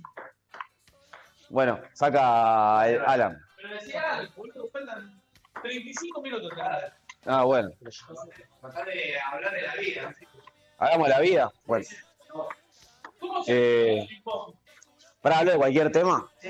bueno, 1.50 1.80
saca 1.94 2.88
el 2.90 3.02
Alan. 3.06 3.42
Pero 3.58 3.74
decía, 3.76 4.30
boludo, 4.36 4.68
faltan 4.70 5.22
35 5.62 6.22
minutos. 6.22 6.52
Ah, 7.26 7.44
bueno. 7.44 7.70
Tratar 8.62 8.86
de 8.86 9.14
hablar 9.32 9.54
de 9.54 9.62
la 9.62 9.76
vida. 9.76 10.16
Hagamos 10.78 11.10
la 11.10 11.20
vida. 11.20 11.52
Bueno. 11.66 11.86
¿Cómo 13.20 13.44
se 13.44 14.00
Eh, 14.02 14.08
para 15.22 15.40
hablar 15.40 15.54
de 15.54 15.60
cualquier 15.60 15.92
tema. 15.92 16.30
A 16.44 16.48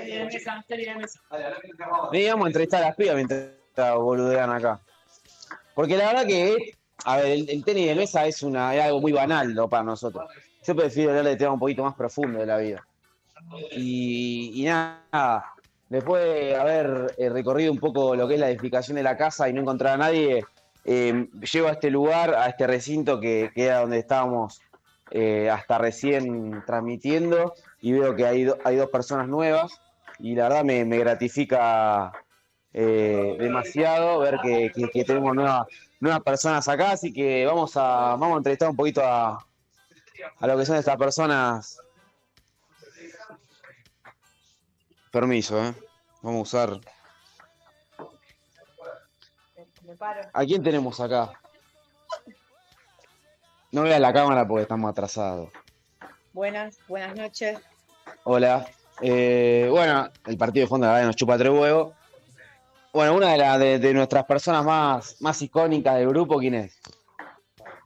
entrevistar 2.47 2.83
a 2.83 2.87
las 2.87 2.95
pibas 2.95 3.15
mientras 3.15 3.95
boludean 3.95 4.51
acá. 4.51 4.81
Porque 5.73 5.95
la 5.95 6.07
verdad 6.07 6.25
que, 6.25 6.75
a 7.03 7.17
ver, 7.17 7.43
el, 7.49 7.63
tenis 7.63 7.87
de 7.87 7.95
mesa 7.95 8.25
es, 8.25 8.41
una, 8.43 8.73
es 8.75 8.81
algo 8.83 9.01
muy 9.01 9.11
banal 9.11 9.53
¿no? 9.53 9.67
para 9.67 9.83
nosotros. 9.83 10.25
Yo 10.65 10.75
prefiero 10.75 11.09
hablar 11.11 11.25
de 11.25 11.35
temas 11.35 11.53
un 11.55 11.59
poquito 11.59 11.83
más 11.83 11.95
profundos 11.95 12.39
de 12.41 12.45
la 12.47 12.57
vida. 12.57 12.87
Y, 13.71 14.51
y 14.55 14.65
nada, 14.65 15.45
después 15.89 16.23
de 16.23 16.55
haber 16.55 17.13
eh, 17.17 17.29
recorrido 17.29 17.71
un 17.71 17.79
poco 17.79 18.15
lo 18.15 18.27
que 18.27 18.35
es 18.35 18.39
la 18.39 18.49
edificación 18.49 18.95
de 18.95 19.03
la 19.03 19.17
casa 19.17 19.47
y 19.49 19.53
no 19.53 19.61
encontrar 19.61 19.93
a 19.93 19.97
nadie, 19.97 20.43
eh, 20.85 21.27
llego 21.53 21.67
a 21.67 21.71
este 21.71 21.89
lugar, 21.91 22.33
a 22.33 22.47
este 22.47 22.65
recinto 22.65 23.19
que, 23.19 23.51
era 23.55 23.81
donde 23.81 23.99
estábamos 23.99 24.61
eh, 25.11 25.49
hasta 25.49 25.77
recién 25.77 26.63
transmitiendo 26.65 27.53
y 27.81 27.91
veo 27.93 28.15
que 28.15 28.25
hay, 28.25 28.45
do- 28.45 28.57
hay 28.63 28.77
dos 28.77 28.89
personas 28.89 29.27
nuevas 29.27 29.71
y 30.19 30.33
la 30.35 30.43
verdad 30.49 30.63
me, 30.63 30.83
me 30.85 30.97
gratifica 30.97 32.11
eh, 32.73 33.35
demasiado 33.39 34.19
ver 34.19 34.39
que, 34.41 34.71
que- 34.73 34.89
que 34.89 35.03
tenemos 35.05 35.35
nuevas, 35.35 35.67
nuevas 36.05 36.23
personas 36.23 36.67
acá, 36.67 36.91
así 36.91 37.11
que 37.11 37.45
vamos 37.45 37.75
a, 37.75 38.15
vamos 38.15 38.35
a 38.35 38.37
entrevistar 38.37 38.69
un 38.69 38.75
poquito 38.75 39.01
a, 39.03 39.45
a 40.39 40.47
lo 40.47 40.57
que 40.57 40.65
son 40.65 40.77
estas 40.77 40.97
personas. 40.97 41.79
Permiso, 45.11 45.63
¿eh? 45.63 45.73
Vamos 46.21 46.39
a 46.53 46.57
usar. 46.57 46.79
Me 49.83 49.95
paro. 49.95 50.21
¿A 50.33 50.45
quién 50.45 50.63
tenemos 50.63 50.99
acá? 50.99 51.31
No 53.71 53.83
veas 53.83 53.99
la 53.99 54.13
cámara 54.13 54.47
porque 54.47 54.63
estamos 54.63 54.89
atrasados. 54.89 55.49
Buenas, 56.33 56.77
buenas 56.87 57.15
noches. 57.15 57.59
Hola. 58.23 58.65
Eh, 59.01 59.67
bueno, 59.69 60.09
el 60.25 60.37
partido 60.37 60.65
de 60.65 60.69
fondo 60.69 60.87
de 60.87 60.93
la 60.93 61.03
nos 61.03 61.15
chupa 61.15 61.37
tres 61.37 61.51
huevos. 61.51 61.93
Bueno, 62.95 63.13
una 63.13 63.33
de, 63.33 63.37
la- 63.37 63.57
de, 63.57 63.77
de 63.77 63.93
nuestras 63.93 64.23
personas 64.23 64.63
más, 64.63 65.17
más 65.19 65.41
icónicas 65.41 65.95
del 65.97 66.07
grupo, 66.07 66.37
¿quién 66.39 66.53
es? 66.55 66.79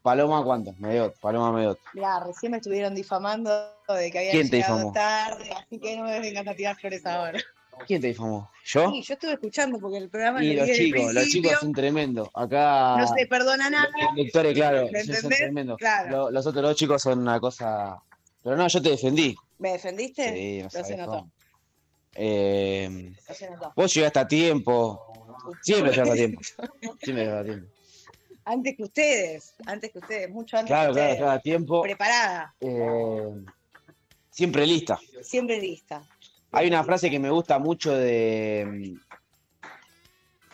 Paloma, 0.04 0.44
¿cuánto? 0.44 0.72
Mediot, 0.78 1.20
Paloma 1.20 1.52
Mediot. 1.52 1.80
Mirá, 1.96 2.20
recién 2.20 2.52
me 2.52 2.60
estuvieron 2.60 2.94
difamando 2.94 3.50
de 3.88 4.12
que 4.12 4.20
había 4.20 4.32
¿Quién 4.34 4.52
te 4.52 4.58
llegado 4.58 4.92
tarde, 4.92 5.50
así 5.52 5.80
que 5.80 5.98
no 5.98 6.04
me 6.04 6.20
vengan 6.20 6.48
a 6.48 6.54
tirar 6.54 6.76
flores 6.76 7.04
ahora. 7.08 7.40
¿Quién 7.88 8.02
te 8.02 8.08
difamó? 8.10 8.52
¿yo? 8.66 8.92
Sí, 8.92 9.02
yo 9.02 9.14
estuve 9.16 9.34
escuchando 9.34 9.80
porque 9.80 9.98
el 9.98 10.10
programa 10.12 10.44
Y 10.44 10.54
lo 10.54 10.64
los 10.68 10.78
chicos, 10.78 11.12
los 11.12 11.28
chicos 11.28 11.54
son 11.60 11.74
tremendos. 11.74 12.30
Acá. 12.36 12.98
no 13.00 13.08
se 13.08 13.26
perdona 13.26 13.68
nada. 13.68 13.88
los 14.06 14.16
lectores, 14.16 14.54
claro, 14.54 14.90
¿Me 14.92 15.04
sí, 15.04 15.16
son 15.16 15.32
tremendos. 15.32 15.78
Claro. 15.80 16.10
Lo- 16.12 16.30
los 16.32 16.46
otros 16.46 16.62
dos 16.64 16.76
chicos 16.76 17.02
son 17.02 17.18
una 17.18 17.40
cosa. 17.40 17.98
Pero 18.44 18.56
no, 18.56 18.68
yo 18.68 18.80
te 18.80 18.90
defendí. 18.92 19.36
¿Me 19.58 19.72
defendiste? 19.72 20.34
Sí, 20.36 20.62
no 20.62 20.70
se 20.70 20.96
notó. 20.98 21.28
Eh, 22.16 23.14
vos 23.76 23.94
llegaste 23.94 24.20
a 24.20 24.28
tiempo. 24.28 25.06
Siempre 25.62 25.92
llegaste 25.92 26.12
a 26.12 26.16
tiempo. 26.16 26.42
Siempre 27.02 27.26
llegaste 27.26 27.40
a 27.40 27.44
tiempo. 27.44 27.74
Antes 28.46 28.76
que 28.78 28.84
ustedes, 28.84 29.54
antes 29.68 29.92
que 29.92 30.00
ustedes, 30.00 30.30
mucho 30.30 30.58
antes 30.58 30.70
Claro, 30.70 30.90
que 30.94 31.00
claro, 31.00 31.14
llegaste 31.14 31.36
a 31.38 31.40
tiempo. 31.42 31.82
Preparada, 31.84 32.56
Eh, 32.60 33.30
siempre 34.32 34.66
lista. 34.66 35.00
siempre 35.22 35.60
lista. 35.60 36.02
Hay 36.52 36.68
una 36.68 36.84
frase 36.84 37.12
que 37.12 37.20
me 37.20 37.30
gusta 37.30 37.60
mucho 37.60 37.94
de. 37.96 38.96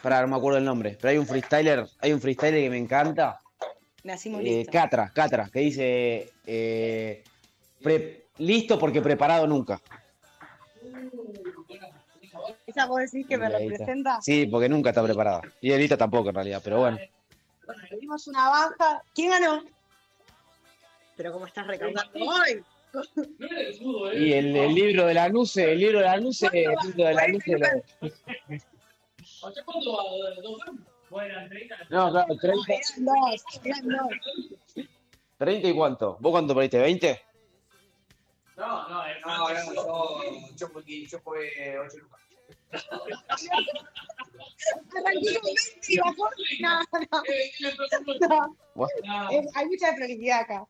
Pará, 0.02 0.22
no 0.22 0.28
me 0.28 0.36
acuerdo 0.36 0.58
el 0.60 0.66
nombre. 0.66 0.98
Pero 1.00 1.10
hay 1.12 1.18
un 1.18 1.26
freestyler, 1.26 1.88
hay 2.00 2.12
un 2.12 2.20
freestyler 2.22 2.62
que 2.62 2.70
me 2.70 2.78
encanta. 2.78 3.40
Nacimos 4.04 4.42
Eh. 4.44 4.66
Catra, 4.72 5.12
Catra, 5.14 5.50
que 5.50 5.60
dice 5.62 6.30
eh, 6.46 7.24
pre- 7.82 8.28
listo 8.38 8.78
porque 8.78 9.02
preparado 9.02 9.48
nunca. 9.48 9.82
¿Esa 12.66 12.86
vos 12.86 13.00
decís 13.00 13.26
que 13.28 13.38
me 13.38 13.48
Y 13.48 13.50
representa? 13.50 14.22
Sí, 14.22 14.46
porque 14.48 14.70
nunca 14.70 14.90
está 14.90 15.04
preparada. 15.04 15.42
Y 15.62 15.72
Elita 15.72 15.98
tampoco 15.98 16.30
en 16.30 16.36
realidad, 16.36 16.62
pero 16.64 16.80
bueno. 16.80 16.98
Bueno, 17.66 17.82
le 17.90 17.98
dimos 17.98 18.28
una 18.28 18.50
baja. 18.50 19.04
¿Quién 19.14 19.32
ganó? 19.32 19.64
Pero 21.16 21.32
como 21.32 21.46
estás 21.48 21.66
recaudando 21.68 22.20
hoy. 22.20 22.52
¿eh? 22.52 22.64
Y 24.18 24.32
el, 24.32 24.56
el 24.56 24.74
libro 24.74 25.06
de 25.06 25.14
la 25.14 25.28
Nuce, 25.28 25.74
el 25.74 25.80
libro 25.80 26.00
de 26.00 26.06
la 26.06 26.18
Nuce, 26.18 26.48
el 26.48 26.76
libro 26.82 27.06
de 27.06 27.14
la. 27.14 27.28
¿Dos 30.42 30.62
años? 30.68 30.80
Bueno, 31.10 31.36
30. 31.50 31.76
No, 31.90 32.12
claro, 32.12 32.36
30, 32.36 32.74
Eran 32.74 33.06
dos, 33.06 33.46
eran 33.64 33.88
dos. 33.88 34.88
30 35.38 35.68
y 35.68 35.74
cuánto. 35.74 36.18
¿Vos 36.20 36.32
cuánto 36.32 36.56
perdiste? 36.56 36.86
¿20? 36.86 37.20
No, 38.58 38.88
no, 38.90 39.04
yo, 39.50 40.24
yo, 40.56 40.68
fui- 40.70 41.08
yo 41.08 41.20
jugué 41.24 41.78
8 41.80 41.98
lucas. 41.98 42.22
Arranqué 44.98 45.40
con 45.40 45.54
20 45.54 45.88
y 45.90 45.98
bajó. 45.98 46.30
No, 46.62 46.80
no. 48.30 48.56
No. 49.06 49.30
Es- 49.30 49.48
hay 49.56 49.66
mucha 49.68 49.94
prioridad 49.96 50.40
acá. 50.42 50.66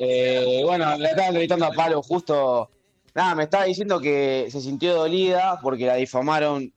Eh, 0.00 0.62
bueno, 0.64 0.96
le 0.98 1.08
estaba 1.10 1.28
entrevistando 1.28 1.66
a 1.66 1.72
Palo 1.72 2.02
justo. 2.02 2.70
Nada, 3.14 3.34
me 3.36 3.44
estaba 3.44 3.64
diciendo 3.64 4.00
que 4.00 4.48
se 4.50 4.60
sintió 4.60 4.94
dolida 4.94 5.60
porque 5.62 5.86
la 5.86 5.94
difamaron. 5.94 6.72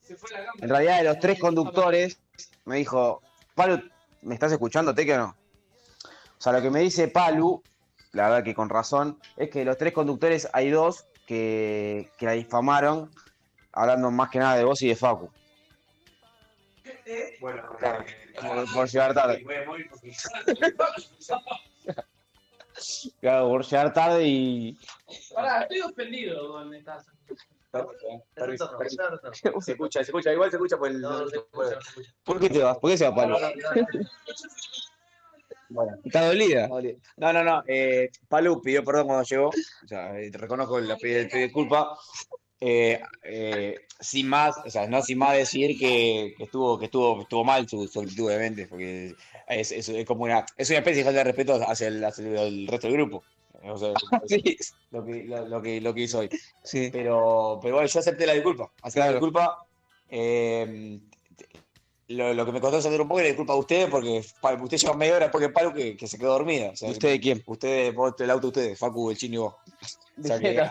En 0.62 0.70
realidad, 0.70 1.00
de 1.00 1.04
los 1.06 1.20
tres 1.20 1.40
conductores, 1.40 2.20
me 2.66 2.78
dijo, 2.78 3.24
Palo, 3.56 3.82
¿me 4.22 4.36
estás 4.36 4.52
escuchando, 4.52 4.94
Teque 4.94 5.16
o 5.16 5.18
no? 5.18 5.36
O 6.06 6.42
sea, 6.42 6.54
lo 6.54 6.62
que 6.62 6.70
me 6.70 6.82
dice 6.82 7.08
Palu, 7.08 7.64
la 8.18 8.30
verdad 8.30 8.44
que 8.44 8.56
con 8.56 8.70
razón, 8.70 9.20
es 9.38 9.50
que 9.50 9.60
de 9.60 9.66
los 9.66 9.78
tres 9.78 9.94
conductores 9.94 10.48
hay 10.54 10.70
dos 10.72 11.06
que, 11.26 12.10
que 12.18 12.26
la 12.26 12.34
difamaron, 12.34 13.10
hablando 13.72 14.12
más 14.12 14.30
que 14.30 14.40
nada 14.40 14.56
de 14.58 14.64
vos 14.64 14.82
y 14.82 14.90
de 14.90 14.96
Facu. 14.96 15.30
Bueno, 17.40 17.64
Por, 18.42 18.74
por 18.74 18.90
llegar 18.90 19.14
tarde. 19.14 19.42
voy 19.46 19.56
a 19.56 19.66
morir 19.66 19.88
porque- 19.90 20.12
Claro, 23.22 23.50
por 23.50 23.66
llegar 23.66 23.94
tarde 23.94 24.24
y. 24.28 24.78
Pará, 25.34 25.62
estoy 25.62 25.82
ofendido 25.82 26.52
con 26.52 26.74
esta. 26.74 27.04
Se 29.60 29.72
escucha, 29.72 30.04
se 30.04 30.12
escucha, 30.12 30.32
igual 30.32 30.52
se 30.52 30.58
escucha 30.58 30.78
por 30.78 30.90
el. 30.90 31.04
¿Por 32.24 32.40
qué 32.40 32.50
te 32.50 32.62
vas? 32.62 32.78
¿Por 32.78 32.92
qué 32.92 32.98
se 32.98 33.10
va 33.10 33.16
Palo? 35.74 35.92
¿Está 36.04 36.26
dolida? 36.26 36.68
No, 37.18 37.34
no, 37.34 37.44
no. 37.44 37.64
Eh, 37.68 38.10
Palu 38.28 38.62
pidió 38.62 38.84
perdón 38.84 39.08
cuando 39.08 39.24
llegó. 39.24 39.48
O 39.48 39.88
sea, 39.88 40.20
eh, 40.20 40.30
reconozco 40.34 40.80
la 40.80 40.96
disculpa. 40.96 41.98
Eh, 42.60 43.00
eh, 43.24 43.76
sin 44.00 44.28
más, 44.28 44.56
o 44.66 44.70
sea, 44.70 44.88
no 44.88 45.02
sin 45.04 45.20
más 45.20 45.34
decir 45.34 45.78
que, 45.78 46.34
que 46.38 46.44
estuvo, 46.46 46.80
que 46.80 46.86
estuvo, 46.86 47.22
estuvo 47.22 47.44
mal 47.44 47.70
su, 47.70 47.88
su 47.88 48.02
actitud, 48.02 48.28
obviamente, 48.28 48.68
porque 48.68 49.14
es, 49.48 49.72
es, 49.72 49.90
es 49.90 50.06
como 50.06 50.24
una, 50.24 50.44
es 50.58 50.70
una 50.70 50.80
especie 50.80 51.00
de 51.00 51.06
falta 51.06 51.20
de 51.20 51.24
respeto 51.24 51.54
hacia 51.68 51.88
el, 51.88 52.04
hacia 52.04 52.42
el 52.44 52.68
resto 52.68 52.88
del 52.88 52.98
grupo. 52.98 53.24
O 53.64 53.78
sea, 53.78 53.90
lo, 54.92 55.06
que, 55.06 55.24
lo, 55.26 55.48
lo 55.48 55.62
que, 55.62 55.82
lo 55.82 55.94
que 55.94 56.02
hizo 56.02 56.20
hoy. 56.20 56.30
Pero, 56.92 57.60
pero 57.62 57.76
bueno, 57.76 57.88
yo 57.88 58.00
acepté 58.00 58.26
la 58.26 58.34
disculpa. 58.34 58.72
Acepté 58.82 59.00
la 59.00 59.12
disculpa. 59.12 59.66
Eh, 60.10 61.00
lo, 62.10 62.34
lo 62.34 62.46
que 62.46 62.52
me 62.52 62.62
costó 62.62 62.78
hacer 62.78 63.00
un 63.02 63.08
poco 63.08 63.20
era 63.20 63.28
disculpa 63.30 63.54
a 63.54 63.58
ustedes, 63.58 63.90
porque 63.90 64.20
usted 64.62 64.78
lleva 64.78 64.96
media 64.96 65.16
hora 65.16 65.26
después 65.26 65.46
que 65.46 65.54
Palo 65.54 65.74
que, 65.74 65.98
que 65.98 66.08
se 66.08 66.18
quedó 66.18 66.32
dormida. 66.34 66.70
O 66.72 66.76
sea, 66.76 66.90
¿Usted 66.90 67.10
de 67.10 67.20
quién? 67.20 67.44
Ustedes, 67.46 67.94
vos, 67.94 68.14
el 68.20 68.30
auto 68.30 68.48
ustedes, 68.48 68.80
Facu, 68.80 69.10
el 69.12 69.18
chino 69.18 69.34
y 69.36 69.38
vos. 69.38 69.56
O 70.20 70.24
sea 70.28 70.40
que, 70.40 70.62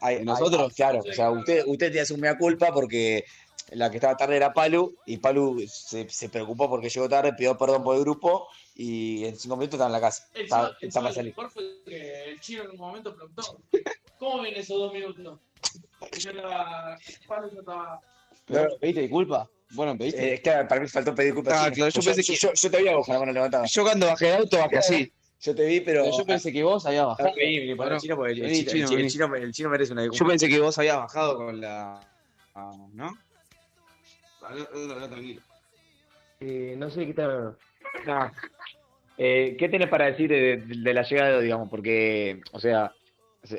hay- 0.00 0.24
nosotros? 0.24 0.72
claro, 0.74 1.00
o 1.00 1.12
sea, 1.12 1.30
usted, 1.30 1.62
usted 1.66 1.92
te 1.92 2.00
hace 2.00 2.12
un 2.14 2.20
mea 2.20 2.36
culpa 2.36 2.72
porque 2.72 3.24
la 3.70 3.90
que 3.90 3.96
estaba 3.98 4.16
tarde 4.16 4.36
era 4.36 4.52
Palu 4.52 4.94
y 5.06 5.18
Palu 5.18 5.62
se, 5.68 6.08
se 6.08 6.28
preocupó 6.28 6.68
porque 6.68 6.88
llegó 6.88 7.08
tarde, 7.08 7.32
pidió 7.34 7.56
perdón 7.56 7.82
por 7.84 7.94
el 7.96 8.02
grupo 8.02 8.48
y 8.74 9.24
en 9.24 9.36
cinco 9.38 9.56
minutos 9.56 9.74
estaba 9.74 9.88
en 9.88 9.92
la 9.92 10.00
casa. 10.00 10.26
El 10.34 10.42
Estaba, 10.44 10.68
chino- 10.68 10.78
el 10.80 10.88
estaba 10.88 11.06
chino 11.08 11.14
salir. 11.14 11.34
mejor 11.36 11.50
fue 11.50 11.62
que 11.86 12.24
el 12.30 12.40
chino 12.40 12.62
en 12.64 12.70
un 12.72 12.76
momento 12.76 13.14
preguntó: 13.14 13.42
¿Cómo 14.18 14.42
vienen 14.42 14.60
esos 14.60 14.78
dos 14.78 14.92
minutos? 14.92 15.38
Y 16.16 16.20
yo 16.20 16.30
estaba. 16.30 16.98
Pablo 17.26 17.50
yo 17.52 17.60
estaba. 17.60 18.00
Pero, 18.46 18.76
¿Pediste 18.78 19.00
disculpa? 19.02 19.48
Bueno, 19.70 19.96
pediste. 19.98 20.22
Eh, 20.30 20.34
es 20.34 20.40
que 20.40 20.50
para 20.68 20.80
mí 20.80 20.86
faltó 20.88 21.14
pedir 21.14 21.32
disculpas. 21.32 21.66
Ah, 21.66 21.70
claro, 21.70 21.90
yo 21.90 22.00
pensé 22.02 22.22
que- 22.22 22.36
yo, 22.38 22.52
yo 22.52 22.70
te 22.70 22.82
vi 22.82 22.88
a 22.88 22.96
vos 22.96 23.06
con 23.06 23.14
la 23.14 23.20
mano 23.20 23.32
levantada. 23.32 23.66
Yo 23.66 23.82
cuando 23.82 24.06
bajé 24.06 24.26
del 24.26 24.36
auto 24.38 24.58
bajé 24.58 24.78
así. 24.78 25.12
Yo 25.40 25.54
te 25.54 25.66
vi, 25.66 25.80
pero. 25.80 26.04
Yo 26.16 26.24
pensé 26.24 26.52
que 26.52 26.62
vos 26.62 26.86
habías 26.86 27.06
bajado. 27.06 27.30
El 27.36 27.76
Bueno, 27.76 27.98
chino, 27.98 28.16
porque 28.16 28.32
el, 28.32 28.38
chino, 28.66 28.88
el 28.88 29.44
el 29.44 29.52
el 29.54 29.68
merece 29.68 29.92
una 29.92 30.02
disculpa. 30.02 30.24
Yo 30.24 30.28
pensé 30.28 30.48
que 30.48 30.60
vos 30.60 30.78
habías 30.78 30.96
bajado 30.96 31.36
con 31.36 31.60
la. 31.60 32.00
ah, 32.54 32.72
¿No? 32.94 33.18
tranquilo. 35.08 35.42
Eh, 36.40 36.74
no 36.78 36.90
sé 36.90 37.06
qué 37.06 37.14
tal. 37.14 37.56
Ah. 38.06 38.32
Eh, 39.18 39.56
¿Qué 39.58 39.68
tenés 39.68 39.88
para 39.88 40.06
decir 40.06 40.28
de, 40.30 40.58
de- 40.58 40.76
de 40.82 40.94
la 40.94 41.02
llegada, 41.02 41.40
digamos? 41.40 41.68
Porque, 41.70 42.40
o 42.52 42.60
sea, 42.60 42.92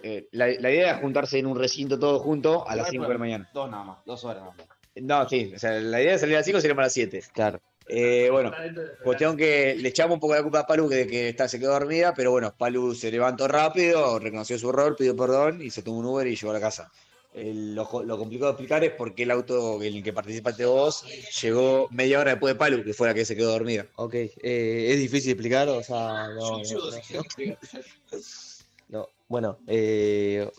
eh, 0.03 0.27
la, 0.31 0.47
la 0.47 0.71
idea 0.71 0.91
es 0.95 1.01
juntarse 1.01 1.39
en 1.39 1.47
un 1.47 1.57
recinto 1.57 1.97
todo 1.99 2.19
junto 2.19 2.67
a 2.67 2.75
las 2.75 2.89
5 2.89 3.07
de 3.07 3.13
la 3.13 3.17
mañana. 3.19 3.49
Dos 3.53 3.69
nada 3.69 3.83
más, 3.83 3.97
dos 4.05 4.23
horas 4.23 4.43
nada 4.43 4.53
más. 4.55 4.67
No, 5.01 5.27
sí, 5.27 5.51
o 5.55 5.59
sea, 5.59 5.71
la 5.79 6.01
idea 6.01 6.13
de 6.13 6.19
salir 6.19 6.35
a 6.35 6.39
las 6.39 6.45
5 6.45 6.61
sería 6.61 6.75
para 6.75 6.87
las 6.87 6.93
7. 6.93 7.23
Claro. 7.33 7.59
Eh, 7.89 8.27
bueno, 8.31 8.51
cuestión 9.01 9.37
que 9.37 9.75
le 9.75 9.89
echamos 9.89 10.15
un 10.15 10.19
poco 10.19 10.35
la 10.35 10.43
culpa 10.43 10.59
a 10.59 10.67
Palu 10.67 10.89
de 10.89 11.07
que 11.07 11.29
está, 11.29 11.47
se 11.47 11.57
quedó 11.57 11.71
dormida, 11.71 12.13
pero 12.13 12.31
bueno, 12.31 12.53
Palu 12.57 12.93
se 12.93 13.09
levantó 13.09 13.47
rápido, 13.47 14.19
reconoció 14.19 14.59
su 14.59 14.69
error, 14.69 14.95
pidió 14.97 15.15
perdón 15.15 15.61
y 15.61 15.69
se 15.69 15.81
tomó 15.83 15.99
un 15.99 16.05
Uber 16.05 16.27
y 16.27 16.35
llegó 16.35 16.51
a 16.51 16.55
la 16.55 16.59
casa. 16.59 16.91
Eh, 17.33 17.53
lo, 17.53 17.87
complicado 17.87 18.51
de 18.51 18.51
explicar 18.51 18.83
es 18.83 18.91
por 18.91 19.13
qué 19.13 19.23
el 19.23 19.31
auto 19.31 19.81
en 19.81 19.95
el 19.95 20.03
que 20.03 20.11
participaste 20.11 20.65
vos 20.65 21.05
llegó 21.41 21.87
media 21.91 22.19
hora 22.19 22.31
después 22.31 22.53
de 22.53 22.57
Palu, 22.57 22.83
que 22.83 22.93
fue 22.93 23.07
la 23.07 23.13
que 23.13 23.25
se 23.25 23.35
quedó 23.35 23.51
dormida. 23.51 23.85
Ok, 23.95 24.15
eh, 24.15 24.87
es 24.89 24.97
difícil 24.97 25.31
explicar, 25.31 25.69
o 25.69 25.81
sea, 25.83 26.27
no, 26.29 26.57
no, 26.57 26.63
no. 26.63 27.55
No, 28.89 29.09
bueno, 29.27 29.59
eh, 29.67 30.49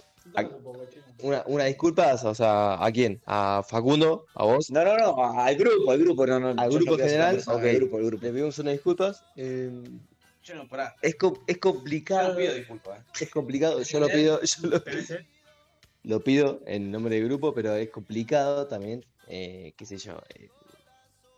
una, 1.22 1.42
una 1.46 1.64
disculpa, 1.64 2.14
o 2.14 2.34
sea, 2.34 2.84
¿a 2.84 2.92
quién? 2.92 3.20
¿A 3.26 3.62
Facundo? 3.68 4.26
¿A 4.34 4.44
vos? 4.44 4.70
No, 4.70 4.84
no, 4.84 4.96
no, 4.96 5.40
al 5.40 5.56
grupo, 5.56 5.90
al 5.90 5.98
grupo, 5.98 6.26
no, 6.26 6.38
no. 6.38 6.48
¿Al 6.60 6.70
grupo 6.70 6.92
no 6.92 6.98
general? 6.98 7.36
persona, 7.36 7.68
al 7.68 7.74
grupo, 7.76 7.96
al 7.96 8.04
grupo. 8.04 8.24
le 8.26 8.32
pedimos 8.32 8.58
unas 8.58 8.72
disculpas. 8.74 9.24
eh, 9.36 9.70
Yo 10.44 10.54
no, 10.54 10.68
pará. 10.68 10.94
es, 11.02 11.16
co- 11.16 11.42
es 11.46 11.58
complicado. 11.58 12.28
Yo 12.28 12.34
no 12.34 12.38
pido 12.38 12.54
disculpas, 12.54 13.00
¿eh? 13.00 13.04
Es 13.20 13.30
complicado, 13.30 13.82
yo 13.82 14.00
lo 14.00 14.08
pido, 14.08 14.40
yo 14.42 14.68
lo, 14.68 14.82
lo 16.04 16.20
pido 16.24 16.60
en 16.66 16.90
nombre 16.90 17.16
del 17.16 17.24
grupo, 17.24 17.52
pero 17.52 17.74
es 17.74 17.90
complicado 17.90 18.66
también, 18.68 19.04
eh, 19.26 19.72
qué 19.76 19.86
sé 19.86 19.98
yo. 19.98 20.12
eh, 20.34 20.48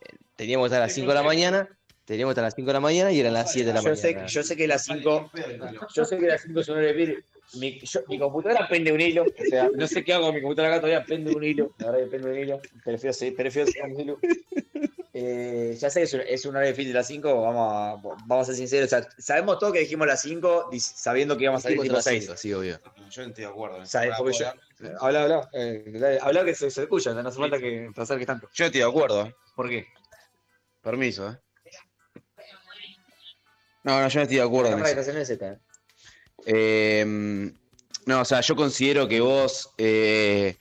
eh, 0.03 0.17
teníamos 0.37 0.65
que 0.65 0.69
estar 0.69 0.83
a 0.83 0.87
las 0.87 0.93
5 0.95 1.09
de 1.09 1.15
la 1.15 1.23
mañana, 1.23 1.69
teníamos 2.05 2.31
que 2.31 2.33
estar 2.35 2.45
a 2.45 2.49
las 2.49 2.55
5 2.55 2.67
de 2.69 2.73
la 2.75 2.81
mañana 2.81 3.13
y 3.13 3.21
eran 3.21 3.33
las 3.33 3.51
7 3.51 3.69
de 3.69 3.75
la 3.75 3.81
Yo 3.81 3.97
sé, 3.97 4.09
mañana. 4.13 4.27
yo 4.29 4.43
sé 4.43 4.57
que 4.57 4.67
las 4.69 4.85
5, 4.85 5.31
yo 5.95 6.05
sé 6.05 6.19
que 6.19 6.27
las 6.27 6.43
5 6.43 6.63
son 6.63 6.77
hora 6.79 6.87
de 6.87 7.25
Mi, 7.55 7.79
yo- 7.81 8.01
mi 8.09 8.19
computadora 8.19 8.69
pende 8.69 8.93
un 8.93 9.01
hilo, 9.01 9.25
o 9.25 9.45
sea, 9.45 9.71
no 9.75 9.87
sé 9.89 10.05
qué 10.05 10.13
hago 10.13 10.27
con 10.27 10.35
mi 10.35 10.41
computadora 10.41 10.75
acá 10.75 10.81
todavía, 10.83 11.05
pende 11.05 11.33
un 11.35 11.43
hilo, 11.43 11.73
la 11.79 11.91
verdad 11.91 12.05
que 12.05 12.11
pende 12.11 12.31
un 12.31 12.39
hilo, 12.39 12.61
prefiero 12.85 13.13
seguir, 13.13 13.37
prefiero 13.37 13.67
seguir 13.69 13.85
un 13.93 14.01
hilo. 14.01 14.21
Eh, 15.13 15.75
ya 15.77 15.91
sé 15.91 16.05
que 16.05 16.33
es 16.33 16.45
un, 16.45 16.55
hora 16.55 16.67
de 16.67 16.75
fin 16.75 16.87
de 16.87 16.95
las 16.95 17.09
5, 17.09 17.43
vamos 17.43 17.73
a, 17.73 17.97
vamos 18.27 18.43
a 18.43 18.45
ser 18.45 18.55
sinceros, 18.55 18.87
o 18.93 18.97
sea, 18.97 19.09
sabemos 19.19 19.59
todo 19.59 19.73
que 19.73 19.81
dijimos 19.81 20.07
las 20.07 20.23
5 20.23 20.71
sabiendo 20.79 21.37
que 21.37 21.43
íbamos 21.45 21.59
a 21.61 21.63
salir 21.65 21.81
tipo 21.83 21.93
las 21.95 22.05
6. 22.05 22.23
cinco, 22.25 22.37
sí, 22.37 22.53
obvio. 22.55 22.81
Yo 23.11 23.23
no 23.23 23.29
estoy 23.29 23.45
de 23.45 23.51
acuerdo. 23.51 23.79
yo, 23.79 24.53
habla, 25.01 25.23
habla, 25.23 25.49
eh, 25.53 25.85
dale, 25.89 26.19
habla 26.23 26.45
que 26.45 26.55
se, 26.55 26.71
se 26.71 26.83
escucha, 26.83 27.13
no 27.13 27.29
hace 27.29 27.39
falta 27.39 27.59
que 27.59 27.91
te 27.93 28.01
acerques 28.01 28.27
tanto. 28.29 28.49
Yo 28.53 28.65
no 28.65 28.67
estoy 28.67 28.81
de 28.83 28.87
acuerdo, 28.87 29.27
¿eh? 29.27 29.35
¿Por 29.57 29.69
qué? 29.69 29.87
Permiso, 30.81 31.29
¿eh? 31.29 31.39
No, 33.83 34.01
no, 34.01 34.09
yo 34.09 34.19
no 34.21 34.23
estoy 34.23 34.37
de 34.37 34.43
acuerdo 34.43 34.69
en 34.69 34.73
Cámara 34.75 34.91
eso. 34.91 35.11
Eh. 36.47 37.03
Eh, 37.05 37.53
no, 38.07 38.21
o 38.21 38.25
sea, 38.25 38.41
yo 38.41 38.57
considero 38.57 39.07
que 39.09 39.21
vos, 39.21 39.71
eh, 39.79 40.57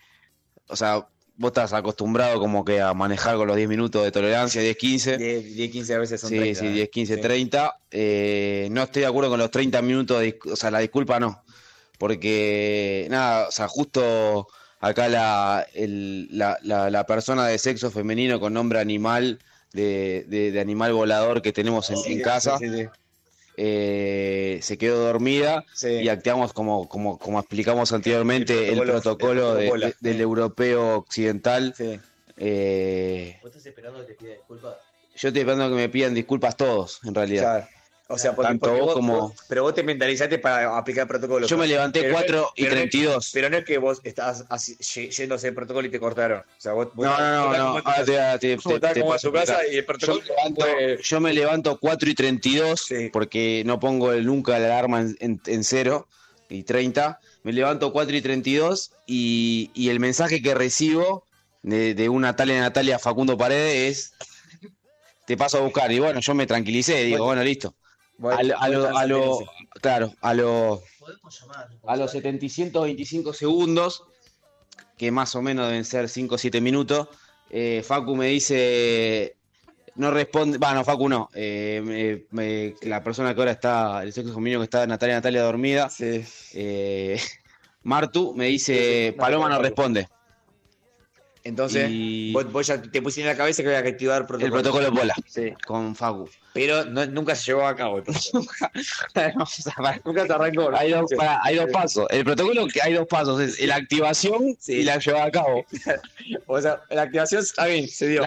o 0.68 0.76
sea, 0.76 1.08
vos 1.36 1.50
estás 1.50 1.72
acostumbrado 1.74 2.38
como 2.40 2.66
que 2.66 2.82
a 2.82 2.94
manejar 2.94 3.38
con 3.38 3.48
los 3.48 3.56
10 3.56 3.70
minutos 3.70 4.04
de 4.04 4.12
tolerancia, 4.12 4.62
10, 4.62 4.76
15. 4.78 5.18
10, 5.18 5.56
10, 5.56 5.72
15 5.72 5.94
a 5.94 5.98
veces 6.00 6.20
son 6.22 6.30
Sí, 6.30 6.38
30. 6.38 6.60
sí, 6.60 6.66
eh. 6.68 6.72
10, 6.72 6.90
15, 6.90 7.16
Sí. 7.16 7.22
30. 7.22 7.80
Eh, 7.92 8.68
no 8.72 8.84
estoy 8.84 9.02
de 9.04 9.08
acuerdo 9.08 9.30
con 9.30 9.40
los 9.40 9.50
30 9.50 9.82
minutos, 9.82 10.20
de, 10.20 10.38
o 10.52 10.56
sea, 10.56 10.70
la 10.70 10.80
disculpa 10.80 11.20
no. 11.20 11.44
Porque, 11.98 13.08
nada, 13.10 13.48
o 13.48 13.52
sea, 13.52 13.68
justo 13.68 14.48
acá 14.80 15.08
la, 15.10 15.66
el- 15.74 16.28
la, 16.38 16.58
la- 16.64 16.90
la 16.90 17.06
persona 17.06 17.46
de 17.48 17.58
sexo 17.58 17.90
femenino 17.92 18.40
con 18.40 18.54
nombre 18.54 18.80
animal, 18.80 19.40
de, 19.74 20.26
de- 20.28 20.52
de 20.52 20.60
animal 20.60 20.94
volador 20.94 21.42
que 21.42 21.52
tenemos 21.54 21.90
en, 21.90 21.98
Sí, 21.98 22.14
en 22.14 22.22
casa. 22.22 22.58
Eh, 23.62 24.60
se 24.62 24.78
quedó 24.78 25.04
dormida 25.04 25.66
y 25.84 26.08
actuamos 26.08 26.54
como, 26.54 26.88
como, 26.88 27.18
como 27.20 27.40
explicamos 27.40 27.92
anteriormente 27.92 28.70
el 28.70 28.80
protocolo- 28.80 29.02
protocolo, 29.02 29.32
el 29.32 29.58
de- 29.58 29.70
protocolo. 29.70 29.86
de- 29.88 29.96
del 30.12 30.22
europeo 30.22 30.96
occidental. 30.98 31.76
Eh, 32.38 33.38
¿Vos 33.42 33.50
estás 33.52 33.66
esperando 33.66 34.00
que 34.00 34.14
te 34.14 34.14
pida 34.14 34.34
disculpas? 34.36 34.76
yo 35.16 35.28
estoy 35.28 35.42
esperando 35.42 35.70
que 35.70 35.76
me 35.76 35.90
pidan 35.90 36.14
disculpas 36.14 36.56
todos, 36.56 37.02
en 37.04 37.14
realidad. 37.14 37.44
Claro. 37.66 37.68
O 38.12 38.18
sea, 38.18 38.36
porque, 38.36 38.48
Tanto 38.50 38.66
porque 38.70 38.82
vos 38.82 38.94
como- 38.96 39.20
vos- 39.20 39.34
pero 39.48 39.62
vos 39.62 39.76
te 39.76 39.84
mentalizaste 39.84 40.40
para 40.40 40.76
aplicar 40.76 41.04
el 41.04 41.08
protocolo. 41.08 41.46
Yo 41.46 41.58
me 41.60 41.68
levanté 41.68 42.02
Pero 42.02 42.14
no 42.14 42.18
es- 42.18 42.24
4 42.26 42.52
y 42.56 42.64
pero 42.64 42.76
no 42.76 42.82
es- 42.82 42.90
32. 42.90 43.32
pero 43.32 43.50
no 43.52 43.58
es 43.58 43.66
que 43.66 43.78
vos 43.78 44.02
estás 44.04 44.46
así, 44.50 44.76
ye- 44.78 45.12
yendo 45.12 45.36
a 45.36 45.38
hacer 45.38 45.50
el 45.50 45.56
protocolo 45.56 45.88
y 45.88 45.92
te 45.92 46.00
cortaron. 46.00 46.40
O 46.40 46.44
sea, 46.62 46.74
vos, 46.74 46.88
No, 46.96 47.04
no, 47.04 47.56
no, 47.56 47.74
no. 47.76 47.84
te, 47.84 48.04
te- 48.04 48.40
te- 48.40 48.58
te 48.58 48.58
como 48.58 48.72
tu 48.72 48.76
a 49.30 49.32
casa 49.32 49.54
explicar. 49.54 49.66
y 49.72 49.78
el 49.78 49.86
protocolo 49.86 50.20
yo, 50.22 50.24
me 50.24 50.36
levanto, 50.36 50.62
fue- 50.66 51.00
yo 51.04 51.20
me 51.20 51.34
levanto 51.34 51.80
4 51.80 52.10
y 52.10 52.16
32 52.16 52.88
porque 53.14 53.62
no 53.68 53.80
pongo 53.80 54.12
nunca 54.14 54.58
la 54.58 54.66
alarma 54.66 55.02
en, 55.02 55.16
en, 55.20 55.42
en 55.46 55.64
0 55.64 56.08
y 56.50 56.64
30. 56.64 57.20
Me 57.44 57.54
levanto 57.54 57.94
4 57.94 58.16
y 58.18 58.22
32 58.24 58.92
y, 59.06 59.70
y 59.76 59.90
el 59.90 60.00
mensaje 60.00 60.42
que 60.42 60.56
recibo 60.56 61.26
de, 61.62 61.94
de 61.94 62.10
una 62.10 62.36
tal 62.36 62.48
Natalia 62.58 62.98
Facundo 62.98 63.38
Paredes 63.38 64.14
es: 64.20 64.70
Te 65.28 65.38
paso 65.38 65.60
a 65.60 65.62
buscar. 65.62 65.92
Y 65.92 66.00
bueno, 66.00 66.20
yo 66.22 66.34
me 66.34 66.48
tranquilicé. 66.48 67.04
Digo, 67.04 67.26
bueno, 67.26 67.44
listo. 67.44 67.76
Bueno, 68.20 68.38
A 68.38 68.44
lo- 68.44 68.60
a 68.60 68.70
lo- 68.70 68.98
a 68.98 69.06
lo- 69.06 69.40
claro, 69.82 70.14
a 70.22 70.34
lo. 70.34 70.84
a 71.88 71.96
los 71.96 72.12
70 72.12 72.46
y 72.46 72.50
125 72.50 73.32
segundos, 73.34 74.04
que 74.98 75.10
más 75.10 75.34
o 75.36 75.42
menos 75.42 75.68
deben 75.70 75.86
ser 75.86 76.10
5 76.10 76.36
o 76.36 76.38
7 76.38 76.60
minutos, 76.60 77.08
eh, 77.50 77.82
Facu 77.86 78.18
me 78.18 78.28
dice, 78.28 79.38
no 79.96 80.12
responde, 80.12 80.58
bueno, 80.58 80.84
Facu 80.84 81.08
no, 81.08 81.30
eh, 81.34 81.82
me- 81.84 82.26
me- 82.32 82.76
la 82.82 83.02
persona 83.02 83.34
que 83.34 83.40
ahora 83.40 83.52
está, 83.54 84.04
el 84.04 84.12
sexo 84.12 84.34
femenino 84.34 84.60
que 84.60 84.66
está, 84.66 84.86
Natalia 84.86 85.16
Natalia 85.16 85.44
dormida, 85.44 85.90
eh, 86.02 87.18
Martu 87.84 88.34
me 88.36 88.48
dice, 88.48 89.16
Paloma 89.18 89.48
no 89.48 89.60
responde. 89.60 90.10
Entonces, 91.44 91.88
Y- 91.90 92.34
vos, 92.34 92.52
vos 92.52 92.68
ya 92.68 92.82
te 92.82 93.02
pusiste 93.02 93.22
en 93.22 93.28
la 93.28 93.36
cabeza 93.38 93.64
que 93.64 93.70
había 93.70 93.82
que 93.82 93.90
activar 93.90 94.22
El 94.22 94.28
protocolo. 94.28 94.54
protocolo 94.62 94.92
bola, 94.92 95.16
Sí. 95.26 95.54
con 95.66 95.96
Facu. 95.96 96.30
Pero 96.54 96.84
no- 96.86 97.06
nunca 97.06 97.34
se 97.36 97.46
llevó 97.46 97.66
a 97.66 97.76
cabo. 97.76 98.04
protocolo. 98.04 98.46
Para- 99.14 99.34
nunca 100.04 100.26
se 100.26 100.34
arrancó. 100.34 100.76
Hay 100.76 100.92
dos, 100.92 101.10
hay 101.44 101.56
dos 101.56 101.70
pasos. 101.72 102.08
El 102.10 102.26
protocolo 102.26 102.68
que 102.68 102.82
hay 102.82 102.94
dos 102.94 103.08
pasos, 103.08 103.40
es 103.42 103.60
la 103.62 103.76
activación 103.76 104.58
y 104.68 104.84
la 104.84 104.98
llevada 105.00 105.26
a 105.26 105.32
cabo. 105.32 105.66
O 106.48 106.62
sea, 106.62 106.82
la 106.90 107.04
activación 107.04 107.42
está 107.42 107.66
bien, 107.68 107.88
se 107.88 108.08
dio. 108.08 108.26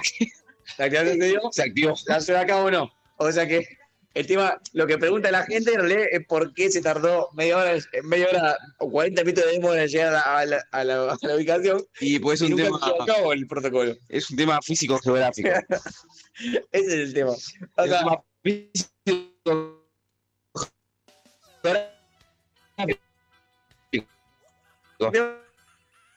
La 0.78 0.84
activación 0.86 1.18
se 1.20 1.26
dio, 1.28 1.40
Se 1.52 1.62
activó. 1.62 1.94
la 2.06 2.18
llevó 2.18 2.38
a 2.38 2.46
cabo 2.46 2.64
o 2.66 2.70
no. 2.70 2.92
O 3.18 3.30
sea 3.30 3.46
que 3.46 3.66
el 4.14 4.26
tema, 4.26 4.60
lo 4.72 4.86
que 4.86 4.98
pregunta 4.98 5.30
la 5.30 5.44
gente 5.46 5.72
en 5.72 5.80
realidad 5.80 6.06
es 6.10 6.26
por 6.26 6.52
qué 6.54 6.70
se 6.70 6.82
tardó 6.82 7.30
media 7.32 7.56
hora, 7.58 7.74
media 8.04 8.28
hora 8.28 8.56
o 8.78 8.90
40 8.90 9.24
minutos 9.24 9.44
de 9.46 9.52
demora 9.52 9.82
en 9.82 9.88
llegar 9.88 10.14
a 10.14 10.44
la, 10.44 10.62
a 10.70 10.84
la- 10.84 11.12
a 11.12 11.18
la 11.26 11.36
ubicación. 11.36 11.82
Y 12.00 12.18
pues 12.18 12.42
es 12.42 12.50
un 12.50 12.56
tema, 12.56 12.78
el 13.32 13.46
protocolo. 13.46 13.96
es 14.08 14.30
un 14.30 14.36
tema 14.36 14.60
físico 14.62 14.98
geográfico. 14.98 15.48
Ese 16.72 16.86
es 16.86 16.92
el 16.92 17.14
tema. 17.14 17.30
O 17.76 17.86
sea, 17.86 18.02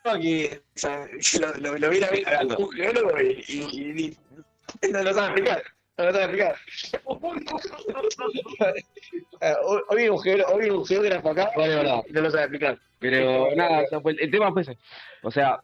No, 0.05 0.19
que, 0.21 0.61
o 0.75 0.79
sea, 0.79 1.07
yo 1.19 1.39
lo, 1.39 1.53
lo, 1.55 1.77
lo 1.79 1.89
vi 1.89 2.03
a 2.03 2.11
ver 2.11 2.35
a 2.35 2.41
un 2.43 2.71
geólogo 2.71 3.19
y, 3.21 3.43
y, 3.47 3.57
y- 4.05 4.17
y 4.81 4.91
no 4.91 5.01
lo 5.01 5.13
sabe 5.13 5.27
explicar. 5.27 5.63
No 5.97 6.05
lo 6.05 6.11
sabe 6.11 6.23
explicar. 6.25 6.55
Hoy- 9.63 9.81
hay 9.89 10.09
un 10.09 10.19
hoy 10.53 10.69
un 10.69 10.85
geógrafo 10.85 11.29
acá 11.29 11.51
Vale, 11.55 12.03
y 12.07 12.13
no 12.13 12.21
lo 12.21 12.31
sabe 12.31 12.43
explicar. 12.43 12.79
Pero 12.99 13.55
nada, 13.55 13.83
o 13.83 13.87
sea, 13.87 14.01
el 14.19 14.31
tema 14.31 14.51
fue 14.51 14.63
ese. 14.63 14.77
O 15.23 15.31
sea, 15.31 15.61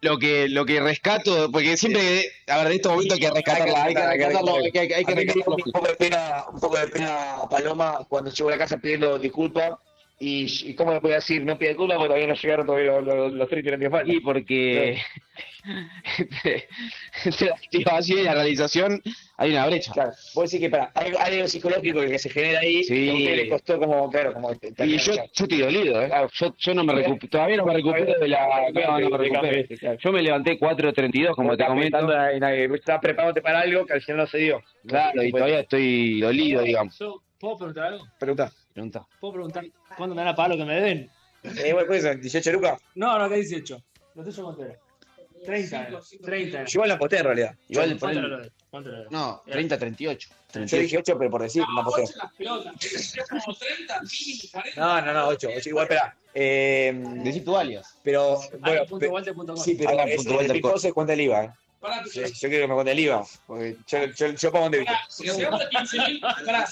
lo 0.00 0.18
que, 0.18 0.48
lo 0.48 0.64
que 0.64 0.80
rescato, 0.80 1.50
porque 1.50 1.76
siempre, 1.76 2.30
a 2.46 2.58
ver, 2.58 2.68
de 2.68 2.74
estos 2.76 2.92
momentos 2.92 3.14
hay 3.18 3.24
que 3.24 3.30
rescatarla, 3.30 3.84
hay 3.84 3.94
que 3.94 4.06
rescatarlo, 4.06 4.56
hay 4.56 4.70
que, 4.70 4.78
hay 4.80 4.88
que, 4.88 5.04
que 5.04 5.14
rescatarlo. 5.14 5.56
un 5.56 5.72
poco 5.72 5.86
de 5.88 5.94
pena, 5.96 6.44
un 6.52 6.60
poco 6.60 6.76
de 6.76 6.86
pena 6.88 7.34
a 7.36 7.48
Paloma 7.48 8.06
cuando 8.08 8.30
llegó 8.30 8.48
a 8.50 8.52
la 8.52 8.58
casa 8.58 8.76
pidiendo 8.78 9.18
disculpas. 9.18 9.72
Y, 10.26 10.46
y 10.70 10.74
cómo 10.74 10.92
le 10.92 11.00
podía 11.00 11.16
decir, 11.16 11.44
no 11.44 11.58
pide 11.58 11.70
disculpas 11.70 11.96
porque 11.98 12.08
todavía 12.08 12.28
no 12.28 12.34
llegaron 12.34 12.66
todavía 12.66 12.92
los, 12.92 13.04
los, 13.04 13.32
los 13.32 13.48
tres 13.48 13.64
que 13.64 13.76
le 13.76 13.90
falta. 13.90 14.12
Y 14.12 14.20
porque 14.20 14.98
entre, 16.18 16.68
entre 17.24 17.46
la 17.48 17.54
activación 17.54 18.18
y 18.18 18.22
la 18.22 18.34
realización 18.34 19.02
hay 19.36 19.50
una 19.50 19.66
brecha. 19.66 19.92
Claro, 19.92 20.12
vos 20.34 20.50
decís 20.50 20.64
que 20.66 20.70
para, 20.70 20.92
hay, 20.94 21.12
hay 21.18 21.34
algo 21.36 21.48
psicológico 21.48 22.00
que 22.00 22.18
se 22.18 22.30
genera 22.30 22.60
ahí, 22.60 22.84
Sí. 22.84 22.94
que 22.94 23.10
a 23.10 23.14
usted 23.14 23.36
le 23.36 23.48
costó 23.48 23.78
como, 23.78 24.10
claro, 24.10 24.32
como 24.34 24.52
Y 24.52 24.96
yo, 24.98 25.14
yo 25.14 25.22
estoy 25.24 25.58
dolido, 25.58 26.02
¿eh? 26.02 26.10
Yo, 26.34 26.54
yo 26.56 26.74
no 26.74 26.84
me 26.84 26.92
recu- 26.94 27.28
todavía 27.28 27.56
no 27.56 27.66
me 27.66 27.74
recupero 27.74 28.18
de 28.20 28.28
la. 28.28 28.70
No, 28.72 28.98
no 29.00 29.10
me 29.10 29.18
recupero. 29.18 29.98
Yo 29.98 30.12
me 30.12 30.22
levanté 30.22 30.58
4.32, 30.58 31.34
como 31.34 31.56
te 31.56 31.64
comento. 31.66 31.98
Estás 32.74 33.00
preparándote 33.00 33.42
para 33.42 33.60
algo 33.60 33.84
que 33.86 33.94
al 33.94 34.02
final 34.02 34.18
no 34.18 34.26
se 34.26 34.38
dio. 34.38 34.62
Claro, 34.86 35.22
y 35.22 35.32
todavía 35.32 35.60
estoy 35.60 36.20
dolido, 36.20 36.62
digamos. 36.62 36.96
¿Puedo 37.38 37.56
preguntar 37.56 37.84
algo? 37.92 38.06
Pregunta. 38.18 38.52
Pregunta. 38.74 39.06
¿Puedo 39.20 39.32
preguntar 39.34 39.64
cuándo 39.96 40.14
me 40.14 40.20
dan 40.22 40.28
a 40.32 40.34
pagar 40.34 40.50
lo 40.50 40.56
que 40.58 40.64
me 40.64 40.74
deben? 40.74 41.10
Eh, 41.44 41.72
bueno, 41.72 41.86
pues, 41.86 42.20
18 42.20 42.52
lucas. 42.52 42.80
No, 42.96 43.18
no, 43.18 43.28
que 43.28 43.36
18. 43.36 43.82
Lo 44.16 44.24
tuyo 44.24 44.42
cuánto 44.44 44.64
era. 44.64 44.78
30. 45.44 45.88
era. 45.88 46.00
30. 46.24 46.58
era. 46.58 46.66
Yo 46.66 46.76
igual 46.78 46.88
la 46.88 46.94
aposté 46.96 47.18
en 47.18 47.24
realidad. 47.24 47.54
Igual 47.68 47.90
Yo- 47.90 47.98
¿Cuánto 47.98 48.18
era 48.18 48.28
lo? 48.28 48.48
¿Cuánto 48.70 48.90
lo? 48.90 49.10
No, 49.10 49.42
30, 49.46 49.78
38. 49.78 50.28
Yo 50.28 50.34
38. 50.52 50.82
dije 50.82 50.98
8, 50.98 51.18
pero 51.18 51.30
por 51.30 51.42
decir, 51.42 51.62
la 51.74 51.82
aposté. 51.82 52.04
No, 54.76 55.00
no, 55.02 55.12
no, 55.12 55.26
8. 55.28 55.48
igual, 55.66 55.84
espera. 55.84 56.16
Eh, 56.34 56.92
Decí 57.22 57.40
tu 57.42 57.56
alias. 57.56 57.96
pero, 58.02 58.40
bueno, 58.58 58.86
Punto 58.86 58.98
pe- 59.06 59.08
Walter 59.08 59.34
punto 59.34 59.56
sí, 59.56 59.76
pero 59.76 59.90
es, 60.00 60.16
punto 60.16 60.40
el 60.40 60.62
Walter 60.62 60.80
se 60.80 60.92
cuenta 60.92 61.12
el 61.12 61.20
IVA. 61.20 61.44
¿eh? 61.44 61.50
Sí, 62.10 62.20
yo 62.24 62.48
quiero 62.48 62.64
que 62.64 62.68
me 62.68 62.74
cuente 62.74 62.92
el 62.92 62.98
IVA. 63.00 63.24
Porque 63.46 63.76
yo, 63.86 64.04
yo, 64.06 64.26
yo 64.32 64.50
pago 64.52 64.64
un 64.66 64.72
débito. 64.72 64.92
si 65.08 65.24
llegamos 65.30 65.60
a 65.60 65.68
15.000, 65.70 66.20
pará, 66.44 66.66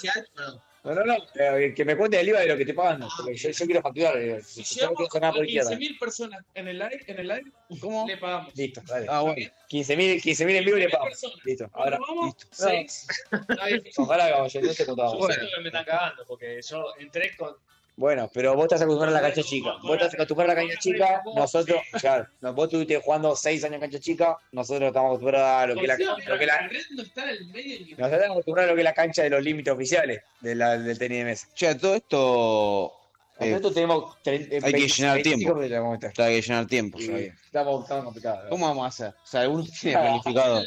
No, 0.85 0.95
no, 0.95 1.05
no. 1.05 1.17
eh, 1.37 1.73
que 1.77 1.85
me 1.85 1.97
cuente 1.97 2.19
el 2.19 2.29
IVA 2.29 2.41
de 2.41 2.47
lo 2.49 2.57
que 2.57 2.67
te 2.67 2.75
pagan. 2.75 3.07
Porque 3.17 3.37
yo, 3.37 3.51
yo 3.51 3.67
quiero 3.67 3.83
facturar. 3.83 4.43
si 4.43 4.65
Yo 4.65 4.91
no 4.91 4.95
quiero 4.95 5.21
nada 5.21 5.33
por 5.33 5.43
a 5.43 5.47
izquierda. 5.47 5.71
15.000 5.71 5.99
personas 5.99 6.45
en 6.55 6.69
el 6.69 6.79
live, 6.79 7.05
en 7.07 7.19
el 7.21 7.29
live, 7.29 7.53
¿Cómo? 7.81 8.05
le 8.09 8.17
pagamos. 8.17 8.57
Listo, 8.57 8.83
dale. 8.89 9.07
Ah, 9.09 9.21
bueno. 9.21 9.37
15.000 9.71 10.21
15.000 10.23 10.51
en 10.57 10.65
vivo 10.65 10.77
y 10.77 10.81
le 10.81 10.89
pago. 10.89 11.05
personas. 11.05 11.37
Listo. 11.45 11.71
Ahora 11.73 11.99
vamos, 12.01 12.27
listo. 12.27 12.47
6. 12.51 13.07
Ojalá 13.99 14.25
hagamos, 14.25 14.53
yo 14.53 14.61
no 14.61 14.75
te 14.75 14.87
contaba. 14.87 15.13
Yo 15.13 15.61
me 15.61 15.69
están 15.69 15.85
cagando 15.85 16.25
porque 16.27 16.61
yo 16.63 16.85
entré 16.99 17.37
con. 17.37 17.55
Bueno, 17.95 18.31
pero 18.33 18.55
vos 18.55 18.65
estás 18.65 18.81
acostumbrado 18.81 19.17
a 19.17 19.21
la 19.21 19.27
cancha 19.29 19.43
chica. 19.47 19.71
Vos 19.83 19.93
estás 19.95 20.15
acostumbrado 20.15 20.51
a 20.53 20.55
la 20.55 20.61
cancha 20.63 20.79
chica, 20.81 21.23
nosotros, 21.37 21.79
claro, 22.01 22.27
vos 22.55 22.65
estuviste 22.65 22.97
jugando 23.01 23.37
6 23.37 23.65
años 23.65 23.75
en 23.75 23.81
cancha 23.83 24.01
chica, 24.01 24.37
nosotros 24.53 24.89
estamos 24.89 25.09
acostumbrados 25.11 25.49
a 25.63 25.67
lo 25.67 25.75
que 25.81 25.87
la, 25.87 25.97
lo 25.99 26.39
que 26.39 26.47
la, 26.47 26.59
red 26.69 26.81
no 26.97 27.03
está 27.03 27.23
en 27.25 27.29
el 27.29 27.47
medio 27.49 27.79
ni 27.81 27.91
nosotros 27.91 28.13
estamos 28.13 28.31
acostumbrados 28.37 28.69
a 28.69 28.73
lo 28.73 28.77
que 28.77 28.81
es 28.81 28.85
la 28.85 28.95
cancha 28.95 29.23
de 29.25 29.31
los 29.31 29.43
límites 29.43 29.75
oficiales 29.75 30.23
de 30.41 30.55
la, 30.55 30.79
del 30.79 30.99
tenis 30.99 31.19
de 31.19 31.25
mesa. 31.25 31.49
Che, 31.55 31.75
todo 31.75 31.95
esto. 31.95 32.93
eh, 33.41 33.51
Nosotros 33.51 33.75
tenemos 33.75 34.17
tre- 34.25 34.49
eh, 34.51 34.61
hay 34.63 34.73
que 34.73 34.79
20 34.79 34.89
llenar 34.89 35.15
25 35.17 35.61
tiempo. 35.61 36.23
hay 36.23 36.35
que 36.35 36.43
llenar 36.43 36.67
tiempo. 36.67 36.99
Sabía. 36.99 37.35
Estamos, 37.45 37.83
estamos 37.83 38.05
complicados. 38.05 38.49
¿Cómo 38.49 38.67
vamos 38.69 38.85
a 38.85 38.89
hacer? 38.89 39.09
O 39.23 39.27
sea, 39.27 39.41
algunos 39.43 39.71
tienen 39.71 39.99
Ah, 39.99 40.03
planificado. 40.23 40.65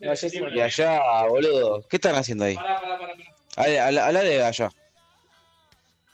No, 0.00 0.16
sí. 0.16 0.28
Y 0.54 0.60
allá, 0.60 1.26
boludo, 1.26 1.82
¿qué 1.88 1.96
están 1.96 2.14
haciendo 2.14 2.44
ahí? 2.44 2.54
Pará, 2.54 2.80
pará, 2.80 2.98
pará. 3.56 4.06
habla 4.06 4.20
de 4.22 4.44
allá. 4.44 4.70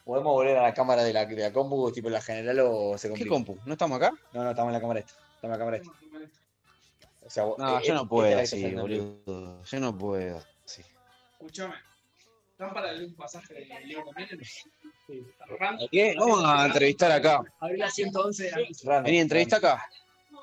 ¿Podemos 0.08 0.32
volver 0.32 0.56
a 0.56 0.62
la 0.62 0.72
cámara 0.72 1.04
de 1.04 1.12
la, 1.12 1.26
de 1.26 1.36
la 1.36 1.52
compu, 1.52 1.92
tipo 1.92 2.08
la 2.08 2.22
general, 2.22 2.58
o 2.60 2.96
se 2.96 3.08
¿Qué 3.08 3.10
complica? 3.10 3.30
compu? 3.30 3.58
¿No 3.66 3.74
estamos 3.74 3.98
acá? 3.98 4.10
No, 4.32 4.42
no, 4.42 4.50
estamos 4.52 4.70
en 4.70 4.72
la 4.72 4.80
cámara 4.80 5.00
esta. 5.00 5.12
Estamos 5.12 5.42
en 5.44 5.50
la 5.50 5.58
cámara 5.58 5.76
esta. 5.76 5.90
O 7.26 7.30
sea, 7.30 7.44
vos- 7.44 7.58
No, 7.58 7.78
eh, 7.78 7.82
yo 7.84 7.92
eh, 7.92 7.94
no 7.94 8.00
esta 8.00 8.08
puedo 8.08 8.28
que 8.36 8.40
así, 8.42 8.70
boludo. 8.74 9.62
Yo 9.64 9.80
no 9.80 9.98
puedo. 9.98 10.42
Sí. 10.64 10.82
Escuchame. 11.32 11.74
¿Están 12.52 12.72
para 12.72 12.86
darle 12.86 13.04
un 13.04 13.14
pasaje 13.16 13.52
de 13.52 13.66
Leo 13.86 14.02
también? 14.06 14.28
Sí. 15.06 15.22
Random. 15.58 15.88
¿Qué? 15.90 16.14
Vamos 16.18 16.42
a 16.44 16.66
entrevistar 16.66 17.10
acá. 17.12 17.40
Abrí 17.60 17.76
la 17.78 17.90
111 17.90 18.44
de 18.44 18.68
la 18.84 19.00
Vení, 19.02 19.18
entrevista 19.20 19.56
acá. 19.56 19.88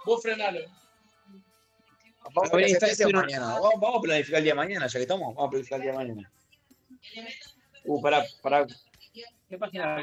Vos 0.06 0.22
frenalo. 0.22 0.60
Vamos 2.34 2.50
a, 2.50 2.52
planificar 2.52 2.90
está- 2.90 3.04
el 3.06 3.12
día 3.12 3.20
de 3.22 3.26
mañana. 3.26 3.46
Vamos, 3.60 3.74
vamos 3.80 3.98
a 3.98 4.02
planificar 4.02 4.38
el 4.40 4.44
día 4.44 4.54
de 4.54 4.58
mañana, 4.58 4.88
ya 4.88 4.94
que 5.00 5.02
estamos. 5.04 5.36
Vamos 5.36 5.48
a 5.48 5.50
planificar 5.50 5.80
el 5.80 5.84
día 5.84 5.92
de 5.92 5.98
mañana. 5.98 6.32
Uh, 7.86 8.02
pará, 8.02 8.24
pará. 8.44 8.66
¿Qué 9.50 9.58
página 9.58 9.98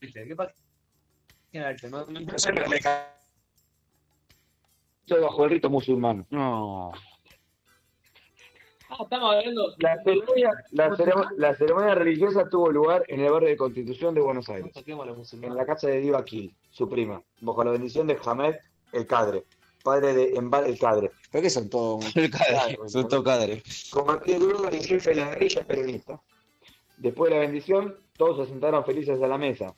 viste? 0.00 0.26
¿Qué 0.26 0.34
página 0.36 1.70
viste? 1.70 1.88
No, 1.90 2.06
no, 2.06 2.20
Estoy 5.02 5.20
bajo 5.22 5.44
el 5.44 5.50
rito 5.50 5.68
musulmán. 5.70 6.26
No. 6.30 6.92
Ah, 8.88 8.96
estamos 9.02 9.34
hablando. 9.34 9.74
La 9.78 10.02
ceremonia, 10.02 10.50
la, 10.72 10.90
ceremo- 10.96 11.30
la 11.36 11.54
ceremonia 11.54 11.94
religiosa 11.94 12.48
tuvo 12.48 12.70
lugar 12.70 13.04
en 13.08 13.20
el 13.20 13.30
barrio 13.30 13.48
de 13.48 13.56
Constitución 13.56 14.14
de 14.14 14.20
Buenos 14.20 14.48
Aires, 14.48 14.72
en 14.86 15.54
la 15.54 15.64
casa 15.66 15.88
de 15.88 16.00
Diva 16.00 16.24
Kil, 16.24 16.54
su 16.70 16.88
prima, 16.88 17.22
bajo 17.40 17.62
la 17.64 17.70
bendición 17.72 18.06
de 18.06 18.18
Hamed 18.24 18.56
el 18.92 19.06
Cadre, 19.06 19.44
padre 19.84 20.12
de 20.14 20.34
Embal 20.36 20.66
el 20.66 20.78
Cadre. 20.78 21.10
¿Pero 21.30 21.42
qué 21.42 21.50
son 21.50 21.70
todos? 21.70 22.04
El 22.16 22.30
cadre. 22.30 22.78
Son 22.88 23.06
todo 23.08 23.22
cadre. 23.22 23.62
Combatió 23.92 24.38
duro 24.40 24.68
y 24.74 24.82
jefe 24.82 25.10
de 25.10 25.16
la 25.16 25.28
guerrilla 25.30 25.64
peronista. 25.64 26.20
Después 27.00 27.30
de 27.30 27.36
la 27.36 27.42
bendición, 27.42 27.96
todos 28.16 28.36
se 28.46 28.52
sentaron 28.52 28.84
felices 28.84 29.20
a 29.22 29.26
la 29.26 29.38
mesa, 29.38 29.74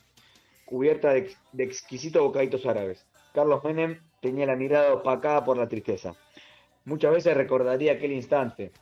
cubierta 0.65 1.13
de, 1.13 1.21
ex- 1.21 1.39
de 1.53 1.65
exquisitos 1.65 2.21
bocaditos 2.21 2.67
árabes. 2.67 3.07
Carlos 3.33 3.63
Menem 3.65 4.01
tenía 4.21 4.45
la 4.45 4.57
mirada 4.57 4.93
opacada 4.93 5.45
por 5.45 5.57
la 5.57 5.69
tristeza. 5.69 6.15
Muchas 6.85 7.13
veces 7.13 7.37
recordaría 7.37 7.93
aquel 7.93 8.13
instante, 8.13 8.73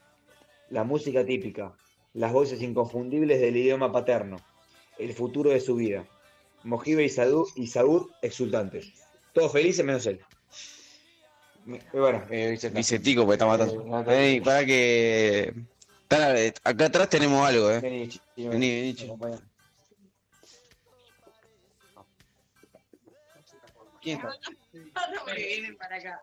la 0.70 0.84
música 0.84 1.24
típica, 1.24 1.74
las 2.14 2.32
voces 2.32 2.62
inconfundibles 2.62 3.40
del 3.40 3.56
idioma 3.56 3.92
paterno, 3.92 4.36
el 4.98 5.12
futuro 5.12 5.50
de 5.50 5.60
su 5.60 5.76
vida. 5.76 6.06
Mojibe 6.64 7.04
y 7.04 7.08
Saúd, 7.10 7.46
y 7.56 7.66
Saúd 7.66 8.10
exultantes. 8.22 8.92
Todos 9.34 9.52
felices 9.52 9.84
menos 9.84 10.06
él. 10.06 10.20
Me- 11.66 11.80
Bueno, 11.92 12.22
eh. 12.30 12.58
Vicentico, 12.72 13.22
porque 13.22 13.34
está 13.34 13.46
matando. 13.46 14.02
Vení, 14.04 14.40
para 14.40 14.64
que. 14.64 15.52
Eh, 16.10 16.52
acá 16.64 16.86
atrás 16.86 17.08
tenemos 17.08 17.46
algo, 17.46 17.70
eh. 17.70 17.80
Vení, 17.80 18.20
vení. 18.36 18.92
Vení. 18.96 19.50
¿Quién 24.00 24.18
está? 24.18 25.34
vienen 25.34 25.76
para 25.76 25.96
acá. 25.96 26.22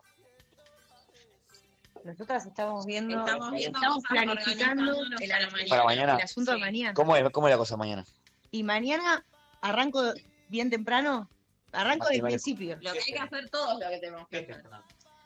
Nosotras 2.04 2.46
estamos 2.46 2.86
viendo, 2.86 3.18
Estamos 3.18 3.50
viendo 3.50 3.78
estamos 3.78 4.04
cosas, 4.04 4.24
planificando 4.24 4.92
el, 4.92 5.28
para 5.28 5.50
mañana. 5.50 5.68
Para 5.68 5.84
mañana. 5.84 6.16
el 6.16 6.22
asunto 6.22 6.52
de 6.52 6.58
mañana. 6.58 6.94
¿Cómo 6.94 7.16
es, 7.16 7.30
¿Cómo 7.30 7.48
es 7.48 7.52
la 7.52 7.58
cosa 7.58 7.76
mañana? 7.76 8.04
Y 8.50 8.62
mañana 8.62 9.24
arranco 9.62 10.02
bien 10.48 10.70
temprano. 10.70 11.28
Arranco 11.72 12.08
del 12.08 12.22
principio. 12.22 12.78
Lo 12.80 12.92
que 12.92 12.98
hay 12.98 13.12
que 13.12 13.18
hacer 13.18 13.50
todos 13.50 13.80
lo 13.80 13.88
que 13.88 13.98
tenemos 13.98 14.28
que 14.28 14.38
hacer. 14.38 14.64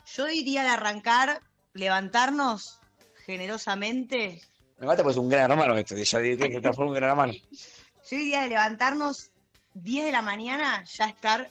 Yo 0.07 0.27
diría 0.27 0.63
de 0.63 0.69
arrancar, 0.71 1.41
levantarnos 1.73 2.82
generosamente. 3.24 4.40
Me 4.78 4.86
mata 4.86 5.03
pues 5.03 5.16
es 5.16 5.20
un 5.20 5.28
gran 5.28 5.51
hermano 5.51 5.77
esto, 5.77 5.97
ya 5.97 6.19
dije 6.19 6.51
que 6.51 6.61
transforma 6.61 6.90
un 6.90 6.97
gran 6.97 7.11
hermano. 7.11 7.32
Yo 7.32 8.16
diría 8.16 8.43
de 8.43 8.49
levantarnos 8.49 9.31
10 9.74 10.07
de 10.07 10.12
la 10.12 10.23
mañana, 10.23 10.85
ya 10.85 11.07
estar 11.07 11.51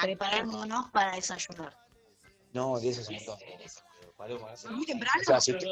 preparándonos 0.00 0.90
para 0.90 1.14
desayunar. 1.14 1.76
No, 2.52 2.78
10 2.78 2.98
es 2.98 3.08
un 3.08 3.14
montón. 3.16 3.38
Muy 4.70 4.84
temprano. 4.84 5.20
O 5.20 5.24
sea, 5.24 5.40
si, 5.40 5.52
usted, 5.52 5.70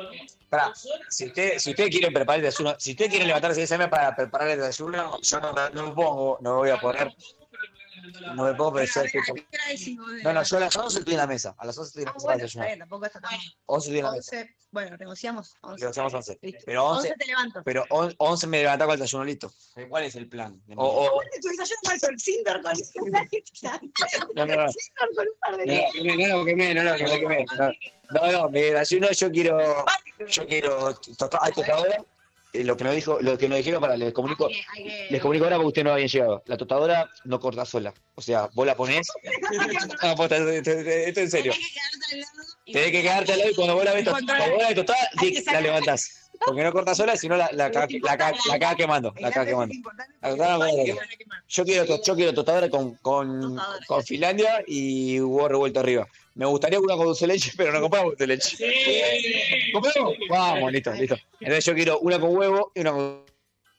si, 1.10 1.26
usted, 1.26 1.58
si 1.58 1.74
quieren 1.74 2.12
preparar 2.12 2.38
el 2.38 2.46
desayuno, 2.46 2.76
si 2.78 2.92
ustedes 2.92 3.10
quieren 3.10 3.26
levantarse 3.26 3.58
10 3.60 3.72
AM 3.72 3.90
para 3.90 4.14
preparar 4.14 4.48
el 4.48 4.60
desayuno, 4.60 5.20
yo 5.20 5.40
no, 5.40 5.52
no 5.52 5.82
me 5.88 5.92
pongo, 5.92 6.38
no 6.40 6.50
me 6.52 6.56
voy 6.58 6.70
a 6.70 6.80
poner. 6.80 7.12
No 8.34 8.44
me 8.44 8.86
yo 8.86 9.02
estoy 9.02 9.20
con- 9.22 10.22
No, 10.22 10.32
no, 10.32 10.42
yo 10.42 10.56
a 10.56 10.60
las 10.60 10.76
11 10.76 10.98
estoy 11.00 11.14
en 11.14 11.18
la 11.18 11.26
mesa. 11.26 11.54
A 11.58 11.66
las 11.66 11.76
11 11.78 11.88
estoy 11.88 12.02
en 12.02 12.06
la 12.06 12.10
Ah, 12.10 12.14
mesa 12.14 12.26
para 12.26 12.36
desayunar. 12.38 12.66
bien, 12.68 12.78
tampoco 12.80 13.06
está 13.06 13.20
tan 13.20 13.38
11 13.66 13.88
estoy 13.88 13.98
en 13.98 14.04
la 14.04 14.12
mesa. 14.12 14.36
11, 14.36 14.56
bueno, 14.70 14.96
negociamos 14.96 15.54
11. 15.62 15.80
Negociamos 15.80 16.14
11. 16.14 16.38
Listo. 16.42 16.62
Pero 16.66 16.84
11, 16.84 17.14
te 17.18 17.26
levanto. 17.26 17.62
pero 17.64 17.84
on- 17.90 18.14
11 18.18 18.46
me 18.46 18.58
levantaba 18.62 18.88
con 18.90 18.94
el 18.94 19.00
desayuno 19.00 19.24
listo. 19.24 19.52
¿Cuál 19.88 20.04
es 20.04 20.14
el 20.16 20.28
plan? 20.28 20.60
O, 20.76 21.20
Tu 21.40 21.48
desayuno 21.48 22.00
con 22.00 22.10
el 22.12 22.20
Cinder 22.20 22.62
con 22.62 22.72
no, 24.34 24.46
no, 24.46 24.56
no. 24.56 24.72
Cinder 24.72 25.08
con 25.14 25.26
un 25.26 25.38
par 25.40 25.56
de 25.56 25.66
No, 25.66 26.04
no, 26.04 26.28
no 26.28 26.38
lo 26.38 26.44
quemé, 26.44 26.74
no 26.74 26.82
lo 26.82 26.94
quemé, 26.96 27.08
no 27.10 27.14
lo 27.14 27.20
quemé. 27.20 27.44
No, 28.10 28.20
no, 28.20 28.32
no, 28.32 28.48
mi 28.50 28.60
desayuno 28.60 29.10
yo 29.10 29.30
quiero, 29.30 29.84
yo 30.28 30.46
quiero 30.46 30.94
tocar 31.18 31.40
hay 31.42 31.52
tostadora. 31.52 32.04
Eh, 32.56 32.64
Lo 32.64 32.76
que 32.76 32.84
nos 32.84 32.94
dijo, 32.94 33.18
lo 33.20 33.36
que 33.38 33.48
nos 33.48 33.58
dijeron 33.58 33.80
para 33.80 33.96
les 33.96 34.12
comunico, 34.12 34.48
les 35.10 35.20
comunico 35.20 35.44
ahora 35.44 35.56
porque 35.56 35.68
ustedes 35.68 35.84
no 35.84 35.92
habían 35.92 36.08
llegado. 36.08 36.42
La 36.46 36.56
tostadora 36.56 37.10
no 37.24 37.38
corta 37.40 37.64
sola. 37.64 37.92
O 38.18 38.22
sea, 38.22 38.48
vos 38.54 38.66
la 38.66 38.74
ponés. 38.74 39.06
No, 40.02 40.14
posta, 40.16 40.36
esto, 40.36 40.50
esto- 40.50 40.70
esto 40.70 41.20
en 41.20 41.30
serio. 41.30 41.52
Tenés 42.72 42.90
que 42.90 43.02
quedarte 43.02 43.32
al 43.32 43.38
lado 43.38 43.50
y 43.50 43.54
cuando 43.54 43.74
vos 43.74 43.84
la 43.84 43.92
ves, 43.94 44.08
cuando 44.08 44.32
vos 44.34 44.62
la 44.62 44.68
ves 44.68 44.74
tostada, 44.74 45.08
la 45.52 45.60
levantás. 45.60 46.22
Porque 46.46 46.62
no 46.62 46.70
corta 46.70 46.94
sola, 46.94 47.16
sino 47.16 47.34
la, 47.36 47.48
la, 47.52 47.70
la, 47.70 47.88
la 48.02 48.18
caga 48.18 48.74
quemando. 48.76 49.14
La 49.18 49.30
caga 49.30 49.46
quemando. 49.46 49.74
La 50.20 50.28
corta 50.30 50.56
sola. 50.58 50.94
Yo 51.48 51.64
quiero, 51.64 51.86
to- 51.86 52.02
yo 52.02 52.14
quiero 52.14 52.34
tostadora 52.34 52.68
con, 52.68 52.94
con, 52.96 53.56
con 53.86 54.02
Finlandia 54.04 54.62
y 54.66 55.18
huevo 55.20 55.48
revuelto 55.48 55.80
arriba. 55.80 56.06
Me 56.34 56.44
gustaría 56.44 56.78
una 56.78 56.94
con 56.96 57.06
dulce 57.06 57.26
de 57.26 57.32
leche, 57.34 57.52
pero 57.56 57.72
no 57.72 57.80
compramos 57.80 58.10
dulce 58.10 58.24
de 58.24 58.36
leche. 58.36 59.72
¿Compramos? 59.72 60.14
Vamos, 60.28 60.72
listo, 60.72 60.92
listo. 60.92 61.16
Entonces 61.40 61.64
yo 61.64 61.74
quiero 61.74 61.98
una 62.00 62.20
con 62.20 62.36
huevo 62.36 62.70
y 62.74 62.80
una 62.80 62.92
con 62.92 63.24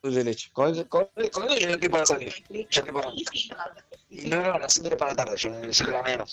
dulce 0.07 0.19
de 0.19 0.25
leche. 0.25 0.49
Con, 0.53 0.83
con, 0.85 1.07
con 1.31 1.43
eso 1.49 1.57
yo 1.57 1.67
no 1.67 1.73
estoy 1.73 1.89
para 1.89 2.05
salir. 2.05 2.33
Yo 2.49 2.61
estoy 2.81 2.91
para... 2.93 3.09
Y 4.09 4.27
no, 4.29 4.41
no, 4.41 4.53
a 4.53 4.59
las 4.59 4.73
5 4.73 4.97
para 4.97 5.11
la 5.11 5.15
tarde, 5.17 5.37
yo 5.37 5.49
no 5.49 5.73
sé 5.73 5.83
la 5.85 6.01
menos. 6.03 6.31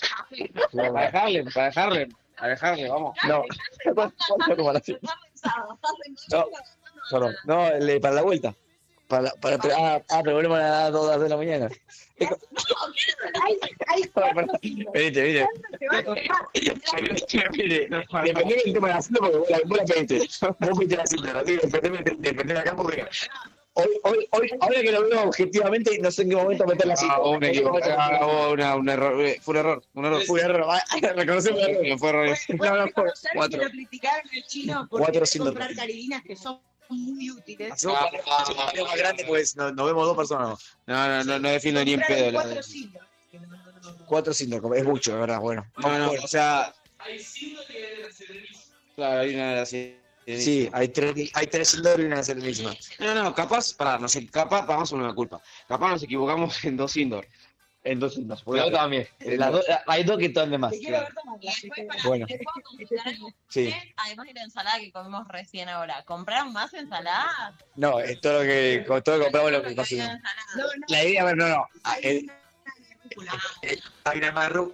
Para 0.73 1.01
dejarle, 1.05 1.43
para 1.53 1.65
dejarle, 1.67 2.07
para 2.37 2.49
dejarle, 2.49 2.89
vamos. 2.89 3.17
No. 3.27 3.43
No, 6.31 6.45
perdón. 7.11 7.35
No, 7.45 7.67
el- 7.67 8.01
para 8.01 8.15
la 8.15 8.21
vuelta. 8.23 8.55
Para, 9.07 9.21
la- 9.23 9.33
para, 9.35 9.57
para- 9.59 9.75
ah, 9.77 10.01
ah, 10.09 10.21
pero 10.23 10.35
volvemos 10.37 10.57
a 10.57 10.61
las 10.61 10.91
2 10.91 11.19
de 11.21 11.29
la 11.29 11.37
mañana. 11.37 11.69
Venite, 14.93 15.21
venite. 15.21 15.47
Depende 18.23 18.55
del 18.55 18.73
tema 18.73 18.87
de 18.87 18.93
la 18.93 19.01
cinta 19.01 19.19
porque 19.19 19.37
vos 19.37 19.49
la, 19.49 19.57
la 19.57 19.83
pediste. 19.85 20.19
Vos 20.59 20.77
pediste 20.77 20.97
la 20.97 21.05
cinta. 21.05 21.43
Depende, 21.43 22.15
depende 22.17 22.53
de 22.53 22.59
acá 22.59 22.75
porque 22.75 23.05
hoy, 23.75 23.87
hoy, 24.03 24.27
hoy, 24.31 24.49
ahora 24.59 24.81
que 24.81 24.91
lo 24.91 25.07
veo 25.07 25.23
objetivamente, 25.23 25.97
no 25.99 26.09
sé 26.11 26.23
en 26.23 26.29
qué 26.31 26.35
momento 26.35 26.65
meter 26.65 26.87
la 26.87 26.95
cinta. 26.97 27.15
Ah, 27.15 27.21
hubo 27.21 27.31
una 27.31 27.47
equivocación, 27.47 27.95
ah, 27.97 28.19
hubo 28.25 28.51
una- 28.51 28.75
un 28.75 28.89
error, 28.89 29.21
eh, 29.25 29.39
fue 29.41 29.53
un 29.53 29.57
error, 29.59 29.83
un 29.93 30.05
error. 30.05 30.23
Fue 30.25 30.39
un 30.39 30.45
error, 30.51 30.65
ah, 30.69 30.83
reconocemos 31.15 31.61
el 31.61 31.69
error. 31.69 31.87
No 31.87 31.97
fue 31.97 32.09
error. 32.09 32.27
No, 32.49 32.75
no, 32.77 32.87
fue 32.93 33.03
¿Sabes 33.15 33.19
cuatro. 33.35 33.59
que 33.59 33.65
lo 33.65 33.71
criticaron 33.71 34.29
el 34.33 34.43
chino 34.45 34.87
por 34.89 34.99
Cuatro 34.99 35.13
querer 35.13 35.27
sin 35.27 35.43
comprar 35.43 35.75
caribinas 35.75 36.23
que 36.23 36.35
son 36.35 36.59
muy 36.89 37.31
útiles? 37.31 37.71
Hacemos 37.73 37.97
algo 37.99 38.85
más 38.85 38.95
grande, 38.97 39.25
pues 39.25 39.55
no- 39.55 39.71
nos 39.71 39.85
vemos 39.85 40.05
dos 40.05 40.17
personas. 40.17 40.59
No, 40.85 41.07
no, 41.07 41.23
no, 41.23 41.39
no 41.39 41.49
defiendo 41.49 41.83
ni 41.83 41.93
en 41.93 42.01
pedo. 42.01 42.31
Cuatro 42.33 42.63
sillas. 42.63 43.03
Cuatro 44.05 44.33
cinco, 44.33 44.73
es 44.73 44.83
mucho, 44.85 45.13
de 45.13 45.19
verdad, 45.19 45.39
bueno. 45.39 45.65
No, 45.77 45.97
no, 45.99 46.11
o 46.11 46.27
sea, 46.27 46.73
Hay 46.99 47.19
cinco 47.19 47.61
que 47.67 47.79
deben 47.81 48.13
ser 48.13 48.31
el 48.31 48.41
mismo. 48.41 48.57
claro, 48.95 49.19
hay 49.21 49.35
una 49.35 49.61
así. 49.61 49.95
Sí, 50.25 50.69
hay 50.73 50.87
tres, 50.89 51.31
hay 51.35 51.47
tres 51.47 51.75
y 51.75 52.01
una 52.01 52.23
Serenísima. 52.23 52.73
No, 52.99 53.13
no, 53.13 53.35
capaz, 53.35 53.73
para, 53.73 53.99
no 53.99 54.07
sé, 54.07 54.25
capaz 54.27 54.65
pagamos 54.65 54.91
una 54.91 55.13
culpa. 55.13 55.39
Capaz 55.67 55.89
nos 55.89 56.03
equivocamos 56.03 56.63
en 56.65 56.77
dos 56.77 56.97
indoor. 56.97 57.27
En 57.83 57.99
dos 57.99 58.15
Sindor. 58.15 58.39
Porque 58.43 58.61
Yo 58.61 58.71
también. 58.71 59.07
Las 59.19 59.51
dos- 59.51 59.65
hay 59.85 60.03
dos 60.03 60.17
que 60.17 60.25
están 60.25 60.49
de 60.49 60.57
más. 60.57 60.73
claro. 60.83 61.07
Bueno, 62.05 62.25
sí. 63.47 63.71
Además 63.97 64.25
de 64.25 64.33
la 64.33 64.41
ensalada 64.41 64.79
que 64.79 64.91
comimos 64.91 65.27
recién 65.27 65.69
ahora, 65.69 66.01
¿compraron 66.03 66.51
más 66.51 66.73
ensaladas? 66.73 67.53
No, 67.75 67.99
es 67.99 68.19
todo 68.21 68.39
lo 68.39 68.41
que, 68.41 68.83
con 68.87 69.03
todo 69.03 69.17
lo 69.19 69.25
que 69.25 69.31
compramos 69.31 69.51
lo 69.51 69.63
que 69.69 69.75
conseguimos. 69.75 70.17
La 70.87 71.03
idea, 71.03 71.21
a 71.21 71.25
ver, 71.25 71.37
no, 71.37 71.47
no. 71.47 71.67
ah, 71.83 71.97
el- 72.01 72.31
el- 73.61 73.83
Hay 74.05 74.17
una 74.17 74.31
más 74.31 74.49
ru- 74.51 74.73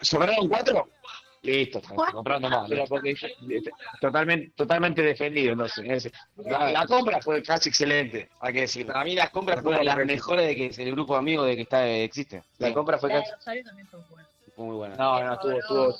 ¿Sobraron 0.00 0.48
cuatro? 0.48 0.88
Listo, 1.44 1.82
comprando 2.12 2.48
más. 2.48 2.68
Pero 2.68 2.84
porque 2.86 3.14
totalmente, 4.00 4.52
totalmente 4.56 5.02
defendido, 5.02 5.52
entonces. 5.52 6.06
es- 6.06 6.12
La, 6.36 6.70
la 6.72 6.86
compra 6.86 7.20
fue 7.20 7.42
casi 7.42 7.68
excelente, 7.68 8.28
hay 8.40 8.52
que 8.54 8.60
decirlo. 8.62 8.92
Para 8.94 9.04
mí 9.04 9.14
las 9.14 9.30
compras 9.30 9.60
fueron 9.62 9.80
de 9.80 9.84
las 9.84 9.96
mejores 10.06 10.46
de 10.46 10.56
que 10.56 10.82
el 10.82 10.92
grupo 10.92 11.12
de 11.12 11.18
amigos 11.18 11.46
de 11.46 11.56
que 11.56 11.62
está 11.62 11.86
existe. 11.88 12.42
La 12.58 12.72
compra 12.72 12.98
fue 12.98 13.10
La 13.10 13.16
casi. 13.16 13.30
de 13.30 13.36
Rosario 13.36 13.64
también 13.64 13.86
fue 13.88 14.00
buena. 14.10 14.28
Muy 14.56 14.76
buena. 14.76 14.96
No, 14.96 15.22
no, 15.22 15.38
tuvo, 15.38 15.58
tuvo. 15.68 15.94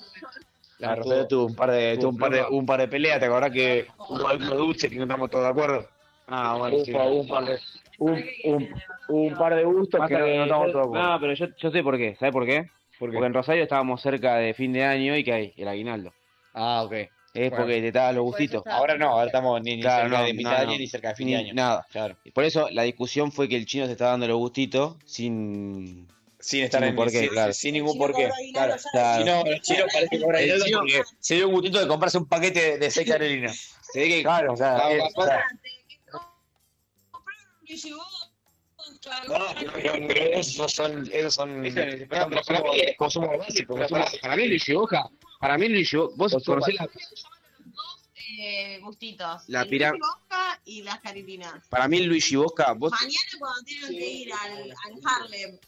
La 0.79 0.95
Rosario 0.95 1.27
tuvo 1.29 1.47
un 1.47 1.55
par 1.55 1.71
de, 1.71 1.97
tuvo 1.99 2.09
un 2.11 2.19
par 2.19 2.33
de, 2.33 2.43
un 2.49 2.67
par 2.67 2.81
de 2.81 2.89
peleas, 2.89 3.21
¿te 3.21 3.27
acordás 3.27 3.51
que 3.53 3.87
hubo 4.09 4.27
algo 4.27 4.55
dulce 4.57 4.89
que 4.89 4.97
no 4.97 5.03
estamos 5.03 5.31
todos 5.31 5.45
de 5.45 5.51
acuerdo? 5.51 5.89
Ah, 6.27 6.57
bueno, 6.59 6.79
sí. 6.85 6.93
Hubo 6.93 7.21
un 7.21 7.29
par 7.29 7.45
de, 7.45 7.59
un, 7.99 8.25
un, 8.45 8.75
un 9.09 9.35
par 9.35 9.55
de 9.55 9.65
gustos 9.65 10.07
que 10.09 10.15
no, 10.15 10.25
que 10.25 10.37
no 10.37 10.43
estamos 10.45 10.73
todos 10.73 10.75
de 10.75 10.81
acuerdo. 10.89 11.09
No, 11.13 11.21
pero 11.21 11.35
yo, 11.35 11.47
yo 11.59 11.71
sé 11.71 11.83
por 11.83 11.97
qué. 11.99 12.17
¿Sabes 12.19 12.33
por 12.33 12.47
qué? 12.47 12.71
Porque 12.99 13.17
en 13.19 13.35
Rosario 13.35 13.63
estábamos 13.63 14.01
cerca 14.01 14.37
de 14.37 14.55
fin 14.55 14.73
de 14.73 14.85
año 14.85 15.17
y 15.17 15.25
que 15.25 15.33
hay 15.33 15.55
el 15.57 15.69
aguinaldo. 15.69 16.13
Ah, 16.53 16.83
ok. 16.85 16.93
Es 16.93 17.51
Bueno. 17.51 17.57
porque 17.57 17.81
te 17.83 17.91
daban 17.93 18.15
los 18.15 18.25
gustitos. 18.25 18.63
Ahora 18.67 18.97
no, 18.97 19.09
ahora 19.09 19.27
estamos 19.27 19.61
ni, 19.61 19.75
ni 19.77 19.83
Claro, 19.83 20.05
cerca 20.05 20.19
no, 20.21 20.25
de 20.27 20.35
mitad 20.35 20.51
no, 20.53 20.59
de 20.61 20.65
no. 20.67 20.71
año 20.71 20.79
ni 20.79 20.87
cerca 20.87 21.09
de 21.09 21.15
fin 21.17 21.27
de 21.27 21.37
año. 21.37 21.55
Nada. 21.55 21.87
Claro. 21.91 22.17
Y 22.25 22.31
por 22.31 22.45
eso 22.45 22.69
la 22.71 22.85
discusión 22.85 23.33
fue 23.33 23.49
que 23.49 23.57
el 23.57 23.67
chino 23.67 23.87
se 23.87 23.93
está 23.93 24.07
dando 24.11 24.29
los 24.29 24.37
gustitos 24.39 24.97
sin. 25.05 26.07
Sin 26.39 26.63
estar 26.63 26.81
sin 26.83 26.91
en 26.91 26.95
por 26.97 27.11
qué, 27.11 27.21
sin, 27.21 27.29
claro. 27.31 27.53
sin 27.55 27.73
ningún 27.75 27.99
porqué. 27.99 28.31
Claro. 28.53 28.75
Claro. 28.93 29.19
Si 29.19 29.25
no, 29.31 29.45
el 29.51 29.61
chino 29.63 29.85
parece 29.93 30.09
que 30.11 30.21
cobra 30.23 30.39
El 30.41 30.45
dinero 30.45 30.65
chino- 30.67 30.79
porque 30.81 31.03
se 31.19 31.35
dio 31.37 31.49
un 31.49 31.55
gustito 31.55 31.81
de 31.81 31.89
comprarse 31.89 32.19
un 32.19 32.29
paquete 32.29 32.79
de, 32.79 32.91
seis 32.91 33.09
carolinas. 33.11 33.75
Se 33.93 34.01
ve 34.01 34.09
que. 34.09 34.23
Claro, 34.23 34.53
o 34.53 34.57
sea, 34.57 34.75
Claro, 34.77 34.91
es-. 35.07 35.15
No, 39.29 39.47
pero- 39.73 39.95
esos 40.35 40.73
son, 40.73 41.09
esos 41.13 41.35
son 41.35 41.63
para 42.09 42.27
mí- 42.29 42.37
consumo 42.97 43.37
básico. 43.39 43.75
Para, 43.89 44.07
para 44.21 44.37
mí 44.37 44.49
Luis 44.49 44.65
Boca, 44.73 45.09
para 45.41 45.59
mí 45.59 45.69
Luis 45.69 45.93
Boca, 45.93 46.15
vos 46.17 46.37
conocés 46.45 46.75
la, 46.75 46.89
Eh, 48.37 48.81
gustitos. 48.83 49.43
La 49.49 49.65
Boca 49.65 50.61
y 50.65 50.83
las 50.83 50.99
carilinas. 51.01 51.53
para 51.69 51.87
mí 51.89 52.01
Luigi 52.01 52.35
Bosca, 52.37 52.73
vos 52.73 52.91
Mañana 52.91 53.15
cuando 53.39 53.63
tengan 53.65 53.91
que 53.91 54.11
ir 54.11 54.33
al, 54.33 54.53
al 54.71 55.01
Harlem 55.05 55.59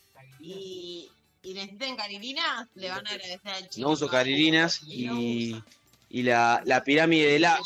y, 0.40 1.08
y 1.42 1.54
necesiten 1.54 1.96
carilinas, 1.96 2.66
le 2.74 2.88
van 2.88 3.06
a 3.06 3.10
agradecer 3.10 3.52
al 3.52 3.68
chico. 3.68 3.86
no 3.86 3.92
uso 3.92 4.08
carilinas 4.08 4.80
y, 4.84 5.62
y 6.10 6.22
la, 6.22 6.60
la 6.64 6.82
pirámide 6.82 7.28
de 7.32 7.38
la. 7.38 7.60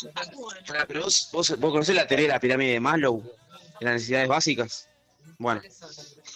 Pero 0.88 1.02
vos, 1.04 1.28
vos, 1.32 1.58
vos 1.58 1.70
conocés 1.72 1.94
la 1.94 2.06
teoría 2.06 2.26
de 2.26 2.32
la 2.34 2.40
pirámide 2.40 2.72
de 2.72 2.80
Maslow, 2.80 3.22
de 3.22 3.84
las 3.86 3.94
necesidades 3.94 4.28
básicas. 4.28 4.88
Bueno, 5.40 5.62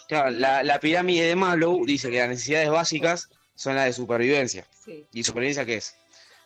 claro, 0.08 0.30
la, 0.30 0.62
la 0.62 0.80
pirámide 0.80 1.26
de 1.26 1.36
Maslow 1.36 1.84
dice 1.84 2.10
que 2.10 2.20
las 2.20 2.30
necesidades 2.30 2.70
básicas 2.70 3.28
son 3.54 3.76
las 3.76 3.84
de 3.84 3.92
supervivencia. 3.92 4.66
Sí. 4.82 5.04
¿Y 5.12 5.22
supervivencia 5.22 5.66
qué 5.66 5.76
es? 5.76 5.94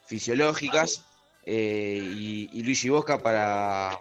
Fisiológicas 0.07 1.05
eh, 1.45 2.01
y, 2.03 2.51
y 2.53 2.63
Luigi 2.65 2.89
Bosca 2.89 3.23
para, 3.23 3.97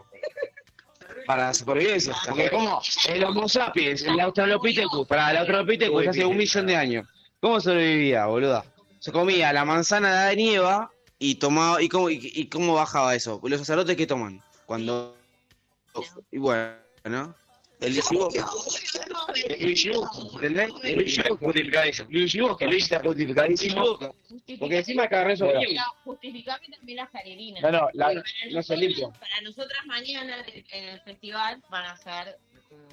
para 1.27 1.45
la 1.45 1.53
supervivencia. 1.53 2.15
Porque 2.27 2.49
como 2.49 2.81
el 3.07 3.23
Homo 3.25 3.47
sapiens, 3.47 4.01
el 4.01 4.19
Australopithecus, 4.19 5.07
para 5.07 5.29
el 5.29 5.37
Australopithecus 5.37 6.07
hace 6.07 6.25
un 6.25 6.35
millón 6.35 6.65
de 6.65 6.75
años, 6.77 7.07
¿cómo 7.39 7.61
sobrevivía, 7.61 8.25
boluda? 8.25 8.65
Se 8.97 9.11
comía 9.11 9.53
la 9.53 9.65
manzana 9.65 10.11
de 10.11 10.17
Adán 10.17 10.39
y 10.39 10.55
Eva 10.55 10.91
y 11.19 11.35
tomaba, 11.35 11.79
¿y 11.79 11.89
cómo, 11.89 12.09
y, 12.09 12.19
y 12.33 12.47
cómo 12.47 12.73
bajaba 12.73 13.13
eso? 13.13 13.39
¿Los 13.43 13.59
sacerdotes 13.59 13.95
qué 13.95 14.07
toman? 14.07 14.41
Cuando, 14.65 15.15
y 16.31 16.39
bueno, 16.39 16.73
¿no? 17.03 17.35
El 17.79 17.93
Luigi 17.93 18.15
Bosca 18.15 18.43
justificadísimo. 21.39 22.57
Está 22.77 22.99
justificadísimo. 23.03 23.97
Porque 24.59 24.77
encima 24.77 25.07
cada 25.07 25.25
vez 25.25 25.39
Bueno. 25.39 25.59
Justificame 26.03 26.67
también 26.75 26.97
las 26.97 27.09
carilinas. 27.11 27.61
No, 27.61 27.71
no, 27.71 27.89
la- 27.93 28.05
Para 28.07 28.13
no 28.19 28.23
se 28.25 28.49
nosotras- 28.51 28.79
limpia. 28.79 29.09
Para 29.19 29.41
nosotras 29.43 29.85
mañana 29.85 30.37
en 30.71 30.83
el 30.85 30.99
festival 31.01 31.61
van 31.69 31.85
a 31.85 31.97
ser 31.97 32.37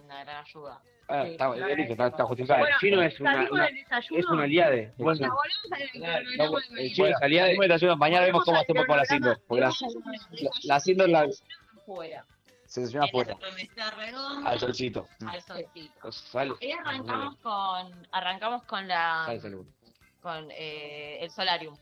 una 0.05 0.23
gran 0.25 0.45
ayuda. 0.45 0.81
Ah, 1.09 1.27
está, 1.27 1.55
está, 1.55 2.07
está 2.07 2.25
justificado. 2.25 2.61
Bueno, 2.61 2.75
el 2.75 2.81
chino 2.81 3.03
es 3.03 3.21
una, 3.21 3.49
una- 3.51 3.69
es 3.69 4.27
un 4.27 4.41
aliade. 4.41 4.93
Bueno, 4.97 5.29
no, 5.29 6.59
el 6.79 6.93
chino 6.95 7.09
es 7.09 7.17
aliade. 7.23 7.57
Mañana 7.97 8.27
vemos 8.27 8.45
cómo 8.45 8.59
hacemos 8.59 8.87
con 8.87 8.97
la 8.97 9.05
Sindor. 9.05 9.41
Porque 9.47 9.61
la, 9.63 9.69
la, 10.65 10.81
la 10.85 11.07
la, 11.09 11.29
afuera. 11.77 12.27
Se 12.75 12.99
afuera. 12.99 13.37
Al 14.45 14.59
solcito. 14.59 15.07
al 15.27 15.43
solcito. 15.43 16.13
Sal, 16.13 16.57
Ahí 16.61 16.73
arrancamos 16.73 17.37
con, 17.37 18.09
arrancamos 18.11 18.63
con 18.65 18.89
la 18.89 19.39
salud. 19.41 19.67
con 20.21 20.51
eh, 20.51 21.19
el 21.21 21.31
solarium. 21.31 21.77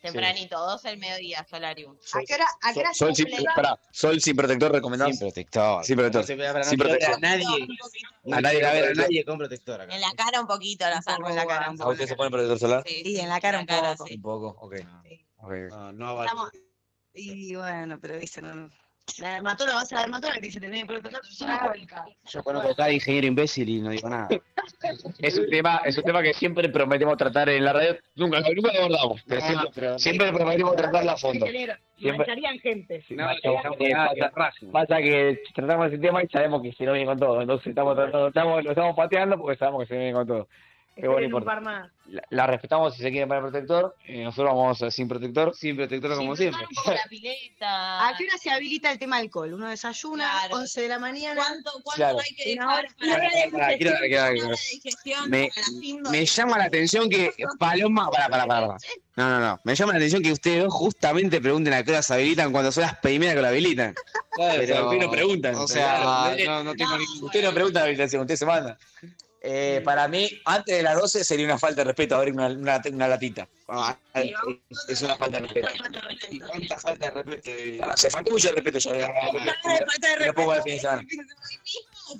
Tempranito, 0.00 0.58
12 0.58 0.88
del 0.88 0.98
mediodía, 0.98 1.46
solarium. 1.48 1.96
¿A 2.12 2.20
qué 2.26 2.34
hora, 2.34 2.46
a 2.62 2.72
qué 2.72 2.80
hora 2.80 2.92
Sol, 2.92 3.14
sin, 3.14 3.28
pará, 3.54 3.78
sol 3.92 4.20
sin 4.20 4.34
protector 4.34 4.72
recomendado. 4.72 5.12
Sin 5.12 5.20
protector. 5.20 5.84
Sin 5.84 5.94
protector. 5.96 6.24
Sin 6.24 6.40
a 6.42 7.18
nadie. 7.18 7.46
A 8.32 8.40
nadie 8.40 8.62
la 8.62 8.72
ver 8.72 8.90
a 8.90 8.94
nadie 8.94 9.24
con 9.24 9.38
protector 9.38 9.80
acá. 9.80 9.94
En 9.94 10.00
la 10.00 10.12
cara 10.16 10.40
un 10.40 10.48
poquito, 10.48 10.88
la 10.88 11.00
salvo 11.02 11.28
en 11.28 11.36
la 11.36 11.46
cara. 11.46 11.72
¿A 11.78 11.88
usted 11.88 12.08
se 12.08 12.16
pone 12.16 12.30
protector 12.30 12.58
solar? 12.58 12.82
Sí, 12.84 13.20
en 13.20 13.28
la 13.28 13.40
cara 13.40 13.60
un 13.60 13.66
poco. 13.66 14.04
Un 14.10 14.22
poco, 14.22 14.46
ok. 14.60 14.76
Ok. 15.36 15.52
No, 15.70 15.92
no 15.92 16.50
Y 17.14 17.54
bueno, 17.54 18.00
pero 18.00 18.18
viste, 18.18 18.42
no. 18.42 18.70
La 19.18 19.34
dermatóloga, 19.34 19.74
vas 19.78 19.92
a 19.92 19.96
la 19.96 20.00
dermatóloga 20.02 20.38
y 20.38 20.42
dice, 20.42 20.60
tenés 20.60 20.82
que 20.82 20.86
protector. 20.86 21.20
Yo 22.24 22.42
conozco 22.44 22.70
a 22.70 22.74
cada 22.76 22.92
ingeniero 22.92 23.26
imbécil 23.26 23.68
y 23.68 23.80
no 23.80 23.90
digo 23.90 24.08
nada. 24.08 24.28
Es 25.18 25.38
un 25.38 25.48
tema, 25.50 25.80
es 25.84 25.98
un 25.98 26.04
tema 26.04 26.22
que 26.22 26.32
siempre 26.34 26.68
prometemos 26.68 27.16
tratar 27.16 27.48
en 27.48 27.64
la 27.64 27.72
radio. 27.72 27.96
Nunca, 28.14 28.40
nunca 28.40 28.72
lo 28.72 28.78
abordamos, 28.80 29.22
pero 29.26 29.40
No, 29.40 29.46
siempre, 29.46 29.70
pero- 29.74 29.98
siempre 29.98 30.32
prometimos 30.32 30.76
tratarla 30.76 31.12
a 31.12 31.16
fondo. 31.16 31.46
Mancharían 31.98 32.58
gente. 32.60 33.04
No, 33.10 33.26
pasa 34.72 34.98
que 34.98 35.40
tratamos 35.54 35.88
ese 35.88 35.98
tema 35.98 36.22
y 36.22 36.28
sabemos 36.28 36.62
que 36.62 36.72
se 36.72 36.84
nos 36.84 36.94
viene 36.94 37.06
con 37.06 37.18
todo. 37.18 37.40
Entonces 37.42 37.66
estamos 37.68 37.94
tratando, 37.96 38.28
estamos, 38.28 38.64
lo 38.64 38.70
estamos 38.70 38.96
pateando 38.96 39.36
porque 39.38 39.58
sabemos 39.58 39.82
que 39.82 39.88
se 39.88 39.96
viene 39.98 40.12
con 40.12 40.26
todo. 40.26 40.48
Qué 40.94 41.08
bueno, 41.08 41.12
Esperen 41.22 41.34
un 41.34 41.40
importa. 41.40 41.46
par 41.46 41.62
más. 41.62 41.90
La, 42.08 42.22
la 42.30 42.46
respetamos 42.46 42.94
si 42.94 43.02
se 43.02 43.10
quiere 43.10 43.26
poner 43.26 43.42
protector. 43.42 43.96
eh, 44.06 44.24
nosotros 44.24 44.54
vamos 44.54 44.82
eh, 44.82 44.90
sin 44.90 45.08
protector. 45.08 45.54
Sin 45.56 45.74
protector 45.76 46.14
como 46.16 46.36
siempre. 46.36 46.60
La 46.86 47.04
pileta. 47.08 48.08
¿A 48.08 48.16
qué 48.16 48.24
hora 48.24 48.36
se 48.38 48.50
habilita 48.50 48.90
el 48.92 48.98
tema 48.98 49.16
alcohol? 49.16 49.54
Uno 49.54 49.68
desayuna, 49.68 50.30
Claro. 50.40 50.56
11 50.56 50.80
de 50.82 50.88
la 50.88 50.98
mañana. 50.98 51.40
¿Cuánto, 51.46 51.70
cuánto 51.82 51.96
Claro. 51.96 52.18
hay 52.18 52.34
que 52.36 52.50
dejar 52.50 52.86
para 53.52 54.30
digestión 54.70 55.30
Me, 55.30 55.50
para 56.04 56.22
llama 56.24 56.58
la 56.58 56.64
atención 56.64 57.08
que 57.08 57.32
Paloma. 57.58 58.10
Para, 58.10 58.28
para, 58.28 58.46
para. 58.46 58.66
No, 59.16 59.30
no, 59.30 59.40
no. 59.40 59.60
Me 59.64 59.74
llama 59.74 59.92
la 59.92 59.98
atención 59.98 60.22
que 60.22 60.32
ustedes 60.32 60.64
dos 60.64 60.74
justamente 60.74 61.40
pregunten 61.40 61.72
a 61.72 61.82
qué 61.82 61.92
hora 61.92 62.02
se 62.02 62.12
habilitan 62.14 62.52
cuando 62.52 62.70
son 62.70 62.82
las 62.82 62.98
primeras 62.98 63.34
que 63.36 63.40
lo 63.42 63.48
habilitan. 63.48 63.94
Claro, 64.32 64.62
o 64.62 64.66
sea, 64.66 64.82
ustedes 64.84 65.02
no 65.06 65.10
preguntan. 65.10 65.54
O 65.54 65.66
sea, 65.68 66.34
no, 66.46 66.64
no 66.64 66.74
tengo 66.74 66.98
ni. 66.98 67.04
Usted 67.22 67.44
no 67.44 67.52
pregunta 67.54 67.78
la 67.80 67.84
habilitación, 67.86 68.22
usted 68.22 68.36
se 68.36 68.44
manda. 68.46 68.78
Eh, 69.44 69.82
para 69.84 70.06
mí, 70.06 70.30
antes 70.44 70.76
de 70.76 70.84
las 70.84 70.94
12 70.94 71.24
sería 71.24 71.46
una 71.46 71.58
falta 71.58 71.80
de 71.80 71.86
respeto 71.86 72.14
abrir 72.14 72.32
una, 72.32 72.46
una, 72.46 72.80
una 72.92 73.08
latita. 73.08 73.48
Ah, 73.66 73.98
es, 74.14 74.32
es 74.88 75.02
una 75.02 75.16
falta 75.16 75.40
de 75.40 75.48
respeto. 75.48 75.68
¿Cuánta 76.46 76.78
falta 76.78 77.10
de 77.10 77.22
respeto? 77.22 77.96
Se 77.96 78.10
falta 78.10 78.30
mucho 78.30 78.48
de 78.48 78.54
respeto 78.54 78.92
de 78.92 80.26
Lo 80.26 80.34
pongo 80.34 80.52
al 80.52 80.62
fin 80.62 80.74
de 80.74 80.80
semana. 80.80 81.02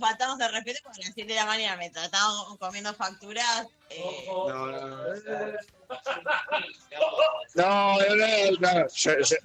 Faltamos 0.00 0.38
de 0.38 0.48
respeto 0.48 0.80
porque 0.82 1.02
a 1.02 1.04
las 1.04 1.14
7 1.14 1.28
de 1.32 1.34
la 1.38 1.46
mañana 1.46 1.76
mientras 1.76 2.06
estábamos 2.06 2.58
comiendo 2.58 2.92
facturas. 2.94 3.68
Eh, 3.90 4.24
No, 4.26 4.66
no, 4.66 4.80
no. 4.80 4.96
No, 7.54 7.98
no, 7.98 8.16
no, 8.16 8.72
no. 8.80 8.88
Yo, 8.88 9.12
yo, 9.20 9.36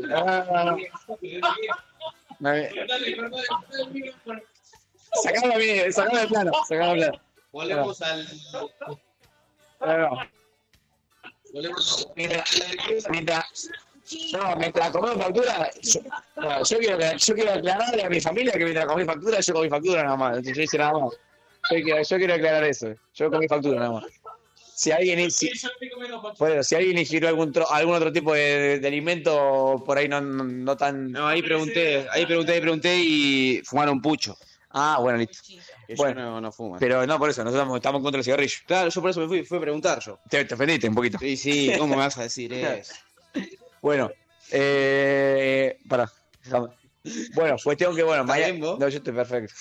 no, 0.00 0.64
no. 0.64 0.78
No, 2.40 2.50
no, 5.14 5.20
no. 5.22 5.22
No, 5.22 5.22
Sacame 5.22 5.54
a 5.54 5.58
mí, 5.58 5.92
sacame 5.92 6.20
de 6.20 6.26
plano, 6.28 6.52
sacame 6.68 6.94
de 6.94 6.96
plano. 7.06 7.20
Volvemos 7.52 8.02
al. 8.02 8.26
Volvemos 11.52 12.08
Mientras, 12.16 12.50
mientras, 13.10 13.68
no, 14.32 14.56
mientras 14.56 14.90
comemos 14.90 15.22
factura, 15.24 15.70
yo, 15.82 16.00
no, 16.36 16.64
yo, 16.64 16.78
quiero, 16.78 17.16
yo 17.16 17.34
quiero 17.34 17.52
aclararle 17.52 18.02
a 18.04 18.10
mi 18.10 18.20
familia 18.20 18.52
que 18.52 18.64
mientras 18.64 18.86
comí 18.86 19.04
factura, 19.04 19.40
yo 19.40 19.54
comí 19.54 19.68
factura 19.68 20.02
nada 20.02 20.16
más. 20.16 20.42
Yo 20.42 20.62
hice 20.62 20.78
nada 20.78 20.92
más. 20.98 21.12
Yo 21.70 21.82
quiero, 21.82 22.02
yo 22.02 22.16
quiero 22.18 22.34
aclarar 22.34 22.64
eso. 22.64 22.88
Yo 23.14 23.30
comí 23.30 23.46
factura 23.48 23.78
nada 23.78 23.92
más. 23.92 24.04
Si 24.74 24.90
alguien, 24.90 25.30
si, 25.30 25.48
bueno, 26.38 26.62
si 26.64 26.74
alguien 26.74 26.98
ingirió 26.98 27.28
algún, 27.28 27.52
tro- 27.52 27.66
algún 27.70 27.94
otro 27.94 28.12
tipo 28.12 28.34
de, 28.34 28.80
de 28.80 28.88
alimento 28.88 29.80
por 29.86 29.96
ahí 29.96 30.08
no, 30.08 30.20
no, 30.20 30.42
no 30.42 30.76
tan. 30.76 31.12
No, 31.12 31.28
ahí 31.28 31.42
pregunté, 31.42 32.08
ahí 32.10 32.26
pregunté, 32.26 32.52
ahí 32.54 32.60
pregunté 32.60 32.96
y 32.96 33.62
fumaron 33.64 34.02
pucho. 34.02 34.36
Ah, 34.76 34.98
bueno, 35.00 35.18
listo. 35.18 35.38
Que 35.86 35.94
Bueno, 35.94 36.20
yo 36.20 36.26
no, 36.26 36.40
no 36.40 36.52
fumo. 36.52 36.76
Pero 36.80 37.06
no 37.06 37.16
por 37.18 37.30
eso, 37.30 37.44
nosotros 37.44 37.62
estamos, 37.62 37.76
estamos 37.76 38.02
contra 38.02 38.18
el 38.18 38.24
cigarrillo. 38.24 38.56
Claro, 38.66 38.88
yo 38.90 39.00
por 39.00 39.10
eso 39.10 39.20
me 39.20 39.28
fui, 39.28 39.44
fui 39.44 39.58
a 39.58 39.60
preguntar 39.60 40.00
yo. 40.00 40.18
Te, 40.28 40.44
te 40.44 40.54
ofendiste 40.54 40.88
un 40.88 40.94
poquito. 40.96 41.18
Sí, 41.18 41.36
sí, 41.36 41.72
¿cómo 41.78 41.94
me 41.94 42.02
vas 42.02 42.18
a 42.18 42.22
decir 42.22 42.52
eso? 42.52 42.92
Bueno, 43.80 44.10
eh, 44.50 45.78
para. 45.88 46.10
Bueno, 47.34 47.56
cuestión 47.62 47.94
que 47.94 48.02
bueno, 48.02 48.24
mañana. 48.24 48.54
No, 48.58 48.78
yo 48.88 48.96
estoy 48.98 49.12
perfecto. 49.12 49.52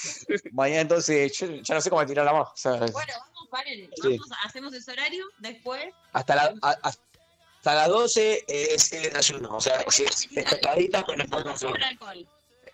mañana 0.54 0.82
entonces, 0.82 1.38
yo 1.38 1.48
ya 1.62 1.76
no 1.76 1.82
sé 1.82 1.90
cómo 1.90 2.06
tirar 2.06 2.26
la 2.26 2.32
mano. 2.32 2.46
o 2.46 2.56
sea, 2.56 2.72
bueno, 2.72 2.92
vamos, 2.94 3.48
paren. 3.52 3.90
Sí. 4.02 4.18
Hacemos 4.46 4.74
el 4.74 4.94
horario. 4.94 5.26
Después. 5.40 5.86
hasta, 6.14 6.36
la, 6.36 6.54
a- 6.62 6.80
hasta 6.84 7.76
las 7.76 7.90
12 7.90 8.46
es 8.48 8.94
el 8.94 9.04
desayuno. 9.04 9.58
O 9.58 9.62
sea, 9.62 9.84
si 9.90 10.04
es 10.06 10.28
pescadita, 10.34 11.06
pero 11.06 11.24
no 11.26 11.38
alcohol. 11.38 12.28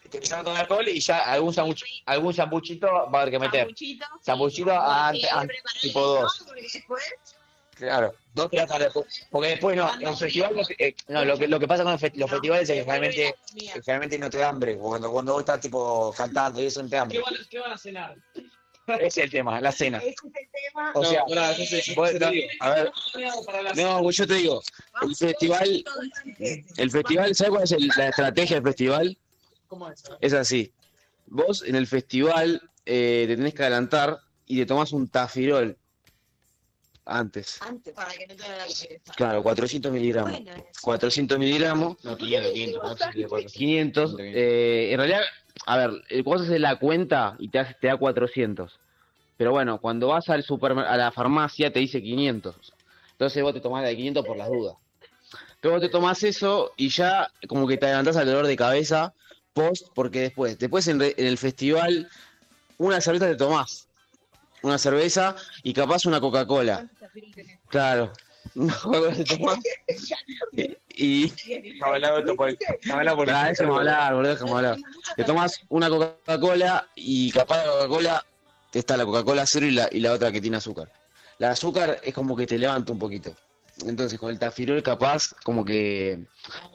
Utilizando 0.10 0.46
todo 0.46 0.56
el 0.56 0.62
alcohol 0.62 0.88
y 0.88 1.00
ya 1.00 1.20
algún, 1.20 1.54
sanguch, 1.54 1.84
algún 2.06 2.34
champuchito 2.34 2.88
va 2.88 3.20
a 3.20 3.22
haber 3.22 3.32
que 3.32 3.40
meter. 3.40 3.60
Sanguchito. 3.62 4.06
Champuchito 4.26 4.72
antes, 4.82 5.32
antes, 5.32 5.58
tipo 5.82 6.02
2. 6.02 6.44
Porque 6.48 6.62
después. 6.64 7.04
Claro, 7.76 8.14
dos 8.34 8.50
días 8.50 8.68
tarde. 8.68 8.90
Porque 9.30 9.48
después 9.50 9.78
no, 9.78 9.96
los 10.02 10.20
festivales, 10.20 10.68
eh, 10.80 10.96
no, 11.10 11.24
lo 11.24 11.38
que, 11.38 11.48
lo 11.48 11.60
que 11.60 11.68
pasa 11.68 11.84
con 11.84 11.92
los 11.94 12.02
fe- 12.02 12.12
los 12.16 12.30
festivales 12.30 12.68
es 12.70 12.76
que 12.76 12.82
generalmente, 12.82 13.36
que 13.54 13.82
generalmente 13.84 14.20
no 14.20 14.30
te 14.32 14.38
da 14.40 14.50
hambre. 14.50 14.78
Cuando, 14.78 15.12
cuando 15.12 15.34
vos 15.34 15.42
estás 15.42 15.60
tipo 15.62 16.12
cantando 16.18 16.60
y 16.62 16.66
eso 16.66 16.82
no 16.84 16.90
te 16.90 16.96
da 16.96 17.04
hambre. 17.04 17.18
¿Qué 17.20 17.24
van, 17.24 17.36
qué 17.50 17.60
van 17.60 17.72
a 17.72 17.78
cenar? 17.78 18.16
Ese 18.88 19.06
es 19.06 19.18
el 19.20 19.30
tema, 19.30 19.62
la 19.62 19.72
cena. 19.72 20.00
Ese 20.00 20.10
es 20.10 20.16
el 20.24 20.32
tema. 20.52 20.92
O 20.96 21.04
No, 21.04 21.10
sea, 21.10 21.24
pará, 21.26 21.52
yo 21.54 21.64
sé, 21.66 21.82
yo 21.84 21.94
vos- 21.96 22.10
te 22.12 22.20
no, 22.20 22.32
digo. 22.32 22.48
a 22.60 22.70
ver, 22.72 22.92
No, 23.76 24.02
pues 24.02 24.16
yo 24.18 24.26
te 24.28 24.34
digo, 24.34 24.62
el 25.04 25.16
festival, 25.16 25.84
el 26.78 26.92
festival, 26.92 27.36
¿sabes 27.36 27.52
cuál 27.52 27.64
es 27.64 27.72
el- 27.74 27.88
la 27.96 28.08
estrategia 28.10 28.56
del 28.58 28.64
festival? 28.66 29.18
¿Cómo 29.70 29.90
es? 29.90 30.04
Es 30.20 30.34
así. 30.34 30.74
Vos 31.28 31.64
en 31.66 31.76
el 31.76 31.88
festival 31.88 32.62
eh, 32.86 33.26
te 33.28 33.38
tenés 33.38 33.54
que 33.54 33.62
adelantar 33.62 34.20
y 34.48 34.58
te 34.58 34.66
tomás 34.66 34.92
un 34.92 35.08
tafirol 35.08 35.78
antes. 37.06 37.60
Antes, 37.62 37.94
para 37.94 38.12
que 38.14 38.28
no 38.28 38.36
te 38.36 38.44
la 38.48 38.58
cabeza. 38.58 38.88
Claro, 39.16 39.44
400 39.44 39.92
miligramos. 39.92 40.32
Bueno, 40.32 40.52
eso. 40.52 40.80
400 40.82 41.40
miligramos. 41.40 42.04
no, 42.04 42.18
500, 42.18 42.52
500, 42.54 43.52
500. 43.54 44.16
eh, 44.20 44.90
en 44.92 44.98
realidad, 44.98 45.22
a 45.66 45.78
ver, 45.78 45.92
eh, 46.10 46.22
vos 46.24 46.42
haces 46.42 46.60
la 46.60 46.78
cuenta 46.78 47.36
y 47.40 47.50
te, 47.50 47.60
hace- 47.60 47.76
te 47.80 47.88
da 47.88 47.98
400. 47.98 48.80
Pero 49.38 49.52
bueno, 49.52 49.80
cuando 49.80 50.08
vas 50.08 50.30
al 50.30 50.44
supermer- 50.44 50.86
a 50.88 50.98
la 50.98 51.12
farmacia 51.12 51.72
te 51.72 51.80
dice 51.80 52.02
500. 52.02 52.74
Entonces 53.12 53.42
vos 53.44 53.54
te 53.54 53.62
tomás 53.62 53.84
la 53.84 53.90
de 53.90 53.96
500 53.96 54.26
por 54.26 54.36
las 54.38 54.50
dudas. 54.50 54.76
Pero 55.62 55.74
vos 55.76 55.82
te 55.82 55.90
tomás 55.90 56.24
eso 56.24 56.74
y 56.78 56.90
ya 56.90 57.30
como 57.48 57.68
que 57.68 57.78
te 57.78 57.86
adelantás 57.86 58.18
al 58.18 58.26
dolor 58.28 58.48
de 58.48 58.56
cabeza 58.56 59.14
post, 59.68 59.88
porque 59.94 60.22
después, 60.22 60.58
después 60.58 60.88
en, 60.88 61.00
re- 61.00 61.16
en 61.18 61.28
el 61.28 61.38
festival, 61.38 62.10
una 62.78 63.02
cerveza 63.02 63.28
te 63.28 63.36
tomás. 63.36 63.88
Una 64.62 64.78
cerveza 64.78 65.36
y 65.64 65.74
capaz 65.74 66.06
una 66.06 66.20
Coca-Cola. 66.20 66.88
Claro. 67.70 68.12
Y. 71.02 71.32
Te 75.16 75.24
tomas 75.24 75.62
una 75.70 75.88
Coca-Cola 75.90 76.88
y 76.96 77.32
capaz 77.32 77.66
la 77.66 77.72
Coca-Cola 77.72 78.26
está 78.74 78.98
la 78.98 79.06
Coca-Cola 79.06 79.46
cero 79.46 79.66
y 79.66 79.72
la, 79.72 79.88
y 79.92 80.00
la 80.02 80.12
otra 80.14 80.32
que 80.32 80.42
tiene 80.42 80.58
azúcar. 80.58 80.92
La 81.38 81.52
azúcar 81.52 82.00
es 82.04 82.14
como 82.14 82.36
que 82.36 82.46
te 82.46 82.58
levanta 82.58 82.92
un 82.92 83.00
poquito. 83.00 83.34
Entonces 83.86 84.20
con 84.20 84.30
el 84.32 84.40
tafirol 84.40 84.84
capaz 84.84 85.34
como 85.44 85.64
que 85.64 86.20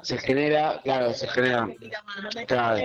se 0.02 0.16
genera, 0.18 0.80
claro, 0.82 1.12
se 1.12 1.28
genera, 1.28 1.68
claro, 2.46 2.80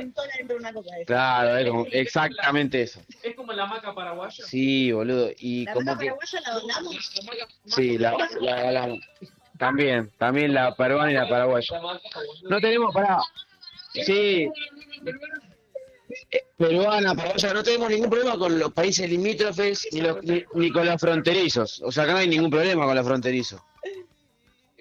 claro, 1.06 1.58
es 1.58 1.70
como- 1.70 1.86
exactamente 1.92 2.82
eso. 2.82 3.02
Es 3.24 3.36
como 3.36 3.54
la 3.54 3.66
maca 3.66 3.94
paraguaya. 3.96 4.44
Sí, 4.46 4.92
boludo, 4.92 5.30
y 5.38 5.66
¿La 5.66 5.74
como 5.74 5.86
maca 5.86 6.00
que, 6.00 6.06
paraguaya 6.08 6.42
la 6.42 6.54
donamos? 6.54 7.12
sí, 7.66 7.98
la, 7.98 8.16
la, 8.42 8.72
la- 8.72 8.96
también, 9.58 10.12
también 10.18 10.54
la 10.54 10.76
peruana 10.76 11.12
y 11.12 11.16
la 11.16 11.30
paraguaya. 11.30 11.82
No 12.50 12.60
tenemos 12.60 12.94
para, 12.94 13.20
sí, 13.94 14.50
peruana, 16.58 17.16
paraguaya, 17.16 17.54
no 17.54 17.64
tenemos 17.64 17.90
ningún 17.90 18.10
problema 18.10 18.38
con 18.38 18.60
los 18.60 18.74
países 18.74 19.10
limítrofes 19.10 19.88
ni, 19.92 20.02
los- 20.02 20.22
ni, 20.24 20.44
ni 20.56 20.72
con 20.72 20.86
los 20.86 21.00
fronterizos. 21.00 21.82
O 21.86 21.92
sea, 21.92 22.04
acá 22.04 22.14
no 22.14 22.20
hay 22.20 22.28
ningún 22.28 22.50
problema 22.52 22.86
con 22.86 22.96
los 22.96 23.06
fronterizos. 23.06 23.62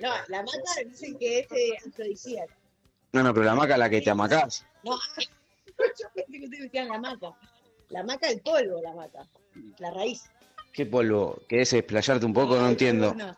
No, 0.00 0.10
la 0.28 0.42
maca 0.42 0.82
dicen 0.86 1.18
que 1.18 1.40
es 1.40 1.52
eh, 1.52 1.76
afrodisíaca. 1.86 2.56
No, 3.12 3.22
no, 3.22 3.32
pero 3.32 3.46
la 3.46 3.54
maca 3.54 3.74
es 3.74 3.78
la 3.78 3.90
que 3.90 4.00
te 4.00 4.10
amacás. 4.10 4.64
No, 4.84 4.98
Pensé 5.76 6.06
que 6.14 6.64
ustedes 6.66 6.88
la 6.88 6.98
maca. 6.98 7.32
La 7.90 8.02
maca, 8.02 8.28
el 8.28 8.40
polvo, 8.40 8.80
la 8.82 8.92
maca. 8.94 9.28
La 9.78 9.90
raíz. 9.90 10.24
¿Qué 10.72 10.86
polvo? 10.86 11.40
¿Querés 11.48 11.72
explayarte 11.72 12.26
un 12.26 12.34
poco? 12.34 12.56
No 12.56 12.68
entiendo. 12.68 13.14
No. 13.14 13.34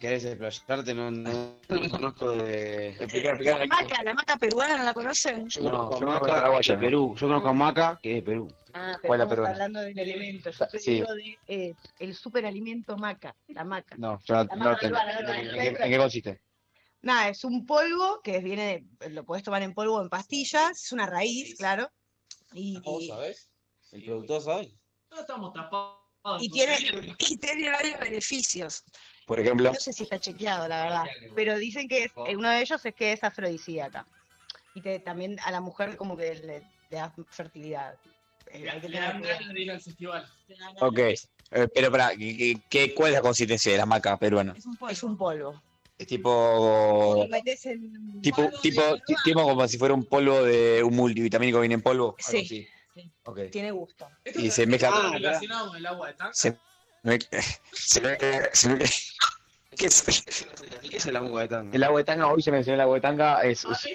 ¿Querés 0.00 0.24
explayarte? 0.24 0.94
No, 0.94 1.10
no, 1.10 1.58
no 1.68 1.90
conozco 1.90 2.30
de... 2.30 2.96
La 3.44 3.66
maca, 3.66 4.02
la 4.02 4.14
maca 4.14 4.36
peruana, 4.38 4.78
¿no 4.78 4.84
la 4.84 4.94
conocen? 4.94 5.42
No, 5.60 5.90
yo 5.90 6.06
conozco 6.06 6.32
a 6.32 6.58
de 6.58 6.78
Perú. 6.78 7.14
Yo 7.18 7.26
conozco 7.26 7.48
a 7.48 7.52
Maca, 7.52 8.00
que 8.02 8.10
es 8.10 8.16
de 8.16 8.22
Perú. 8.22 8.48
Ah, 8.72 8.96
pero 9.02 9.08
¿Cuál 9.08 9.20
es 9.20 9.38
la 9.38 9.50
hablando 9.50 9.80
del 9.80 9.98
alimento. 9.98 10.50
Yo 10.50 10.66
te 10.68 10.78
Sí. 10.78 10.92
digo 10.92 11.12
de 11.14 11.38
eh, 11.48 11.74
el 11.98 12.14
superalimento 12.14 12.96
maca, 12.96 13.36
la 13.48 13.62
maca. 13.64 13.96
No, 13.98 14.18
yo 14.24 14.34
no, 14.36 14.44
La 14.44 14.56
no 14.56 14.64
maca 14.64 14.78
tengo. 14.80 14.96
peruana, 14.96 15.20
no, 15.20 15.28
no, 15.28 15.34
¿En 15.34 15.46
no, 15.48 15.52
qué, 15.52 15.72
no. 15.72 15.78
en 15.84 15.90
qué 15.90 15.98
consiste? 15.98 16.40
Nada, 17.02 17.28
es 17.28 17.44
un 17.44 17.66
polvo 17.66 18.22
que 18.22 18.38
viene, 18.40 18.86
de- 19.00 19.10
lo 19.10 19.24
podés 19.24 19.42
tomar 19.42 19.62
en 19.62 19.74
polvo 19.74 19.96
o 19.96 20.02
en 20.02 20.08
pastillas, 20.08 20.82
es 20.82 20.92
una 20.92 21.04
raíz, 21.04 21.56
claro. 21.58 21.90
Y, 22.54 22.80
¿Vos 22.80 23.06
sabés? 23.06 23.50
¿El 23.92 24.02
productor 24.04 24.40
sabe? 24.40 24.72
No 25.10 25.20
estamos 25.20 25.52
tapados. 25.52 25.98
y 26.40 26.48
tiene, 26.50 26.76
Y 27.18 27.36
tiene 27.38 27.70
varios 27.70 27.98
beneficios. 28.00 28.84
Por 29.30 29.38
ejemplo. 29.38 29.72
no 29.72 29.78
sé 29.78 29.92
si 29.92 30.02
está 30.02 30.18
chequeado, 30.18 30.66
la 30.66 30.82
verdad, 30.82 31.04
pero 31.36 31.56
dicen 31.56 31.86
que 31.86 32.04
es- 32.06 32.12
eh, 32.26 32.34
uno 32.36 32.50
de 32.50 32.62
ellos 32.62 32.84
es 32.84 32.92
que 32.96 33.12
es 33.12 33.22
afrodisíaca. 33.22 34.04
Y 34.74 34.80
te- 34.80 34.98
también 34.98 35.38
a 35.44 35.52
la 35.52 35.60
mujer 35.60 35.96
como 35.96 36.16
que 36.16 36.34
le, 36.34 36.58
le 36.90 36.96
da 36.96 37.14
fertilidad. 37.30 37.94
Eh, 38.52 38.68
hay 38.68 38.80
que 38.80 38.88
Le 38.88 38.96
tener 38.96 39.12
dan 39.12 39.20
cuidado. 39.20 39.38
ganas 39.38 39.54
de 39.54 39.60
ir 39.60 39.70
al 39.70 39.80
festival. 39.80 40.26
Ok. 40.80 40.98
Eh, 40.98 41.68
pero 41.72 41.92
para, 41.92 42.10
¿qué, 42.16 42.92
¿cuál 42.96 43.10
es 43.10 43.14
la 43.14 43.22
consistencia 43.22 43.70
de 43.70 43.78
la 43.78 43.86
maca 43.86 44.16
peruana? 44.18 44.52
Es 44.90 45.02
un 45.04 45.16
polvo. 45.16 45.62
Es 45.96 46.08
tipo. 46.08 47.14
Lo 47.22 47.28
metes 47.28 47.66
en 47.66 48.20
Tipo, 48.22 48.50
tipo, 48.60 48.82
ti- 49.06 49.14
tipo 49.22 49.42
como 49.44 49.68
si 49.68 49.78
fuera 49.78 49.94
un 49.94 50.06
polvo 50.06 50.42
de 50.42 50.82
un 50.82 50.96
multivitamínico 50.96 51.58
que 51.58 51.62
viene 51.62 51.74
en 51.76 51.82
polvo. 51.82 52.16
algo 52.16 52.16
Sí. 52.18 52.66
Tiene 53.52 53.70
gusto. 53.70 54.08
Y 54.34 54.50
se 54.50 54.66
mezcla. 54.66 54.88
Está 54.88 55.10
relacionado 55.12 55.68
con 55.68 55.76
el 55.76 55.86
agua 55.86 56.08
de. 56.08 56.14
Se, 56.32 56.58
me- 57.02 57.18
se 57.72 58.00
me- 58.00 58.18
se 58.52 58.68
me- 58.68 58.84
¿Qué 59.76 59.86
es, 59.86 60.02
¿Qué 60.90 60.96
es 60.96 61.06
el 61.06 61.16
agua 61.16 61.42
de 61.42 61.48
tanga? 61.48 61.74
el 61.76 61.82
agua 61.84 62.00
de 62.00 62.04
tanga? 62.04 62.26
Hoy 62.26 62.42
se 62.42 62.50
mencionó 62.50 62.74
el 62.74 62.80
agua 62.82 62.96
de 62.96 63.00
tanga. 63.00 63.40
Es, 63.42 63.64
es- 63.64 63.88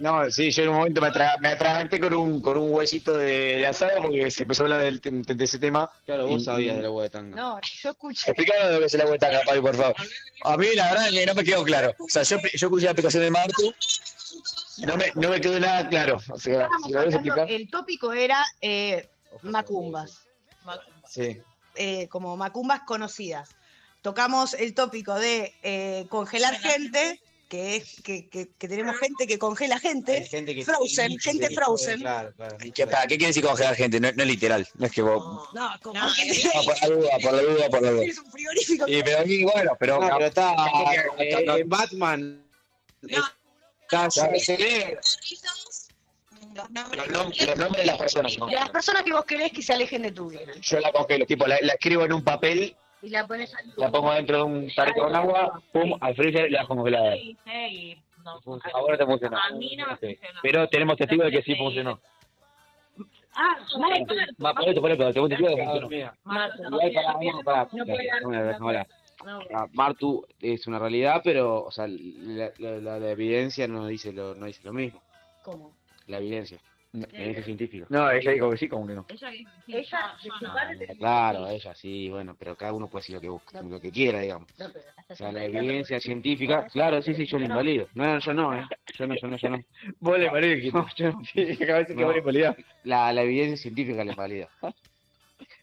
no, 0.00 0.30
sí, 0.30 0.50
yo 0.50 0.64
en 0.64 0.68
un 0.70 0.76
momento 0.76 1.00
me, 1.00 1.08
atra- 1.08 1.38
me 1.38 1.48
atraganté 1.48 2.00
con 2.00 2.12
un, 2.14 2.40
con 2.42 2.58
un 2.58 2.72
huesito 2.74 3.16
de, 3.16 3.56
de 3.58 3.66
asado 3.66 4.02
porque 4.02 4.30
se 4.30 4.42
empezó 4.42 4.62
a 4.62 4.66
hablar 4.66 4.80
del, 4.82 5.00
de 5.00 5.44
ese 5.44 5.58
tema. 5.58 5.90
Claro, 6.04 6.26
vos 6.26 6.42
Y- 6.42 6.44
sabías 6.44 6.76
del 6.76 6.86
agua 6.86 7.04
de 7.04 7.10
tanga. 7.10 7.36
No, 7.36 7.60
yo 7.82 7.90
escuché. 7.90 8.30
Explícame 8.32 8.72
lo 8.72 8.78
que 8.80 8.86
es 8.86 8.94
el 8.94 9.00
agua 9.00 9.12
de 9.12 9.18
tanga, 9.20 9.40
Papi, 9.46 9.60
por 9.60 9.76
favor. 9.76 9.96
A 10.42 10.56
mí 10.56 10.66
la 10.74 10.90
verdad 10.90 11.06
es 11.08 11.12
que 11.14 11.26
no 11.26 11.34
me 11.34 11.44
quedó 11.44 11.64
claro. 11.64 11.94
O 12.00 12.08
sea, 12.08 12.22
yo, 12.24 12.36
yo 12.38 12.66
escuché 12.66 12.84
la 12.86 12.90
aplicación 12.90 13.22
de 13.22 13.30
Martu, 13.30 13.74
no 14.78 14.96
me, 14.96 15.12
no 15.14 15.30
me 15.30 15.40
quedó 15.40 15.58
nada 15.60 15.88
claro. 15.88 16.18
O 16.30 16.38
sea, 16.38 16.68
si 16.84 16.92
lo 16.92 17.02
explicar. 17.04 17.50
el 17.50 17.70
tópico 17.70 18.12
era 18.12 18.44
eh, 18.60 19.08
macumbas, 19.42 20.22
Sí. 21.10 21.38
eh, 21.74 22.06
como 22.08 22.36
macumbas 22.36 22.82
conocidas. 22.86 23.50
Tocamos 24.00 24.54
el 24.54 24.74
tópico 24.74 25.14
de 25.16 25.52
eh, 25.62 26.06
congelar 26.08 26.54
gente, 26.58 27.20
que 27.48 27.76
es 27.76 28.00
que, 28.02 28.28
que- 28.28 28.48
que 28.56 28.68
tenemos 28.68 28.96
gente 28.98 29.26
que 29.26 29.38
congela 29.38 29.78
gente, 29.80 30.12
Hay 30.18 30.26
gente 30.26 30.54
que 30.54 30.64
frozen, 30.64 31.18
gente 31.18 31.48
que- 31.48 31.54
frozen. 31.54 32.00
Claro, 32.00 32.32
claro. 32.36 32.56
¿Y 32.62 32.70
¿Qué, 32.70 32.86
para, 32.86 33.02
¿Qué 33.02 33.18
quiere 33.18 33.26
decir 33.26 33.44
congelar 33.44 33.74
gente? 33.74 33.98
No, 33.98 34.10
no 34.12 34.22
es 34.22 34.28
literal. 34.28 34.68
No 34.74 34.86
es 34.86 34.92
que 34.92 35.02
vos. 35.02 35.48
No, 35.52 35.70
como 35.82 35.98
No, 35.98 36.06
por 36.64 36.80
la 36.80 36.88
duda, 36.88 37.10
por 37.22 37.32
la 37.34 37.42
duda, 37.42 37.68
por 37.70 37.82
la 37.82 37.90
duda. 37.90 38.04
es 38.04 38.18
un 38.18 38.30
frigorífico. 38.30 38.84
Y, 38.88 39.02
pero 39.02 39.18
aquí, 39.18 39.42
bueno, 39.44 39.72
pero. 39.80 40.00
No, 40.00 40.08
pero 40.08 40.26
está 40.26 40.52
Eh, 40.54 41.06
eh, 41.18 41.44
en 41.58 41.68
Batman. 41.68 42.44
Está, 43.02 44.08
se, 44.10 44.38
se 44.38 44.56
lee. 44.56 44.96
Los 46.54 46.70
nombres. 46.70 47.06
Los, 47.08 47.26
nom- 47.26 47.46
los 47.46 47.56
nombres 47.58 47.82
de 47.82 47.86
las 47.86 47.98
personas. 47.98 48.38
¿no? 48.38 48.46
De 48.46 48.52
las 48.54 48.70
personas 48.70 49.02
que 49.04 49.12
vos 49.12 49.24
querés 49.24 49.52
que 49.52 49.62
se 49.62 49.72
alejen 49.72 50.02
de 50.02 50.12
tu 50.12 50.28
vida. 50.30 50.40
Yo 50.60 50.80
la 50.80 50.90
congelo, 50.92 51.24
tipo, 51.26 51.46
la, 51.46 51.56
la 51.62 51.72
escribo 51.74 52.04
en 52.04 52.12
un 52.12 52.24
papel, 52.24 52.74
Y 53.02 53.08
la 53.10 53.26
pones 53.26 53.54
al 53.54 53.72
la 53.76 53.90
pongo 53.90 54.12
dentro 54.12 54.36
de 54.38 54.42
un 54.42 54.74
tarrito 54.74 55.02
con 55.02 55.14
agua, 55.14 55.62
pum, 55.72 55.96
al 56.00 56.14
freezer 56.16 56.46
y 56.48 56.50
la 56.50 56.66
congelada. 56.66 57.14
Sí, 57.14 57.36
sí, 57.44 57.96
no. 58.24 58.40
Ahora 58.74 58.98
te 58.98 59.06
funcionó. 59.06 59.38
A 59.38 59.50
mí 59.54 59.76
no 59.76 59.86
me 59.86 59.92
Ok. 59.94 60.00
funcionó. 60.00 60.40
Pero 60.42 60.68
tenemos 60.68 60.96
testigos 60.96 61.26
de 61.26 61.32
que 61.32 61.42
sí 61.42 61.54
funcionó. 61.54 62.00
Ah, 63.32 63.56
Va, 64.44 64.52
por 64.54 64.64
testigos 64.64 64.90
de 64.90 64.96
que 64.98 65.12
funcionó. 65.14 65.88
Martu 69.72 70.26
es 70.40 70.66
una 70.66 70.78
realidad, 70.78 71.20
pero 71.22 71.64
o 71.64 71.70
sea, 71.70 71.86
la, 71.88 72.50
la- 72.58 72.78
la- 72.80 72.98
la 72.98 73.10
evidencia 73.10 73.68
no 73.68 73.86
dice 73.86 74.12
lo, 74.12 74.34
no 74.34 74.46
dice 74.46 74.60
lo 74.64 74.72
mismo. 74.72 75.00
¿Cómo? 75.44 75.72
La 76.10 76.18
evidencia. 76.18 76.58
La 76.92 77.06
evidencia 77.12 77.44
científica. 77.44 77.86
No, 77.88 78.10
ella 78.10 78.32
dijo 78.32 78.50
que 78.50 78.56
sí, 78.56 78.68
como 78.68 78.84
que 78.84 78.94
no. 78.94 79.06
Ella 79.08 79.28
dijo 79.30 79.50
que 79.64 79.72
sí, 79.72 79.78
Ella, 79.78 80.16
no. 80.42 80.96
Claro, 80.98 81.48
ella 81.48 81.74
sí, 81.76 82.10
bueno, 82.10 82.34
pero 82.36 82.56
cada 82.56 82.72
uno 82.72 82.88
puede 82.88 83.02
decir 83.02 83.14
lo 83.14 83.20
que 83.20 83.28
busque, 83.28 83.62
lo 83.62 83.80
que 83.80 83.92
quiera, 83.92 84.18
digamos. 84.20 84.48
O 85.08 85.14
sea, 85.14 85.30
la 85.30 85.44
evidencia 85.44 86.00
científica, 86.00 86.66
claro, 86.66 87.00
sí, 87.00 87.14
sí, 87.14 87.26
yo 87.26 87.38
lo 87.38 87.44
invalido. 87.44 87.86
No, 87.94 88.18
yo 88.18 88.34
no, 88.34 88.58
¿eh? 88.58 88.66
Yo 88.98 89.06
no, 89.06 89.14
yo 89.14 89.28
no, 89.28 89.36
yo 89.36 89.50
no. 89.50 89.60
Vos 90.00 90.18
le 90.18 90.60
que 90.60 90.72
no, 90.72 90.86
yo 90.96 91.12
no, 91.12 91.24
sí, 91.24 91.42
a 91.42 91.78
veces 91.78 91.96
que 91.96 92.04
vos 92.04 92.16
invalidás. 92.16 92.56
La, 92.82 93.12
la 93.12 93.22
evidencia 93.22 93.56
científica 93.56 94.04
le 94.04 94.10
invalida. 94.12 94.48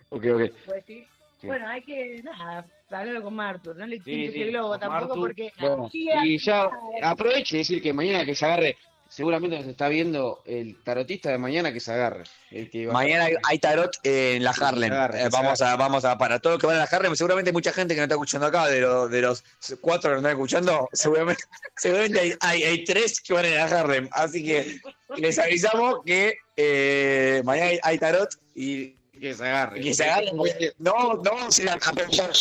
Ok, 0.10 0.24
ok. 0.34 0.42
Pues 0.66 0.86
sí. 0.86 1.06
Sí. 1.42 1.48
Bueno, 1.48 1.68
hay 1.68 1.82
que, 1.84 2.24
nada, 2.24 2.66
hablarlo 2.90 3.22
con 3.22 3.36
Martu, 3.36 3.74
no 3.74 3.86
le 3.86 4.00
Sí, 4.00 4.32
sí, 4.32 4.42
el 4.42 4.52
globo 4.52 4.80
tampoco 4.80 5.16
porque... 5.16 5.52
Bueno, 5.60 5.90
y 5.92 6.38
ya 6.40 6.70
aproveche 7.04 7.58
y 7.58 7.60
decir 7.60 7.82
que 7.82 7.94
mañana 7.94 8.26
que 8.26 8.34
se 8.34 8.46
agarre, 8.46 8.78
seguramente 9.10 9.58
nos 9.58 9.68
está 9.68 9.88
viendo 9.88 10.42
el 10.46 10.82
tarotista 10.84 11.30
de 11.30 11.38
mañana 11.38 11.72
que 11.72 11.80
se 11.80 11.92
agarre. 11.92 12.24
El 12.52 12.70
que 12.70 12.88
Mañana 12.88 13.26
hay, 13.26 13.36
hay 13.48 13.60
tarot 13.60 13.92
en 14.04 14.44
la 14.44 14.52
Harlem. 14.52 14.92
Eh, 14.94 15.30
vamos 15.32 15.62
a, 15.62 15.76
vamos 15.76 16.06
a, 16.06 16.18
para 16.18 16.40
todos 16.40 16.56
los 16.56 16.62
que 16.62 16.68
van 16.68 16.78
a 16.78 16.80
la 16.80 16.86
Harlem, 16.86 17.16
seguramente 17.16 17.50
hay 17.50 17.54
mucha 17.54 17.74
gente 17.74 17.94
que 17.94 18.00
no 18.00 18.04
está 18.04 18.16
escuchando 18.16 18.48
acá, 18.48 18.68
de, 18.68 18.82
los 18.82 19.10
de 19.10 19.22
los 19.22 19.44
cuatro 19.82 20.10
que 20.10 20.16
no 20.16 20.18
están 20.18 20.32
escuchando, 20.32 20.90
seguramente, 20.94 21.44
seguramente 21.78 22.20
hay, 22.20 22.34
hay, 22.42 22.64
hay 22.64 22.84
tres 22.84 23.22
que 23.22 23.34
van 23.34 23.46
a 23.46 23.50
la 23.50 23.66
Harlem. 23.66 24.10
Así 24.12 24.44
que 24.44 24.80
les 25.16 25.40
avisamos 25.40 26.00
que 26.06 26.36
eh, 26.56 27.42
mañana 27.46 27.68
hay, 27.70 27.80
hay 27.84 27.98
tarot 27.98 28.30
y 28.56 28.97
que 29.20 29.34
se 29.34 29.44
agarre. 29.44 29.82
que 29.82 29.94
se 29.94 30.06
porque 30.36 30.74
No, 30.80 31.16
no 31.16 31.22
vamos 31.24 31.60
a 31.60 31.62
ir 31.64 31.70
a 31.70 31.78
preguntar, 31.78 32.32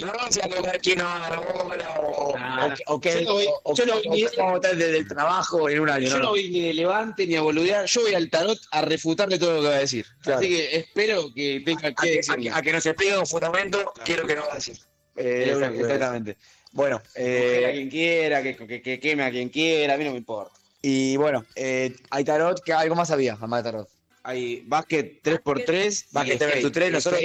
no 0.00 0.06
vamos 0.12 0.36
a 0.36 0.38
ir 0.38 0.44
a 0.44 0.48
preguntar 0.48 0.80
quién 0.80 0.98
no 0.98 1.06
o, 1.06 2.36
No, 2.38 2.68
no. 2.68 2.68
no 2.68 2.68
no 2.68 3.00
qué 3.00 3.24
vamos 3.24 4.52
a 4.54 4.56
estar 4.56 4.76
desde 4.76 4.98
el 4.98 5.08
trabajo 5.08 5.68
en 5.68 5.80
un 5.80 5.90
año. 5.90 6.06
Yo 6.08 6.12
no, 6.14 6.18
no 6.18 6.24
no. 6.24 6.30
voy 6.30 6.50
ni 6.50 6.60
de 6.60 6.74
levante 6.74 7.26
ni 7.26 7.36
a 7.36 7.42
boludear, 7.42 7.86
yo 7.86 8.00
voy 8.02 8.14
al 8.14 8.30
tarot 8.30 8.58
a 8.70 8.82
refutarle 8.82 9.38
todo 9.38 9.56
lo 9.56 9.62
que 9.62 9.68
va 9.68 9.74
a 9.76 9.80
decir. 9.80 10.06
Así 10.24 10.48
que 10.48 10.76
espero 10.76 11.32
que 11.34 11.62
tenga 11.64 11.92
que 11.94 12.20
que, 12.20 12.50
a, 12.50 12.56
que, 12.56 12.62
que 12.62 12.72
nos 12.72 12.86
explique 12.86 13.16
un 13.16 13.26
fundamento, 13.26 13.92
quiero 14.04 14.26
que 14.26 14.36
nos 14.36 14.46
va 14.46 14.52
a 14.52 14.54
decir. 14.56 14.78
Eh, 15.16 15.56
que 15.58 15.80
exactamente. 15.80 16.36
Bueno, 16.72 17.00
Coger 17.00 17.64
a 17.64 17.70
eh, 17.70 17.72
quien 17.74 17.90
quiera, 17.90 18.42
que, 18.42 18.54
que, 18.56 18.82
que 18.82 19.00
queme 19.00 19.24
a 19.24 19.30
quien 19.30 19.48
quiera, 19.48 19.94
a 19.94 19.96
mí 19.96 20.04
no 20.04 20.12
me 20.12 20.18
importa. 20.18 20.52
y 20.82 21.16
bueno, 21.16 21.44
eh, 21.56 21.96
hay 22.10 22.24
tarot, 22.24 22.62
que 22.62 22.72
algo 22.72 22.94
más 22.94 23.10
había, 23.10 23.32
además 23.34 23.64
de 23.64 23.70
tarot. 23.72 23.88
Hay 24.28 24.62
básquet 24.66 25.22
3x3, 25.22 26.06
Básquet 26.12 26.38
3x3, 26.38 26.90
nosotros 26.90 27.20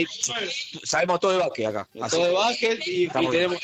sabemos 0.86 1.20
todo 1.20 1.32
de 1.34 1.38
básquet 1.40 1.66
acá. 1.66 1.88
Así 2.02 2.16
todo 2.16 2.24
de 2.24 2.30
que- 2.30 2.36
básquet 2.38 2.88
y, 2.88 3.04
y 3.04 3.08
muy 3.08 3.20
bien. 3.20 3.32
tenemos 3.32 3.62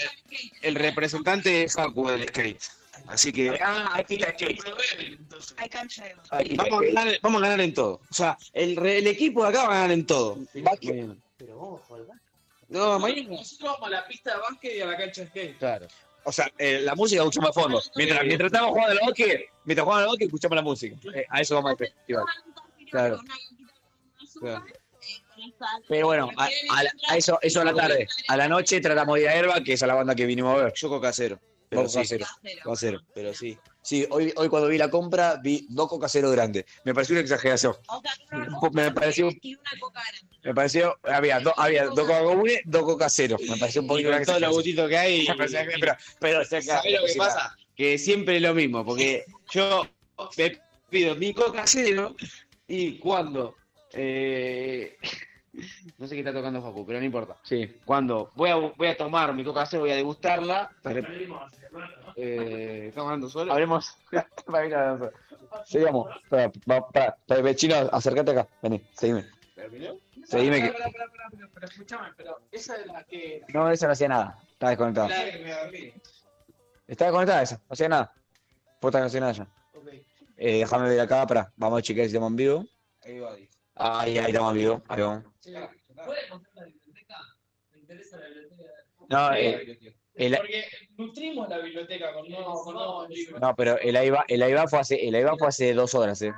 el 0.61 0.75
representante 0.75 1.49
de 1.49 1.69
Facu 1.69 2.09
del 2.09 2.27
skate. 2.27 2.61
Así 3.07 3.31
que 3.31 3.57
Ah, 3.63 3.91
aquí 3.93 4.15
está 4.15 4.31
skate. 4.33 4.59
Hay 5.55 5.69
cancha 5.69 6.03
de 6.03 6.15
Ahí, 6.31 6.53
vamos 6.57 6.81
a 6.81 6.85
ganar, 6.93 7.19
vamos 7.21 7.41
a 7.41 7.45
ganar 7.45 7.61
en 7.61 7.73
todo. 7.73 8.01
O 8.11 8.13
sea, 8.13 8.37
el, 8.51 8.75
re- 8.75 8.97
el 8.97 9.07
equipo 9.07 9.43
de 9.43 9.49
acá 9.49 9.63
va 9.63 9.71
a 9.71 9.75
ganar 9.75 9.91
en 9.91 10.05
todo. 10.05 10.37
Mañana. 10.55 11.15
Pero 11.37 11.57
vamos 11.57 11.81
a 11.81 11.85
jugar 11.85 12.03
No, 12.67 12.99
mañana. 12.99 13.29
Nosotros 13.29 13.71
vamos 13.71 13.87
a 13.87 13.89
la 13.89 14.05
pista 14.05 14.33
de 14.35 14.41
básquet 14.41 14.75
y 14.75 14.81
a 14.81 14.85
la 14.85 14.97
cancha 14.97 15.21
de 15.21 15.27
skate. 15.29 15.57
Claro. 15.59 15.87
O 16.25 16.31
sea, 16.33 16.51
eh, 16.57 16.81
la 16.81 16.93
música 16.93 17.21
escuchamos 17.21 17.51
a 17.51 17.53
fondo. 17.53 17.81
Mientras, 17.95 18.21
mientras 18.25 18.47
estamos 18.51 18.71
jugando 18.71 18.91
al 18.91 18.99
básquet, 19.07 19.45
mientras 19.63 19.83
jugamos 19.85 20.03
al 20.03 20.07
básquet, 20.09 20.27
escuchamos 20.27 20.55
la 20.57 20.61
música. 20.61 20.97
Eh, 21.15 21.25
a 21.29 21.39
eso 21.39 21.55
vamos 21.55 21.71
al 21.71 21.77
festival. 21.77 22.25
Claro. 22.91 23.19
Claro. 24.39 24.65
Pero 25.87 26.07
bueno, 26.07 26.29
a, 26.37 26.45
a 26.45 26.83
la- 26.83 26.91
a 27.09 27.17
eso, 27.17 27.39
eso 27.41 27.61
a 27.61 27.65
la 27.65 27.73
tarde. 27.73 28.07
A 28.27 28.37
la 28.37 28.47
noche 28.47 28.81
tratamos 28.81 29.15
de 29.15 29.21
ir 29.23 29.29
a 29.29 29.35
Herba, 29.35 29.63
que 29.63 29.73
es 29.73 29.83
a 29.83 29.87
la 29.87 29.93
banda 29.95 30.13
que 30.15 30.25
vinimos 30.25 30.53
a 30.59 30.63
ver. 30.65 30.73
Yo 30.75 30.89
coca 30.89 31.13
cero. 31.13 31.39
Pero 31.69 31.87
sí. 31.87 32.01
cero. 32.03 32.25
Coca 32.63 32.75
cero. 32.79 32.99
Pero 33.13 33.33
sí. 33.33 33.57
Sí, 33.81 34.05
hoy, 34.09 34.33
hoy 34.35 34.49
cuando 34.49 34.67
vi 34.67 34.77
la 34.77 34.89
compra, 34.89 35.37
vi 35.41 35.65
dos 35.69 35.87
coca 35.87 36.09
cero 36.09 36.29
grandes. 36.31 36.65
Me 36.83 36.93
pareció 36.93 37.13
una 37.13 37.21
exageración. 37.21 37.75
Me 38.73 38.91
pareció, 38.91 39.29
Y 39.41 39.55
me 40.43 40.53
pareció, 40.53 40.97
había, 41.03 41.39
dos 41.39 41.53
había 41.57 41.85
dos 41.85 41.99
coca 42.01 42.23
comunes, 42.23 42.59
dos 42.65 42.83
coca 42.83 43.09
cero. 43.09 43.37
Me 43.47 43.57
pareció 43.57 43.81
un 43.81 43.85
Y 43.85 43.89
poquito 43.89 44.09
una 44.09 44.17
con 44.17 44.25
todos 44.25 44.41
los 44.41 44.51
gustitos 44.53 44.89
que 44.89 44.97
hay. 44.97 45.27
Pero, 45.79 45.95
pero, 46.19 46.41
o 46.41 46.45
sea, 46.45 46.61
¿Sabés 46.61 46.99
lo 46.99 47.05
que 47.05 47.13
pasa? 47.15 47.55
Que 47.75 47.97
siempre 47.97 48.37
es 48.37 48.41
lo 48.41 48.53
mismo, 48.53 48.83
porque 48.85 49.25
yo 49.51 49.87
me 50.37 50.59
pido 50.89 51.15
mi 51.15 51.33
coca 51.33 51.63
cero 51.65 52.15
y 52.69 52.99
cuando. 52.99 53.55
eh, 53.93 54.97
no 55.97 56.07
sé 56.07 56.15
qué 56.15 56.19
está 56.21 56.31
tocando 56.31 56.61
Facu, 56.61 56.85
pero 56.85 56.99
no 56.99 57.05
importa. 57.05 57.35
Sí. 57.43 57.75
Cuando 57.83 58.31
voy 58.35 58.49
a, 58.51 58.55
voy 58.55 58.87
a 58.87 58.95
tomar 58.97 59.33
mi 59.33 59.43
coca 59.43 59.65
cero, 59.65 59.81
voy 59.81 59.91
a 59.91 59.95
degustarla. 59.95 60.69
Eh, 62.15 62.85
¿Estamos 62.89 63.07
hablando 63.07 63.29
solo? 63.29 63.51
Hablemos. 63.53 63.95
para 64.45 64.65
ir 64.65 64.75
a 64.75 64.81
danzar. 64.85 65.13
Seguimos. 65.65 66.07
Pará, 66.29 66.51
va- 66.69 66.87
pará, 66.89 67.17
pará, 67.27 67.55
chino, 67.55 67.75
acércate 67.91 68.31
acá. 68.31 68.47
Vení, 68.61 68.81
seguime. 68.93 69.25
Seguime 70.25 70.61
que. 70.61 70.69
Pará, 70.71 70.85
pará, 70.91 71.05
pará, 71.11 71.27
pero, 71.31 71.49
pero 71.53 71.65
escuchame, 71.67 72.07
pero 72.15 72.39
esa 72.51 72.75
es 72.75 72.85
la 72.85 73.03
que. 73.03 73.41
No, 73.53 73.69
esa 73.71 73.87
no 73.87 73.93
hacía 73.93 74.07
nada. 74.07 74.37
Estaba 74.51 74.69
desconectada. 74.71 75.09
Estaba 76.87 77.11
desconectada 77.11 77.41
esa, 77.41 77.55
no 77.57 77.63
hacía 77.69 77.89
nada. 77.89 78.13
Posta 78.79 78.97
que 78.99 79.01
no 79.01 79.07
hacía 79.07 79.19
nada 79.21 79.31
ya. 79.33 79.47
Eh, 80.41 80.59
déjame 80.59 80.87
ver 80.89 80.99
acá, 81.01 81.27
pará. 81.27 81.51
Vamos 81.57 81.79
a 81.79 81.81
chequear 81.81 82.05
si 82.07 82.11
estamos 82.13 82.29
en 82.31 82.35
vivo. 82.37 82.65
Ahí 83.03 83.19
va, 83.19 83.35
dijo. 83.35 83.51
Ahí, 83.75 84.17
ahí 84.17 84.31
estamos 84.31 84.51
en 84.53 84.57
vivo. 84.57 84.81
Ahí 84.87 85.01
vamos. 85.01 85.25
¿Puede 85.43 86.29
contar 86.29 86.51
la 86.55 86.63
biblioteca? 86.65 87.17
Me 87.73 87.79
interesa 87.79 88.17
la 88.17 88.27
biblioteca. 88.27 88.69
No, 89.09 89.33
eh, 89.33 89.77
el- 90.15 90.37
Porque 90.37 90.65
nutrimos 90.97 91.49
la 91.49 91.57
biblioteca 91.57 92.13
con 92.13 92.29
nuevos, 92.29 92.63
con 92.63 92.73
nuevos 92.73 93.09
libros. 93.09 93.41
No, 93.41 93.53
pero 93.55 93.77
el 93.79 93.95
AIBA, 93.97 94.25
el 94.29 94.43
AIBA 94.43 94.67
fue 94.69 94.79
hace, 94.79 95.07
el 95.07 95.15
AIBA 95.15 95.35
fue 95.37 95.47
hace 95.49 95.73
dos 95.73 95.93
horas, 95.93 96.21
eh. 96.21 96.33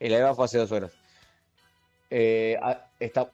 El 0.00 0.14
AIBA 0.14 0.34
fue 0.34 0.44
hace 0.46 0.58
dos 0.58 0.72
horas. 0.72 0.92
Eh, 2.10 2.58
ah, 2.60 2.90
está, 2.98 3.24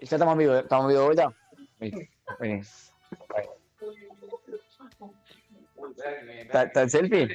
ya 0.00 0.16
estamos 0.16 0.32
en 0.32 0.38
vivo, 0.38 0.54
¿eh? 0.54 0.60
estamos 0.60 0.84
en 0.84 0.88
vivo 0.88 1.00
de 1.00 1.06
vuelta. 1.06 1.36
Vení, 1.78 2.08
vení. 2.40 2.62
Ahí. 3.34 3.44
¿Está, 6.40 6.62
está 6.64 6.82
el 6.82 6.90
selfie? 6.90 7.28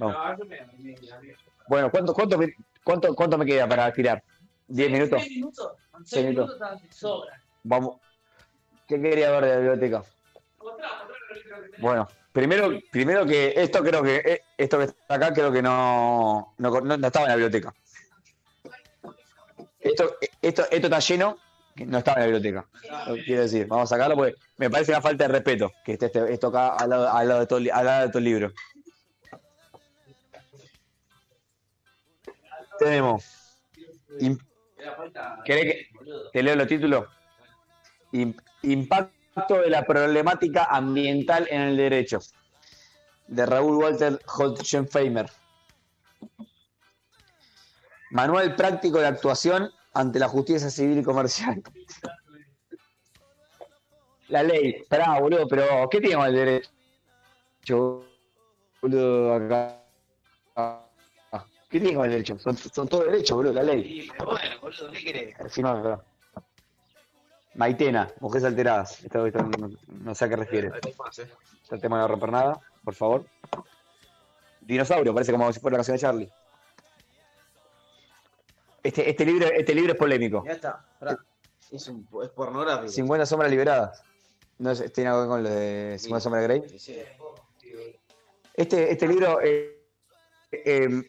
No. 0.00 0.16
Bueno, 1.68 1.90
¿cuánto, 1.90 2.14
cuánto, 2.14 2.38
me- 2.38 2.54
cuánto, 2.82 3.14
cuánto 3.14 3.36
me 3.38 3.44
queda 3.44 3.68
para 3.68 3.92
tirar? 3.92 4.22
¿Diez 4.66 4.90
minutos? 4.90 5.20
Seis 5.22 5.36
minutos. 5.36 5.72
Con 5.90 6.06
Seis 6.06 6.22
seis 6.22 6.26
minutos. 6.30 6.58
minutos 6.58 6.80
te 6.88 6.92
sobra. 6.94 7.42
Vamos. 7.64 7.96
¿Qué 8.88 9.00
quería 9.00 9.30
ver 9.30 9.44
de 9.44 9.50
la 9.50 9.56
biblioteca? 9.56 10.02
Bueno, 11.78 12.08
primero, 12.32 12.70
primero 12.90 13.26
que 13.26 13.52
esto 13.56 13.82
creo 13.84 14.02
que 14.02 14.16
eh, 14.16 14.42
esto 14.56 14.78
que 14.78 14.84
está 14.84 15.14
acá 15.14 15.32
creo 15.32 15.52
que 15.52 15.62
no, 15.62 16.54
no, 16.58 16.80
no- 16.80 17.06
estaba 17.06 17.26
en 17.26 17.30
la 17.30 17.36
biblioteca. 17.36 17.74
Esto, 19.78 20.16
esto, 20.42 20.62
esto 20.70 20.86
está 20.86 20.98
lleno, 20.98 21.36
no 21.76 21.98
estaba 21.98 22.16
en 22.16 22.30
la 22.32 22.38
biblioteca. 22.38 22.68
Quiero 23.24 23.42
decir, 23.42 23.66
vamos 23.66 23.90
a 23.90 23.94
sacarlo 23.94 24.16
porque 24.16 24.34
me 24.58 24.68
parece 24.70 24.92
una 24.92 25.00
falta 25.00 25.24
de 25.24 25.28
respeto 25.28 25.72
que 25.84 25.92
esté 25.92 26.06
este- 26.06 26.32
esto 26.32 26.48
acá 26.48 26.74
al 26.76 26.90
lado, 26.90 27.10
al 27.12 27.28
lado 27.28 27.40
de 27.40 27.46
todo, 27.46 27.58
al 27.72 27.86
lado 27.86 28.02
de 28.06 28.08
todo 28.08 28.18
el 28.18 28.24
libro. 28.24 28.52
Tenemos. 32.80 33.24
¿Querés 35.44 35.64
que 35.64 35.88
te 36.32 36.42
leo 36.42 36.56
los 36.56 36.66
títulos? 36.66 37.06
Im- 38.12 38.34
Impacto 38.62 39.60
de 39.60 39.68
la 39.70 39.84
problemática 39.84 40.64
ambiental 40.64 41.46
en 41.50 41.60
el 41.60 41.76
derecho. 41.76 42.18
De 43.28 43.44
Raúl 43.46 43.76
Walter 43.76 44.18
Hotchenheimer. 44.26 45.30
Manual 48.10 48.56
práctico 48.56 48.98
de 48.98 49.06
actuación 49.06 49.70
ante 49.92 50.18
la 50.18 50.28
justicia 50.28 50.70
civil 50.70 50.98
y 50.98 51.02
comercial. 51.02 51.62
La 54.28 54.42
ley. 54.42 54.70
Esperá, 54.80 55.20
boludo, 55.20 55.46
pero 55.46 55.88
¿qué 55.90 56.00
tiene 56.00 56.24
el 56.26 56.34
derecho? 56.34 58.04
Boludo, 58.80 59.34
acá. 59.34 59.76
¿Qué 61.70 61.78
tiene 61.78 61.94
con 61.94 62.04
el 62.04 62.10
derecho? 62.10 62.36
Son, 62.40 62.56
son 62.56 62.88
todos 62.88 63.06
derechos, 63.06 63.36
boludo, 63.36 63.52
la 63.52 63.62
ley. 63.62 64.08
Bueno, 64.18 64.60
boludo, 64.60 64.90
¿qué 64.90 65.04
querés? 65.04 65.52
Firmame, 65.52 65.82
perdón. 65.82 66.02
Maitena, 67.54 68.12
mujeres 68.18 68.44
alteradas. 68.44 69.04
Esto, 69.04 69.24
esto 69.26 69.42
no, 69.42 69.70
no 69.86 70.14
sé 70.14 70.24
a 70.24 70.28
qué 70.28 70.36
refiere. 70.36 70.72
Está 71.62 71.76
el 71.76 71.80
tema 71.80 71.96
de 71.96 72.02
no 72.02 72.08
romper 72.08 72.32
nada, 72.32 72.60
por 72.82 72.94
favor. 72.94 73.24
Dinosaurio, 74.60 75.14
parece 75.14 75.30
como 75.30 75.52
si 75.52 75.60
fuera 75.60 75.74
la 75.74 75.78
canción 75.78 75.96
de 75.96 76.00
Charlie. 76.00 76.30
Este, 78.82 79.08
este, 79.08 79.24
libro, 79.24 79.46
este 79.46 79.74
libro 79.74 79.92
es 79.92 79.98
polémico. 79.98 80.42
Ya 80.44 80.52
está. 80.52 80.84
Pará. 80.98 81.18
Es, 81.70 81.86
un, 81.86 82.08
es 82.22 82.30
pornográfico. 82.30 82.88
50 82.88 83.26
sombras 83.26 83.50
liberadas. 83.50 84.02
No 84.58 84.74
sé, 84.74 84.88
tiene 84.90 85.10
algo 85.10 85.22
que 85.22 85.28
ver 85.28 85.36
con 85.36 85.42
lo 85.44 85.50
de 85.50 85.96
50 86.00 86.20
sombras 86.20 86.42
de 86.42 86.48
Grey. 86.48 86.62
Este, 88.54 88.92
este 88.92 89.06
libro, 89.06 89.40
eh, 89.40 89.79
eh, 90.52 91.02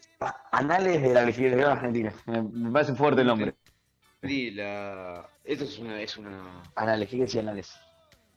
Anales 0.52 1.02
de 1.02 1.14
la 1.14 1.24
legislación 1.24 1.72
argentina. 1.72 2.14
Me, 2.26 2.42
me 2.42 2.72
parece 2.72 2.94
fuerte 2.96 3.22
el 3.22 3.28
nombre. 3.28 3.56
Sí, 4.24 4.52
la... 4.52 5.28
Esto 5.44 5.64
es 5.64 5.80
una... 5.80 6.02
Es 6.02 6.18
una... 6.18 6.62
Anales, 6.76 7.08
¿qué 7.08 7.12
quiere 7.12 7.26
decir 7.26 7.40
Anales? 7.42 7.74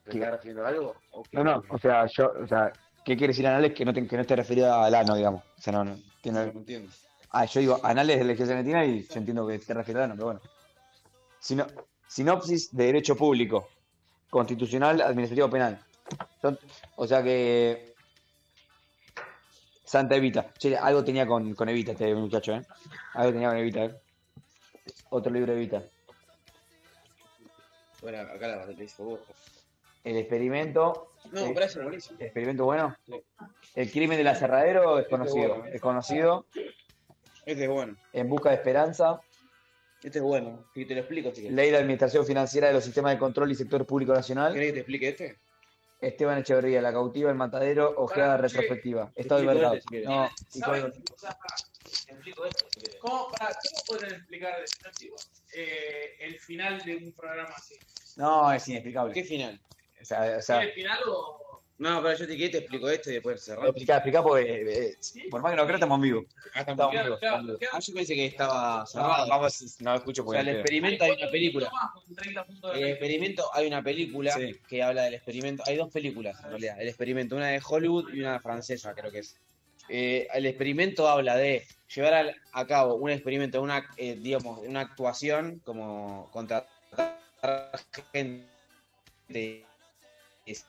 ¿Te 0.04 0.10
estás 0.12 0.30
refiriendo 0.32 0.64
a 0.64 0.68
algo? 0.68 0.94
No, 1.32 1.44
no, 1.44 1.62
o 1.68 1.78
sea, 1.78 2.06
yo, 2.06 2.32
o 2.42 2.46
sea, 2.46 2.72
¿qué 3.04 3.16
quiere 3.16 3.32
decir 3.32 3.46
Anales 3.46 3.74
que 3.74 3.84
no, 3.84 3.92
te- 3.92 4.06
que 4.06 4.16
no 4.16 4.22
esté 4.22 4.36
referido 4.36 4.74
al 4.74 4.94
ano, 4.94 5.14
digamos? 5.14 5.42
O 5.58 5.60
sea, 5.60 5.72
no, 5.74 5.84
no, 5.84 5.96
tiene... 6.22 6.46
No 6.46 6.60
entiendo. 6.60 6.90
Ah, 7.30 7.44
yo 7.46 7.60
digo 7.60 7.80
Anales 7.82 8.16
de 8.18 8.24
la 8.24 8.28
legislación 8.28 8.58
argentina 8.58 8.84
y 8.86 9.02
yo 9.02 9.18
entiendo 9.18 9.46
que 9.46 9.58
te 9.58 9.74
refieres 9.74 10.02
al 10.04 10.10
ano, 10.10 10.14
pero 10.14 10.26
bueno. 10.26 10.40
Sino- 11.38 11.66
sinopsis 12.06 12.74
de 12.74 12.84
derecho 12.86 13.16
público, 13.16 13.68
constitucional, 14.30 15.00
administrativo, 15.00 15.50
penal. 15.50 15.78
Son- 16.40 16.58
o 16.96 17.06
sea 17.06 17.22
que... 17.22 17.93
Santa 19.94 20.16
Evita. 20.16 20.52
Che, 20.58 20.76
algo 20.76 21.04
tenía 21.04 21.24
con, 21.24 21.54
con 21.54 21.68
Evita 21.68 21.92
este 21.92 22.12
muchacho, 22.16 22.52
¿eh? 22.52 22.62
Algo 23.12 23.32
tenía 23.32 23.50
con 23.50 23.58
Evita, 23.58 23.84
¿eh? 23.84 23.94
Otro 25.10 25.32
libro 25.32 25.52
de 25.52 25.58
Evita. 25.58 25.84
Bueno, 28.02 28.18
acá 28.18 28.48
la 28.48 28.66
dice 28.66 29.00
vos. 29.04 29.20
El 30.02 30.16
experimento. 30.16 31.12
No, 31.30 31.42
eh, 31.42 31.52
pero 31.54 31.66
ese 31.66 31.78
es 31.78 31.84
buenísimo. 31.84 32.18
¿Experimento 32.18 32.64
bueno? 32.64 32.96
El 33.76 33.92
crimen 33.92 34.18
del 34.18 34.26
aserradero 34.26 34.98
es 34.98 35.06
conocido. 35.06 35.58
bueno. 35.58 35.64
Es 35.66 35.80
conocido. 35.80 36.46
Este 37.46 37.62
es 37.62 37.70
bueno. 37.70 37.96
En 38.12 38.28
busca 38.28 38.48
de 38.48 38.56
esperanza. 38.56 39.20
Este 40.02 40.18
es 40.18 40.24
bueno. 40.24 40.64
Y 40.74 40.86
te 40.86 40.94
lo 40.94 41.02
explico, 41.02 41.32
si. 41.32 41.50
Ley 41.50 41.70
de 41.70 41.76
Administración 41.76 42.26
Financiera 42.26 42.66
de 42.66 42.74
los 42.74 42.82
Sistemas 42.84 43.12
de 43.12 43.20
Control 43.20 43.52
y 43.52 43.54
Sector 43.54 43.86
Público 43.86 44.12
Nacional. 44.12 44.54
¿Querés 44.54 44.70
que 44.70 44.72
te 44.72 44.80
explique 44.80 45.08
este? 45.08 45.38
Esteban 46.06 46.38
Echeverría, 46.38 46.82
La 46.82 46.92
Cautiva, 46.92 47.30
El 47.30 47.36
Matadero, 47.36 47.94
Ojeada 47.96 48.36
Retrospectiva. 48.36 49.10
Estado 49.14 49.40
este, 49.50 49.80
si 49.80 49.88
querés. 49.88 50.06
No, 50.08 50.30
y 50.54 50.58
¿Saben? 50.58 50.82
código- 50.82 51.14
O 51.14 51.18
sea, 51.18 51.30
pará, 51.30 51.54
te 52.06 52.12
explico 52.12 52.44
esto, 52.46 52.66
si 52.70 52.80
querés. 52.80 52.96
¿Cómo, 53.00 53.30
pará, 53.32 53.56
¿Cómo 53.62 53.98
pueden 53.98 54.14
explicar 54.14 54.54
eh, 55.54 56.16
el 56.20 56.38
final 56.40 56.80
de 56.82 56.96
un 56.96 57.12
programa 57.12 57.50
así? 57.56 57.74
no, 58.16 58.52
es 58.52 58.68
inexplicable. 58.68 59.12
¿Qué 59.14 59.24
final? 59.24 59.60
O 60.00 60.04
sea, 60.04 60.36
o 60.38 60.42
sea, 60.42 60.62
¿El 60.62 60.72
final 60.72 60.98
o.? 61.08 61.53
No, 61.76 62.00
pero 62.02 62.16
yo 62.16 62.26
te, 62.28 62.36
te 62.36 62.58
explico 62.58 62.88
esto 62.88 63.10
y 63.10 63.14
después 63.14 63.44
cerramos. 63.44 63.70
explicar, 63.70 63.96
explicar 63.98 64.22
porque 64.22 64.44
eh, 64.44 64.90
eh, 64.90 65.28
por 65.28 65.42
más 65.42 65.50
que 65.50 65.56
no 65.56 65.64
creo 65.64 65.74
estamos 65.74 65.96
en 65.96 66.02
vivo. 66.02 66.24
Ah, 66.54 66.60
Estamos 66.60 66.84
en 66.84 66.90
Claro, 66.92 67.04
vivo. 67.06 67.18
claro. 67.18 67.58
Ah, 67.72 67.80
yo 67.80 67.94
pensé 67.94 68.14
que 68.14 68.26
estaba 68.26 68.78
No, 68.78 68.86
cerrado. 68.86 69.28
vamos, 69.28 69.76
no 69.80 69.94
escucho 69.96 70.22
o 70.22 70.24
porque 70.24 70.40
sea, 70.40 70.48
el 70.48 70.54
no 70.56 70.60
experimento 70.60 71.04
hay 71.04 71.10
una 71.20 71.30
película. 71.30 71.70
Con 72.06 72.14
30 72.14 72.44
puntos 72.46 72.74
de 72.74 72.80
El 72.80 72.88
experimento, 72.90 73.50
hay 73.52 73.66
una 73.66 73.82
película 73.82 74.30
Sí. 74.32 74.60
que 74.68 74.82
habla 74.84 75.02
del 75.02 75.14
experimento. 75.14 75.64
Hay 75.66 75.76
dos 75.76 75.92
películas 75.92 76.36
en 76.44 76.50
realidad. 76.50 76.80
El 76.80 76.88
experimento, 76.88 77.34
una 77.34 77.48
de 77.48 77.60
Hollywood 77.66 78.14
y 78.14 78.20
una 78.20 78.38
francesa, 78.38 78.94
creo 78.94 79.10
que 79.10 79.18
es. 79.18 79.36
Eh, 79.88 80.28
el 80.32 80.46
experimento 80.46 81.08
habla 81.08 81.36
de 81.36 81.66
llevar 81.92 82.14
al- 82.14 82.36
a 82.52 82.66
cabo 82.66 82.94
un 82.94 83.10
experimento, 83.10 83.60
una, 83.60 83.84
eh, 83.96 84.14
digamos, 84.18 84.60
una 84.60 84.80
actuación 84.80 85.58
como 85.64 86.30
contratar 86.30 86.68
gente 88.12 89.66
es- 90.46 90.66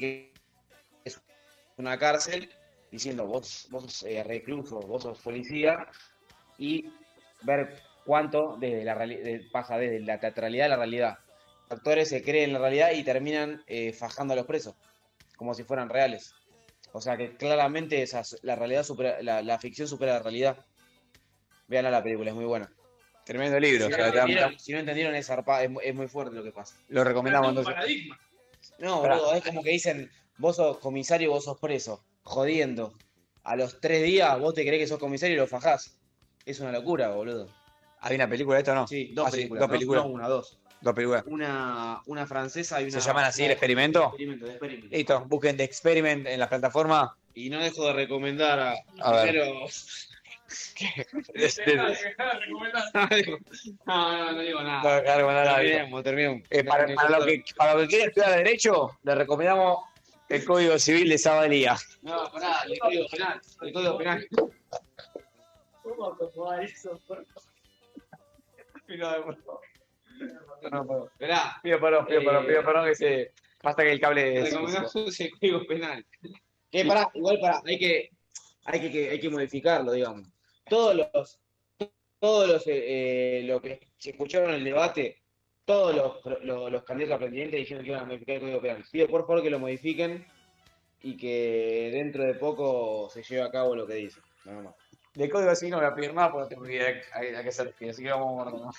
que 0.00 0.32
es 1.04 1.20
una 1.76 1.98
cárcel 1.98 2.48
diciendo 2.90 3.26
vos, 3.26 3.66
vos 3.70 3.82
sos 3.84 4.02
eh, 4.04 4.22
recluso, 4.22 4.80
vos 4.80 5.02
sos 5.02 5.18
policía 5.20 5.86
y 6.58 6.92
ver 7.42 7.82
cuánto 8.04 8.56
desde 8.58 8.84
la 8.84 8.94
de- 9.06 9.48
pasa 9.52 9.76
desde 9.78 10.00
la 10.00 10.20
teatralidad 10.20 10.66
a 10.66 10.70
la 10.70 10.76
realidad. 10.76 11.18
Los 11.68 11.78
actores 11.78 12.08
se 12.08 12.22
creen 12.22 12.44
en 12.50 12.52
la 12.54 12.58
realidad 12.60 12.92
y 12.92 13.02
terminan 13.02 13.62
eh, 13.66 13.92
fajando 13.92 14.34
a 14.34 14.36
los 14.36 14.46
presos, 14.46 14.74
como 15.36 15.54
si 15.54 15.64
fueran 15.64 15.88
reales. 15.88 16.34
O 16.92 17.00
sea 17.00 17.16
que 17.16 17.36
claramente 17.36 18.00
esa, 18.02 18.22
la 18.42 18.54
realidad 18.54 18.84
supera, 18.84 19.20
la, 19.22 19.42
la 19.42 19.58
ficción 19.58 19.88
supera 19.88 20.12
la 20.14 20.22
realidad. 20.22 20.64
Vean 21.66 21.90
la 21.90 22.02
película, 22.02 22.30
es 22.30 22.36
muy 22.36 22.44
buena. 22.44 22.70
Tremendo 23.24 23.58
libro. 23.58 23.86
Si 23.86 23.92
o 23.94 23.96
no, 23.96 23.96
sea, 23.96 24.06
entendieron, 24.08 24.58
si 24.58 24.72
no 24.72 24.78
entendieron, 24.78 25.14
es, 25.14 25.28
zarpa- 25.28 25.62
es, 25.64 25.70
mu- 25.70 25.80
es 25.80 25.94
muy 25.94 26.06
fuerte 26.06 26.36
lo 26.36 26.42
que 26.44 26.52
pasa. 26.52 26.76
lo 26.88 27.02
recomendamos 27.02 27.48
Es 27.48 27.52
un 27.52 27.58
entonces. 27.58 27.74
paradigma. 27.74 28.20
No, 28.78 29.00
boludo, 29.00 29.34
es 29.34 29.44
como 29.44 29.62
que 29.62 29.70
dicen, 29.70 30.10
vos 30.38 30.56
sos 30.56 30.78
comisario 30.78 31.28
y 31.28 31.30
vos 31.30 31.44
sos 31.44 31.58
preso, 31.58 32.04
jodiendo. 32.22 32.92
A 33.42 33.56
los 33.56 33.80
tres 33.80 34.02
días 34.02 34.38
vos 34.40 34.54
te 34.54 34.62
creés 34.66 34.82
que 34.82 34.86
sos 34.88 34.98
comisario 34.98 35.34
y 35.36 35.38
lo 35.38 35.46
fajás. 35.46 35.96
Es 36.46 36.60
una 36.60 36.72
locura, 36.72 37.08
boludo. 37.10 37.48
¿Hay 38.00 38.16
una 38.16 38.28
película 38.28 38.56
de 38.56 38.60
esto 38.62 38.72
o 38.72 38.74
no? 38.74 38.86
Sí, 38.86 39.12
dos 39.14 39.28
Ah, 39.28 39.30
películas. 39.30 39.60
dos 39.60 39.70
películas. 39.70 40.04
No, 40.04 40.10
una, 40.10 40.28
dos. 40.28 40.58
Dos 40.80 40.94
películas. 40.94 41.24
Una, 41.26 42.02
una 42.06 42.26
francesa 42.26 42.80
y 42.80 42.84
una... 42.84 42.92
¿Se 42.92 43.00
llaman 43.00 43.24
así, 43.24 43.44
el 43.44 43.52
experimento? 43.52 44.04
Experimento, 44.08 44.46
experimento. 44.46 44.96
Listo, 44.96 45.24
busquen 45.26 45.56
The 45.56 45.64
Experiment 45.64 46.26
en 46.26 46.38
las 46.40 46.48
plataformas. 46.48 47.10
Y 47.34 47.48
no 47.48 47.60
dejo 47.60 47.86
de 47.86 47.92
recomendar 47.94 48.58
a... 48.60 48.72
A 49.00 49.22
primero- 49.22 49.66
Este- 51.34 51.76
no, 51.76 51.88
digo- 51.88 53.38
no, 53.86 54.12
no, 54.18 54.32
no 54.32 54.40
digo 54.40 54.62
nada. 54.62 54.82
No, 54.82 55.32
nada, 55.32 55.56
terminemos, 55.56 56.02
terminemos. 56.02 56.42
Eh, 56.50 56.64
para, 56.64 56.94
para 56.94 57.18
lo 57.18 57.24
que, 57.26 57.44
para 57.56 57.74
lo 57.74 57.80
que 57.80 57.86
quiera 57.88 58.04
estudiar 58.06 58.30
Derecho, 58.38 58.98
le 59.02 59.14
recomendamos 59.14 59.84
El 60.28 60.44
Código 60.44 60.78
Civil 60.78 61.08
de 61.08 61.18
Sabalía. 61.18 61.76
No, 62.02 62.30
pará, 62.32 62.62
el 62.68 62.78
código 62.78 63.06
penal. 63.08 63.40
El 63.62 63.72
código 63.72 63.98
penal. 63.98 64.28
¿Cómo 65.82 66.06
acomodar 66.06 66.64
eso? 66.64 66.98
No, 70.70 70.84
no, 70.84 71.04
Esperá. 71.06 71.58
Pido 71.62 71.80
perdón, 71.80 72.06
pido 72.06 72.20
perdón, 72.24 72.44
Eh, 72.44 72.48
pido 72.48 72.64
perdón 72.64 72.84
que 72.86 72.94
se. 72.94 73.32
Basta 73.62 73.82
que 73.82 73.92
el 73.92 74.00
cable. 74.00 74.42
Recomendamos 74.44 74.94
el 75.20 75.30
código 75.38 75.66
penal. 75.66 76.06
Que 76.70 76.84
pará, 76.84 77.10
igual 77.14 77.38
pará, 77.40 77.62
hay 77.64 77.78
que, 77.78 78.10
hay 78.64 78.80
que, 78.80 78.90
que- 78.90 79.10
hay 79.10 79.20
que 79.20 79.30
modificarlo, 79.30 79.92
digamos. 79.92 80.28
Todos 80.68 80.96
los, 80.96 81.40
todos 82.18 82.48
los, 82.48 82.66
eh, 82.66 83.40
eh, 83.40 83.42
lo 83.44 83.60
que 83.60 83.80
se 83.98 84.10
escucharon 84.10 84.50
en 84.50 84.56
el 84.56 84.64
debate, 84.64 85.22
todos 85.64 85.94
los, 85.94 86.42
los, 86.42 86.70
los 86.72 86.82
candidatos 86.84 87.16
a 87.16 87.18
presidente 87.18 87.56
dijeron 87.56 87.84
que 87.84 87.90
iban 87.90 88.02
a 88.02 88.06
modificar 88.06 88.36
el 88.36 88.40
código 88.40 88.60
penal. 88.60 88.84
Pido 88.90 89.08
por 89.08 89.26
favor 89.26 89.42
que 89.42 89.50
lo 89.50 89.58
modifiquen 89.58 90.26
y 91.02 91.16
que 91.16 91.90
dentro 91.92 92.24
de 92.24 92.34
poco 92.34 93.10
se 93.10 93.22
lleve 93.22 93.42
a 93.42 93.50
cabo 93.50 93.74
lo 93.76 93.86
que 93.86 93.94
dice. 93.94 94.20
Nada 94.44 94.62
más. 94.62 94.74
De 95.14 95.28
código 95.28 95.54
civil 95.54 95.72
no 95.72 95.76
voy 95.78 95.86
a 95.86 95.94
pedir 95.94 96.12
más 96.12 96.30
porque 96.30 96.42
no 96.42 96.48
tengo 96.48 96.66
idea 96.68 97.02
a, 97.12 97.40
a 97.40 97.42
qué 97.42 97.52
se 97.52 97.64
refiere, 97.64 97.90
así 97.92 98.02
que 98.02 98.10
vamos 98.10 98.46
a 98.46 98.50
guardar. 98.50 98.74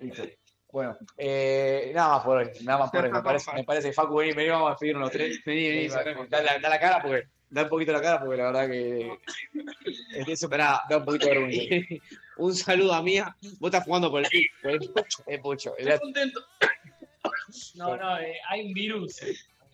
Listo. 0.00 0.22
Bueno, 0.70 0.96
eh, 1.16 1.92
nada 1.94 2.16
más 2.16 2.24
por 2.24 2.36
hoy, 2.38 2.50
nada 2.62 2.78
más 2.80 2.90
por 2.90 3.04
hoy. 3.04 3.12
Me 3.12 3.22
parece, 3.22 3.52
me 3.52 3.62
parece 3.62 3.92
Facu, 3.92 4.16
vení, 4.16 4.32
vení, 4.32 4.50
vamos 4.50 4.66
a 4.66 4.70
despedirnos 4.70 5.02
los 5.02 5.12
tres. 5.12 5.44
Vení, 5.44 5.68
vení, 5.68 5.88
sacame. 5.88 6.26
da, 6.26 6.42
la, 6.42 6.58
da 6.58 6.68
la 6.68 6.80
cara 6.80 7.00
porque, 7.00 7.28
da 7.54 7.62
un 7.62 7.68
poquito 7.68 7.92
la 7.92 8.02
cara 8.02 8.20
porque 8.20 8.36
la 8.36 8.44
verdad 8.50 8.68
que 8.68 9.10
es 10.16 10.26
que 10.26 10.32
eso 10.32 10.48
da 10.48 10.82
un 10.90 11.04
poquito 11.04 11.26
de 11.26 11.38
vergüenza. 11.38 12.04
Un 12.36 12.52
saludo 12.54 12.92
a 12.94 13.00
Mía. 13.02 13.36
Vos 13.60 13.68
estás 13.68 13.84
jugando 13.84 14.10
por 14.10 14.20
el, 14.22 14.28
por 14.60 14.70
el 14.72 14.78
pucho. 14.90 15.24
Pucho. 15.40 15.76
Estoy 15.78 15.98
contento. 16.00 16.40
No, 17.76 17.96
no, 17.96 18.18
eh, 18.18 18.34
hay 18.48 18.66
un 18.66 18.74
virus. 18.74 19.20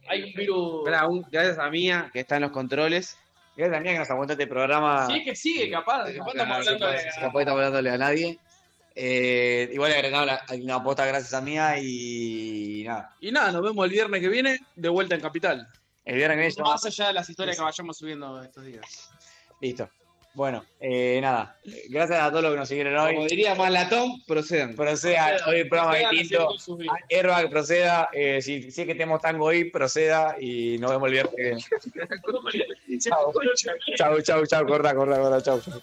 Hay 0.07 0.25
un 0.25 0.33
virus. 0.35 0.79
Esperá, 0.81 1.09
un- 1.09 1.23
gracias 1.31 1.59
a 1.59 1.71
Mía, 1.71 2.11
que 2.13 2.21
está 2.21 2.37
en 2.37 2.43
los 2.43 2.51
controles. 2.51 3.17
Gracias 3.57 3.79
a 3.79 3.81
Mía 3.81 3.93
que 3.93 3.99
nos 4.01 4.11
aguantó 4.11 4.33
este 4.35 4.47
programa. 4.47 5.07
Sí, 5.07 5.19
es 5.19 5.25
que 5.25 5.35
sigue, 5.37 5.71
capaz. 5.71 6.13
Capaz 6.13 6.33
estamos 6.33 6.57
hablando 6.59 6.87
de. 6.87 6.97
Capaz 6.97 7.41
estamos 7.41 7.47
hablándole 7.47 7.91
a 7.91 7.97
nadie. 7.99 8.39
Eh, 8.95 9.71
igual 9.73 9.93
la- 10.11 10.45
una 10.63 10.75
aposta 10.75 11.07
gracias 11.07 11.33
a 11.33 11.41
Mía 11.41 11.77
y 11.81 12.83
nada. 12.87 13.15
Y 13.21 13.33
nada, 13.33 13.53
nos 13.53 13.63
vemos 13.63 13.85
el 13.87 13.91
viernes 13.93 14.21
que 14.21 14.29
viene 14.29 14.59
de 14.77 14.89
vuelta 14.91 15.15
en 15.15 15.21
Capital. 15.23 15.67
El 16.05 16.17
viernes 16.17 16.55
que 16.55 16.63
viene 16.63 16.71
Más 16.71 16.85
allá 16.85 17.07
de 17.09 17.13
las 17.13 17.29
historias 17.29 17.57
que 17.57 17.63
vayamos 17.63 17.97
subiendo 17.97 18.43
estos 18.43 18.65
días. 18.65 19.11
Listo. 19.61 19.89
Bueno, 20.33 20.65
eh, 20.79 21.19
nada. 21.21 21.59
Gracias 21.89 22.21
a 22.21 22.31
todos 22.31 22.45
los 22.45 22.53
que 22.53 22.59
nos 22.59 22.69
siguieron 22.69 22.97
hoy. 22.97 23.15
Como 23.17 23.27
diría 23.27 23.55
Malatón, 23.57 24.23
procedan. 24.27 24.77
Proceda, 24.77 25.39
hoy 25.47 25.61
el 25.61 25.69
programa 25.69 25.97
distinto. 26.11 26.55
Herba, 27.09 27.43
que 27.43 27.49
proceda. 27.49 28.09
Eh, 28.13 28.41
si, 28.41 28.71
si 28.71 28.83
es 28.83 28.87
que 28.87 28.95
tenemos 28.95 29.21
tango 29.21 29.47
hoy, 29.47 29.71
proceda 29.71 30.37
y 30.41 30.79
nos 30.79 30.93
vemos 30.93 31.09
el 31.09 31.13
viernes. 31.13 31.69
Chau, 33.01 33.33
chau, 33.97 34.21
chau, 34.23 34.47
chau, 34.47 34.67
corta, 34.67 34.95
corta, 34.95 35.19
corta, 35.19 35.43
chau, 35.43 35.61
chau. 35.61 35.81